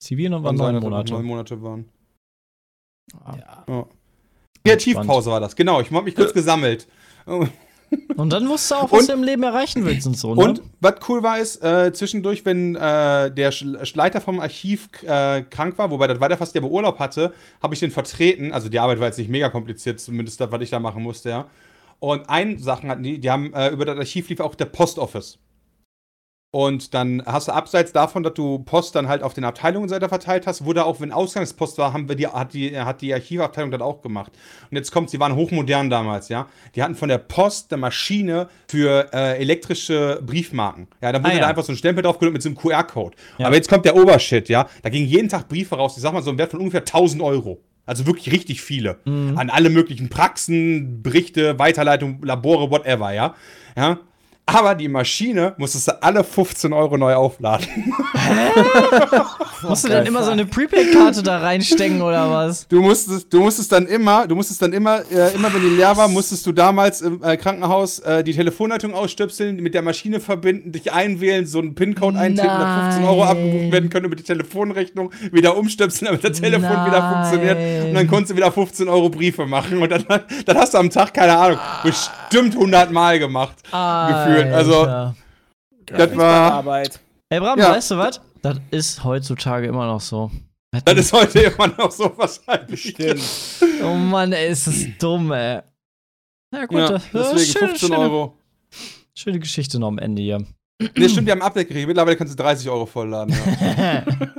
Zivil 0.02 0.32
waren 0.32 0.56
neun 0.56 0.80
Monate. 0.80 1.14
Neun 1.14 1.26
Monate 1.26 1.62
waren. 1.62 1.90
Ja. 3.26 3.66
Ja. 3.68 3.86
Kreativpause 4.64 5.32
war 5.32 5.40
das, 5.40 5.56
genau. 5.56 5.82
Ich 5.82 5.92
habe 5.92 6.04
mich 6.04 6.16
kurz 6.16 6.34
gesammelt. 6.34 6.88
Und 8.16 8.34
dann 8.34 8.48
wusstest 8.50 8.72
du 8.72 8.76
auch, 8.76 8.92
was 8.92 9.02
Und- 9.02 9.10
du 9.10 9.14
im 9.14 9.24
Leben 9.24 9.44
erreichen 9.44 9.86
willst 9.86 10.06
und 10.08 10.18
so, 10.18 10.36
ne? 10.36 10.44
Und 10.44 10.62
was 10.82 10.96
cool 11.08 11.24
war, 11.24 11.40
ist, 11.40 11.64
äh, 11.64 11.92
zwischendurch, 11.94 12.44
wenn 12.46 12.76
äh, 12.76 13.32
der 13.32 13.54
Leiter 13.94 14.20
vom 14.22 14.40
Archiv 14.40 14.90
äh, 15.04 15.42
krank 15.44 15.78
war, 15.78 15.90
wobei 15.90 16.08
das 16.08 16.20
war 16.20 16.28
der 16.30 16.38
fast 16.38 16.54
der 16.54 16.64
Urlaub 16.64 17.00
hatte, 17.00 17.34
habe 17.64 17.74
ich 17.74 17.80
den 17.80 17.92
vertreten. 17.92 18.52
Also 18.52 18.70
die 18.70 18.80
Arbeit 18.80 19.00
war 19.00 19.08
jetzt 19.08 19.18
nicht 19.18 19.30
mega 19.30 19.50
kompliziert, 19.50 20.00
zumindest 20.00 20.40
das, 20.42 20.52
was 20.52 20.62
ich 20.62 20.70
da 20.70 20.80
machen 20.80 21.02
musste, 21.02 21.30
ja. 21.30 21.48
Und 22.00 22.30
eine 22.30 22.58
Sachen 22.60 22.90
hatten 22.90 23.04
die, 23.04 23.20
die 23.20 23.30
haben 23.30 23.54
äh, 23.54 23.70
über 23.70 23.86
das 23.86 23.98
Archiv 23.98 24.30
lief 24.30 24.40
auch 24.40 24.56
der 24.56 24.66
Post 24.66 25.00
Office. 25.00 25.38
Und 26.52 26.96
dann 26.96 27.22
hast 27.28 27.48
du 27.48 27.52
abseits 27.52 27.92
davon, 27.94 28.24
dass 28.24 28.34
du 28.34 28.58
Post 28.60 28.96
dann 28.96 29.08
halt 29.08 29.22
auf 29.22 29.36
den 29.36 29.44
Abteilungen 29.44 29.88
weiter 29.92 30.10
verteilt 30.10 30.48
hast, 30.48 30.66
wurde 30.66 30.84
auch, 30.84 31.00
wenn 31.00 31.12
Ausgangspost 31.12 31.78
war, 31.78 31.94
haben 31.94 32.10
wir 32.10 32.16
die, 32.16 32.26
hat, 32.26 32.54
die, 32.54 32.76
hat 32.80 33.02
die 33.02 33.14
Archivabteilung 33.14 33.70
das 33.70 33.82
auch 33.82 34.02
gemacht. 34.02 34.32
Und 34.72 34.76
jetzt 34.78 34.92
kommt, 34.92 35.12
sie 35.12 35.20
waren 35.20 35.36
hochmodern 35.36 35.92
damals, 35.92 36.28
ja. 36.30 36.48
Die 36.76 36.82
hatten 36.82 36.96
von 36.96 37.08
der 37.08 37.20
Post 37.20 37.72
eine 37.72 37.82
Maschine 37.82 38.50
für 38.68 39.14
äh, 39.14 39.38
elektrische 39.40 40.22
Briefmarken. 40.26 40.88
Ja, 41.02 41.12
da 41.12 41.20
wurde 41.20 41.34
Ah, 41.34 41.36
ja. 41.36 41.42
da 41.42 41.48
einfach 41.50 41.64
so 41.64 41.72
ein 41.72 41.78
Stempel 41.78 42.02
drauf 42.02 42.18
gelegt 42.18 42.34
mit 42.34 42.42
so 42.42 42.50
einem 42.50 42.58
QR-Code. 42.58 43.16
Ja. 43.38 43.46
Aber 43.46 43.56
jetzt 43.56 43.70
kommt 43.70 43.86
der 43.86 43.96
Obershit, 43.96 44.50
ja. 44.50 44.68
Da 44.82 44.90
gingen 44.90 45.08
jeden 45.08 45.30
Tag 45.30 45.50
Briefe 45.50 45.76
raus, 45.76 45.98
ich 45.98 46.02
sag 46.02 46.14
mal 46.14 46.24
so 46.24 46.32
einen 46.32 46.40
Wert 46.40 46.50
von 46.50 46.60
ungefähr 46.62 46.82
1000 46.82 47.22
Euro. 47.22 47.62
Also 47.86 48.08
wirklich 48.08 48.32
richtig 48.32 48.62
viele. 48.64 48.98
Mhm. 49.06 49.38
An 49.38 49.52
alle 49.52 49.70
möglichen 49.70 50.10
Praxen, 50.10 51.04
Berichte, 51.04 51.60
Weiterleitung, 51.60 52.24
Labore, 52.24 52.72
whatever, 52.72 53.12
ja. 53.14 53.36
Ja. 53.78 54.00
Aber 54.54 54.76
die 54.76 54.88
Maschine 54.88 55.54
musstest 55.58 55.88
du 55.88 56.04
alle 56.04 56.24
15 56.24 56.74
Euro 56.74 56.98
neu 56.98 57.14
aufladen. 57.14 57.68
Musst 59.62 59.84
du 59.84 59.90
denn 59.90 60.06
immer 60.06 60.24
so 60.24 60.32
eine 60.32 60.46
Prepaid-Karte 60.46 61.22
da 61.22 61.40
reinstecken 61.40 62.02
oder 62.02 62.30
was? 62.32 62.68
Du 62.68 62.82
musstest, 62.82 63.32
du 63.32 63.42
musstest 63.42 63.72
dann 63.72 63.86
immer, 63.88 64.26
du 64.28 64.36
musstest 64.36 64.62
dann 64.62 64.74
immer, 64.74 65.02
äh, 65.12 65.34
immer 65.36 65.54
wenn 65.54 65.62
die 65.62 65.76
leer 65.76 65.96
war, 65.98 66.08
musstest 66.08 66.46
du 66.46 66.52
damals 66.52 67.02
im 67.02 67.22
äh, 67.24 67.38
Krankenhaus 67.38 68.00
äh, 68.00 68.24
die 68.24 68.34
Telefonleitung 68.34 68.94
ausstöpseln, 68.94 69.58
mit 69.58 69.74
der 69.74 69.82
Maschine 69.82 70.20
verbinden, 70.20 70.72
dich 70.72 70.92
einwählen, 70.92 71.46
so 71.46 71.60
einen 71.60 71.76
PIN-Code 71.76 72.18
eintippen, 72.18 72.50
dass 72.50 72.96
15 72.96 73.04
Euro 73.04 73.24
abgebucht 73.24 73.72
werden 73.72 73.90
können 73.90 74.06
über 74.06 74.16
die 74.16 74.24
Telefonrechnung, 74.24 75.12
wieder 75.32 75.58
umstöpseln, 75.58 76.08
damit 76.08 76.24
das 76.24 76.40
Telefon 76.40 76.86
wieder 76.86 77.00
Nein. 77.00 77.14
funktioniert. 77.14 77.86
Und 77.88 77.94
dann 77.94 78.08
konntest 78.08 78.32
du 78.32 78.36
wieder 78.38 78.52
15 78.52 78.90
Euro 78.90 79.10
Briefe 79.10 79.46
machen. 79.46 79.82
Und 79.82 79.90
dann, 79.92 80.06
dann 80.08 80.58
hast 80.58 80.74
du 80.74 80.78
am 80.78 80.90
Tag, 80.90 81.14
keine 81.14 81.38
Ahnung, 81.38 81.60
bestimmt 81.84 82.56
100 82.56 82.92
Mal 82.92 83.20
gemacht. 83.20 83.56
Gefühlt. 83.64 84.39
Also, 84.48 84.80
Alter. 84.82 85.16
das 85.86 86.16
war, 86.18 86.52
Arbeit. 86.54 87.00
Ey, 87.30 87.40
Bram, 87.40 87.60
Ja. 87.60 87.72
weißt 87.72 87.92
du 87.92 87.98
was? 87.98 88.22
Das 88.42 88.58
ist 88.72 89.04
heutzutage 89.04 89.68
immer 89.68 89.86
noch 89.86 90.02
so. 90.02 90.32
das 90.86 90.96
ist 90.98 91.14
heute 91.14 91.40
immer 91.42 91.68
noch 91.68 91.92
so 91.92 92.12
wahrscheinlich. 92.18 92.90
Stimmt. 92.92 93.22
oh 93.84 93.94
Mann, 93.96 94.32
ey, 94.34 94.50
ist 94.52 94.68
das 94.68 94.86
dumm, 95.00 95.32
ey. 95.32 95.62
Na 96.52 96.66
gut, 96.66 96.78
Ja, 96.80 96.90
das 96.90 97.04
das 97.12 97.34
ist 97.34 97.34
deswegen 97.34 97.52
schöne, 97.52 97.68
15 97.70 97.90
schöne, 97.90 98.00
Euro. 98.00 98.38
schöne 99.16 99.40
Geschichte 99.40 99.80
noch 99.80 99.88
am 99.90 99.98
Ende 100.00 100.22
hier. 100.22 100.44
Nee, 100.96 101.10
stimmt, 101.10 101.28
die 101.28 101.32
haben 101.32 101.42
ein 101.42 101.48
Update 101.48 101.68
gekriegt. 101.68 101.88
Mittlerweile 101.88 102.16
kannst 102.16 102.34
du 102.40 102.42
30 102.42 102.70
Euro 102.70 102.86
vollladen. 102.86 103.36
Ja. 103.78 104.04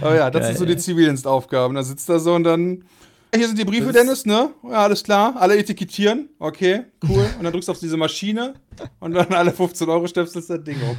Aber 0.00 0.14
ja, 0.14 0.30
das 0.30 0.42
Geil, 0.42 0.48
sind 0.50 0.58
so 0.58 0.64
die. 0.64 0.76
Zivildienstaufgaben. 0.76 1.74
Da 1.74 1.82
sitzt 1.82 2.08
er 2.08 2.20
so 2.20 2.34
und 2.34 2.44
dann. 2.44 2.84
Hier 3.34 3.46
sind 3.46 3.58
die 3.58 3.64
Briefe, 3.64 3.92
Dennis, 3.92 4.24
ne? 4.24 4.50
Ja, 4.64 4.84
alles 4.84 5.04
klar. 5.04 5.34
Alle 5.36 5.56
etikettieren. 5.58 6.30
Okay, 6.38 6.84
cool. 7.08 7.26
Und 7.38 7.44
dann 7.44 7.52
drückst 7.52 7.68
du 7.68 7.72
auf 7.72 7.78
diese 7.78 7.96
Maschine 7.96 8.54
und 9.00 9.12
dann 9.12 9.32
alle 9.34 9.52
15 9.52 9.88
Euro 9.88 10.06
stöpselst 10.06 10.50
das 10.50 10.64
Ding 10.64 10.80
um. 10.82 10.96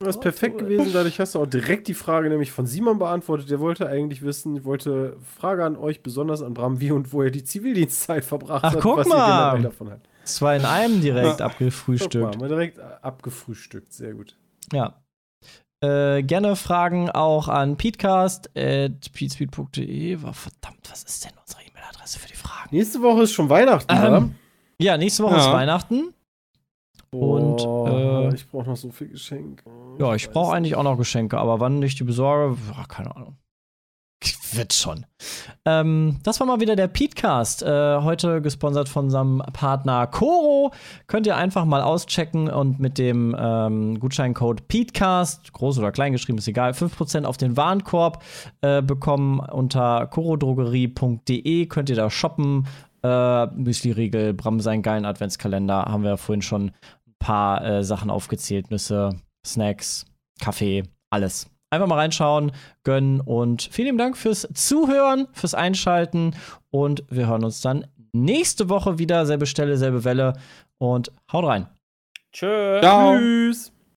Das 0.00 0.14
ist 0.16 0.20
perfekt 0.20 0.58
gewesen, 0.58 0.92
dadurch 0.92 1.18
hast 1.18 1.34
du 1.34 1.40
auch 1.40 1.46
direkt 1.46 1.88
die 1.88 1.94
Frage 1.94 2.28
nämlich 2.28 2.52
von 2.52 2.66
Simon 2.66 2.98
beantwortet. 3.00 3.50
Der 3.50 3.58
wollte 3.58 3.88
eigentlich 3.88 4.22
wissen, 4.22 4.54
ich 4.56 4.62
wollte 4.64 5.16
Frage 5.38 5.64
an 5.64 5.76
euch, 5.76 6.04
besonders 6.04 6.40
an 6.40 6.54
Bram, 6.54 6.78
wie 6.80 6.92
und 6.92 7.12
wo 7.12 7.22
er 7.22 7.32
die 7.32 7.42
Zivildienstzeit 7.42 8.24
verbracht 8.24 8.62
Ach, 8.64 8.74
hat, 8.74 8.80
guck 8.80 8.98
was 8.98 9.08
mal. 9.08 9.16
ihr 9.16 9.26
generell 9.50 9.62
davon 9.70 9.90
habt. 9.90 10.08
Zwei 10.22 10.56
in 10.56 10.64
einem 10.64 11.00
direkt 11.00 11.38
Guck 11.38 11.40
abgefrühstückt. 11.40 12.36
mal, 12.36 12.38
mal 12.38 12.48
direkt 12.48 12.78
abgefrühstückt, 12.78 13.92
sehr 13.92 14.14
gut. 14.14 14.36
Ja. 14.72 15.02
Äh, 15.80 16.22
gerne 16.22 16.54
Fragen 16.56 17.10
auch 17.10 17.48
an 17.48 17.76
peatcast.peatspeed.de. 17.76 20.16
Verdammt, 20.18 20.90
was 20.90 21.02
ist 21.04 21.24
denn 21.24 21.32
unsere 21.40 21.62
E-Mail-Adresse 21.62 22.18
für 22.20 22.26
die 22.28 22.34
Fragen? 22.34 22.57
Nächste 22.70 23.02
Woche 23.02 23.22
ist 23.22 23.32
schon 23.32 23.48
Weihnachten, 23.48 23.92
Ähm, 23.92 23.98
oder? 24.02 24.28
Ja, 24.80 24.96
nächste 24.96 25.22
Woche 25.24 25.36
ist 25.36 25.46
Ja. 25.46 25.52
Weihnachten. 25.52 26.14
und, 27.10 27.56
Boah, 27.56 28.28
äh, 28.30 28.34
ich 28.34 28.46
brauche 28.48 28.68
noch 28.68 28.76
so 28.76 28.90
viel 28.90 29.08
Geschenk. 29.08 29.62
Ja, 29.98 30.14
ich 30.14 30.28
brauche 30.30 30.54
eigentlich 30.54 30.76
auch 30.76 30.82
noch 30.82 30.96
Geschenke, 30.98 31.38
aber 31.38 31.58
wann 31.60 31.82
ich 31.82 31.94
die 31.96 32.04
besorge, 32.04 32.56
ja, 32.76 32.84
keine 32.86 33.14
Ahnung. 33.16 33.36
Wird 34.52 34.72
schon. 34.72 35.06
Ähm, 35.64 36.18
das 36.24 36.40
war 36.40 36.46
mal 36.46 36.60
wieder 36.60 36.74
der 36.74 36.88
Petecast. 36.88 37.62
Äh, 37.62 38.00
heute 38.00 38.40
gesponsert 38.40 38.88
von 38.88 39.06
unserem 39.06 39.42
Partner 39.52 40.06
Coro. 40.06 40.72
Könnt 41.06 41.26
ihr 41.26 41.36
einfach 41.36 41.64
mal 41.64 41.82
auschecken 41.82 42.48
und 42.48 42.80
mit 42.80 42.98
dem 42.98 43.36
ähm, 43.38 44.00
Gutscheincode 44.00 44.66
Petecast, 44.66 45.52
groß 45.52 45.78
oder 45.78 45.92
klein 45.92 46.12
geschrieben, 46.12 46.38
ist 46.38 46.48
egal, 46.48 46.72
5% 46.72 47.24
auf 47.24 47.36
den 47.36 47.56
Warenkorb 47.56 48.22
äh, 48.62 48.82
bekommen. 48.82 49.38
Unter 49.38 50.06
corodrogerie.de 50.06 51.66
könnt 51.66 51.90
ihr 51.90 51.96
da 51.96 52.10
shoppen. 52.10 52.66
Äh, 53.02 53.46
Müsli-Riegel, 53.46 54.34
Bram 54.34 54.58
seinen 54.60 54.82
geilen 54.82 55.04
Adventskalender, 55.04 55.84
haben 55.84 56.02
wir 56.02 56.10
ja 56.10 56.16
vorhin 56.16 56.42
schon 56.42 56.72
ein 57.06 57.14
paar 57.20 57.64
äh, 57.64 57.84
Sachen 57.84 58.10
aufgezählt. 58.10 58.70
Nüsse, 58.70 59.10
Snacks, 59.46 60.06
Kaffee, 60.40 60.82
alles. 61.10 61.48
Einfach 61.70 61.86
mal 61.86 61.96
reinschauen, 61.96 62.52
gönnen 62.82 63.20
und 63.20 63.68
vielen 63.70 63.86
lieben 63.86 63.98
Dank 63.98 64.16
fürs 64.16 64.48
Zuhören, 64.54 65.28
fürs 65.32 65.54
Einschalten 65.54 66.34
und 66.70 67.04
wir 67.10 67.26
hören 67.26 67.44
uns 67.44 67.60
dann 67.60 67.86
nächste 68.12 68.68
Woche 68.68 68.98
wieder. 68.98 69.26
Selbe 69.26 69.46
Stelle, 69.46 69.76
selbe 69.76 70.04
Welle 70.04 70.34
und 70.78 71.12
haut 71.32 71.44
rein. 71.44 71.66
Tschö. 72.32 72.80
Ciao. 72.80 73.18
Tschüss. 73.18 73.72